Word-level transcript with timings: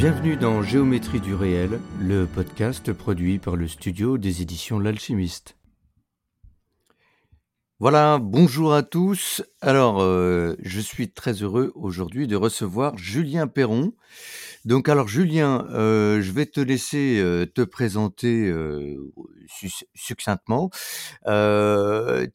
Bienvenue 0.00 0.38
dans 0.38 0.62
Géométrie 0.62 1.20
du 1.20 1.34
réel, 1.34 1.78
le 2.00 2.24
podcast 2.24 2.90
produit 2.90 3.38
par 3.38 3.54
le 3.54 3.68
studio 3.68 4.16
des 4.16 4.40
éditions 4.40 4.78
L'Alchimiste. 4.78 5.58
Voilà, 7.80 8.18
bonjour 8.18 8.72
à 8.72 8.82
tous. 8.82 9.42
Alors, 9.60 10.00
euh, 10.00 10.56
je 10.62 10.80
suis 10.80 11.12
très 11.12 11.42
heureux 11.42 11.70
aujourd'hui 11.74 12.26
de 12.26 12.34
recevoir 12.34 12.96
Julien 12.96 13.46
Perron. 13.46 13.92
Donc, 14.64 14.88
alors 14.88 15.06
Julien, 15.06 15.66
euh, 15.68 16.22
je 16.22 16.32
vais 16.32 16.46
te 16.46 16.60
laisser 16.60 17.20
euh, 17.20 17.44
te 17.44 17.60
présenter 17.60 18.50
suc- 19.48 19.86
succinctement. 19.94 20.70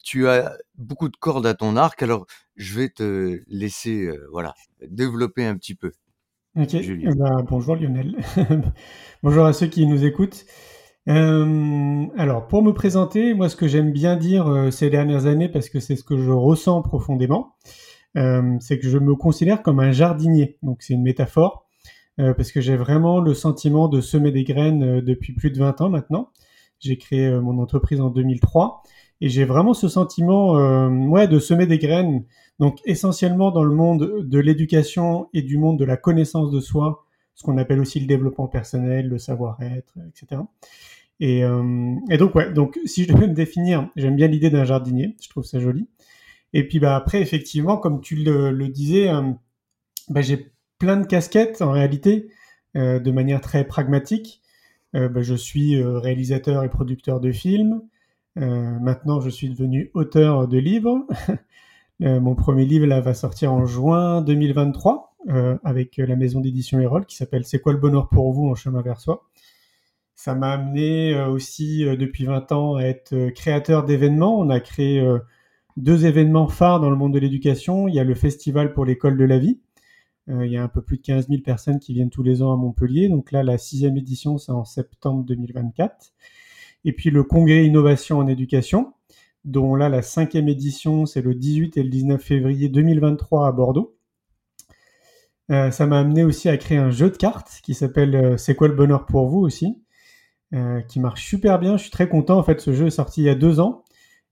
Tu 0.04 0.28
as 0.28 0.56
beaucoup 0.78 1.08
de 1.08 1.16
cordes 1.16 1.48
à 1.48 1.54
ton 1.54 1.76
arc, 1.76 2.00
alors 2.00 2.28
je 2.54 2.78
vais 2.78 2.90
te 2.90 3.40
laisser, 3.48 4.08
voilà, 4.30 4.54
développer 4.86 5.44
un 5.44 5.56
petit 5.56 5.74
peu. 5.74 5.90
Ok, 6.58 6.72
eh 6.72 6.96
ben, 7.14 7.44
bonjour 7.46 7.76
Lionel. 7.76 8.16
bonjour 9.22 9.44
à 9.44 9.52
ceux 9.52 9.66
qui 9.66 9.86
nous 9.86 10.06
écoutent. 10.06 10.46
Euh, 11.06 12.06
alors, 12.16 12.48
pour 12.48 12.62
me 12.62 12.72
présenter, 12.72 13.34
moi, 13.34 13.50
ce 13.50 13.56
que 13.56 13.68
j'aime 13.68 13.92
bien 13.92 14.16
dire 14.16 14.46
euh, 14.46 14.70
ces 14.70 14.88
dernières 14.88 15.26
années, 15.26 15.50
parce 15.50 15.68
que 15.68 15.80
c'est 15.80 15.96
ce 15.96 16.02
que 16.02 16.16
je 16.16 16.30
ressens 16.30 16.80
profondément, 16.80 17.56
euh, 18.16 18.56
c'est 18.60 18.78
que 18.78 18.88
je 18.88 18.96
me 18.96 19.14
considère 19.14 19.62
comme 19.62 19.80
un 19.80 19.92
jardinier. 19.92 20.56
Donc, 20.62 20.78
c'est 20.80 20.94
une 20.94 21.02
métaphore, 21.02 21.66
parce 22.16 22.50
que 22.50 22.62
j'ai 22.62 22.76
vraiment 22.76 23.20
le 23.20 23.34
sentiment 23.34 23.88
de 23.88 24.00
semer 24.00 24.32
des 24.32 24.44
graines 24.44 25.02
depuis 25.02 25.34
plus 25.34 25.50
de 25.50 25.58
20 25.58 25.82
ans 25.82 25.90
maintenant. 25.90 26.30
J'ai 26.80 26.96
créé 26.96 27.30
mon 27.38 27.58
entreprise 27.58 28.00
en 28.00 28.08
2003, 28.08 28.82
et 29.20 29.28
j'ai 29.28 29.44
vraiment 29.44 29.74
ce 29.74 29.88
sentiment 29.88 30.58
euh, 30.58 30.88
ouais, 30.88 31.28
de 31.28 31.38
semer 31.38 31.66
des 31.66 31.78
graines 31.78 32.24
donc 32.58 32.80
essentiellement 32.84 33.50
dans 33.50 33.64
le 33.64 33.74
monde 33.74 34.24
de 34.26 34.38
l'éducation 34.38 35.28
et 35.32 35.42
du 35.42 35.58
monde 35.58 35.78
de 35.78 35.84
la 35.84 35.96
connaissance 35.96 36.50
de 36.50 36.60
soi, 36.60 37.04
ce 37.34 37.42
qu'on 37.42 37.58
appelle 37.58 37.80
aussi 37.80 38.00
le 38.00 38.06
développement 38.06 38.48
personnel, 38.48 39.08
le 39.08 39.18
savoir-être, 39.18 39.94
etc. 40.08 40.42
Et, 41.20 41.44
euh, 41.44 41.94
et 42.10 42.16
donc 42.16 42.34
ouais, 42.34 42.52
donc 42.52 42.78
si 42.86 43.04
je 43.04 43.12
devais 43.12 43.26
me 43.26 43.34
définir, 43.34 43.90
j'aime 43.96 44.16
bien 44.16 44.26
l'idée 44.26 44.50
d'un 44.50 44.64
jardinier, 44.64 45.16
je 45.22 45.28
trouve 45.28 45.44
ça 45.44 45.60
joli. 45.60 45.86
Et 46.52 46.66
puis 46.66 46.78
bah 46.78 46.96
après 46.96 47.20
effectivement, 47.20 47.76
comme 47.76 48.00
tu 48.00 48.16
le, 48.16 48.68
disais, 48.68 49.08
euh, 49.08 49.22
bah, 50.08 50.22
j'ai 50.22 50.52
plein 50.78 50.96
de 50.96 51.06
casquettes 51.06 51.62
en 51.62 51.72
réalité, 51.72 52.28
de 52.74 53.10
manière 53.10 53.40
très 53.40 53.64
pragmatique. 53.64 54.42
Bah, 54.92 55.22
je 55.22 55.34
suis 55.34 55.82
réalisateur 55.82 56.62
et 56.64 56.68
producteur 56.68 57.20
de 57.20 57.32
films. 57.32 57.82
Euh, 58.38 58.78
maintenant, 58.80 59.20
je 59.20 59.30
suis 59.30 59.48
devenu 59.48 59.90
auteur 59.94 60.48
de 60.48 60.58
livres. 60.58 61.06
Euh, 62.02 62.20
mon 62.20 62.34
premier 62.34 62.66
livre 62.66 62.84
là, 62.84 63.00
va 63.00 63.14
sortir 63.14 63.54
en 63.54 63.64
juin 63.64 64.20
2023 64.20 65.16
euh, 65.30 65.56
avec 65.64 65.96
la 65.96 66.14
maison 66.14 66.42
d'édition 66.42 66.78
Erol 66.78 67.06
qui 67.06 67.16
s'appelle 67.16 67.46
C'est 67.46 67.58
quoi 67.58 67.72
le 67.72 67.78
bonheur 67.78 68.10
pour 68.10 68.30
vous 68.34 68.46
en 68.50 68.54
chemin 68.54 68.82
vers 68.82 69.00
soi. 69.00 69.26
Ça 70.14 70.34
m'a 70.34 70.50
amené 70.50 71.18
aussi 71.22 71.86
depuis 71.86 72.26
20 72.26 72.52
ans 72.52 72.76
à 72.76 72.82
être 72.82 73.30
créateur 73.30 73.82
d'événements. 73.82 74.38
On 74.38 74.50
a 74.50 74.60
créé 74.60 75.02
deux 75.78 76.04
événements 76.04 76.48
phares 76.48 76.80
dans 76.80 76.90
le 76.90 76.96
monde 76.96 77.14
de 77.14 77.18
l'éducation. 77.18 77.88
Il 77.88 77.94
y 77.94 77.98
a 77.98 78.04
le 78.04 78.14
Festival 78.14 78.74
pour 78.74 78.84
l'école 78.84 79.16
de 79.16 79.24
la 79.24 79.38
vie. 79.38 79.58
Il 80.28 80.52
y 80.52 80.58
a 80.58 80.62
un 80.62 80.68
peu 80.68 80.82
plus 80.82 80.98
de 80.98 81.02
15 81.02 81.28
000 81.28 81.40
personnes 81.40 81.78
qui 81.78 81.94
viennent 81.94 82.10
tous 82.10 82.22
les 82.22 82.42
ans 82.42 82.52
à 82.52 82.56
Montpellier. 82.56 83.08
Donc 83.08 83.32
là, 83.32 83.42
la 83.42 83.56
sixième 83.56 83.96
édition, 83.96 84.36
c'est 84.36 84.52
en 84.52 84.66
septembre 84.66 85.24
2024. 85.24 86.12
Et 86.86 86.92
puis 86.92 87.10
le 87.10 87.24
Congrès 87.24 87.66
Innovation 87.66 88.18
en 88.18 88.28
éducation, 88.28 88.94
dont 89.44 89.74
là 89.74 89.88
la 89.88 90.02
cinquième 90.02 90.48
édition, 90.48 91.04
c'est 91.04 91.20
le 91.20 91.34
18 91.34 91.76
et 91.76 91.82
le 91.82 91.90
19 91.90 92.22
février 92.22 92.68
2023 92.68 93.48
à 93.48 93.52
Bordeaux. 93.52 93.98
Euh, 95.50 95.72
ça 95.72 95.86
m'a 95.86 95.98
amené 95.98 96.22
aussi 96.22 96.48
à 96.48 96.56
créer 96.56 96.78
un 96.78 96.90
jeu 96.90 97.10
de 97.10 97.16
cartes 97.16 97.60
qui 97.64 97.74
s'appelle 97.74 98.14
euh, 98.14 98.36
C'est 98.36 98.54
quoi 98.54 98.68
le 98.68 98.74
bonheur 98.74 99.04
pour 99.04 99.26
vous 99.26 99.40
aussi, 99.40 99.76
euh, 100.54 100.80
qui 100.82 101.00
marche 101.00 101.26
super 101.26 101.58
bien. 101.58 101.76
Je 101.76 101.82
suis 101.82 101.90
très 101.90 102.08
content. 102.08 102.38
En 102.38 102.44
fait, 102.44 102.60
ce 102.60 102.72
jeu 102.72 102.86
est 102.86 102.90
sorti 102.90 103.22
il 103.22 103.24
y 103.24 103.30
a 103.30 103.34
deux 103.34 103.58
ans 103.58 103.84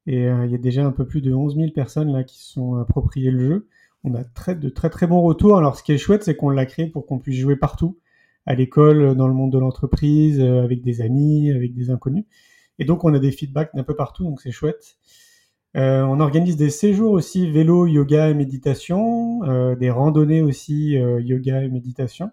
et 0.06 0.26
il 0.26 0.50
y 0.50 0.54
a 0.54 0.58
déjà 0.58 0.84
un 0.84 0.92
peu 0.92 1.06
plus 1.06 1.22
de 1.22 1.32
11 1.32 1.56
000 1.56 1.70
personnes 1.72 2.12
là 2.12 2.22
qui 2.22 2.38
se 2.38 2.52
sont 2.52 2.76
appropriées 2.76 3.32
le 3.32 3.40
jeu. 3.40 3.68
On 4.04 4.14
a 4.14 4.22
très, 4.22 4.54
de 4.54 4.68
très 4.68 4.90
très 4.90 5.08
bons 5.08 5.22
retours. 5.22 5.56
Alors, 5.56 5.76
ce 5.76 5.82
qui 5.82 5.92
est 5.92 5.98
chouette, 5.98 6.22
c'est 6.22 6.36
qu'on 6.36 6.50
l'a 6.50 6.66
créé 6.66 6.86
pour 6.86 7.06
qu'on 7.06 7.18
puisse 7.18 7.38
jouer 7.38 7.56
partout, 7.56 7.98
à 8.46 8.54
l'école, 8.54 9.14
dans 9.16 9.28
le 9.28 9.34
monde 9.34 9.52
de 9.52 9.58
l'entreprise, 9.58 10.40
euh, 10.40 10.62
avec 10.62 10.82
des 10.82 11.00
amis, 11.00 11.50
avec 11.52 11.74
des 11.74 11.90
inconnus. 11.90 12.24
Et 12.78 12.84
donc, 12.84 13.04
on 13.04 13.14
a 13.14 13.18
des 13.18 13.32
feedbacks 13.32 13.74
d'un 13.74 13.84
peu 13.84 13.94
partout, 13.94 14.24
donc 14.24 14.40
c'est 14.40 14.50
chouette. 14.50 14.96
Euh, 15.76 16.02
on 16.02 16.20
organise 16.20 16.56
des 16.56 16.70
séjours 16.70 17.12
aussi 17.12 17.50
vélo, 17.50 17.86
yoga 17.86 18.30
et 18.30 18.34
méditation, 18.34 19.42
euh, 19.44 19.74
des 19.74 19.90
randonnées 19.90 20.42
aussi 20.42 20.96
euh, 20.96 21.20
yoga 21.20 21.62
et 21.62 21.68
méditation. 21.68 22.30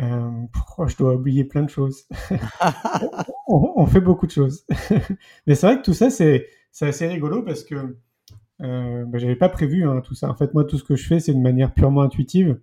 Euh, 0.00 0.30
oh, 0.78 0.86
je 0.86 0.96
dois 0.96 1.14
oublier 1.14 1.44
plein 1.44 1.62
de 1.62 1.70
choses. 1.70 2.06
on, 3.48 3.72
on 3.76 3.86
fait 3.86 4.00
beaucoup 4.00 4.26
de 4.26 4.32
choses. 4.32 4.64
Mais 5.46 5.54
c'est 5.54 5.66
vrai 5.66 5.78
que 5.78 5.82
tout 5.82 5.94
ça, 5.94 6.10
c'est 6.10 6.46
assez 6.80 7.06
rigolo 7.06 7.42
parce 7.42 7.64
que 7.64 7.96
euh, 8.62 9.04
bah, 9.04 9.18
j'avais 9.18 9.36
pas 9.36 9.48
prévu 9.48 9.86
hein, 9.86 10.00
tout 10.00 10.14
ça. 10.14 10.30
En 10.30 10.34
fait, 10.34 10.54
moi, 10.54 10.64
tout 10.64 10.78
ce 10.78 10.84
que 10.84 10.96
je 10.96 11.06
fais, 11.06 11.20
c'est 11.20 11.34
de 11.34 11.40
manière 11.40 11.74
purement 11.74 12.02
intuitive. 12.02 12.58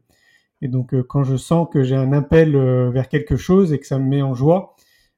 Et 0.62 0.68
donc, 0.68 0.94
euh, 0.94 1.04
quand 1.04 1.24
je 1.24 1.36
sens 1.36 1.68
que 1.72 1.84
j'ai 1.84 1.96
un 1.96 2.12
appel 2.12 2.56
euh, 2.56 2.90
vers 2.90 3.08
quelque 3.08 3.38
chose 3.38 3.72
et 3.74 3.80
que 3.80 3.88
ça 3.88 4.00
me 4.00 4.06
met 4.06 4.22
en 4.22 4.34
joie, 4.34 4.76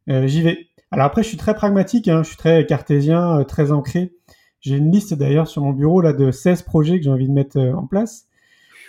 euh, 0.09 0.27
j'y 0.27 0.41
vais. 0.41 0.67
Alors 0.91 1.05
après, 1.05 1.23
je 1.23 1.29
suis 1.29 1.37
très 1.37 1.55
pragmatique, 1.55 2.07
hein, 2.07 2.23
je 2.23 2.29
suis 2.29 2.37
très 2.37 2.65
cartésien, 2.65 3.43
très 3.45 3.71
ancré. 3.71 4.13
J'ai 4.59 4.77
une 4.77 4.91
liste 4.91 5.13
d'ailleurs 5.13 5.47
sur 5.47 5.63
mon 5.63 5.71
bureau 5.71 6.01
là 6.01 6.13
de 6.13 6.31
16 6.31 6.63
projets 6.63 6.97
que 6.97 7.05
j'ai 7.05 7.09
envie 7.09 7.27
de 7.27 7.33
mettre 7.33 7.57
en 7.57 7.87
place. 7.87 8.27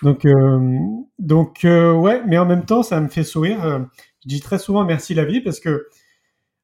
Donc, 0.03 0.27
donc 1.21 1.61
ouais, 1.63 2.23
mais 2.27 2.37
en 2.39 2.45
même 2.45 2.65
temps, 2.65 2.83
ça 2.83 3.01
me 3.01 3.09
fait 3.09 3.23
sourire. 3.23 3.87
Je 4.23 4.29
dis 4.29 4.41
très 4.41 4.59
souvent 4.59 4.85
merci 4.85 5.15
la 5.15 5.25
vie 5.25 5.41
parce 5.41 5.61
que, 5.61 5.87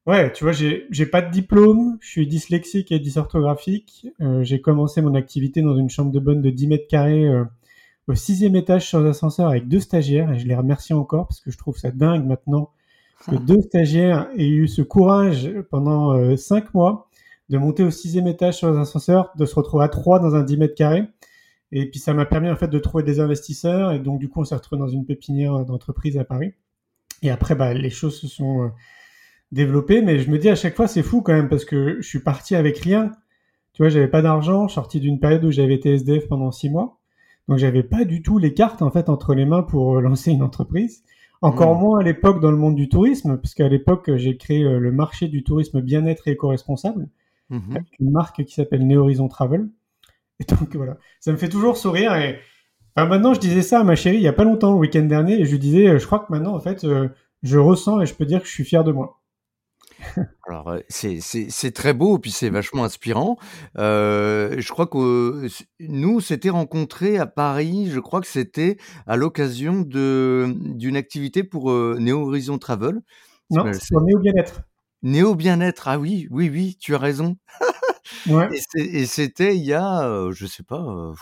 ouais, 0.06 0.32
tu 0.32 0.42
vois, 0.42 0.52
j'ai 0.52 1.06
pas 1.06 1.22
de 1.22 1.30
diplôme, 1.30 1.98
je 2.00 2.08
suis 2.08 2.26
dyslexique 2.26 2.90
et 2.90 2.98
dysorthographique. 2.98 4.08
J'ai 4.40 4.60
commencé 4.60 5.00
mon 5.00 5.14
activité 5.14 5.62
dans 5.62 5.76
une 5.76 5.88
chambre 5.88 6.10
de 6.10 6.18
bonne 6.18 6.42
de 6.42 6.50
10 6.50 6.66
mètres 6.66 6.88
carrés 6.88 7.30
au 8.08 8.14
sixième 8.14 8.56
étage 8.56 8.86
sur 8.88 9.04
ascenseur 9.06 9.48
avec 9.48 9.68
deux 9.68 9.80
stagiaires 9.80 10.32
et 10.32 10.38
je 10.38 10.46
les 10.46 10.56
remercie 10.56 10.94
encore 10.94 11.28
parce 11.28 11.40
que 11.40 11.50
je 11.50 11.58
trouve 11.58 11.76
ça 11.76 11.90
dingue 11.90 12.26
maintenant 12.26 12.70
que 13.26 13.36
deux 13.46 13.60
stagiaires 13.60 14.28
aient 14.36 14.48
eu 14.48 14.66
ce 14.66 14.82
courage 14.82 15.50
pendant 15.70 16.14
euh, 16.14 16.36
cinq 16.36 16.72
mois 16.74 17.08
de 17.50 17.58
monter 17.58 17.82
au 17.82 17.90
sixième 17.90 18.26
étage 18.26 18.58
sur 18.58 18.70
les 18.70 18.78
ascenseurs, 18.78 19.32
de 19.36 19.46
se 19.46 19.54
retrouver 19.54 19.84
à 19.84 19.88
trois 19.88 20.18
dans 20.18 20.34
un 20.34 20.42
10 20.42 20.58
mètres 20.58 20.74
carrés. 20.74 21.04
Et 21.72 21.88
puis 21.88 21.98
ça 21.98 22.14
m'a 22.14 22.26
permis 22.26 22.50
en 22.50 22.56
fait 22.56 22.68
de 22.68 22.78
trouver 22.78 23.04
des 23.04 23.20
investisseurs 23.20 23.92
et 23.92 23.98
donc 23.98 24.18
du 24.18 24.28
coup 24.28 24.40
on 24.40 24.44
s'est 24.44 24.54
retrouvé 24.54 24.78
dans 24.80 24.88
une 24.88 25.04
pépinière 25.04 25.64
d'entreprise 25.66 26.16
à 26.18 26.24
Paris. 26.24 26.54
Et 27.22 27.30
après 27.30 27.54
bah, 27.54 27.74
les 27.74 27.90
choses 27.90 28.18
se 28.18 28.26
sont 28.26 28.64
euh, 28.64 28.68
développées, 29.52 30.00
mais 30.00 30.18
je 30.18 30.30
me 30.30 30.38
dis 30.38 30.48
à 30.48 30.56
chaque 30.56 30.76
fois 30.76 30.88
c'est 30.88 31.02
fou 31.02 31.20
quand 31.20 31.34
même 31.34 31.50
parce 31.50 31.66
que 31.66 32.00
je 32.00 32.08
suis 32.08 32.20
parti 32.20 32.54
avec 32.54 32.78
rien. 32.78 33.12
Tu 33.74 33.82
vois, 33.82 33.90
j'avais 33.90 34.08
pas 34.08 34.22
d'argent, 34.22 34.66
sorti 34.66 34.98
d'une 34.98 35.20
période 35.20 35.44
où 35.44 35.52
j'avais 35.52 35.74
été 35.74 35.92
SDF 35.92 36.26
pendant 36.26 36.50
six 36.50 36.68
mois, 36.68 36.97
donc 37.48 37.58
j'avais 37.58 37.82
pas 37.82 38.04
du 38.04 38.22
tout 38.22 38.38
les 38.38 38.54
cartes 38.54 38.82
en 38.82 38.90
fait 38.90 39.08
entre 39.08 39.34
les 39.34 39.44
mains 39.46 39.62
pour 39.62 39.96
euh, 39.96 40.00
lancer 40.02 40.30
une 40.32 40.42
entreprise. 40.42 41.02
Encore 41.40 41.76
Mmh. 41.76 41.80
moins 41.80 42.00
à 42.00 42.02
l'époque 42.02 42.40
dans 42.40 42.50
le 42.50 42.56
monde 42.56 42.74
du 42.74 42.88
tourisme, 42.88 43.36
parce 43.38 43.54
qu'à 43.54 43.68
l'époque 43.68 44.10
j'ai 44.16 44.36
créé 44.36 44.64
euh, 44.64 44.78
le 44.80 44.90
marché 44.92 45.28
du 45.28 45.44
tourisme 45.44 45.80
bien-être 45.80 46.28
et 46.28 46.32
éco-responsable 46.32 47.08
Mhm. 47.50 47.76
avec 47.76 47.86
une 48.00 48.10
marque 48.10 48.44
qui 48.44 48.54
s'appelle 48.54 48.86
Neo 48.86 49.00
Horizon 49.02 49.28
Travel. 49.28 49.68
Et 50.40 50.44
donc 50.44 50.76
voilà, 50.76 50.98
ça 51.20 51.32
me 51.32 51.36
fait 51.38 51.48
toujours 51.48 51.76
sourire. 51.76 52.14
Et 52.16 52.38
enfin, 52.96 53.08
maintenant, 53.08 53.34
je 53.34 53.40
disais 53.40 53.62
ça 53.62 53.80
à 53.80 53.84
ma 53.84 53.96
chérie 53.96 54.16
il 54.16 54.22
y 54.22 54.28
a 54.28 54.32
pas 54.32 54.44
longtemps, 54.44 54.72
le 54.74 54.78
week-end 54.78 55.02
dernier, 55.04 55.40
et 55.40 55.44
je 55.46 55.52
lui 55.52 55.58
disais, 55.58 55.88
euh, 55.88 55.98
je 55.98 56.06
crois 56.06 56.20
que 56.20 56.30
maintenant, 56.32 56.54
en 56.54 56.60
fait, 56.60 56.84
euh, 56.84 57.08
je 57.42 57.58
ressens 57.58 58.00
et 58.00 58.06
je 58.06 58.14
peux 58.14 58.26
dire 58.26 58.40
que 58.42 58.46
je 58.46 58.52
suis 58.52 58.64
fier 58.64 58.84
de 58.84 58.92
moi. 58.92 59.17
Alors, 60.48 60.68
euh, 60.68 60.80
c'est 60.88 61.20
c'est 61.20 61.50
c'est 61.50 61.72
très 61.72 61.92
beau, 61.92 62.18
puis 62.18 62.30
c'est 62.30 62.48
vachement 62.48 62.84
inspirant. 62.84 63.36
Euh, 63.76 64.54
je 64.58 64.68
crois 64.70 64.86
que 64.86 65.46
nous, 65.80 66.16
on 66.16 66.20
s'était 66.20 66.50
rencontrés 66.50 67.18
à 67.18 67.26
Paris, 67.26 67.90
je 67.90 68.00
crois 68.00 68.20
que 68.20 68.26
c'était 68.26 68.78
à 69.06 69.16
l'occasion 69.16 69.80
de 69.80 70.54
d'une 70.56 70.96
activité 70.96 71.44
pour 71.44 71.70
euh, 71.70 71.96
Néo 72.00 72.26
Horizon 72.28 72.58
Travel. 72.58 73.00
Non, 73.50 73.64
c'est 73.72 73.94
Néo 73.94 74.18
Bien-être. 74.18 74.62
Néo 75.02 75.34
Bien-être, 75.34 75.88
ah 75.88 75.98
oui, 75.98 76.26
oui, 76.30 76.48
oui, 76.50 76.76
tu 76.80 76.94
as 76.94 76.98
raison. 76.98 77.36
Ouais, 78.26 78.48
Et 78.52 78.60
c'est 78.70 78.84
et 78.84 79.06
c'était 79.06 79.56
il 79.56 79.64
y 79.64 79.74
a, 79.74 80.08
heu, 80.08 80.32
je 80.32 80.46
sais 80.46 80.62
pas, 80.62 80.80
heu, 80.80 81.12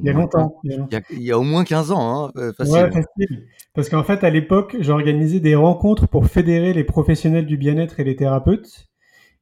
il 0.00 0.06
y 0.06 0.10
a 0.10 0.12
longtemps, 0.12 0.60
il 0.64 0.70
y 0.70 0.74
a 0.74 0.76
il 0.90 0.94
y 0.94 0.96
longtemps. 0.96 0.98
a 0.98 1.02
il 1.10 1.22
y 1.22 1.32
a 1.32 1.38
au 1.38 1.42
moins 1.42 1.64
15 1.64 1.90
ans, 1.92 2.26
hein, 2.26 2.32
heu, 2.36 2.52
Ouais, 2.64 2.90
facile. 2.90 3.48
Parce 3.74 3.88
qu'en 3.88 4.04
fait, 4.04 4.24
à 4.24 4.30
l'époque, 4.30 4.76
j'organisais 4.80 5.40
des 5.40 5.54
rencontres 5.54 6.06
pour 6.08 6.26
fédérer 6.26 6.72
les 6.74 6.84
professionnels 6.84 7.46
du 7.46 7.56
bien-être 7.56 7.98
et 8.00 8.04
les 8.04 8.16
thérapeutes. 8.16 8.88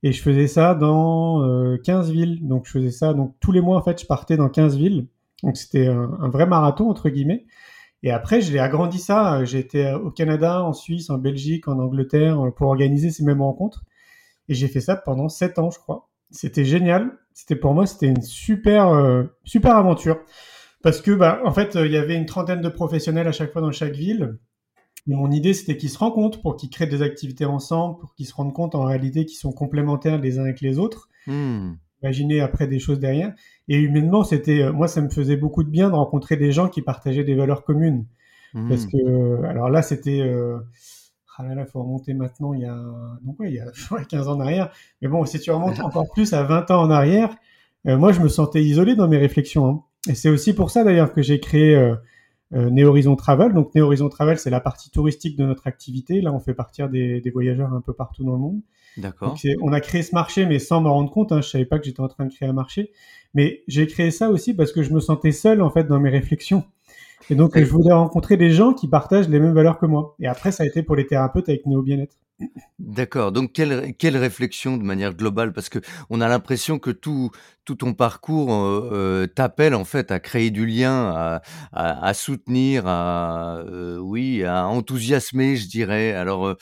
Et 0.03 0.13
je 0.13 0.23
faisais 0.23 0.49
ça 0.49 0.75
dans 0.75 1.43
euh, 1.45 1.79
15 1.79 2.11
villes. 2.13 2.47
Donc, 2.49 2.67
je 2.67 2.73
faisais 2.73 2.93
ça. 2.93 3.15
Donc, 3.15 3.35
tous 3.41 3.53
les 3.53 3.63
mois, 3.63 3.79
en 3.79 3.83
fait, 3.83 4.01
je 4.01 4.07
partais 4.07 4.37
dans 4.39 4.51
15 4.51 4.77
villes. 4.77 5.09
Donc, 5.45 5.57
c'était 5.59 5.89
un, 5.89 6.19
un 6.21 6.31
vrai 6.31 6.47
marathon, 6.47 6.91
entre 6.91 7.11
guillemets. 7.11 7.47
Et 8.05 8.13
après, 8.13 8.43
je 8.43 8.53
l'ai 8.53 8.61
agrandi 8.61 8.99
ça. 9.01 9.45
J'ai 9.47 9.61
été 9.61 9.93
au 9.95 10.11
Canada, 10.13 10.65
en 10.65 10.75
Suisse, 10.75 11.11
en 11.11 11.19
Belgique, 11.19 11.69
en 11.69 11.79
Angleterre 11.81 12.41
euh, 12.47 12.53
pour 12.53 12.69
organiser 12.69 13.11
ces 13.13 13.25
mêmes 13.25 13.43
rencontres. 13.43 13.85
Et 14.51 14.55
j'ai 14.55 14.69
fait 14.69 14.83
ça 14.83 14.97
pendant 14.97 15.31
7 15.31 15.59
ans, 15.61 15.71
je 15.73 15.81
crois. 15.81 16.10
C'était 16.31 16.65
génial. 16.65 17.13
C'était 17.33 17.57
pour 17.57 17.75
moi, 17.75 17.87
c'était 17.87 18.09
une 18.09 18.23
super, 18.23 18.89
euh, 18.89 19.25
super 19.45 19.77
aventure. 19.77 20.21
Parce 20.83 21.01
que, 21.01 21.11
bah, 21.11 21.41
en 21.45 21.53
fait, 21.53 21.77
euh, 21.77 21.87
il 21.87 21.93
y 21.93 21.97
avait 21.97 22.17
une 22.17 22.27
trentaine 22.27 22.61
de 22.61 22.69
professionnels 22.69 23.27
à 23.29 23.33
chaque 23.33 23.53
fois 23.53 23.63
dans 23.63 23.71
chaque 23.73 23.95
ville. 23.95 24.39
Et 25.09 25.15
mon 25.15 25.31
idée, 25.31 25.55
c'était 25.55 25.77
qu'ils 25.77 25.91
se 25.91 25.99
rencontrent 25.99 26.41
pour 26.41 26.57
qu'ils 26.57 26.71
créent 26.71 26.87
des 26.87 27.03
activités 27.03 27.45
ensemble, 27.45 27.99
pour 27.99 28.15
qu'ils 28.15 28.27
se 28.27 28.35
rendent 28.35 28.53
compte 28.53 28.75
en 28.75 28.85
réalité 28.85 29.25
qu'ils 29.25 29.39
sont 29.39 29.53
complémentaires 29.53 30.19
les 30.19 30.39
uns 30.39 30.43
avec 30.43 30.61
les 30.61 30.79
autres. 30.79 31.09
Mmh. 31.27 31.73
Imaginer 32.03 32.41
après 32.41 32.67
des 32.67 32.79
choses 32.79 32.99
derrière. 32.99 33.35
Et 33.69 33.77
humainement, 33.77 34.25
c'était, 34.25 34.63
euh, 34.63 34.73
moi, 34.73 34.89
ça 34.89 35.01
me 35.01 35.09
faisait 35.11 35.37
beaucoup 35.37 35.65
de 35.65 35.71
bien 35.71 35.91
de 35.91 35.95
rencontrer 35.95 36.37
des 36.37 36.53
gens 36.53 36.69
qui 36.69 36.83
partageaient 36.83 37.25
des 37.25 37.35
valeurs 37.35 37.65
communes. 37.65 38.07
Parce 38.69 38.87
Mmh. 38.87 38.91
que, 38.91 39.45
alors 39.45 39.71
là, 39.71 39.81
c'était, 39.81 40.21
euh, 40.21 40.59
ah 41.41 41.49
là 41.49 41.55
là, 41.55 41.67
faut 41.67 41.83
remonter 41.83 42.15
maintenant, 42.15 42.53
il 42.55 42.61
y 42.61 42.65
a, 42.65 42.77
donc 43.23 43.39
ouais, 43.41 43.49
il 43.51 43.55
y 43.55 43.61
a 43.61 43.67
ouais, 43.93 44.05
15 44.09 44.29
ans 44.29 44.37
en 44.37 44.41
arrière. 44.41 44.71
Mais 45.03 45.09
bon, 45.09 45.25
si 45.25 45.41
tu 45.41 45.51
remontes 45.51 45.81
encore 45.81 46.11
plus 46.13 46.33
à 46.33 46.43
20 46.43 46.71
ans 46.71 46.83
en 46.83 46.91
arrière, 46.91 47.35
euh, 47.87 47.97
moi, 47.97 48.13
je 48.13 48.21
me 48.21 48.29
sentais 48.29 48.63
isolé 48.63 48.95
dans 48.95 49.09
mes 49.09 49.19
réflexions. 49.19 49.67
hein. 49.69 49.83
Et 50.09 50.15
c'est 50.15 50.29
aussi 50.31 50.55
pour 50.55 50.71
ça 50.71 50.85
d'ailleurs 50.85 51.13
que 51.13 51.23
j'ai 51.23 51.41
créé 51.41 51.75
euh, 51.75 51.95
euh, 52.55 52.71
Néhorizon 52.71 53.17
Travel. 53.17 53.53
Donc 53.53 53.75
Néhorizon 53.75 54.09
Travel, 54.09 54.39
c'est 54.39 54.51
la 54.51 54.61
partie 54.61 54.91
touristique 54.91 55.37
de 55.37 55.45
notre 55.45 55.67
activité. 55.67 56.21
Là, 56.21 56.33
on 56.33 56.41
fait 56.41 56.55
partir 56.55 56.89
des, 56.89 57.21
des 57.21 57.31
voyageurs 57.31 57.73
un 57.73 57.81
peu 57.81 57.93
partout 57.93 58.25
dans 58.25 58.33
le 58.33 58.39
monde. 58.39 58.61
D'accord. 58.97 59.37
On 59.63 59.73
a 59.73 59.81
créé 59.81 60.03
ce 60.03 60.15
marché, 60.15 60.47
mais 60.47 60.59
sans 60.59 60.81
m'en 60.81 60.93
rendre 60.95 61.11
compte. 61.11 61.33
Hein, 61.33 61.41
je 61.43 61.49
savais 61.49 61.65
pas 61.65 61.79
que 61.79 61.85
j'étais 61.85 62.01
en 62.01 62.09
train 62.09 62.27
de 62.27 62.33
créer 62.33 62.49
un 62.49 62.53
marché. 62.55 62.91
Mais 63.35 63.63
j'ai 63.69 63.87
créé 63.87 64.11
ça 64.11 64.31
aussi 64.31 64.55
parce 64.55 64.73
que 64.73 64.83
je 64.83 64.93
me 64.93 65.01
sentais 65.01 65.33
seul 65.33 65.63
en 65.63 65.71
fait 65.71 65.85
dans 65.85 66.01
mes 66.01 66.11
réflexions. 66.11 66.65
Et 67.29 67.35
donc 67.35 67.59
je 67.59 67.65
voulais 67.71 67.93
rencontrer 67.93 68.37
des 68.37 68.51
gens 68.51 68.73
qui 68.73 68.89
partagent 68.89 69.29
les 69.29 69.41
mêmes 69.41 69.55
valeurs 69.55 69.79
que 69.79 69.87
moi. 69.87 70.15
Et 70.21 70.27
après, 70.27 70.53
ça 70.53 70.63
a 70.63 70.67
été 70.67 70.83
pour 70.83 70.97
les 70.97 71.07
thérapeutes 71.07 71.49
avec 71.49 71.67
Néo 71.67 71.83
Bien-être. 71.83 72.17
D'accord, 72.79 73.31
donc 73.31 73.53
quelle 73.53 73.95
quelle 73.99 74.17
réflexion 74.17 74.79
de 74.79 74.83
manière 74.83 75.15
globale? 75.15 75.53
Parce 75.53 75.69
qu'on 75.69 76.21
a 76.21 76.29
l'impression 76.29 76.79
que 76.79 76.91
tout 76.91 77.31
tout 77.67 77.75
ton 77.75 77.93
parcours, 77.93 78.51
heu 78.55 78.89
heu, 78.93 79.29
t'appelle 79.29 79.75
en 79.75 79.85
fait 79.85 80.11
à 80.11 80.19
créer 80.19 80.51
du 80.51 80.65
lien, 80.65 81.11
à 81.15 81.43
à 81.73 82.07
à 82.07 82.15
soutenir, 82.15 82.87
à, 82.87 83.63
heu, 83.69 83.99
oui, 84.01 84.45
à 84.45 84.67
enthousiasmer, 84.67 85.57
je 85.57 85.69
dirais. 85.69 86.13
Alors, 86.13 86.57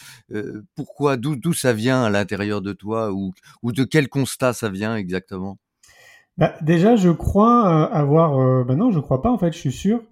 pourquoi? 0.74 1.16
D'où 1.16 1.52
ça 1.52 1.72
vient 1.72 2.02
à 2.02 2.10
l'intérieur 2.10 2.62
de 2.62 2.72
toi? 2.72 3.12
Ou 3.12 3.32
ou 3.62 3.70
de 3.72 3.84
quel 3.84 4.08
constat 4.08 4.52
ça 4.54 4.68
vient 4.70 4.96
exactement? 4.96 5.58
Bah, 6.36 6.54
déjà, 6.62 6.96
je 6.96 7.10
crois 7.10 7.88
euh, 7.90 7.92
avoir. 7.94 8.38
Euh, 8.38 8.64
bah 8.64 8.76
non, 8.76 8.90
je 8.90 9.00
crois 9.00 9.22
pas 9.22 9.30
en 9.30 9.38
fait. 9.38 9.52
Je 9.52 9.58
suis 9.58 9.72
sûr. 9.72 10.02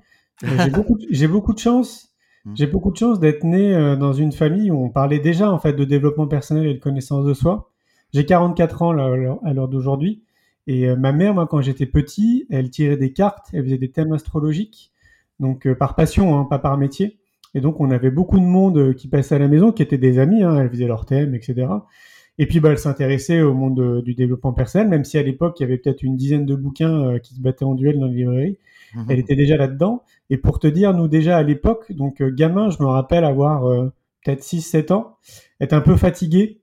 J'ai 0.42 0.70
beaucoup, 0.70 0.98
beaucoup 1.28 1.52
de 1.54 1.58
chance. 1.58 2.12
Mmh. 2.44 2.52
J'ai 2.54 2.66
beaucoup 2.66 2.92
de 2.92 2.96
chance 2.96 3.18
d'être 3.20 3.44
né 3.44 3.74
euh, 3.74 3.96
dans 3.96 4.12
une 4.12 4.32
famille 4.32 4.70
où 4.70 4.82
on 4.82 4.90
parlait 4.90 5.18
déjà 5.18 5.50
en 5.50 5.58
fait 5.58 5.72
de 5.72 5.84
développement 5.84 6.26
personnel 6.26 6.66
et 6.66 6.74
de 6.74 6.78
connaissance 6.78 7.24
de 7.24 7.34
soi. 7.34 7.70
J'ai 8.12 8.24
44 8.24 8.82
ans 8.82 8.92
là, 8.92 9.12
à 9.44 9.52
l'heure 9.52 9.68
d'aujourd'hui. 9.68 10.22
Et 10.66 10.88
euh, 10.88 10.96
ma 10.96 11.12
mère, 11.12 11.34
moi, 11.34 11.46
quand 11.46 11.60
j'étais 11.60 11.86
petit, 11.86 12.46
elle 12.50 12.70
tirait 12.70 12.96
des 12.96 13.12
cartes, 13.12 13.48
elle 13.52 13.64
faisait 13.64 13.78
des 13.78 13.90
thèmes 13.90 14.12
astrologiques, 14.12 14.92
donc 15.38 15.66
euh, 15.66 15.74
par 15.74 15.94
passion, 15.94 16.38
hein, 16.38 16.44
pas 16.44 16.58
par 16.58 16.76
métier. 16.76 17.18
Et 17.54 17.60
donc, 17.60 17.80
on 17.80 17.90
avait 17.90 18.10
beaucoup 18.10 18.38
de 18.38 18.44
monde 18.44 18.94
qui 18.94 19.08
passait 19.08 19.34
à 19.34 19.38
la 19.38 19.48
maison, 19.48 19.72
qui 19.72 19.82
étaient 19.82 19.98
des 19.98 20.18
amis, 20.18 20.42
hein, 20.42 20.56
elle 20.60 20.68
faisait 20.68 20.86
leurs 20.86 21.06
thèmes, 21.06 21.34
etc. 21.34 21.68
Et 22.38 22.46
puis, 22.46 22.60
bah, 22.60 22.70
elle 22.70 22.78
s'intéressait 22.78 23.40
au 23.40 23.54
monde 23.54 24.02
du 24.02 24.14
développement 24.14 24.52
personnel, 24.52 24.88
même 24.88 25.04
si 25.04 25.16
à 25.18 25.22
l'époque, 25.22 25.58
il 25.58 25.62
y 25.62 25.64
avait 25.64 25.78
peut-être 25.78 26.02
une 26.02 26.16
dizaine 26.16 26.44
de 26.44 26.54
bouquins 26.54 27.14
euh, 27.14 27.18
qui 27.18 27.34
se 27.34 27.40
battaient 27.40 27.64
en 27.64 27.74
duel 27.74 27.98
dans 27.98 28.06
les 28.06 28.16
librairies. 28.16 28.58
Mmh 28.96 29.04
Elle 29.10 29.18
était 29.18 29.36
déjà 29.36 29.56
là-dedans. 29.56 30.02
Et 30.30 30.38
pour 30.38 30.58
te 30.58 30.66
dire, 30.66 30.94
nous 30.94 31.06
déjà 31.06 31.36
à 31.36 31.42
l'époque, 31.42 31.92
donc 31.92 32.22
euh, 32.22 32.30
gamin, 32.34 32.70
je 32.70 32.82
me 32.82 32.86
rappelle 32.88 33.24
avoir 33.24 33.66
euh, 33.66 33.92
peut-être 34.24 34.42
6-7 34.42 34.92
ans, 34.92 35.18
être 35.60 35.74
un 35.74 35.82
peu 35.82 35.96
fatigué. 35.96 36.60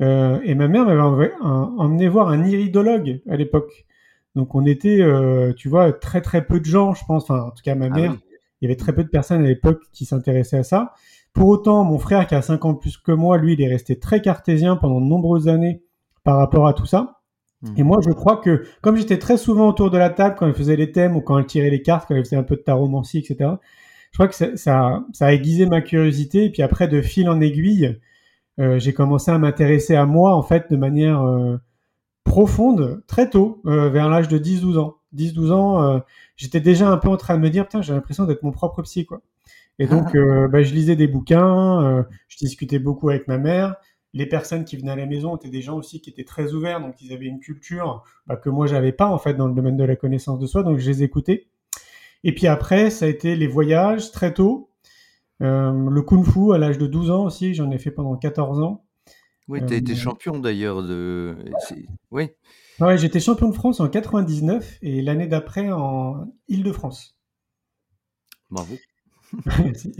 Euh, 0.00 0.40
et 0.44 0.54
ma 0.54 0.68
mère 0.68 0.86
m'avait 0.86 1.32
emmené 1.40 2.08
voir 2.08 2.28
un 2.28 2.44
iridologue 2.44 3.20
à 3.28 3.36
l'époque. 3.36 3.86
Donc 4.34 4.54
on 4.54 4.64
était, 4.66 5.00
euh, 5.00 5.52
tu 5.52 5.68
vois, 5.68 5.92
très 5.92 6.20
très 6.20 6.44
peu 6.46 6.60
de 6.60 6.64
gens, 6.64 6.94
je 6.94 7.04
pense. 7.06 7.24
Enfin, 7.24 7.40
en 7.40 7.50
tout 7.50 7.62
cas, 7.62 7.74
ma 7.74 7.86
Ah 7.86 7.90
mère, 7.90 8.12
oui. 8.12 8.18
il 8.60 8.64
y 8.64 8.66
avait 8.68 8.76
très 8.76 8.92
peu 8.92 9.04
de 9.04 9.08
personnes 9.08 9.42
à 9.44 9.46
l'époque 9.46 9.82
qui 9.92 10.04
s'intéressaient 10.04 10.58
à 10.58 10.64
ça. 10.64 10.94
Pour 11.32 11.48
autant, 11.48 11.82
mon 11.84 11.98
frère, 11.98 12.26
qui 12.26 12.34
a 12.36 12.42
5 12.42 12.64
ans 12.64 12.74
plus 12.74 12.96
que 12.96 13.12
moi, 13.12 13.36
lui, 13.38 13.54
il 13.54 13.62
est 13.62 13.68
resté 13.68 13.98
très 13.98 14.20
cartésien 14.20 14.76
pendant 14.76 15.00
de 15.00 15.06
nombreuses 15.06 15.48
années 15.48 15.82
par 16.22 16.36
rapport 16.36 16.66
à 16.68 16.72
tout 16.72 16.86
ça. 16.86 17.20
Mmh. 17.64 17.74
Et 17.78 17.82
moi, 17.82 17.98
je 18.04 18.10
crois 18.10 18.36
que, 18.36 18.64
comme 18.82 18.96
j'étais 18.96 19.18
très 19.18 19.38
souvent 19.38 19.68
autour 19.68 19.90
de 19.90 19.96
la 19.96 20.10
table 20.10 20.36
quand 20.38 20.46
elle 20.46 20.54
faisait 20.54 20.76
les 20.76 20.92
thèmes 20.92 21.16
ou 21.16 21.20
quand 21.22 21.38
elle 21.38 21.46
tirait 21.46 21.70
les 21.70 21.82
cartes, 21.82 22.06
quand 22.06 22.14
elle 22.14 22.24
faisait 22.24 22.36
un 22.36 22.42
peu 22.42 22.56
de 22.56 22.60
taromancie, 22.60 23.18
etc., 23.18 23.50
je 24.12 24.18
crois 24.18 24.28
que 24.28 24.34
ça, 24.34 24.56
ça, 24.56 25.04
ça 25.12 25.26
a 25.26 25.32
aiguisé 25.32 25.66
ma 25.66 25.80
curiosité. 25.80 26.44
Et 26.44 26.50
puis 26.50 26.62
après, 26.62 26.86
de 26.86 27.02
fil 27.02 27.28
en 27.28 27.40
aiguille, 27.40 27.98
euh, 28.60 28.78
j'ai 28.78 28.92
commencé 28.92 29.30
à 29.30 29.38
m'intéresser 29.38 29.96
à 29.96 30.06
moi, 30.06 30.36
en 30.36 30.42
fait, 30.42 30.70
de 30.70 30.76
manière 30.76 31.22
euh, 31.22 31.56
profonde, 32.22 33.02
très 33.08 33.28
tôt, 33.28 33.60
euh, 33.66 33.88
vers 33.90 34.08
l'âge 34.08 34.28
de 34.28 34.38
10-12 34.38 34.78
ans. 34.78 34.96
10-12 35.16 35.52
ans, 35.52 36.02
j'étais 36.36 36.60
déjà 36.60 36.88
un 36.88 36.96
peu 36.96 37.08
en 37.08 37.16
train 37.16 37.36
de 37.36 37.40
me 37.40 37.48
dire, 37.48 37.64
putain, 37.64 37.82
j'ai 37.82 37.92
l'impression 37.92 38.24
d'être 38.24 38.42
mon 38.42 38.50
propre 38.50 38.82
psy, 38.82 39.06
quoi. 39.06 39.20
Et 39.78 39.86
donc, 39.86 40.14
euh, 40.14 40.48
bah, 40.48 40.62
je 40.62 40.74
lisais 40.74 40.96
des 40.96 41.06
bouquins, 41.06 42.04
je 42.28 42.36
discutais 42.36 42.80
beaucoup 42.80 43.10
avec 43.10 43.28
ma 43.28 43.38
mère. 43.38 43.76
Les 44.14 44.26
personnes 44.26 44.64
qui 44.64 44.76
venaient 44.76 44.92
à 44.92 44.96
la 44.96 45.06
maison 45.06 45.36
étaient 45.36 45.48
des 45.50 45.60
gens 45.60 45.76
aussi 45.76 46.00
qui 46.00 46.08
étaient 46.08 46.24
très 46.24 46.52
ouverts, 46.54 46.80
donc 46.80 46.94
ils 47.02 47.12
avaient 47.12 47.26
une 47.26 47.40
culture 47.40 48.02
bah, 48.26 48.36
que 48.36 48.48
moi 48.48 48.66
j'avais 48.66 48.92
pas 48.92 49.06
en 49.06 49.18
fait 49.18 49.34
dans 49.34 49.48
le 49.48 49.54
domaine 49.54 49.76
de 49.76 49.84
la 49.84 49.96
connaissance 49.96 50.38
de 50.38 50.46
soi, 50.46 50.62
donc 50.62 50.78
je 50.78 50.88
les 50.88 51.02
écoutais. 51.02 51.48
Et 52.22 52.34
puis 52.34 52.46
après, 52.46 52.90
ça 52.90 53.04
a 53.04 53.08
été 53.08 53.36
les 53.36 53.46
voyages 53.48 54.10
très 54.12 54.32
tôt, 54.32 54.70
Euh, 55.42 55.90
le 55.90 56.02
kung-fu 56.02 56.54
à 56.54 56.58
l'âge 56.58 56.78
de 56.78 56.86
12 56.86 57.10
ans 57.10 57.24
aussi, 57.24 57.54
j'en 57.54 57.70
ai 57.72 57.78
fait 57.78 57.90
pendant 57.90 58.16
14 58.16 58.60
ans. 58.62 58.84
Oui, 59.48 59.60
Euh, 59.60 59.66
tu 59.66 59.74
as 59.74 59.76
été 59.76 59.94
champion 59.96 60.38
d'ailleurs 60.38 60.82
de 60.84 61.36
oui. 62.12 62.30
ouais, 62.80 62.96
j'étais 62.98 63.18
champion 63.20 63.48
de 63.48 63.54
France 63.54 63.80
en 63.80 63.88
99 63.88 64.78
et 64.82 65.02
l'année 65.02 65.26
d'après 65.26 65.70
en 65.72 66.32
Île-de-France. 66.48 67.18
Bravo. 68.50 68.76
Merci. 69.64 69.92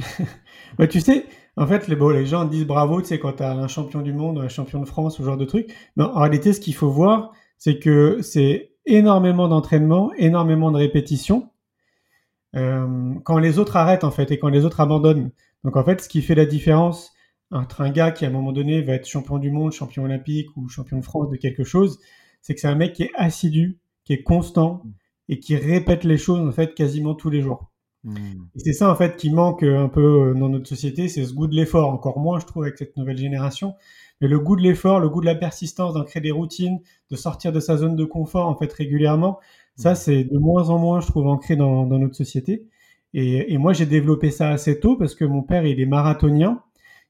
Ouais, 0.79 0.89
tu 0.89 1.01
sais, 1.01 1.27
en 1.57 1.67
fait, 1.67 1.89
les, 1.89 1.97
bon, 1.97 2.11
les 2.11 2.27
gens 2.27 2.45
disent 2.45 2.67
bravo, 2.67 3.01
tu 3.01 3.09
sais, 3.09 3.19
quand 3.19 3.35
tu 3.35 3.43
as 3.43 3.53
un 3.53 3.69
champion 3.69 4.03
du 4.03 4.13
monde, 4.13 4.39
un 4.39 4.49
champion 4.49 4.81
de 4.81 4.87
France, 4.87 5.17
ce 5.19 5.23
genre 5.23 5.37
de 5.37 5.45
truc. 5.45 5.75
Mais 5.97 6.05
en 6.05 6.19
réalité, 6.21 6.53
ce 6.53 6.61
qu'il 6.61 6.75
faut 6.75 6.91
voir, 6.91 7.33
c'est 7.59 7.79
que 7.79 8.21
c'est 8.23 8.73
énormément 8.87 9.49
d'entraînement, 9.49 10.13
énormément 10.15 10.71
de 10.73 10.79
répétitions. 10.79 11.51
euh, 12.57 13.15
quand 13.25 13.39
les 13.39 13.59
autres 13.59 13.77
arrêtent, 13.77 14.05
en 14.05 14.11
fait, 14.11 14.31
et 14.31 14.39
quand 14.39 14.49
les 14.49 14.65
autres 14.65 14.81
abandonnent. 14.81 15.31
Donc, 15.65 15.77
en 15.77 15.85
fait, 15.85 16.01
ce 16.01 16.09
qui 16.09 16.23
fait 16.23 16.35
la 16.35 16.47
différence 16.47 17.13
entre 17.51 17.81
un 17.83 17.91
gars 17.91 18.11
qui, 18.13 18.25
à 18.25 18.29
un 18.29 18.31
moment 18.33 18.53
donné, 18.53 18.83
va 18.83 18.95
être 18.95 19.07
champion 19.09 19.39
du 19.39 19.51
monde, 19.51 19.73
champion 19.73 20.05
olympique 20.05 20.49
ou 20.57 20.69
champion 20.69 20.99
de 20.99 21.05
France 21.05 21.31
de 21.31 21.37
quelque 21.37 21.65
chose, 21.65 21.99
c'est 22.43 22.55
que 22.55 22.61
c'est 22.61 22.69
un 22.69 22.75
mec 22.77 22.93
qui 22.95 23.05
est 23.05 23.13
assidu, 23.17 23.79
qui 24.05 24.13
est 24.13 24.23
constant 24.23 24.83
et 25.29 25.41
qui 25.41 25.57
répète 25.57 26.05
les 26.05 26.19
choses, 26.19 26.41
en 26.47 26.53
fait, 26.53 26.75
quasiment 26.75 27.15
tous 27.15 27.31
les 27.31 27.43
jours. 27.43 27.71
Mmh. 28.05 28.17
Et 28.55 28.59
c'est 28.59 28.73
ça 28.75 28.91
en 28.91 28.95
fait 28.95 29.17
qui 29.17 29.31
manque 29.31 29.63
euh, 29.63 29.83
un 29.83 29.89
peu 29.89 30.31
euh, 30.31 30.35
dans 30.35 30.49
notre 30.49 30.69
société, 30.69 31.09
c'est 31.09 31.25
ce 31.25 31.33
goût 31.33 31.47
de 31.47 31.55
l'effort, 31.55 31.89
encore 31.89 32.19
moins 32.19 32.39
je 32.39 32.45
trouve 32.47 32.65
avec 32.65 32.77
cette 32.77 32.97
nouvelle 32.97 33.17
génération. 33.17 33.75
Mais 34.21 34.29
le 34.29 34.39
goût 34.39 34.57
de 34.57 34.63
l'effort, 34.63 35.01
le 35.01 35.09
goût 35.09 35.21
de 35.21 35.27
la 35.27 35.35
persistance, 35.35 35.95
d'en 35.95 36.05
créer 36.05 36.21
des 36.23 36.31
routines, 36.31 36.81
de 37.11 37.17
sortir 37.17 37.51
de 37.53 37.61
sa 37.61 37.77
zone 37.77 37.97
de 37.97 38.05
confort 38.05 38.47
en 38.47 38.57
fait 38.57 38.73
régulièrement, 38.73 39.39
ça 39.77 39.93
Mmh. 39.93 39.95
c'est 39.97 40.25
de 40.25 40.39
moins 40.39 40.69
en 40.71 40.79
moins 40.79 41.01
je 41.01 41.07
trouve 41.09 41.27
ancré 41.27 41.57
dans, 41.57 41.87
dans 41.87 41.99
notre 41.99 42.15
société. 42.17 42.67
Et, 43.15 43.53
et 43.53 43.59
moi 43.59 43.73
j'ai 43.73 43.87
développé 43.87 44.31
ça 44.31 44.51
assez 44.51 44.79
tôt 44.81 44.97
parce 44.97 45.15
que 45.15 45.25
mon 45.25 45.43
père 45.43 45.65
il 45.65 45.81
est 45.81 45.87
marathonien, 45.87 46.63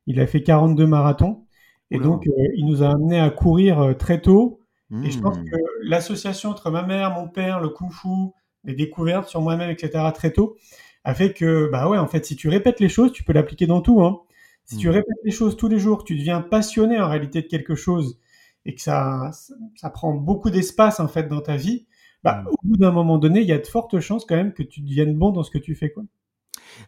il 0.07 0.21
a 0.21 0.27
fait 0.27 0.43
42 0.43 0.87
marathons 0.87 1.45
et 1.91 1.99
donc 1.99 2.27
euh, 2.27 2.31
il 2.57 2.67
nous 2.67 2.83
a 2.83 2.91
amené 2.91 3.19
à 3.21 3.31
courir 3.31 3.81
euh, 3.81 3.95
très 3.95 4.21
tôt. 4.21 4.61
Et 5.03 5.11
je 5.11 5.19
pense 5.19 5.37
Mmh. 5.39 5.45
que 5.51 5.57
l'association 5.83 6.51
entre 6.51 6.71
ma 6.71 6.83
mère, 6.85 7.11
mon 7.15 7.27
père, 7.29 7.59
le 7.61 7.69
kung-fu, 7.69 8.31
les 8.65 8.75
découvertes 8.75 9.29
sur 9.29 9.41
moi-même, 9.41 9.71
etc. 9.71 10.05
très 10.15 10.33
tôt, 10.33 10.57
a 11.05 11.15
fait 11.15 11.33
que, 11.33 11.69
bah 11.71 11.89
ouais, 11.89 11.99
en 11.99 12.07
fait, 12.09 12.25
si 12.27 12.37
tu 12.37 12.49
répètes 12.49 12.81
les 12.81 12.89
choses, 12.89 13.13
tu 13.13 13.25
peux 13.25 13.33
l'appliquer 13.33 13.67
dans 13.67 13.81
tout. 13.83 14.03
Hein. 14.03 14.21
Si 14.65 14.77
tu 14.77 14.89
Mmh. 14.89 14.93
répètes 14.93 15.19
les 15.25 15.31
choses 15.31 15.57
tous 15.57 15.69
les 15.69 15.79
jours, 15.79 16.05
tu 16.05 16.17
deviens 16.17 16.41
passionné 16.41 17.01
en 17.01 17.09
réalité 17.09 17.43
de 17.43 17.47
quelque 17.49 17.75
chose 17.75 18.19
et 18.67 18.75
que 18.75 18.81
ça, 18.81 19.31
ça, 19.77 19.91
prend 19.91 20.15
beaucoup 20.15 20.51
d'espace 20.51 21.01
en 21.01 21.09
fait 21.09 21.29
dans 21.29 21.41
ta 21.43 21.57
vie, 21.57 21.87
bah, 22.23 22.43
Mmh. 22.45 22.49
au 22.49 22.57
bout 22.65 22.77
d'un 22.79 22.93
moment 22.93 23.19
donné, 23.19 23.41
il 23.43 23.47
y 23.49 23.53
a 23.53 23.59
de 23.59 23.67
fortes 23.67 24.01
chances 24.01 24.25
quand 24.25 24.37
même 24.37 24.55
que 24.55 24.63
tu 24.63 24.81
deviennes 24.83 25.15
bon 25.17 25.31
dans 25.33 25.43
ce 25.43 25.51
que 25.51 25.59
tu 25.59 25.75
fais. 25.75 25.91
Quoi. 25.93 26.05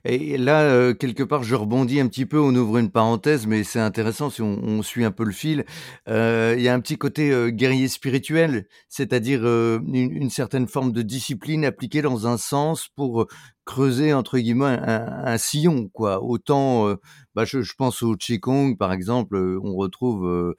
Et 0.04 0.36
là, 0.36 0.62
euh, 0.62 0.94
quelque 0.94 1.22
part, 1.22 1.42
je 1.42 1.54
rebondis 1.54 2.00
un 2.00 2.08
petit 2.08 2.26
peu, 2.26 2.40
on 2.40 2.54
ouvre 2.54 2.78
une 2.78 2.90
parenthèse, 2.90 3.46
mais 3.46 3.64
c'est 3.64 3.80
intéressant 3.80 4.30
si 4.30 4.42
on, 4.42 4.82
suit 4.82 5.04
un 5.04 5.10
peu 5.10 5.24
le 5.24 5.32
fil. 5.32 5.64
Euh, 6.08 6.54
Il 6.56 6.62
y 6.62 6.68
a 6.68 6.74
un 6.74 6.80
petit 6.80 6.98
côté 6.98 7.30
euh, 7.30 7.50
guerrier 7.50 7.88
spirituel, 7.88 8.66
c'est-à-dire 8.88 9.44
une, 9.44 10.30
certaine 10.30 10.66
forme 10.66 10.92
de 10.92 11.02
discipline 11.02 11.64
appliquée 11.64 12.02
dans 12.02 12.26
un 12.26 12.36
sens 12.36 12.88
pour 12.94 13.26
creuser 13.64 14.12
entre 14.12 14.38
guillemets 14.38 14.64
un, 14.66 15.24
un 15.24 15.38
sillon, 15.38 15.88
quoi. 15.92 16.22
Autant, 16.22 16.96
bah, 17.36 17.44
je, 17.44 17.62
je 17.62 17.74
pense 17.74 18.02
au 18.02 18.16
qigong 18.16 18.74
par 18.76 18.92
exemple, 18.92 19.36
on 19.62 19.76
retrouve, 19.76 20.54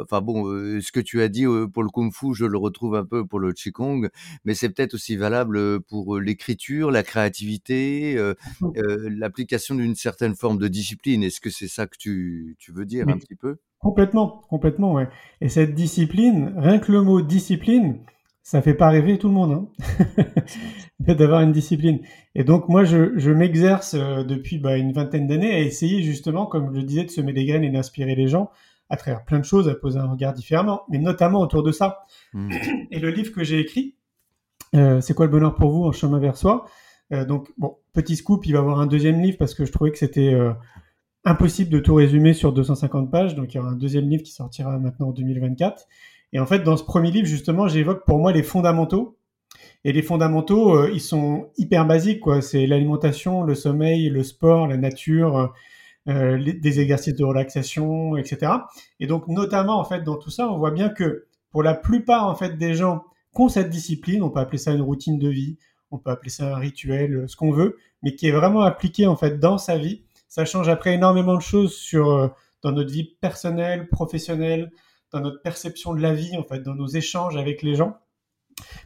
enfin 0.00 0.20
bon, 0.20 0.44
ce 0.80 0.90
que 0.90 1.00
tu 1.00 1.22
as 1.22 1.28
dit 1.28 1.44
pour 1.72 1.82
le 1.82 1.90
kung-fu, 1.90 2.34
je 2.34 2.46
le 2.46 2.58
retrouve 2.58 2.96
un 2.96 3.04
peu 3.04 3.24
pour 3.24 3.38
le 3.38 3.52
qigong, 3.52 4.08
mais 4.44 4.54
c'est 4.54 4.70
peut-être 4.70 4.94
aussi 4.94 5.16
valable 5.16 5.80
pour 5.82 6.18
l'écriture, 6.18 6.90
la 6.90 7.02
créativité, 7.02 8.16
euh, 8.16 8.34
l'application 9.10 9.74
d'une 9.74 9.94
certaine 9.94 10.34
forme 10.34 10.58
de 10.58 10.68
discipline. 10.68 11.22
Est-ce 11.22 11.40
que 11.40 11.50
c'est 11.50 11.68
ça 11.68 11.86
que 11.86 11.96
tu, 11.98 12.56
tu 12.58 12.72
veux 12.72 12.86
dire 12.86 13.06
Mais 13.06 13.12
un 13.12 13.18
petit 13.18 13.36
peu? 13.36 13.58
complètement, 13.78 14.42
complètement, 14.48 14.94
ouais. 14.94 15.08
Et 15.40 15.48
cette 15.48 15.74
discipline, 15.74 16.54
rien 16.56 16.78
que 16.78 16.90
le 16.90 17.02
mot 17.02 17.20
discipline, 17.20 18.00
ça 18.46 18.62
fait 18.62 18.74
pas 18.74 18.90
rêver 18.90 19.18
tout 19.18 19.26
le 19.26 19.34
monde, 19.34 19.50
hein. 19.50 20.34
D'avoir 21.14 21.40
une 21.40 21.50
discipline. 21.50 21.98
Et 22.36 22.44
donc 22.44 22.68
moi, 22.68 22.84
je, 22.84 23.18
je 23.18 23.32
m'exerce 23.32 23.94
euh, 23.94 24.22
depuis 24.22 24.58
bah, 24.58 24.76
une 24.76 24.92
vingtaine 24.92 25.26
d'années 25.26 25.52
à 25.52 25.58
essayer 25.58 26.00
justement, 26.04 26.46
comme 26.46 26.72
je 26.72 26.78
le 26.78 26.84
disais, 26.84 27.02
de 27.02 27.10
semer 27.10 27.32
des 27.32 27.44
graines 27.44 27.64
et 27.64 27.70
d'inspirer 27.70 28.14
les 28.14 28.28
gens 28.28 28.52
à 28.88 28.96
travers 28.96 29.24
plein 29.24 29.40
de 29.40 29.44
choses, 29.44 29.68
à 29.68 29.74
poser 29.74 29.98
un 29.98 30.06
regard 30.06 30.32
différemment, 30.32 30.82
mais 30.88 30.98
notamment 30.98 31.40
autour 31.40 31.64
de 31.64 31.72
ça. 31.72 32.04
Hmm. 32.34 32.52
Et 32.92 33.00
le 33.00 33.10
livre 33.10 33.32
que 33.32 33.42
j'ai 33.42 33.58
écrit, 33.58 33.96
euh, 34.76 35.00
C'est 35.00 35.12
quoi 35.12 35.26
le 35.26 35.32
bonheur 35.32 35.56
pour 35.56 35.72
vous 35.72 35.82
en 35.82 35.90
chemin 35.90 36.20
vers 36.20 36.36
soi? 36.36 36.66
Euh, 37.12 37.24
Donc, 37.24 37.52
bon, 37.58 37.78
petit 37.94 38.14
scoop, 38.14 38.46
il 38.46 38.52
va 38.52 38.58
y 38.58 38.60
avoir 38.60 38.78
un 38.78 38.86
deuxième 38.86 39.20
livre 39.20 39.38
parce 39.38 39.54
que 39.54 39.64
je 39.64 39.72
trouvais 39.72 39.90
que 39.90 39.98
c'était 39.98 40.38
impossible 41.24 41.70
de 41.70 41.80
tout 41.80 41.96
résumer 41.96 42.32
sur 42.32 42.52
250 42.52 43.10
pages. 43.10 43.34
Donc, 43.34 43.54
il 43.54 43.56
y 43.56 43.60
aura 43.60 43.70
un 43.70 43.76
deuxième 43.76 44.08
livre 44.08 44.22
qui 44.22 44.30
sortira 44.30 44.78
maintenant 44.78 45.08
en 45.08 45.12
2024. 45.12 45.88
Et 46.32 46.40
en 46.40 46.46
fait, 46.46 46.60
dans 46.60 46.76
ce 46.76 46.84
premier 46.84 47.10
livre, 47.10 47.26
justement, 47.26 47.68
j'évoque 47.68 48.04
pour 48.04 48.18
moi 48.18 48.32
les 48.32 48.42
fondamentaux. 48.42 49.16
Et 49.84 49.92
les 49.92 50.02
fondamentaux, 50.02 50.76
euh, 50.76 50.90
ils 50.92 51.00
sont 51.00 51.50
hyper 51.56 51.86
basiques, 51.86 52.20
quoi. 52.20 52.42
C'est 52.42 52.66
l'alimentation, 52.66 53.42
le 53.42 53.54
sommeil, 53.54 54.08
le 54.08 54.22
sport, 54.22 54.66
la 54.66 54.76
nature, 54.76 55.52
euh, 56.08 56.38
des 56.38 56.80
exercices 56.80 57.14
de 57.14 57.24
relaxation, 57.24 58.16
etc. 58.16 58.52
Et 59.00 59.06
donc, 59.06 59.28
notamment, 59.28 59.78
en 59.78 59.84
fait, 59.84 60.02
dans 60.02 60.16
tout 60.16 60.30
ça, 60.30 60.50
on 60.50 60.58
voit 60.58 60.72
bien 60.72 60.88
que 60.88 61.26
pour 61.50 61.62
la 61.62 61.74
plupart, 61.74 62.28
en 62.28 62.34
fait, 62.34 62.58
des 62.58 62.74
gens 62.74 63.04
qui 63.34 63.42
ont 63.42 63.48
cette 63.48 63.70
discipline, 63.70 64.22
on 64.22 64.30
peut 64.30 64.40
appeler 64.40 64.58
ça 64.58 64.72
une 64.72 64.82
routine 64.82 65.18
de 65.18 65.28
vie, 65.28 65.56
on 65.90 65.98
peut 65.98 66.10
appeler 66.10 66.30
ça 66.30 66.56
un 66.56 66.58
rituel, 66.58 67.14
euh, 67.14 67.26
ce 67.28 67.36
qu'on 67.36 67.52
veut, 67.52 67.76
mais 68.02 68.14
qui 68.14 68.26
est 68.26 68.32
vraiment 68.32 68.62
appliqué, 68.62 69.06
en 69.06 69.16
fait, 69.16 69.38
dans 69.38 69.58
sa 69.58 69.78
vie. 69.78 70.02
Ça 70.28 70.44
change 70.44 70.68
après 70.68 70.94
énormément 70.94 71.36
de 71.36 71.42
choses 71.42 71.74
sur, 71.74 72.34
dans 72.62 72.72
notre 72.72 72.90
vie 72.90 73.16
personnelle, 73.20 73.88
professionnelle, 73.88 74.70
dans 75.12 75.20
notre 75.20 75.42
perception 75.42 75.94
de 75.94 76.00
la 76.00 76.14
vie, 76.14 76.36
en 76.36 76.44
fait, 76.44 76.60
dans 76.60 76.74
nos 76.74 76.88
échanges 76.88 77.36
avec 77.36 77.62
les 77.62 77.74
gens. 77.74 77.98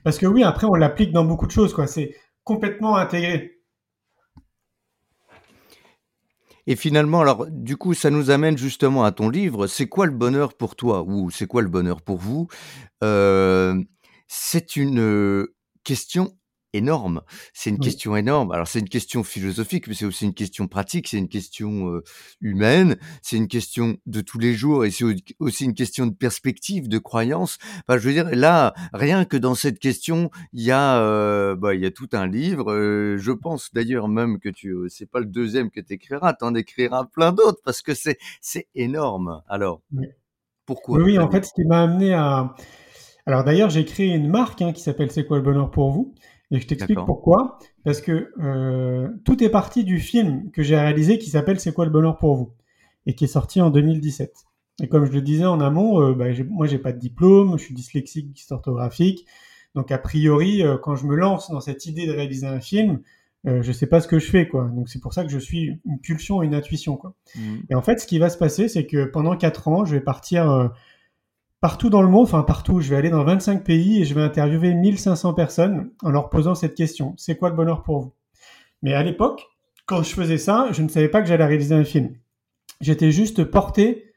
Parce 0.05 0.19
que 0.19 0.27
oui, 0.27 0.43
après, 0.43 0.67
on 0.67 0.75
l'applique 0.75 1.13
dans 1.13 1.25
beaucoup 1.25 1.47
de 1.47 1.53
choses, 1.53 1.73
quoi. 1.75 1.87
C'est 1.87 2.15
complètement 2.45 2.97
intégré. 2.97 3.61
Et 6.67 6.77
finalement, 6.77 7.21
alors, 7.21 7.47
du 7.51 7.77
coup, 7.77 7.95
ça 7.95 8.11
nous 8.11 8.31
amène 8.31 8.57
justement 8.59 9.05
à 9.05 9.13
ton 9.13 9.29
livre. 9.29 9.67
C'est 9.67 9.89
quoi 9.89 10.07
le 10.07 10.13
bonheur 10.13 10.55
pour 10.55 10.77
toi? 10.77 11.03
Ou 11.03 11.31
c'est 11.31 11.47
quoi 11.47 11.63
le 11.63 11.69
bonheur 11.69 12.03
pour 12.03 12.19
vous? 12.19 12.49
Euh, 13.03 13.83
C'est 14.29 14.77
une 14.77 15.01
euh, 15.01 15.57
question 15.83 16.37
énorme. 16.73 17.23
C'est 17.53 17.71
une 17.71 17.77
Oui. 17.77 17.85
question 17.87 18.17
énorme. 18.17 18.53
Alors, 18.53 18.67
c'est 18.69 18.79
une 18.79 18.89
question 18.89 19.23
philosophique, 19.25 19.89
mais 19.89 19.95
c'est 19.95 20.05
aussi 20.05 20.25
une 20.25 20.35
question 20.35 20.69
pratique. 20.69 21.09
C'est 21.09 21.19
une 21.19 21.29
question 21.29 21.89
euh, 21.93 22.03
humaine. 22.41 22.97
C'est 23.23 23.37
une 23.37 23.49
question 23.49 23.97
de 24.07 24.21
tous 24.21 24.39
les 24.39 24.55
jours 24.55 24.85
et 24.85 24.91
c'est 24.91 25.05
au- 25.05 25.13
aussi 25.39 25.65
une 25.65 25.75
question 25.75 26.07
de 26.07 26.15
perspective, 26.15 26.89
de 26.89 26.99
croyance. 26.99 27.59
Enfin, 27.89 27.99
je 27.99 28.07
veux 28.07 28.13
dire, 28.13 28.29
là, 28.33 28.75
rien 28.93 29.25
que 29.25 29.37
dans 29.37 29.55
cette 29.55 29.79
question, 29.79 30.31
il 30.53 30.63
y 30.63 30.71
a, 30.71 31.01
euh, 31.03 31.57
bah, 31.57 31.75
il 31.75 31.81
y 31.81 31.87
a 31.87 31.91
tout 31.91 32.09
un 32.13 32.27
livre. 32.27 32.73
Euh, 32.73 33.17
je 33.19 33.33
pense 33.33 33.73
d'ailleurs 33.73 34.09
même 34.09 34.39
que 34.39 34.49
tu, 34.49 34.75
c'est 34.89 35.11
pas 35.11 35.21
le 35.21 35.27
deuxième 35.27 35.71
que 35.71 35.81
tu 35.81 35.93
écriras, 35.95 36.35
tu 36.35 36.45
en 36.45 36.55
écriras 36.55 37.05
plein 37.07 37.33
d'autres 37.33 37.61
parce 37.65 37.83
que 37.83 37.95
c'est, 37.95 38.19
c'est 38.41 38.69
énorme. 38.75 39.43
Alors, 39.49 39.81
Oui. 39.93 40.07
pourquoi? 40.67 40.99
Oui, 41.01 41.19
en 41.19 41.31
fait, 41.31 41.45
ce 41.45 41.53
qui 41.55 41.65
m'a 41.65 41.83
amené 41.83 42.15
à... 42.15 42.55
Alors 43.27 43.45
d'ailleurs, 43.45 43.71
j'ai 43.71 43.85
créé 43.85 44.09
une 44.15 44.29
marque 44.29 44.63
hein, 44.63 44.73
qui 44.73 44.81
s'appelle 44.83 45.11
C'est 45.11 45.27
quoi 45.27 45.37
le 45.37 45.43
bonheur 45.43 45.71
pour 45.71 45.91
vous? 45.91 46.15
Et 46.51 46.61
je 46.61 46.67
t'explique 46.67 46.99
pourquoi. 47.07 47.59
Parce 47.85 48.01
que 48.01 48.33
euh, 48.41 49.09
tout 49.25 49.43
est 49.43 49.51
parti 49.51 49.85
du 49.85 49.99
film 49.99 50.51
que 50.51 50.63
j'ai 50.63 50.77
réalisé 50.77 51.19
qui 51.19 51.31
s'appelle 51.31 51.61
C'est 51.61 51.73
quoi 51.73 51.85
le 51.85 51.91
bonheur 51.91 52.19
pour 52.19 52.35
vous? 52.37 52.53
Et 53.07 53.15
qui 53.15 53.25
est 53.25 53.29
sorti 53.29 53.61
en 53.61 53.71
2017. 53.71 54.33
Et 54.83 54.89
comme 54.89 55.05
je 55.05 55.13
le 55.13 55.21
disais 55.21 55.47
en 55.47 55.61
amont, 55.61 56.01
euh, 56.01 56.15
bah, 56.15 56.27
moi, 56.49 56.67
j'ai 56.67 56.79
pas 56.79 56.93
de 56.93 56.99
diplôme, 56.99 57.59
je 57.59 57.65
suis 57.65 57.75
dyslexique, 57.75 58.33
dysorthographique. 58.33 59.27
Donc, 59.75 59.93
a 59.93 59.99
priori, 59.99 60.63
euh, 60.63 60.79
quand 60.79 60.97
je 60.97 61.07
me 61.07 61.15
lance 61.15 61.51
dans 61.51 61.61
cette 61.61 61.87
idée 61.87 62.07
de 62.07 62.13
réaliser 62.13 62.47
un 62.47 62.61
film, 62.61 63.01
euh, 63.47 63.63
je 63.63 63.73
sais 63.73 63.87
pas 63.87 64.01
ce 64.01 64.09
que 64.09 64.19
je 64.19 64.31
fais, 64.31 64.49
quoi. 64.49 64.71
Donc, 64.75 64.89
c'est 64.89 65.01
pour 65.01 65.15
ça 65.15 65.25
que 65.25 65.31
je 65.31 65.39
suis 65.39 65.81
une 65.85 66.01
pulsion, 66.01 66.43
une 66.43 66.55
intuition, 66.55 66.97
quoi. 66.97 67.15
Mhm. 67.37 67.63
Et 67.71 67.75
en 67.75 67.83
fait, 67.83 68.01
ce 68.01 68.07
qui 68.07 68.19
va 68.19 68.31
se 68.31 68.39
passer, 68.39 68.69
c'est 68.69 68.87
que 68.87 69.05
pendant 69.05 69.37
4 69.37 69.69
ans, 69.69 69.85
je 69.85 69.95
vais 69.95 70.01
partir 70.01 70.51
euh, 70.51 70.69
partout 71.61 71.91
dans 71.91 72.03
le 72.03 72.09
monde, 72.09 72.25
enfin 72.25 72.43
partout, 72.43 72.81
je 72.81 72.89
vais 72.91 72.97
aller 72.97 73.11
dans 73.11 73.25
25 73.25 73.65
pays 73.65 74.01
et 74.01 74.05
je 74.05 74.15
vais 74.15 74.23
interviewer 74.23 74.75
1500 74.75 75.35
personnes 75.35 75.91
en 76.03 76.11
leur 76.11 76.31
posant 76.31 76.55
cette 76.55 76.75
question. 76.75 77.15
C'est 77.17 77.37
quoi 77.37 77.51
le 77.51 77.57
bonheur 77.57 77.83
pour 77.83 78.01
vous? 78.01 78.13
Mais 78.83 78.95
à 78.95 79.03
l'époque, 79.03 79.47
quand 79.87 80.03
je 80.03 80.15
faisais 80.15 80.39
ça, 80.39 80.69
je 80.73 80.83
ne 80.83 80.89
savais 80.89 81.09
pas 81.09 81.21
que 81.21 81.29
j'allais 81.29 81.45
réaliser 81.45 81.75
un 81.75 81.85
film. 81.85 82.15
J'étais 82.81 83.11
juste 83.11 83.45
porté, 83.45 84.13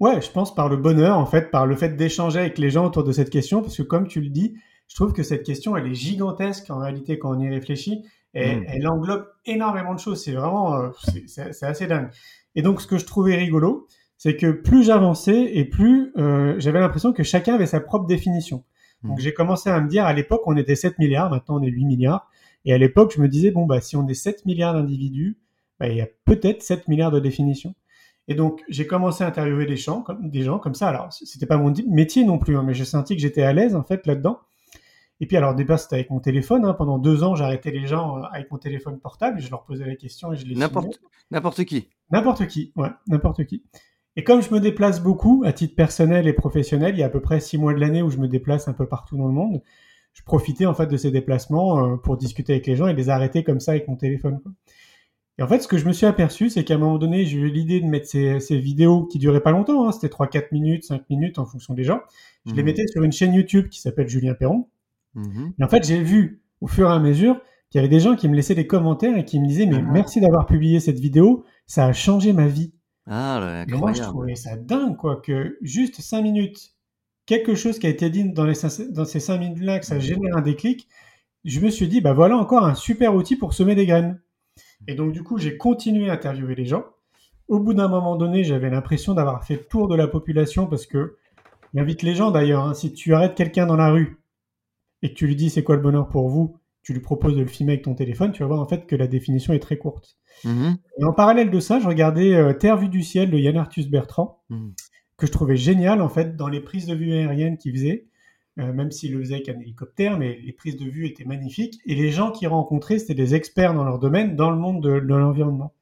ouais, 0.00 0.22
je 0.22 0.30
pense 0.30 0.54
par 0.54 0.68
le 0.68 0.76
bonheur, 0.76 1.18
en 1.18 1.26
fait, 1.26 1.50
par 1.50 1.66
le 1.66 1.76
fait 1.76 1.90
d'échanger 1.96 2.38
avec 2.38 2.56
les 2.58 2.70
gens 2.70 2.86
autour 2.86 3.04
de 3.04 3.12
cette 3.12 3.28
question, 3.30 3.60
parce 3.60 3.76
que 3.76 3.82
comme 3.82 4.06
tu 4.08 4.20
le 4.22 4.30
dis, 4.30 4.56
je 4.88 4.94
trouve 4.94 5.12
que 5.12 5.22
cette 5.22 5.42
question, 5.42 5.76
elle 5.76 5.86
est 5.88 5.94
gigantesque 5.94 6.70
en 6.70 6.78
réalité 6.78 7.18
quand 7.18 7.36
on 7.36 7.40
y 7.40 7.48
réfléchit, 7.48 8.04
et 8.34 8.56
Mhm. 8.56 8.64
elle 8.68 8.88
englobe 8.88 9.26
énormément 9.44 9.94
de 9.94 9.98
choses. 9.98 10.22
C'est 10.22 10.32
vraiment, 10.32 10.74
euh, 10.76 10.88
c'est 11.26 11.62
assez 11.66 11.86
dingue. 11.86 12.08
Et 12.54 12.62
donc, 12.62 12.80
ce 12.80 12.86
que 12.86 12.96
je 12.96 13.04
trouvais 13.04 13.34
rigolo, 13.34 13.86
c'est 14.18 14.36
que 14.36 14.50
plus 14.50 14.84
j'avançais 14.84 15.56
et 15.56 15.64
plus 15.64 16.12
euh, 16.16 16.54
j'avais 16.58 16.80
l'impression 16.80 17.12
que 17.12 17.22
chacun 17.22 17.54
avait 17.54 17.66
sa 17.66 17.80
propre 17.80 18.06
définition. 18.06 18.64
Donc 19.02 19.18
Mhm. 19.18 19.20
j'ai 19.20 19.34
commencé 19.34 19.68
à 19.70 19.80
me 19.80 19.88
dire, 19.88 20.04
à 20.06 20.12
l'époque, 20.12 20.42
on 20.46 20.56
était 20.56 20.74
7 20.76 20.98
milliards, 20.98 21.30
maintenant 21.30 21.58
on 21.58 21.62
est 21.62 21.68
8 21.70 21.84
milliards. 21.84 22.30
Et 22.64 22.72
à 22.72 22.78
l'époque, 22.78 23.12
je 23.14 23.20
me 23.20 23.28
disais, 23.28 23.50
bon, 23.52 23.66
bah, 23.66 23.80
si 23.80 23.94
on 23.96 24.06
est 24.08 24.14
7 24.14 24.44
milliards 24.46 24.74
d'individus, 24.74 25.38
bah, 25.78 25.88
il 25.88 25.96
y 25.96 26.00
a 26.00 26.08
peut-être 26.24 26.62
7 26.62 26.88
milliards 26.88 27.10
de 27.12 27.20
définitions. 27.20 27.74
Et 28.26 28.34
donc, 28.34 28.62
j'ai 28.68 28.88
commencé 28.88 29.22
à 29.22 29.28
interviewer 29.28 29.66
des 29.66 29.76
gens, 29.76 30.00
comme, 30.00 30.28
des 30.30 30.42
gens 30.42 30.58
comme 30.58 30.74
ça. 30.74 30.88
Alors, 30.88 31.12
c'était 31.12 31.46
pas 31.46 31.58
mon 31.58 31.72
métier 31.86 32.24
non 32.24 32.38
plus, 32.38 32.56
hein, 32.56 32.64
mais 32.66 32.74
j'ai 32.74 32.84
senti 32.84 33.14
que 33.14 33.22
j'étais 33.22 33.42
à 33.42 33.52
l'aise, 33.52 33.76
en 33.76 33.84
fait, 33.84 34.04
là-dedans. 34.06 34.40
Et 35.20 35.26
puis, 35.26 35.36
alors, 35.36 35.52
au 35.52 35.54
départ, 35.54 35.78
c'était 35.78 35.94
avec 35.96 36.10
mon 36.10 36.18
téléphone. 36.18 36.64
hein. 36.64 36.74
Pendant 36.74 36.98
deux 36.98 37.22
ans, 37.22 37.36
j'arrêtais 37.36 37.70
les 37.70 37.86
gens 37.86 38.18
euh, 38.18 38.22
avec 38.32 38.50
mon 38.50 38.58
téléphone 38.58 38.98
portable. 38.98 39.40
Je 39.40 39.48
leur 39.48 39.62
posais 39.64 39.86
la 39.86 39.94
question 39.94 40.32
et 40.32 40.36
je 40.36 40.44
les. 40.46 40.56
N'importe, 40.56 41.00
n'importe 41.30 41.64
qui. 41.64 41.88
N'importe 42.10 42.46
qui, 42.48 42.72
ouais, 42.74 42.90
n'importe 43.06 43.44
qui. 43.44 43.62
Et 44.16 44.24
comme 44.24 44.40
je 44.42 44.52
me 44.52 44.60
déplace 44.60 45.02
beaucoup, 45.02 45.42
à 45.44 45.52
titre 45.52 45.74
personnel 45.74 46.26
et 46.26 46.32
professionnel, 46.32 46.94
il 46.94 47.00
y 47.00 47.02
a 47.02 47.06
à 47.06 47.10
peu 47.10 47.20
près 47.20 47.38
six 47.40 47.58
mois 47.58 47.74
de 47.74 47.78
l'année 47.80 48.02
où 48.02 48.10
je 48.10 48.16
me 48.18 48.28
déplace 48.28 48.66
un 48.68 48.72
peu 48.72 48.86
partout 48.86 49.16
dans 49.16 49.26
le 49.26 49.32
monde, 49.34 49.62
je 50.14 50.22
profitais 50.22 50.64
en 50.64 50.72
fait 50.74 50.86
de 50.86 50.96
ces 50.96 51.10
déplacements 51.10 51.84
euh, 51.92 51.96
pour 51.96 52.16
discuter 52.16 52.54
avec 52.54 52.66
les 52.66 52.76
gens 52.76 52.86
et 52.88 52.94
les 52.94 53.10
arrêter 53.10 53.44
comme 53.44 53.60
ça 53.60 53.72
avec 53.72 53.86
mon 53.88 53.96
téléphone. 53.96 54.40
quoi. 54.42 54.52
Et 55.38 55.42
en 55.42 55.48
fait, 55.48 55.60
ce 55.60 55.68
que 55.68 55.76
je 55.76 55.84
me 55.84 55.92
suis 55.92 56.06
aperçu, 56.06 56.48
c'est 56.48 56.64
qu'à 56.64 56.76
un 56.76 56.78
moment 56.78 56.96
donné, 56.96 57.26
j'ai 57.26 57.36
eu 57.36 57.50
l'idée 57.50 57.80
de 57.82 57.84
mettre 57.86 58.06
ces, 58.06 58.40
ces 58.40 58.56
vidéos 58.58 59.04
qui 59.04 59.18
duraient 59.18 59.42
pas 59.42 59.50
longtemps, 59.50 59.86
hein, 59.86 59.92
c'était 59.92 60.08
3-4 60.08 60.46
minutes, 60.52 60.84
5 60.84 61.02
minutes 61.10 61.38
en 61.38 61.44
fonction 61.44 61.74
des 61.74 61.84
gens. 61.84 62.00
Je 62.46 62.52
les 62.54 62.62
Mhm. 62.62 62.66
mettais 62.66 62.86
sur 62.86 63.02
une 63.02 63.12
chaîne 63.12 63.34
YouTube 63.34 63.68
qui 63.68 63.82
s'appelle 63.82 64.08
Julien 64.08 64.32
Perron. 64.32 64.66
Mhm. 65.14 65.52
Et 65.60 65.62
en 65.64 65.68
fait, 65.68 65.86
j'ai 65.86 66.02
vu 66.02 66.40
au 66.62 66.66
fur 66.68 66.88
et 66.88 66.92
à 66.94 66.98
mesure 66.98 67.38
qu'il 67.68 67.78
y 67.78 67.84
avait 67.84 67.90
des 67.94 68.00
gens 68.00 68.16
qui 68.16 68.30
me 68.30 68.34
laissaient 68.34 68.54
des 68.54 68.66
commentaires 68.66 69.18
et 69.18 69.26
qui 69.26 69.38
me 69.38 69.46
disaient 69.46 69.66
Mais 69.66 69.76
Ah. 69.78 69.90
merci 69.92 70.22
d'avoir 70.22 70.46
publié 70.46 70.80
cette 70.80 70.98
vidéo, 71.00 71.44
ça 71.66 71.84
a 71.84 71.92
changé 71.92 72.32
ma 72.32 72.46
vie. 72.46 72.72
Ah, 73.06 73.38
là, 73.40 73.62
Et 73.68 73.72
moi, 73.74 73.92
je 73.92 74.00
trouvais 74.02 74.34
ça 74.34 74.56
dingue, 74.56 74.96
quoi, 74.96 75.16
que 75.20 75.58
juste 75.62 76.00
5 76.00 76.22
minutes, 76.22 76.74
quelque 77.26 77.54
chose 77.54 77.78
qui 77.78 77.86
a 77.86 77.90
été 77.90 78.10
dit 78.10 78.24
dans, 78.32 78.44
les, 78.44 78.54
cinq- 78.54 78.90
dans 78.92 79.04
ces 79.04 79.20
5 79.20 79.38
minutes-là, 79.38 79.78
que 79.80 79.86
ça 79.86 79.98
génère 80.00 80.36
un 80.36 80.42
déclic, 80.42 80.88
je 81.44 81.60
me 81.60 81.70
suis 81.70 81.88
dit, 81.88 82.00
bah 82.00 82.12
voilà 82.14 82.36
encore 82.38 82.66
un 82.66 82.74
super 82.76 83.14
outil 83.14 83.36
pour 83.36 83.54
semer 83.54 83.74
des 83.76 83.86
graines. 83.86 84.20
Et 84.88 84.94
donc, 84.94 85.12
du 85.12 85.22
coup, 85.24 85.38
j'ai 85.38 85.56
continué 85.58 86.10
à 86.10 86.14
interviewer 86.14 86.54
les 86.56 86.66
gens. 86.66 86.84
Au 87.48 87.60
bout 87.60 87.74
d'un 87.74 87.88
moment 87.88 88.16
donné, 88.16 88.44
j'avais 88.44 88.70
l'impression 88.70 89.14
d'avoir 89.14 89.44
fait 89.44 89.54
le 89.56 89.64
tour 89.64 89.88
de 89.88 89.96
la 89.96 90.08
population 90.08 90.66
parce 90.66 90.86
que 90.86 91.16
j'invite 91.74 92.02
les 92.02 92.14
gens 92.16 92.30
d'ailleurs, 92.32 92.64
hein, 92.66 92.74
si 92.74 92.92
tu 92.94 93.14
arrêtes 93.14 93.34
quelqu'un 93.36 93.66
dans 93.66 93.76
la 93.76 93.90
rue 93.90 94.20
et 95.02 95.10
que 95.10 95.14
tu 95.14 95.26
lui 95.26 95.36
dis 95.36 95.50
c'est 95.50 95.64
quoi 95.64 95.76
le 95.76 95.82
bonheur 95.82 96.08
pour 96.08 96.28
vous, 96.28 96.58
tu 96.86 96.92
lui 96.92 97.00
proposes 97.00 97.34
de 97.34 97.40
le 97.40 97.48
filmer 97.48 97.72
avec 97.72 97.84
ton 97.84 97.94
téléphone, 97.96 98.30
tu 98.30 98.42
vas 98.42 98.46
voir 98.46 98.60
en 98.60 98.68
fait 98.68 98.86
que 98.86 98.94
la 98.94 99.08
définition 99.08 99.52
est 99.52 99.58
très 99.58 99.76
courte. 99.76 100.16
Mhm. 100.44 100.76
Et 101.00 101.04
en 101.04 101.12
parallèle 101.12 101.50
de 101.50 101.58
ça, 101.58 101.80
je 101.80 101.88
regardais 101.88 102.32
euh, 102.34 102.52
Terre 102.52 102.76
vue 102.76 102.88
du 102.88 103.02
ciel 103.02 103.28
de 103.32 103.36
Yann 103.38 103.56
Arthus 103.56 103.88
Bertrand, 103.90 104.38
Mhm. 104.50 104.72
que 105.16 105.26
je 105.26 105.32
trouvais 105.32 105.56
génial 105.56 106.00
en 106.00 106.08
fait 106.08 106.36
dans 106.36 106.46
les 106.46 106.60
prises 106.60 106.86
de 106.86 106.94
vue 106.94 107.12
aériennes 107.12 107.58
qu'il 107.58 107.72
faisait. 107.72 108.06
euh, 108.58 108.72
même 108.72 108.90
s'il 108.90 109.12
le 109.12 109.18
faisait 109.20 109.34
avec 109.34 109.48
un 109.50 109.60
hélicoptère, 109.60 110.16
mais 110.18 110.38
les 110.42 110.52
prises 110.52 110.78
de 110.78 110.86
vue 110.86 111.04
étaient 111.06 111.26
magnifiques. 111.26 111.78
Et 111.84 111.94
les 111.94 112.10
gens 112.10 112.30
qu'il 112.30 112.48
rencontrait, 112.48 112.98
c'était 112.98 113.12
des 113.14 113.34
experts 113.34 113.74
dans 113.74 113.84
leur 113.84 113.98
domaine, 113.98 114.34
dans 114.34 114.50
le 114.50 114.56
monde 114.56 114.82
de, 114.82 114.92
de 114.98 115.14
l'environnement. 115.14 115.74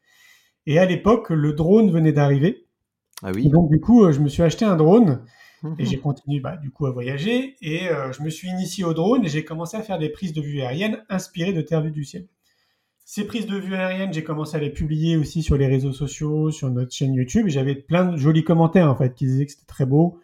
Et 0.66 0.80
à 0.80 0.84
l'époque, 0.86 1.30
le 1.30 1.52
drone 1.52 1.92
venait 1.92 2.10
d'arriver. 2.12 2.66
Ah 3.22 3.30
Et 3.30 3.34
oui. 3.34 3.48
donc, 3.48 3.70
du 3.70 3.78
coup, 3.78 4.04
euh, 4.04 4.10
je 4.10 4.18
me 4.18 4.28
suis 4.28 4.42
acheté 4.42 4.64
un 4.64 4.74
drone 4.74 5.22
et 5.78 5.82
Mhm. 5.82 5.86
j'ai 5.90 5.98
continué 5.98 6.40
bah, 6.40 6.56
du 6.56 6.70
coup 6.70 6.86
à 6.86 6.90
voyager. 6.90 7.56
Et 7.62 7.88
euh, 7.88 8.12
je 8.12 8.22
me 8.22 8.30
suis 8.30 8.48
initié 8.48 8.84
au 8.84 8.94
drone 8.94 9.24
et 9.24 9.28
j'ai 9.28 9.44
commencé 9.44 9.76
à 9.76 9.82
faire 9.82 9.98
des 9.98 10.08
prises 10.08 10.32
de 10.32 10.40
vue 10.40 10.60
aériennes 10.60 11.02
inspirées 11.08 11.52
de 11.52 11.60
Terre 11.62 11.82
vue 11.82 11.90
du 11.90 12.04
ciel. 12.04 12.26
Ces 13.06 13.26
prises 13.26 13.46
de 13.46 13.56
vue 13.56 13.74
aériennes, 13.74 14.12
j'ai 14.12 14.24
commencé 14.24 14.56
à 14.56 14.60
les 14.60 14.70
publier 14.70 15.16
aussi 15.16 15.42
sur 15.42 15.56
les 15.56 15.66
réseaux 15.66 15.92
sociaux, 15.92 16.50
sur 16.50 16.70
notre 16.70 16.92
chaîne 16.92 17.14
YouTube. 17.14 17.48
J'avais 17.48 17.74
plein 17.74 18.12
de 18.12 18.16
jolis 18.16 18.44
commentaires 18.44 18.90
en 18.90 18.96
fait 18.96 19.14
qui 19.14 19.26
disaient 19.26 19.44
que 19.46 19.52
c'était 19.52 19.66
très 19.66 19.84
beau, 19.86 20.18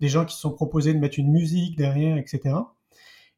des 0.00 0.08
gens 0.08 0.24
qui 0.24 0.34
se 0.34 0.40
sont 0.40 0.52
proposés 0.52 0.94
de 0.94 0.98
mettre 0.98 1.18
une 1.18 1.30
musique 1.30 1.76
derrière, 1.76 2.16
etc. 2.16 2.56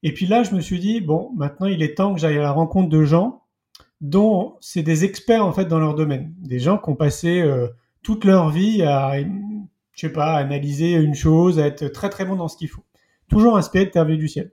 Et 0.03 0.13
puis 0.13 0.27
là, 0.27 0.43
je 0.43 0.55
me 0.55 0.61
suis 0.61 0.79
dit 0.79 1.01
bon, 1.01 1.31
maintenant 1.37 1.67
il 1.67 1.83
est 1.83 1.95
temps 1.95 2.15
que 2.15 2.21
j'aille 2.21 2.39
à 2.39 2.43
la 2.43 2.53
rencontre 2.53 2.89
de 2.89 3.05
gens 3.05 3.43
dont 4.01 4.57
c'est 4.61 4.83
des 4.83 5.05
experts 5.05 5.45
en 5.45 5.53
fait 5.53 5.67
dans 5.67 5.79
leur 5.79 5.95
domaine, 5.95 6.35
des 6.39 6.59
gens 6.59 6.79
qui 6.79 6.91
ont 6.91 6.97
passé 6.97 7.41
euh, 7.41 7.69
toute 8.03 8.25
leur 8.25 8.51
vie 8.51 8.83
à, 8.83 9.15
je 9.97 10.03
sais 10.07 10.13
pas, 10.13 10.35
analyser 10.35 10.93
une 10.93 11.15
chose, 11.15 11.59
à 11.59 11.67
être 11.67 11.89
très 11.89 12.09
très 12.11 12.25
bon 12.25 12.37
dans 12.37 12.47
ce 12.47 12.57
qu'il 12.57 12.69
faut, 12.69 12.85
toujours 13.29 13.57
inspiré 13.57 13.87
de 13.87 13.91
Terre 13.91 14.07
du 14.07 14.29
ciel. 14.29 14.53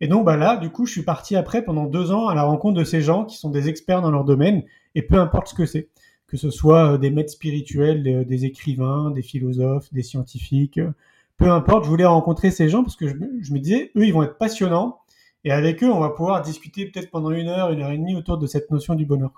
Et 0.00 0.08
donc 0.08 0.24
bah 0.24 0.36
là, 0.36 0.56
du 0.56 0.70
coup, 0.70 0.86
je 0.86 0.92
suis 0.92 1.02
parti 1.02 1.36
après 1.36 1.62
pendant 1.62 1.84
deux 1.84 2.10
ans 2.10 2.26
à 2.26 2.34
la 2.34 2.42
rencontre 2.42 2.78
de 2.78 2.84
ces 2.84 3.02
gens 3.02 3.24
qui 3.26 3.36
sont 3.36 3.50
des 3.50 3.68
experts 3.68 4.02
dans 4.02 4.10
leur 4.10 4.24
domaine, 4.24 4.64
et 4.96 5.02
peu 5.02 5.20
importe 5.20 5.48
ce 5.48 5.54
que 5.54 5.66
c'est, 5.66 5.88
que 6.26 6.36
ce 6.36 6.50
soit 6.50 6.94
euh, 6.94 6.98
des 6.98 7.10
maîtres 7.10 7.32
spirituels, 7.32 8.02
des, 8.02 8.24
des 8.24 8.44
écrivains, 8.46 9.10
des 9.10 9.22
philosophes, 9.22 9.92
des 9.92 10.02
scientifiques, 10.02 10.78
euh, 10.78 10.90
peu 11.36 11.50
importe, 11.50 11.84
je 11.84 11.88
voulais 11.90 12.04
rencontrer 12.06 12.50
ces 12.50 12.68
gens 12.68 12.82
parce 12.82 12.96
que 12.96 13.06
je, 13.08 13.14
me- 13.14 13.42
je 13.42 13.52
me 13.52 13.58
disais, 13.58 13.92
eux, 13.96 14.06
ils 14.06 14.12
vont 14.12 14.22
être 14.22 14.38
passionnants, 14.38 14.98
et 15.44 15.52
avec 15.52 15.82
eux, 15.82 15.90
on 15.90 16.00
va 16.00 16.10
pouvoir 16.10 16.42
discuter 16.42 16.86
peut-être 16.86 17.10
pendant 17.10 17.30
une 17.30 17.48
heure, 17.48 17.70
une 17.70 17.80
heure 17.80 17.90
et 17.90 17.96
demie 17.98 18.14
autour 18.14 18.36
de 18.38 18.46
cette 18.46 18.70
notion 18.70 18.94
du 18.94 19.06
bonheur. 19.06 19.32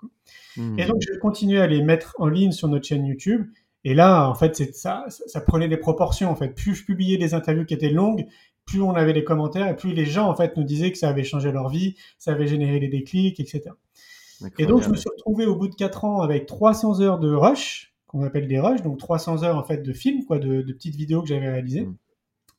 Mhm. 0.56 0.78
Et 0.78 0.84
donc, 0.84 0.96
je 1.00 1.16
continué 1.18 1.60
à 1.60 1.66
les 1.68 1.80
mettre 1.82 2.14
en 2.18 2.26
ligne 2.26 2.50
sur 2.50 2.66
notre 2.68 2.86
chaîne 2.86 3.06
YouTube. 3.06 3.46
Et 3.84 3.94
là, 3.94 4.28
en 4.28 4.34
fait, 4.34 4.54
c'est 4.54 4.74
ça, 4.74 5.04
ça, 5.08 5.40
prenait 5.40 5.68
des 5.68 5.76
proportions. 5.76 6.30
En 6.30 6.36
fait, 6.36 6.48
plus 6.48 6.74
je 6.74 6.84
publiais 6.84 7.18
des 7.18 7.34
interviews 7.34 7.64
qui 7.64 7.74
étaient 7.74 7.90
longues, 7.90 8.26
plus 8.64 8.80
on 8.80 8.94
avait 8.94 9.12
des 9.12 9.24
commentaires, 9.24 9.68
et 9.68 9.76
plus 9.76 9.92
les 9.92 10.06
gens 10.06 10.28
en 10.28 10.36
fait 10.36 10.56
nous 10.56 10.62
disaient 10.62 10.92
que 10.92 10.98
ça 10.98 11.08
avait 11.08 11.24
changé 11.24 11.50
leur 11.50 11.68
vie, 11.68 11.96
ça 12.18 12.32
avait 12.32 12.46
généré 12.46 12.78
des 12.78 12.88
déclics, 12.88 13.40
etc. 13.40 13.62
Et 14.58 14.66
donc, 14.66 14.82
je 14.82 14.88
me 14.88 14.96
suis 14.96 15.08
retrouvé 15.08 15.46
au 15.46 15.56
bout 15.56 15.68
de 15.68 15.74
4 15.74 16.04
ans 16.04 16.20
avec 16.20 16.46
300 16.46 17.00
heures 17.00 17.18
de 17.18 17.32
rush, 17.32 17.94
qu'on 18.06 18.22
appelle 18.22 18.48
des 18.48 18.60
rushs, 18.60 18.82
donc 18.82 18.98
300 18.98 19.44
heures 19.44 19.56
en 19.56 19.64
fait 19.64 19.82
de 19.82 19.92
films, 19.92 20.24
quoi, 20.24 20.38
de, 20.38 20.62
de 20.62 20.72
petites 20.72 20.96
vidéos 20.96 21.22
que 21.22 21.28
j'avais 21.28 21.48
réalisées. 21.48 21.86
Mm. 21.86 21.96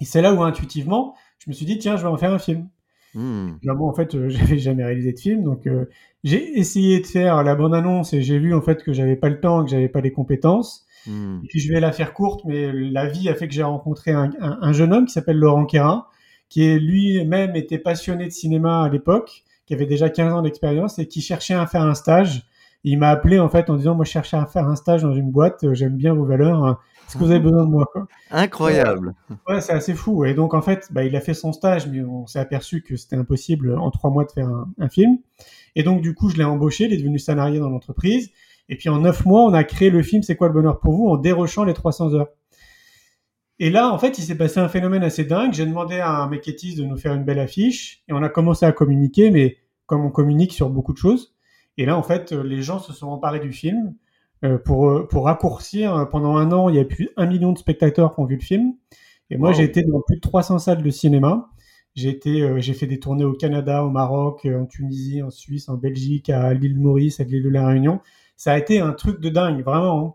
Et 0.01 0.05
c'est 0.05 0.21
là 0.21 0.33
où 0.33 0.41
intuitivement, 0.43 1.15
je 1.39 1.49
me 1.49 1.53
suis 1.53 1.65
dit, 1.65 1.77
tiens, 1.77 1.95
je 1.95 2.01
vais 2.01 2.09
en 2.09 2.17
faire 2.17 2.33
un 2.33 2.39
film. 2.39 2.67
Là, 3.63 3.73
moi, 3.75 3.89
en 3.89 3.93
fait, 3.93 4.15
euh, 4.15 4.29
j'avais 4.29 4.57
jamais 4.57 4.83
réalisé 4.83 5.13
de 5.13 5.19
film, 5.19 5.43
donc 5.43 5.67
euh, 5.67 5.85
j'ai 6.23 6.57
essayé 6.59 6.99
de 6.99 7.05
faire 7.05 7.43
la 7.43 7.55
bonne 7.55 7.73
annonce 7.73 8.13
et 8.13 8.21
j'ai 8.21 8.39
vu 8.39 8.53
en 8.53 8.61
fait 8.61 8.83
que 8.83 8.93
j'avais 8.93 9.15
pas 9.15 9.29
le 9.29 9.39
temps, 9.39 9.63
que 9.63 9.69
j'avais 9.69 9.89
pas 9.89 10.01
les 10.01 10.11
compétences. 10.11 10.85
Mhm. 11.07 11.41
Et 11.43 11.47
puis 11.47 11.59
je 11.59 11.71
vais 11.71 11.79
la 11.79 11.91
faire 11.91 12.13
courte, 12.13 12.41
mais 12.45 12.71
la 12.73 13.07
vie 13.07 13.29
a 13.29 13.35
fait 13.35 13.47
que 13.47 13.53
j'ai 13.53 13.63
rencontré 13.63 14.11
un, 14.11 14.29
un- 14.39 14.57
un 14.61 14.73
jeune 14.73 14.93
homme 14.93 15.05
qui 15.05 15.13
s'appelle 15.13 15.37
Laurent 15.37 15.65
Quérin, 15.65 16.05
qui 16.49 16.77
lui-même 16.79 17.55
était 17.55 17.79
passionné 17.79 18.25
de 18.25 18.31
cinéma 18.31 18.83
à 18.83 18.89
l'époque, 18.89 19.43
qui 19.65 19.73
avait 19.73 19.85
déjà 19.85 20.09
15 20.09 20.33
ans 20.33 20.41
d'expérience 20.41 20.99
et 20.99 21.07
qui 21.07 21.21
cherchait 21.21 21.53
à 21.55 21.65
faire 21.67 21.81
un 21.83 21.95
stage. 21.95 22.43
Il 22.83 22.99
m'a 22.99 23.09
appelé 23.09 23.39
en 23.39 23.49
fait 23.49 23.69
en 23.69 23.75
disant 23.75 23.95
moi 23.95 24.03
je 24.05 24.11
cherchais 24.11 24.37
à 24.37 24.45
faire 24.45 24.67
un 24.67 24.75
stage 24.75 25.03
dans 25.03 25.13
une 25.13 25.31
boîte, 25.31 25.63
euh, 25.63 25.73
j'aime 25.73 25.95
bien 25.95 26.13
vos 26.13 26.25
valeurs, 26.25 26.65
hein. 26.65 26.77
est-ce 27.07 27.13
que 27.17 27.23
vous 27.23 27.31
avez 27.31 27.39
besoin 27.39 27.63
de 27.63 27.69
moi 27.69 27.85
quoi? 27.91 28.07
Incroyable. 28.29 29.13
Ouais, 29.47 29.61
c'est 29.61 29.71
assez 29.73 29.93
fou. 29.93 30.25
Et 30.25 30.33
donc, 30.33 30.53
en 30.53 30.61
fait, 30.61 30.89
bah, 30.91 31.03
il 31.05 31.15
a 31.15 31.21
fait 31.21 31.33
son 31.33 31.53
stage, 31.53 31.87
mais 31.87 32.01
on 32.01 32.27
s'est 32.27 32.39
aperçu 32.39 32.81
que 32.81 32.95
c'était 32.97 33.15
impossible 33.15 33.77
en 33.77 33.89
trois 33.89 34.09
mois 34.09 34.25
de 34.25 34.31
faire 34.31 34.47
un, 34.47 34.67
un 34.79 34.89
film. 34.89 35.17
Et 35.75 35.83
donc, 35.83 36.01
du 36.01 36.13
coup, 36.13 36.29
je 36.29 36.37
l'ai 36.37 36.43
embauché, 36.43 36.85
il 36.85 36.93
est 36.93 36.97
devenu 36.97 37.19
salarié 37.19 37.59
dans 37.59 37.69
l'entreprise. 37.69 38.31
Et 38.69 38.75
puis, 38.77 38.89
en 38.89 38.99
neuf 38.99 39.25
mois, 39.25 39.41
on 39.43 39.53
a 39.53 39.63
créé 39.63 39.89
le 39.89 40.01
film 40.03 40.23
C'est 40.23 40.35
quoi 40.35 40.47
le 40.47 40.53
bonheur 40.53 40.79
pour 40.79 40.93
vous 40.93 41.07
en 41.07 41.17
dérochant 41.17 41.63
les 41.63 41.73
300 41.73 42.13
heures. 42.13 42.29
Et 43.59 43.69
là, 43.69 43.91
en 43.91 43.97
fait, 43.99 44.17
il 44.17 44.23
s'est 44.23 44.37
passé 44.37 44.59
un 44.59 44.67
phénomène 44.67 45.03
assez 45.03 45.23
dingue. 45.25 45.53
J'ai 45.53 45.65
demandé 45.65 45.99
à 45.99 46.09
un 46.09 46.27
maquettiste 46.27 46.77
de 46.79 46.85
nous 46.85 46.97
faire 46.97 47.13
une 47.13 47.23
belle 47.23 47.39
affiche 47.39 48.03
et 48.07 48.13
on 48.13 48.23
a 48.23 48.29
commencé 48.29 48.65
à 48.65 48.71
communiquer, 48.71 49.31
mais 49.31 49.57
comme 49.85 50.03
on 50.05 50.09
communique 50.09 50.53
sur 50.53 50.69
beaucoup 50.69 50.93
de 50.93 50.97
choses. 50.97 51.35
Et 51.77 51.85
là, 51.85 51.97
en 51.97 52.03
fait, 52.03 52.31
euh, 52.33 52.43
les 52.43 52.61
gens 52.61 52.79
se 52.79 52.93
sont 52.93 53.07
emparés 53.07 53.39
du 53.39 53.51
film 53.51 53.95
euh, 54.43 54.57
pour, 54.57 54.89
euh, 54.89 55.07
pour 55.07 55.25
raccourcir. 55.25 56.07
Pendant 56.09 56.35
un 56.37 56.51
an, 56.51 56.69
il 56.69 56.75
y 56.75 56.79
a 56.79 56.85
plus 56.85 57.09
d'un 57.17 57.25
million 57.25 57.51
de 57.53 57.57
spectateurs 57.57 58.15
qui 58.15 58.21
ont 58.21 58.25
vu 58.25 58.35
le 58.35 58.41
film. 58.41 58.73
Et 59.29 59.37
moi, 59.37 59.51
Wow. 59.51 59.53
j'ai 59.53 59.63
été 59.63 59.83
dans 59.83 60.01
plus 60.01 60.15
de 60.17 60.21
300 60.21 60.59
salles 60.59 60.83
de 60.83 60.89
cinéma. 60.89 61.49
J'ai 61.95 62.09
été, 62.09 62.59
j'ai 62.59 62.73
fait 62.73 62.87
des 62.87 62.99
tournées 62.99 63.23
au 63.23 63.33
Canada, 63.33 63.83
au 63.85 63.89
Maroc, 63.91 64.47
en 64.47 64.65
Tunisie, 64.65 65.21
en 65.21 65.29
Suisse, 65.29 65.69
en 65.69 65.75
Belgique, 65.75 66.29
à 66.31 66.51
l'île 66.53 66.79
Maurice, 66.79 67.19
à 67.19 67.23
l'île 67.23 67.43
de 67.43 67.49
la 67.49 67.67
Réunion. 67.67 67.99
Ça 68.43 68.51
a 68.51 68.57
été 68.57 68.81
un 68.81 68.91
truc 68.91 69.21
de 69.21 69.29
dingue, 69.29 69.63
vraiment. 69.63 70.05
hein. 70.05 70.13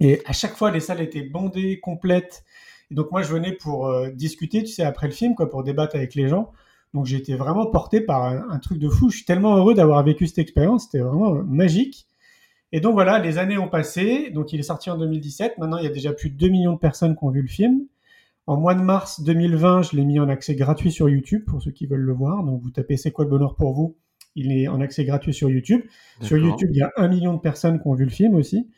Et 0.00 0.20
à 0.26 0.32
chaque 0.32 0.56
fois, 0.56 0.72
les 0.72 0.80
salles 0.80 1.00
étaient 1.00 1.22
bondées, 1.22 1.78
complètes. 1.78 2.42
Et 2.90 2.96
donc 2.96 3.12
moi, 3.12 3.22
je 3.22 3.32
venais 3.32 3.52
pour 3.52 3.86
euh, 3.86 4.10
discuter, 4.10 4.64
tu 4.64 4.72
sais, 4.72 4.82
après 4.82 5.06
le 5.06 5.12
film, 5.12 5.36
quoi, 5.36 5.48
pour 5.48 5.62
débattre 5.62 5.94
avec 5.94 6.16
les 6.16 6.26
gens. 6.26 6.50
Donc 6.92 7.08
été 7.12 7.36
vraiment 7.36 7.66
porté 7.66 8.00
par 8.00 8.24
un, 8.24 8.50
un 8.50 8.58
truc 8.58 8.80
de 8.80 8.88
fou. 8.88 9.10
Je 9.10 9.18
suis 9.18 9.24
tellement 9.24 9.54
heureux 9.54 9.74
d'avoir 9.74 10.02
vécu 10.02 10.26
cette 10.26 10.38
expérience. 10.38 10.86
C'était 10.86 11.04
vraiment 11.04 11.36
euh, 11.36 11.42
magique. 11.44 12.08
Et 12.72 12.80
donc 12.80 12.94
voilà, 12.94 13.20
les 13.20 13.38
années 13.38 13.58
ont 13.58 13.68
passé. 13.68 14.30
Donc 14.30 14.52
il 14.52 14.58
est 14.58 14.64
sorti 14.64 14.90
en 14.90 14.98
2017. 14.98 15.58
Maintenant, 15.58 15.78
il 15.78 15.84
y 15.84 15.86
a 15.86 15.90
déjà 15.90 16.12
plus 16.12 16.30
de 16.30 16.36
2 16.36 16.48
millions 16.48 16.72
de 16.72 16.80
personnes 16.80 17.14
qui 17.16 17.22
ont 17.22 17.30
vu 17.30 17.42
le 17.42 17.48
film. 17.48 17.82
En 18.48 18.56
mois 18.56 18.74
de 18.74 18.82
mars 18.82 19.20
2020, 19.20 19.82
je 19.82 19.94
l'ai 19.96 20.04
mis 20.04 20.18
en 20.18 20.28
accès 20.28 20.56
gratuit 20.56 20.90
sur 20.90 21.08
YouTube 21.08 21.44
pour 21.46 21.62
ceux 21.62 21.70
qui 21.70 21.86
veulent 21.86 22.00
le 22.00 22.12
voir. 22.12 22.42
Donc 22.42 22.60
vous 22.60 22.70
tapez 22.72 22.96
C'est 22.96 23.12
quoi 23.12 23.24
le 23.24 23.30
bonheur 23.30 23.54
pour 23.54 23.72
vous 23.72 23.94
Il 24.34 24.52
est 24.52 24.68
en 24.68 24.80
accès 24.80 25.04
gratuit 25.04 25.34
sur 25.34 25.50
YouTube. 25.50 25.82
Sur. 26.20 26.38
YouTube, 26.38 26.70
il 26.72 26.78
y 26.78 26.82
a 26.82 26.92
un 26.96 27.08
million 27.08 27.34
de 27.34 27.40
personnes 27.40 27.80
qui 27.80 27.86
ont 27.88 27.94
vu 27.94 28.04
le 28.04 28.10
film 28.10 28.34
aussi. 28.34 28.68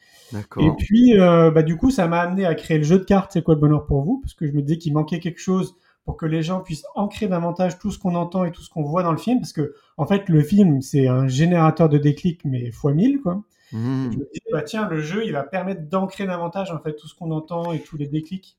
Et 0.59 0.71
puis, 0.77 1.19
euh, 1.19 1.51
bah, 1.51 1.63
du 1.63 1.77
coup, 1.77 1.91
ça 1.91 2.09
m'a 2.09 2.21
amené 2.21 2.45
à 2.45 2.55
créer 2.55 2.79
le 2.79 2.85
jeu 2.85 2.99
de 2.99 3.05
cartes 3.05 3.33
C'est 3.33 3.43
quoi 3.43 3.55
le 3.55 3.61
bonheur 3.61 3.87
pour 3.87 4.03
vous? 4.03 4.21
Parce 4.21 4.35
que 4.35 4.47
je 4.47 4.53
me 4.53 4.63
disais 4.63 4.79
qu'il 4.79 4.93
manquait 4.93 5.21
quelque 5.21 5.41
chose 5.41 5.77
pour 6.05 6.17
que 6.17 6.27
les 6.27 6.43
gens 6.43 6.61
puissent 6.61 6.85
ancrer 6.95 7.29
davantage 7.29 7.79
tout 7.79 7.91
ce 7.91 7.99
qu'on 7.99 8.15
entend 8.15 8.45
et 8.45 8.53
tout 8.53 8.63
ce 8.63 8.69
qu'on 8.69 8.83
voit 8.83 9.03
dans 9.03 9.13
le 9.13 9.19
film. 9.19 9.39
Parce 9.41 9.53
que, 9.53 9.75
en 9.97 10.07
fait, 10.07 10.29
le 10.29 10.43
film, 10.43 10.81
c'est 10.81 11.07
un 11.07 11.29
générateur 11.29 11.89
de 11.89 11.99
déclics, 11.99 12.45
mais 12.45 12.71
fois 12.71 12.93
1000, 12.93 13.21
quoi. 13.21 13.43
Mhm. 13.73 14.13
Je 14.13 14.19
me 14.19 14.25
disais, 14.33 14.45
bah, 14.53 14.63
tiens, 14.63 14.89
le 14.89 15.01
jeu, 15.01 15.25
il 15.25 15.33
va 15.33 15.43
permettre 15.43 15.83
d'ancrer 15.89 16.27
davantage, 16.27 16.71
en 16.71 16.79
fait, 16.79 16.95
tout 16.97 17.09
ce 17.09 17.15
qu'on 17.15 17.31
entend 17.31 17.73
et 17.73 17.81
tous 17.81 17.97
les 17.97 18.07
déclics. 18.07 18.59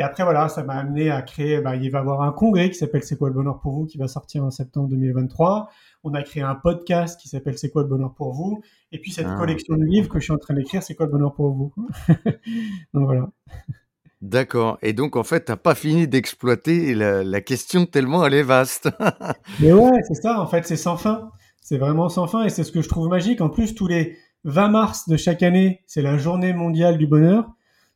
Et 0.00 0.02
après, 0.02 0.24
voilà, 0.24 0.48
ça 0.48 0.62
m'a 0.64 0.76
amené 0.76 1.10
à 1.10 1.20
créer, 1.20 1.60
bah, 1.60 1.76
il 1.76 1.90
va 1.90 1.98
y 1.98 2.00
avoir 2.00 2.22
un 2.22 2.32
congrès 2.32 2.70
qui 2.70 2.78
s'appelle 2.78 3.02
C'est 3.02 3.18
quoi 3.18 3.28
le 3.28 3.34
bonheur 3.34 3.60
pour 3.60 3.72
vous 3.74 3.84
qui 3.84 3.98
va 3.98 4.08
sortir 4.08 4.42
en 4.42 4.50
septembre 4.50 4.88
2023. 4.88 5.68
On 6.04 6.14
a 6.14 6.22
créé 6.22 6.42
un 6.42 6.54
podcast 6.54 7.20
qui 7.20 7.28
s'appelle 7.28 7.58
C'est 7.58 7.68
quoi 7.68 7.82
le 7.82 7.88
bonheur 7.88 8.14
pour 8.14 8.32
vous. 8.32 8.62
Et 8.92 8.98
puis 8.98 9.12
cette 9.12 9.26
Ah. 9.28 9.36
collection 9.38 9.76
de 9.76 9.84
livres 9.84 10.08
que 10.08 10.18
je 10.18 10.24
suis 10.24 10.32
en 10.32 10.38
train 10.38 10.54
d'écrire, 10.54 10.82
C'est 10.82 10.94
quoi 10.94 11.04
le 11.04 11.12
bonheur 11.12 11.34
pour 11.34 11.50
vous. 11.50 11.74
Donc 12.94 13.04
voilà. 13.04 13.28
D'accord. 14.22 14.78
Et 14.80 14.94
donc, 14.94 15.16
en 15.16 15.22
fait, 15.22 15.40
t'as 15.44 15.56
pas 15.56 15.74
fini 15.74 16.08
d'exploiter 16.08 16.94
la, 16.94 17.22
la 17.22 17.40
question 17.42 17.84
tellement 17.84 18.24
elle 18.24 18.32
est 18.32 18.42
vaste. 18.42 18.88
Mais 19.60 19.74
ouais, 19.74 20.00
c'est 20.08 20.14
ça, 20.14 20.40
en 20.40 20.46
fait, 20.46 20.66
c'est 20.66 20.76
sans 20.78 20.96
fin. 20.96 21.30
C'est 21.60 21.76
vraiment 21.76 22.08
sans 22.08 22.26
fin 22.26 22.44
et 22.44 22.48
c'est 22.48 22.64
ce 22.64 22.72
que 22.72 22.80
je 22.80 22.88
trouve 22.88 23.08
magique. 23.08 23.42
En 23.42 23.50
plus, 23.50 23.74
tous 23.74 23.86
les 23.86 24.16
20 24.44 24.68
mars 24.70 25.10
de 25.10 25.18
chaque 25.18 25.42
année, 25.42 25.82
c'est 25.86 26.00
la 26.00 26.16
journée 26.16 26.54
mondiale 26.54 26.96
du 26.96 27.06
bonheur. 27.06 27.50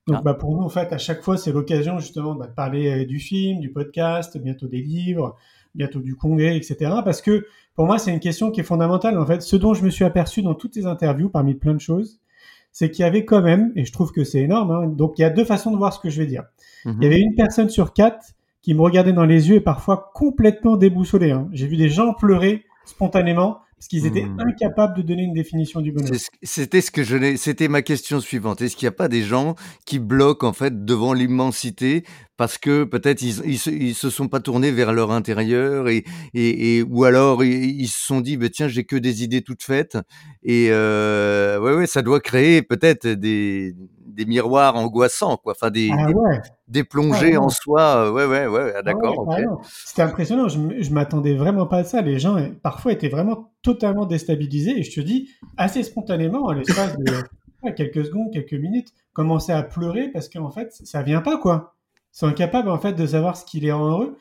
Donc, 0.06 0.16
Ah. 0.18 0.22
bah, 0.22 0.34
pour 0.34 0.54
nous, 0.54 0.62
en 0.62 0.68
fait, 0.68 0.92
à 0.92 0.98
chaque 0.98 1.22
fois, 1.22 1.36
c'est 1.36 1.52
l'occasion 1.52 1.98
justement 1.98 2.34
bah, 2.34 2.46
de 2.46 2.52
parler 2.52 3.02
euh, 3.02 3.06
du 3.06 3.18
film, 3.18 3.60
du 3.60 3.70
podcast, 3.72 4.36
bientôt 4.38 4.66
des 4.66 4.82
livres, 4.82 5.36
bientôt 5.74 6.00
du 6.00 6.14
congrès, 6.14 6.56
etc. 6.56 6.76
Parce 7.04 7.22
que 7.22 7.46
pour 7.74 7.86
moi, 7.86 7.98
c'est 7.98 8.12
une 8.12 8.20
question 8.20 8.50
qui 8.50 8.60
est 8.60 8.64
fondamentale. 8.64 9.18
En 9.18 9.26
fait, 9.26 9.40
ce 9.42 9.56
dont 9.56 9.72
je 9.74 9.82
me 9.84 9.90
suis 9.90 10.04
aperçu 10.04 10.42
dans 10.42 10.54
toutes 10.54 10.76
les 10.76 10.86
interviews, 10.86 11.28
parmi 11.30 11.54
plein 11.54 11.72
de 11.74 11.80
choses, 11.80 12.20
c'est 12.70 12.90
qu'il 12.90 13.02
y 13.02 13.06
avait 13.06 13.24
quand 13.24 13.40
même, 13.40 13.72
et 13.76 13.84
je 13.84 13.92
trouve 13.92 14.10
que 14.12 14.24
c'est 14.24 14.40
énorme, 14.40 14.70
hein, 14.72 14.86
donc 14.88 15.18
il 15.18 15.22
y 15.22 15.24
a 15.24 15.30
deux 15.30 15.44
façons 15.44 15.70
de 15.70 15.76
voir 15.76 15.92
ce 15.92 16.00
que 16.00 16.10
je 16.10 16.20
vais 16.20 16.26
dire. 16.26 16.42
Mhm. 16.84 16.96
Il 17.00 17.04
y 17.04 17.06
avait 17.06 17.20
une 17.20 17.34
personne 17.34 17.68
sur 17.68 17.92
quatre 17.92 18.32
qui 18.62 18.74
me 18.74 18.80
regardait 18.82 19.12
dans 19.12 19.24
les 19.24 19.48
yeux 19.48 19.56
et 19.56 19.60
parfois 19.60 20.10
complètement 20.14 20.76
déboussolée. 20.76 21.30
hein. 21.30 21.48
J'ai 21.52 21.66
vu 21.66 21.76
des 21.76 21.88
gens 21.88 22.14
pleurer 22.14 22.64
spontanément 22.84 23.58
parce 23.84 23.88
qu'ils 23.88 24.06
étaient 24.06 24.24
Hmm. 24.24 24.40
incapables 24.40 24.96
de 24.96 25.02
donner 25.02 25.24
une 25.24 25.34
définition 25.34 25.82
du 25.82 25.92
bonheur. 25.92 26.10
C'était 26.42 26.80
ce 26.80 26.90
que 26.90 27.02
je 27.02 27.36
c'était 27.36 27.68
ma 27.68 27.82
question 27.82 28.18
suivante. 28.20 28.62
Est-ce 28.62 28.76
qu'il 28.76 28.86
n'y 28.86 28.88
a 28.94 28.96
pas 28.96 29.08
des 29.08 29.22
gens 29.22 29.56
qui 29.84 29.98
bloquent 29.98 30.46
en 30.48 30.54
fait 30.54 30.86
devant 30.86 31.12
l'immensité 31.12 32.02
parce 32.38 32.56
que 32.56 32.84
peut-être 32.84 33.20
ils, 33.20 33.42
ils, 33.44 33.58
se- 33.58 33.68
ils 33.70 33.94
se 33.94 34.08
sont 34.08 34.28
pas 34.28 34.40
tournés 34.40 34.70
vers 34.72 34.94
leur 34.94 35.10
intérieur 35.12 35.88
et, 35.88 36.04
et, 36.32 36.78
et 36.78 36.82
ou 36.82 37.04
alors 37.04 37.44
ils, 37.44 37.78
ils 37.82 37.88
se 37.88 38.06
sont 38.06 38.22
dit 38.22 38.38
bah, 38.38 38.48
tiens 38.48 38.68
j'ai 38.68 38.84
que 38.84 38.96
des 38.96 39.22
idées 39.22 39.42
toutes 39.42 39.62
faites 39.62 39.98
et 40.42 40.68
euh, 40.70 41.60
ouais 41.60 41.74
ouais 41.74 41.86
ça 41.86 42.00
doit 42.00 42.20
créer 42.20 42.62
peut-être 42.62 43.06
des 43.06 43.74
des 44.06 44.26
miroirs 44.26 44.76
angoissants 44.76 45.36
quoi 45.36 45.52
enfin 45.52 45.70
des, 45.70 45.90
Ah 45.92 46.06
des, 46.06 46.14
ouais, 46.14 46.40
des 46.68 46.84
plongées 46.84 47.34
Ah 47.34 47.38
ouais. 47.40 47.46
en 47.46 47.48
soi 47.48 47.82
euh, 48.06 48.12
ouais 48.12 48.26
ouais 48.26 48.46
ouais 48.46 48.72
ah, 48.74 48.78
ah 48.78 48.82
d'accord. 48.82 49.26
C'était 49.84 50.02
impressionnant. 50.02 50.48
Je, 50.48 50.58
je 50.80 50.90
m'attendais 50.90 51.34
vraiment 51.34 51.66
pas 51.66 51.78
à 51.78 51.84
ça. 51.84 52.00
Les 52.02 52.18
gens, 52.18 52.36
parfois, 52.62 52.92
étaient 52.92 53.08
vraiment 53.08 53.52
totalement 53.62 54.06
déstabilisés. 54.06 54.78
Et 54.78 54.82
je 54.82 54.94
te 54.94 55.00
dis, 55.00 55.30
assez 55.56 55.82
spontanément, 55.82 56.48
à 56.48 56.54
l'espace 56.54 56.96
de 56.98 57.70
quelques 57.76 58.04
secondes, 58.04 58.32
quelques 58.32 58.54
minutes, 58.54 58.88
commençaient 59.12 59.52
à 59.52 59.62
pleurer 59.62 60.08
parce 60.08 60.28
qu'en 60.28 60.50
fait, 60.50 60.72
ça 60.72 61.02
vient 61.02 61.20
pas, 61.22 61.38
quoi. 61.38 61.74
Ils 62.14 62.18
sont 62.18 62.26
incapables, 62.26 62.68
en 62.70 62.78
fait, 62.78 62.92
de 62.92 63.06
savoir 63.06 63.36
ce 63.36 63.44
qui 63.44 63.60
les 63.60 63.72
rend 63.72 63.86
heureux. 63.88 64.16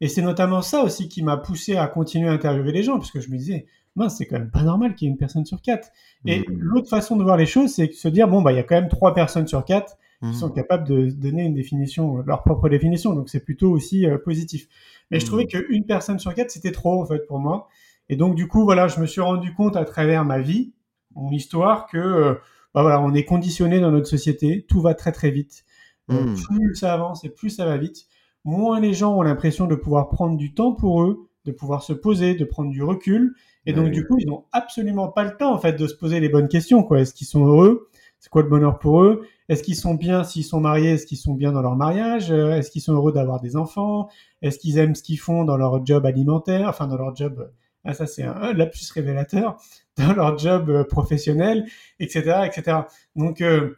Et 0.00 0.08
c'est 0.08 0.22
notamment 0.22 0.62
ça 0.62 0.82
aussi 0.82 1.08
qui 1.08 1.22
m'a 1.22 1.36
poussé 1.36 1.76
à 1.76 1.86
continuer 1.86 2.28
à 2.28 2.32
interviewer 2.32 2.72
les 2.72 2.82
gens, 2.82 2.98
parce 2.98 3.10
que 3.10 3.20
je 3.20 3.30
me 3.30 3.36
disais, 3.36 3.66
mince, 3.96 4.16
c'est 4.18 4.26
quand 4.26 4.38
même 4.38 4.50
pas 4.50 4.62
normal 4.62 4.94
qu'il 4.94 5.06
y 5.06 5.08
ait 5.08 5.12
une 5.12 5.18
personne 5.18 5.44
sur 5.46 5.60
quatre. 5.62 5.88
Et 6.26 6.40
Mhm. 6.40 6.44
l'autre 6.58 6.88
façon 6.88 7.16
de 7.16 7.22
voir 7.22 7.36
les 7.36 7.46
choses, 7.46 7.72
c'est 7.74 7.88
de 7.88 7.92
se 7.92 8.08
dire, 8.08 8.28
bon, 8.28 8.42
bah, 8.42 8.52
il 8.52 8.56
y 8.56 8.58
a 8.58 8.62
quand 8.62 8.74
même 8.76 8.88
trois 8.88 9.14
personnes 9.14 9.46
sur 9.48 9.64
quatre 9.64 9.96
qui 10.22 10.34
sont 10.34 10.48
capables 10.50 10.88
de 10.88 11.10
donner 11.10 11.44
une 11.44 11.52
définition, 11.54 12.22
leur 12.26 12.42
propre 12.42 12.68
définition. 12.70 13.12
Donc 13.12 13.28
c'est 13.28 13.44
plutôt 13.44 13.70
aussi 13.70 14.06
euh, 14.06 14.16
positif. 14.16 14.66
Mais 15.10 15.20
je 15.20 15.26
trouvais 15.26 15.46
qu'une 15.46 15.84
personne 15.84 16.18
sur 16.18 16.34
quatre, 16.34 16.50
c'était 16.50 16.72
trop, 16.72 17.02
en 17.02 17.04
fait, 17.06 17.26
pour 17.26 17.38
moi. 17.38 17.68
Et 18.08 18.16
donc, 18.16 18.34
du 18.34 18.48
coup, 18.48 18.64
voilà, 18.64 18.88
je 18.88 18.98
me 18.98 19.06
suis 19.06 19.20
rendu 19.20 19.52
compte 19.54 19.76
à 19.76 19.84
travers 19.84 20.24
ma 20.24 20.38
vie, 20.40 20.72
mon 21.14 21.30
histoire, 21.30 21.86
que, 21.86 21.98
euh, 21.98 22.34
bah, 22.74 22.82
voilà, 22.82 23.00
on 23.00 23.12
est 23.14 23.24
conditionné 23.24 23.78
dans 23.78 23.90
notre 23.90 24.06
société, 24.08 24.64
tout 24.66 24.80
va 24.80 24.94
très, 24.94 25.12
très 25.12 25.30
vite. 25.30 25.64
Euh. 26.10 26.34
Plus 26.48 26.74
ça 26.76 26.94
avance 26.94 27.24
et 27.24 27.28
plus 27.28 27.50
ça 27.50 27.66
va 27.66 27.76
vite, 27.76 28.06
moins 28.44 28.80
les 28.80 28.94
gens 28.94 29.16
ont 29.16 29.22
l'impression 29.22 29.66
de 29.66 29.74
pouvoir 29.74 30.08
prendre 30.08 30.36
du 30.36 30.54
temps 30.54 30.72
pour 30.72 31.02
eux, 31.02 31.28
de 31.46 31.52
pouvoir 31.52 31.82
se 31.82 31.92
poser, 31.92 32.34
de 32.34 32.44
prendre 32.44 32.70
du 32.70 32.82
recul. 32.82 33.34
Et 33.64 33.72
donc, 33.72 33.86
Ouais. 33.86 33.90
du 33.90 34.06
coup, 34.06 34.16
ils 34.18 34.26
n'ont 34.26 34.44
absolument 34.52 35.08
pas 35.08 35.24
le 35.24 35.36
temps, 35.36 35.52
en 35.52 35.58
fait, 35.58 35.72
de 35.74 35.86
se 35.86 35.94
poser 35.94 36.20
les 36.20 36.28
bonnes 36.28 36.48
questions, 36.48 36.82
quoi. 36.82 37.00
Est-ce 37.00 37.14
qu'ils 37.14 37.26
sont 37.26 37.46
heureux? 37.46 37.88
C'est 38.18 38.28
quoi 38.30 38.42
le 38.42 38.48
bonheur 38.48 38.78
pour 38.78 39.02
eux? 39.02 39.26
Est-ce 39.48 39.62
qu'ils 39.62 39.76
sont 39.76 39.94
bien 39.94 40.24
s'ils 40.24 40.44
sont 40.44 40.60
mariés? 40.60 40.92
Est-ce 40.92 41.06
qu'ils 41.06 41.18
sont 41.18 41.34
bien 41.34 41.52
dans 41.52 41.62
leur 41.62 41.76
mariage? 41.76 42.30
Euh, 42.32 42.52
Est-ce 42.52 42.70
qu'ils 42.70 42.82
sont 42.82 42.94
heureux 42.94 43.12
d'avoir 43.12 43.40
des 43.40 43.56
enfants? 43.56 44.08
Est-ce 44.42 44.58
qu'ils 44.58 44.78
aiment 44.78 44.94
ce 44.94 45.02
qu'ils 45.02 45.18
font 45.18 45.44
dans 45.44 45.56
leur 45.56 45.84
job 45.86 46.04
alimentaire? 46.06 46.68
Enfin, 46.68 46.86
dans 46.86 46.96
leur 46.96 47.14
job, 47.14 47.50
ah, 47.84 47.94
ça, 47.94 48.06
c'est 48.06 48.24
un, 48.24 48.52
lapsus 48.52 48.92
révélateur, 48.92 49.56
dans 49.96 50.12
leur 50.12 50.38
job 50.38 50.68
euh, 50.70 50.84
professionnel, 50.84 51.66
etc., 52.00 52.40
etc. 52.46 52.78
Donc, 53.14 53.40
euh, 53.40 53.76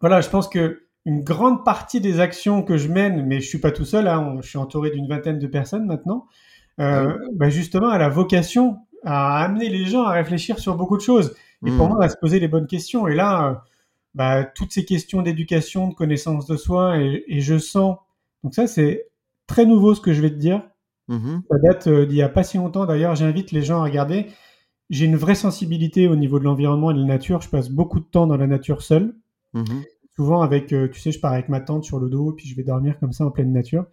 voilà, 0.00 0.20
je 0.20 0.28
pense 0.30 0.48
que 0.48 0.82
une 1.06 1.22
grande 1.22 1.64
partie 1.64 2.00
des 2.00 2.18
actions 2.20 2.62
que 2.62 2.78
je 2.78 2.88
mène, 2.88 3.26
mais 3.26 3.40
je 3.40 3.46
suis 3.46 3.58
pas 3.58 3.70
tout 3.70 3.84
seul, 3.84 4.08
hein, 4.08 4.38
je 4.40 4.48
suis 4.48 4.58
entouré 4.58 4.90
d'une 4.90 5.06
vingtaine 5.06 5.38
de 5.38 5.46
personnes 5.46 5.84
maintenant, 5.84 6.26
euh, 6.80 7.16
bah, 7.34 7.48
justement, 7.50 7.92
elle 7.92 8.02
a 8.02 8.08
vocation 8.08 8.78
à 9.04 9.44
amener 9.44 9.68
les 9.68 9.84
gens 9.84 10.02
à 10.04 10.12
réfléchir 10.12 10.58
sur 10.58 10.76
beaucoup 10.76 10.96
de 10.96 11.02
choses. 11.02 11.34
Et 11.66 11.70
pour 11.70 11.86
Mhm. 11.88 11.94
moi, 11.94 12.04
à 12.04 12.08
se 12.08 12.16
poser 12.16 12.40
les 12.40 12.48
bonnes 12.48 12.66
questions. 12.66 13.06
Et 13.08 13.14
là, 13.14 13.48
euh, 13.50 13.54
bah, 14.14 14.44
toutes 14.44 14.72
ces 14.72 14.84
questions 14.84 15.22
d'éducation, 15.22 15.88
de 15.88 15.94
connaissance 15.94 16.46
de 16.46 16.56
soi, 16.56 16.98
et, 17.00 17.24
et 17.28 17.40
je 17.40 17.58
sens. 17.58 17.98
Donc 18.42 18.54
ça, 18.54 18.66
c'est 18.66 19.06
très 19.46 19.66
nouveau 19.66 19.94
ce 19.94 20.00
que 20.00 20.12
je 20.12 20.22
vais 20.22 20.30
te 20.30 20.36
dire. 20.36 20.62
Mhm. 21.08 21.42
Ça 21.50 21.58
date 21.58 21.86
euh, 21.86 22.06
d'il 22.06 22.16
y 22.16 22.22
a 22.22 22.28
pas 22.28 22.44
si 22.44 22.56
longtemps. 22.56 22.86
D'ailleurs, 22.86 23.14
j'invite 23.14 23.52
les 23.52 23.62
gens 23.62 23.80
à 23.80 23.84
regarder. 23.84 24.26
J'ai 24.90 25.06
une 25.06 25.16
vraie 25.16 25.34
sensibilité 25.34 26.08
au 26.08 26.16
niveau 26.16 26.38
de 26.38 26.44
l'environnement 26.44 26.90
et 26.90 26.94
de 26.94 27.00
la 27.00 27.06
nature. 27.06 27.40
Je 27.40 27.48
passe 27.48 27.70
beaucoup 27.70 28.00
de 28.00 28.04
temps 28.06 28.26
dans 28.26 28.36
la 28.36 28.46
nature 28.46 28.82
seule. 28.82 29.14
Mhm. 29.54 29.84
Souvent 30.16 30.42
avec, 30.42 30.68
tu 30.68 31.00
sais, 31.00 31.10
je 31.12 31.18
pars 31.20 31.32
avec 31.32 31.48
ma 31.48 31.60
tante 31.60 31.84
sur 31.84 31.98
le 31.98 32.08
dos, 32.08 32.32
puis 32.32 32.46
je 32.48 32.54
vais 32.54 32.62
dormir 32.62 32.98
comme 33.00 33.12
ça 33.12 33.24
en 33.26 33.30
pleine 33.30 33.52
nature, 33.52 33.86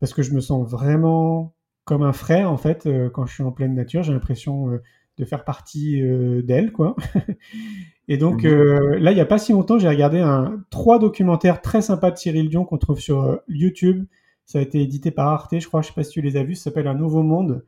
parce 0.00 0.12
que 0.12 0.22
je 0.22 0.32
me 0.32 0.40
sens 0.40 0.68
vraiment 0.68 1.54
comme 1.88 2.02
un 2.02 2.12
frère 2.12 2.52
en 2.52 2.58
fait 2.58 2.84
euh, 2.84 3.08
quand 3.08 3.24
je 3.24 3.32
suis 3.32 3.42
en 3.42 3.50
pleine 3.50 3.74
nature. 3.74 4.02
J'ai 4.02 4.12
l'impression 4.12 4.70
euh, 4.70 4.82
de 5.16 5.24
faire 5.24 5.42
partie 5.42 6.02
euh, 6.02 6.42
d'elle, 6.42 6.70
quoi. 6.70 6.94
Et 8.08 8.18
donc 8.18 8.44
Mhm. 8.44 8.98
là, 8.98 9.10
il 9.10 9.16
y 9.16 9.20
a 9.22 9.26
pas 9.26 9.38
si 9.38 9.52
longtemps, 9.52 9.78
j'ai 9.78 9.88
regardé 9.88 10.20
un 10.20 10.62
trois 10.70 10.98
documentaires 10.98 11.62
très 11.62 11.80
sympas 11.80 12.10
de 12.10 12.16
Cyril 12.18 12.50
Dion 12.50 12.66
qu'on 12.66 12.76
trouve 12.76 13.00
sur 13.00 13.40
YouTube. 13.48 14.06
Ça 14.44 14.58
a 14.58 14.62
été 14.62 14.82
édité 14.82 15.10
par 15.10 15.28
Arte, 15.28 15.58
je 15.58 15.66
crois. 15.66 15.80
Je 15.80 15.88
sais 15.88 15.94
pas 15.94 16.02
si 16.04 16.10
tu 16.10 16.20
les 16.20 16.36
as 16.36 16.42
vus. 16.42 16.54
Ça 16.54 16.64
s'appelle 16.64 16.88
Un 16.88 16.94
Nouveau 16.94 17.22
Monde, 17.22 17.64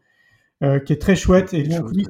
qui 0.62 0.92
est 0.94 1.00
très 1.00 1.14
chouette. 1.14 1.52
Et 1.52 1.64
donc 1.64 1.90
lui, 1.92 2.06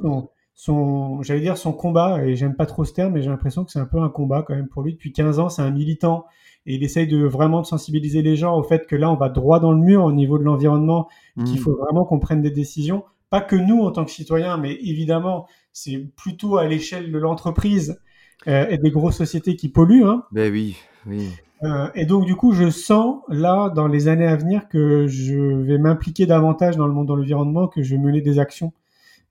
son 0.55 1.23
j'allais 1.23 1.41
dire 1.41 1.57
son 1.57 1.73
combat, 1.73 2.25
et 2.25 2.37
j'aime 2.37 2.55
pas 2.55 2.67
trop 2.67 2.85
ce 2.85 2.93
terme, 2.93 3.15
mais 3.15 3.23
j'ai 3.23 3.31
l'impression 3.31 3.65
que 3.65 3.73
c'est 3.73 3.81
un 3.81 3.87
peu 3.87 3.99
un 4.01 4.11
combat 4.11 4.45
quand 4.47 4.55
même 4.55 4.69
pour 4.69 4.85
lui. 4.85 4.93
Depuis 4.93 5.13
15 5.13 5.41
ans, 5.41 5.49
c'est 5.49 5.63
un 5.63 5.71
militant 5.73 6.25
et 6.67 6.75
il 6.75 6.85
essaye 6.85 7.07
de 7.07 7.25
vraiment 7.25 7.61
de 7.63 7.67
sensibiliser 7.67 8.23
les 8.23 8.37
gens 8.37 8.57
au 8.57 8.63
fait 8.63 8.87
que 8.87 8.97
là, 8.97 9.11
on 9.11 9.17
va 9.17 9.29
droit 9.29 9.61
dans 9.61 9.73
le 9.73 9.79
mur 9.81 10.05
au 10.05 10.13
niveau 10.13 10.39
de 10.39 10.45
l'environnement, 10.45 11.09
qu'il 11.37 11.57
Mhm. 11.57 11.59
faut 11.59 11.77
vraiment 11.77 12.05
qu'on 12.05 12.19
prenne 12.19 12.43
des 12.43 12.51
décisions. 12.51 13.05
Pas 13.31 13.41
que 13.41 13.57
nous 13.57 13.83
en 13.83 13.93
tant 13.93 14.05
que 14.05 14.11
citoyens, 14.11 14.57
mais 14.57 14.75
évidemment, 14.75 15.47
c'est 15.73 15.99
plutôt 16.17 16.57
à 16.59 16.67
l'échelle 16.67 17.13
de 17.13 17.19
l'entreprise 17.19 18.01
euh, 18.49 18.67
et 18.69 18.79
des 18.79 18.91
grosses 18.91 19.17
sociétés 19.17 19.55
qui 19.57 19.69
polluent. 19.69 20.05
Hein. 20.07 20.25
Ben 20.33 20.51
oui, 20.53 20.77
oui. 21.07 21.29
Euh, 21.63 21.89
et 21.95 22.07
donc, 22.07 22.25
du 22.25 22.37
coup, 22.37 22.53
je 22.53 22.71
sens 22.71 23.19
là, 23.29 23.69
dans 23.71 23.87
les 23.87 24.09
années 24.09 24.27
à 24.27 24.35
venir, 24.37 24.69
que 24.69 25.07
je 25.07 25.37
vais 25.37 25.79
m'impliquer 25.79 26.27
davantage 26.27 26.77
dans 26.77 26.87
le 26.87 26.93
monde 26.95 27.09
de 27.09 27.15
l'environnement, 27.15 27.69
que 27.69 27.83
je 27.83 27.95
vais 27.95 28.01
mener 28.01 28.21
des 28.23 28.39
actions. 28.39 28.73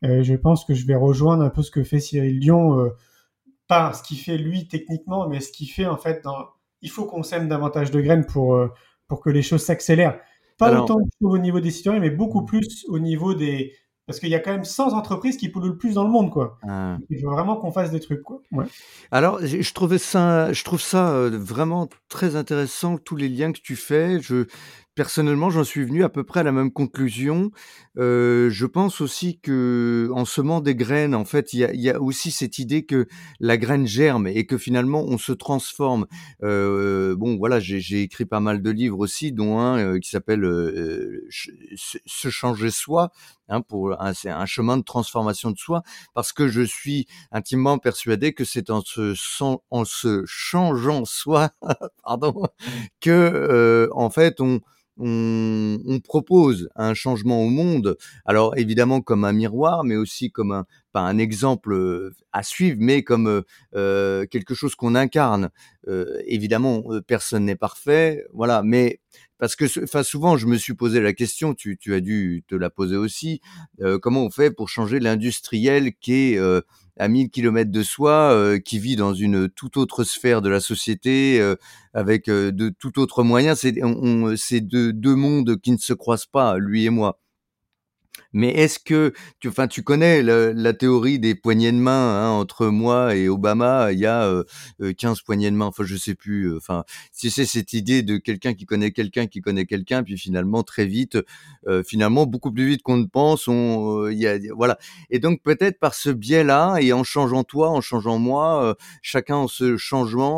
Euh, 0.06 0.24
je 0.24 0.36
pense 0.36 0.64
que 0.64 0.74
je 0.74 0.86
vais 0.86 0.96
rejoindre 0.96 1.44
un 1.44 1.50
peu 1.50 1.62
ce 1.64 1.72
que 1.72 1.84
fait 1.84 2.00
Cyril 2.00 2.40
Dion, 2.40 2.90
pas 3.68 3.94
ce 3.94 4.02
qu'il 4.04 4.18
fait 4.18 4.38
lui 4.38 4.68
techniquement, 4.68 5.28
mais 5.28 5.42
ce 5.42 5.52
qu'il 5.52 5.68
fait 5.70 5.86
en 5.86 5.98
fait 5.98 6.24
dans. 6.24 6.48
Il 6.82 6.90
faut 6.90 7.06
qu'on 7.06 7.24
sème 7.24 7.48
davantage 7.48 7.92
de 7.92 8.02
graines 8.02 8.26
pour, 8.26 8.56
euh, 8.56 8.68
pour 9.08 9.22
que 9.22 9.30
les 9.30 9.42
choses 9.42 9.64
s'accélèrent. 9.64 10.20
Pas 10.58 10.68
Alors- 10.68 10.84
autant 10.84 11.00
au 11.22 11.38
niveau 11.38 11.60
des 11.60 11.72
citoyens, 11.72 12.00
mais 12.00 12.10
beaucoup 12.10 12.44
plus 12.46 12.86
au 12.90 13.00
niveau 13.00 13.34
des. 13.34 13.74
Parce 14.06 14.20
qu'il 14.20 14.30
y 14.30 14.36
a 14.36 14.40
quand 14.40 14.52
même 14.52 14.64
100 14.66 14.94
entreprises 14.94 15.38
qui 15.38 15.50
polluent 15.50 15.68
le 15.70 15.78
plus 15.78 15.94
dans 15.94 16.04
le 16.04 16.10
monde, 16.10 16.32
quoi. 16.32 16.58
Ah. 16.68 16.98
Il 17.12 17.22
faut 17.22 17.30
vraiment 17.30 17.58
qu'on 17.58 17.72
fasse 17.72 17.92
des 17.92 18.00
trucs, 18.00 18.24
quoi. 18.24 18.42
Ouais. 18.52 18.66
Alors, 19.12 19.40
je 19.46 19.62
je 19.62 19.74
trouvais 19.74 20.00
ça, 20.00 20.52
je 20.52 20.64
trouve 20.64 20.82
ça 20.82 21.12
euh, 21.12 21.30
vraiment 21.32 21.88
très 22.08 22.36
intéressant 22.36 22.98
tous 22.98 23.16
les 23.16 23.30
liens 23.30 23.52
que 23.52 23.60
tu 23.62 23.76
fais. 23.76 24.20
Je 24.20 24.48
personnellement, 25.00 25.50
j'en 25.50 25.64
suis 25.64 25.86
venu 25.86 26.04
à 26.04 26.10
peu 26.10 26.26
près 26.26 26.42
à 26.42 26.44
la 26.44 26.52
même 26.52 26.74
conclusion. 26.74 27.52
Euh, 27.98 28.50
je 28.50 28.66
pense 28.66 29.00
aussi 29.00 29.40
que 29.40 30.10
en 30.14 30.26
semant 30.26 30.60
des 30.60 30.76
graines, 30.76 31.16
en 31.16 31.24
fait, 31.24 31.54
il 31.54 31.60
y 31.60 31.90
a, 31.90 32.02
aussi 32.02 32.32
cette 32.32 32.60
idée 32.60 32.86
que 32.86 33.08
la 33.40 33.56
graine 33.56 33.88
germe 33.88 34.28
et 34.28 34.46
que 34.46 34.58
finalement 34.58 35.02
on 35.02 35.18
se 35.18 35.32
transforme. 35.32 36.06
Euh, 36.44 37.16
bon, 37.16 37.38
voilà, 37.38 37.62
j'ai 37.62 38.02
écrit 38.02 38.26
pas 38.26 38.42
mal 38.42 38.62
de 38.62 38.70
livres 38.72 39.00
aussi, 39.00 39.32
dont 39.32 39.60
un 39.60 39.78
euh, 39.78 40.00
qui 40.00 40.10
s'appelle 40.10 40.44
Se 41.30 42.30
changer 42.30 42.70
soi, 42.70 43.14
hein, 43.48 43.62
pour 43.62 43.94
un, 44.02 44.12
un 44.26 44.46
chemin 44.46 44.76
de 44.76 44.84
transformation 44.84 45.52
de 45.52 45.58
soi, 45.58 45.82
parce 46.14 46.34
que 46.34 46.50
je 46.50 46.62
suis 46.62 47.08
intimement 47.32 47.78
persuadé 47.78 48.34
que 48.34 48.44
c'est 48.44 48.70
en 48.70 48.82
se, 48.82 50.24
changeant 50.26 51.06
soi, 51.06 51.52
pardon, 52.04 52.44
que 53.00 53.90
en 53.94 54.10
fait 54.10 54.42
on, 54.42 54.60
on, 55.00 55.80
on 55.86 56.00
propose 56.00 56.70
un 56.76 56.94
changement 56.94 57.42
au 57.42 57.50
monde. 57.50 57.98
Alors 58.26 58.58
évidemment 58.58 59.02
comme 59.02 59.26
un 59.26 59.34
miroir, 59.34 59.84
mais 59.84 59.96
aussi 59.96 60.32
comme 60.32 60.52
un 60.52 60.66
pas 60.92 61.02
un 61.02 61.20
exemple 61.20 61.72
euh, 61.74 62.12
à 62.34 62.42
suivre, 62.42 62.78
mais 62.80 63.04
comme 63.04 63.28
euh, 63.28 63.42
euh, 63.76 64.26
quelque 64.26 64.56
chose 64.56 64.74
qu'on 64.76 64.96
incarne. 64.96 65.50
Euh, 65.88 66.20
évidemment, 66.26 66.84
euh, 66.90 67.02
personne 67.02 67.46
n'est 67.46 67.56
parfait, 67.56 68.26
voilà, 68.34 68.64
mais 68.64 69.00
parce 69.38 69.56
que 69.56 69.66
enfin 69.84 70.04
souvent 70.04 70.36
je 70.36 70.48
me 70.48 70.58
suis 70.58 70.74
posé 70.74 71.00
la 71.00 71.14
question, 71.14 71.54
tu, 71.54 71.78
tu 71.78 71.94
as 71.94 72.02
dû 72.02 72.44
te 72.48 72.56
la 72.56 72.70
poser 72.70 72.98
aussi, 72.98 73.40
euh, 73.82 74.00
comment 74.00 74.26
on 74.26 74.32
fait 74.32 74.52
pour 74.52 74.68
changer 74.68 75.00
l'industriel 75.00 75.94
qui 76.02 76.34
est 76.34 76.40
à 77.00 77.08
1000 77.08 77.30
kilomètres 77.30 77.72
de 77.72 77.84
soi, 77.84 78.32
euh, 78.34 78.60
qui 78.60 78.80
vit 78.80 78.96
dans 78.96 79.14
une 79.14 79.50
toute 79.50 79.78
autre 79.78 80.04
sphère 80.04 80.42
de 80.42 80.50
la 80.50 80.60
société, 80.60 81.40
euh, 81.42 81.56
avec 81.94 82.30
euh, 82.30 82.52
de 82.52 82.70
tout 82.70 83.00
autre 83.00 83.24
moyen. 83.24 83.56
C'est 83.56 83.82
on- 83.84 84.36
deux 84.92 85.16
mondes 85.16 85.60
qui 85.62 85.72
ne 85.72 85.78
se 85.78 85.94
croisent 85.94 86.28
pas, 86.32 86.58
lui 86.58 86.86
et 86.86 86.90
moi. 86.90 87.20
Mais 88.34 88.50
est-ce 88.50 88.80
que, 88.80 89.14
tu, 89.40 89.48
enfin, 89.48 89.68
tu 89.68 89.84
connais 89.84 90.22
la 90.22 90.74
théorie 90.74 91.20
des 91.20 91.36
poignées 91.36 91.72
de 91.72 91.78
main 91.78 91.92
hein, 92.26 92.30
entre 92.30 92.68
moi 92.68 93.16
et 93.16 93.28
Obama, 93.30 93.92
il 93.92 94.00
y 94.00 94.06
a 94.06 94.24
euh, 94.24 94.44
euh, 94.82 94.94
15 94.94 95.22
poignées 95.22 95.50
de 95.52 95.56
main, 95.56 95.66
enfin 95.66 95.84
je 95.86 95.96
sais 95.96 96.16
plus. 96.16 96.46
euh, 96.52 96.58
Enfin, 96.58 96.84
si 97.12 97.32
c'est 97.32 97.46
cette 97.46 97.74
idée 97.74 98.04
de 98.04 98.18
quelqu'un 98.18 98.54
qui 98.54 98.66
connaît 98.66 98.92
quelqu'un 98.92 99.28
qui 99.28 99.42
connaît 99.42 99.66
quelqu'un, 99.66 100.04
puis 100.04 100.18
finalement 100.18 100.62
très 100.64 100.86
vite, 100.86 101.18
euh, 101.68 101.84
finalement 101.84 102.26
beaucoup 102.26 102.52
plus 102.52 102.68
vite 102.68 102.82
qu'on 102.84 102.98
ne 102.98 103.06
pense, 103.06 103.48
on, 103.48 104.04
euh, 104.06 104.14
y 104.14 104.28
a, 104.28 104.38
voilà. 104.56 104.78
Et 105.10 105.20
donc 105.20 105.42
peut-être 105.42 105.80
par 105.80 105.94
ce 105.94 106.10
biais-là, 106.10 106.78
et 106.82 106.94
en 106.94 107.04
changeant 107.04 107.44
toi, 107.44 107.70
en 107.70 107.82
changeant 107.82 108.20
moi, 108.20 108.64
euh, 108.64 108.74
chacun 109.02 109.36
en 109.38 109.48
se 109.48 109.78
changeant, 109.78 110.30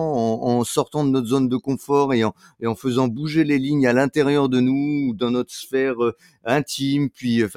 en, 0.44 0.64
sortant 0.64 1.04
de 1.04 1.10
notre 1.10 1.28
zone 1.28 1.50
de 1.50 1.58
confort 1.58 2.14
et 2.14 2.24
en, 2.24 2.34
et 2.62 2.68
en 2.68 2.76
faisant 2.76 3.08
bouger 3.08 3.44
les 3.44 3.58
lignes 3.60 3.88
à 3.88 3.94
l'intérieur 3.94 4.48
de 4.50 4.60
nous, 4.62 5.10
ou 5.10 5.14
dans 5.16 5.32
notre 5.32 5.52
sphère 5.54 6.02
euh, 6.04 6.16
intime, 6.46 7.10
puis 7.10 7.42
euh, 7.42 7.48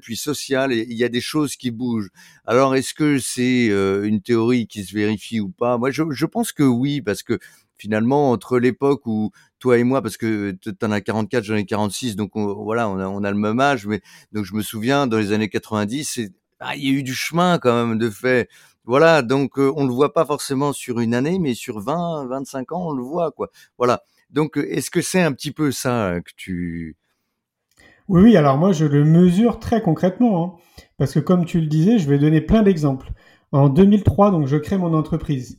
puis 0.00 0.16
sociale, 0.16 0.72
et 0.72 0.86
il 0.88 0.96
y 0.96 1.04
a 1.04 1.08
des 1.08 1.20
choses 1.20 1.56
qui 1.56 1.70
bougent. 1.70 2.10
Alors 2.46 2.74
est-ce 2.74 2.94
que 2.94 3.18
c'est 3.18 3.68
euh, 3.70 4.04
une 4.04 4.20
théorie 4.22 4.66
qui 4.66 4.84
se 4.84 4.94
vérifie 4.94 5.40
ou 5.40 5.48
pas? 5.50 5.78
Moi, 5.78 5.90
je, 5.90 6.24
pense 6.26 6.52
que 6.52 6.62
oui, 6.62 7.00
parce 7.02 7.22
que 7.22 7.38
finalement, 7.76 8.30
entre 8.30 8.58
l'époque 8.58 9.06
où 9.06 9.30
toi 9.58 9.78
et 9.78 9.84
moi, 9.84 10.02
parce 10.02 10.16
que 10.16 10.52
tu 10.52 10.70
en 10.82 10.90
as 10.92 11.00
44, 11.00 11.44
j'en 11.44 11.56
ai 11.56 11.64
46, 11.64 12.16
donc 12.16 12.36
on- 12.36 12.54
voilà, 12.64 12.88
on 12.88 12.98
a, 12.98 13.06
on 13.08 13.24
a 13.24 13.30
le 13.30 13.36
même 13.38 13.60
âge, 13.60 13.86
mais 13.86 14.00
donc 14.32 14.44
je 14.44 14.54
me 14.54 14.62
souviens, 14.62 15.06
dans 15.06 15.18
les 15.18 15.32
années 15.32 15.48
90, 15.48 16.04
c'est- 16.04 16.32
ah, 16.60 16.76
il 16.76 16.84
y 16.84 16.88
a 16.90 16.92
eu 16.98 17.02
du 17.02 17.14
chemin 17.14 17.58
quand 17.58 17.74
même 17.86 17.98
de 17.98 18.10
fait. 18.10 18.48
Voilà, 18.84 19.22
donc 19.22 19.58
euh, 19.58 19.72
on 19.76 19.86
le 19.86 19.92
voit 19.92 20.12
pas 20.12 20.24
forcément 20.26 20.72
sur 20.72 20.98
une 21.00 21.14
année, 21.14 21.38
mais 21.38 21.54
sur 21.54 21.80
20, 21.80 22.26
25 22.26 22.72
ans, 22.72 22.88
on 22.88 22.92
le 22.92 23.02
voit, 23.02 23.30
quoi. 23.32 23.48
Voilà. 23.78 24.02
Donc, 24.30 24.56
est-ce 24.56 24.90
que 24.90 25.02
c'est 25.02 25.20
un 25.22 25.32
petit 25.32 25.52
peu 25.52 25.70
ça 25.72 26.08
euh, 26.14 26.20
que 26.20 26.32
tu... 26.36 26.96
Oui, 28.08 28.22
oui, 28.22 28.36
alors 28.36 28.58
moi 28.58 28.72
je 28.72 28.84
le 28.84 29.04
mesure 29.04 29.58
très 29.58 29.80
concrètement, 29.80 30.44
hein, 30.44 30.52
parce 30.98 31.14
que 31.14 31.20
comme 31.20 31.44
tu 31.44 31.60
le 31.60 31.66
disais, 31.66 31.98
je 31.98 32.08
vais 32.08 32.18
donner 32.18 32.40
plein 32.40 32.62
d'exemples. 32.62 33.12
En 33.52 33.68
2003, 33.68 34.30
donc 34.30 34.46
je 34.46 34.56
crée 34.56 34.78
mon 34.78 34.94
entreprise. 34.94 35.58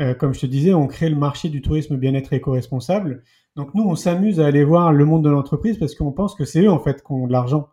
Euh, 0.00 0.14
comme 0.14 0.34
je 0.34 0.40
te 0.40 0.46
disais, 0.46 0.74
on 0.74 0.86
crée 0.88 1.08
le 1.08 1.16
marché 1.16 1.48
du 1.48 1.62
tourisme 1.62 1.96
bien-être 1.96 2.32
éco-responsable. 2.32 3.22
Donc 3.54 3.74
nous, 3.74 3.84
on 3.84 3.94
s'amuse 3.94 4.40
à 4.40 4.46
aller 4.46 4.64
voir 4.64 4.92
le 4.92 5.04
monde 5.04 5.22
de 5.22 5.30
l'entreprise 5.30 5.78
parce 5.78 5.94
qu'on 5.94 6.10
pense 6.10 6.34
que 6.34 6.44
c'est 6.44 6.62
eux 6.62 6.70
en 6.70 6.80
fait 6.80 7.02
qui 7.02 7.12
ont 7.12 7.26
de 7.26 7.32
l'argent. 7.32 7.68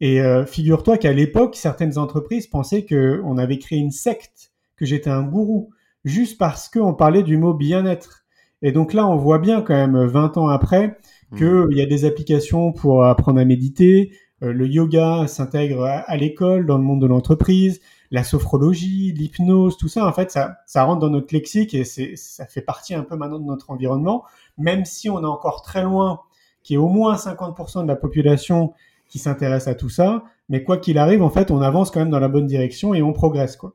Et 0.00 0.20
euh, 0.20 0.44
figure-toi 0.44 0.98
qu'à 0.98 1.12
l'époque, 1.12 1.56
certaines 1.56 1.96
entreprises 1.96 2.46
pensaient 2.46 2.84
que 2.84 3.22
on 3.24 3.38
avait 3.38 3.58
créé 3.58 3.78
une 3.78 3.90
secte, 3.90 4.52
que 4.76 4.84
j'étais 4.84 5.08
un 5.08 5.22
gourou, 5.22 5.70
juste 6.04 6.36
parce 6.36 6.68
qu'on 6.68 6.92
parlait 6.92 7.22
du 7.22 7.38
mot 7.38 7.54
bien-être. 7.54 8.26
Et 8.60 8.72
donc 8.72 8.92
là, 8.92 9.06
on 9.06 9.16
voit 9.16 9.38
bien 9.38 9.62
quand 9.62 9.74
même 9.74 10.04
20 10.04 10.36
ans 10.36 10.48
après 10.48 10.98
qu'il 11.34 11.76
y 11.76 11.80
a 11.80 11.86
des 11.86 12.04
applications 12.04 12.72
pour 12.72 13.04
apprendre 13.04 13.40
à 13.40 13.44
méditer, 13.44 14.12
euh, 14.42 14.52
le 14.52 14.66
yoga 14.66 15.26
s'intègre 15.26 15.84
à, 15.84 16.16
l'école, 16.16 16.66
dans 16.66 16.76
le 16.76 16.84
monde 16.84 17.00
de 17.00 17.06
l'entreprise, 17.06 17.80
la 18.10 18.22
sophrologie, 18.22 19.12
l'hypnose, 19.12 19.76
tout 19.76 19.88
ça, 19.88 20.06
en 20.06 20.12
fait, 20.12 20.30
ça, 20.30 20.58
ça 20.66 20.84
rentre 20.84 21.00
dans 21.00 21.10
notre 21.10 21.34
lexique 21.34 21.74
et 21.74 21.84
c'est, 21.84 22.16
ça 22.16 22.46
fait 22.46 22.60
partie 22.60 22.94
un 22.94 23.02
peu 23.02 23.16
maintenant 23.16 23.40
de 23.40 23.46
notre 23.46 23.70
environnement, 23.70 24.24
même 24.58 24.84
si 24.84 25.08
on 25.10 25.22
est 25.22 25.26
encore 25.26 25.62
très 25.62 25.82
loin, 25.82 26.20
qu'il 26.62 26.74
y 26.74 26.76
ait 26.76 26.82
au 26.82 26.88
moins 26.88 27.16
50% 27.16 27.82
de 27.82 27.88
la 27.88 27.96
population 27.96 28.74
qui 29.08 29.18
s'intéresse 29.18 29.68
à 29.68 29.74
tout 29.74 29.88
ça, 29.88 30.24
mais 30.48 30.62
quoi 30.62 30.76
qu'il 30.78 30.98
arrive, 30.98 31.22
en 31.22 31.30
fait, 31.30 31.50
on 31.50 31.60
avance 31.60 31.90
quand 31.90 32.00
même 32.00 32.10
dans 32.10 32.20
la 32.20 32.28
bonne 32.28 32.46
direction 32.46 32.94
et 32.94 33.02
on 33.02 33.12
progresse, 33.12 33.56
quoi. 33.56 33.74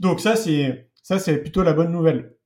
Donc 0.00 0.20
ça, 0.20 0.36
c'est, 0.36 0.88
ça, 1.02 1.18
c'est 1.18 1.38
plutôt 1.38 1.62
la 1.62 1.72
bonne 1.72 1.92
nouvelle. 1.92 2.36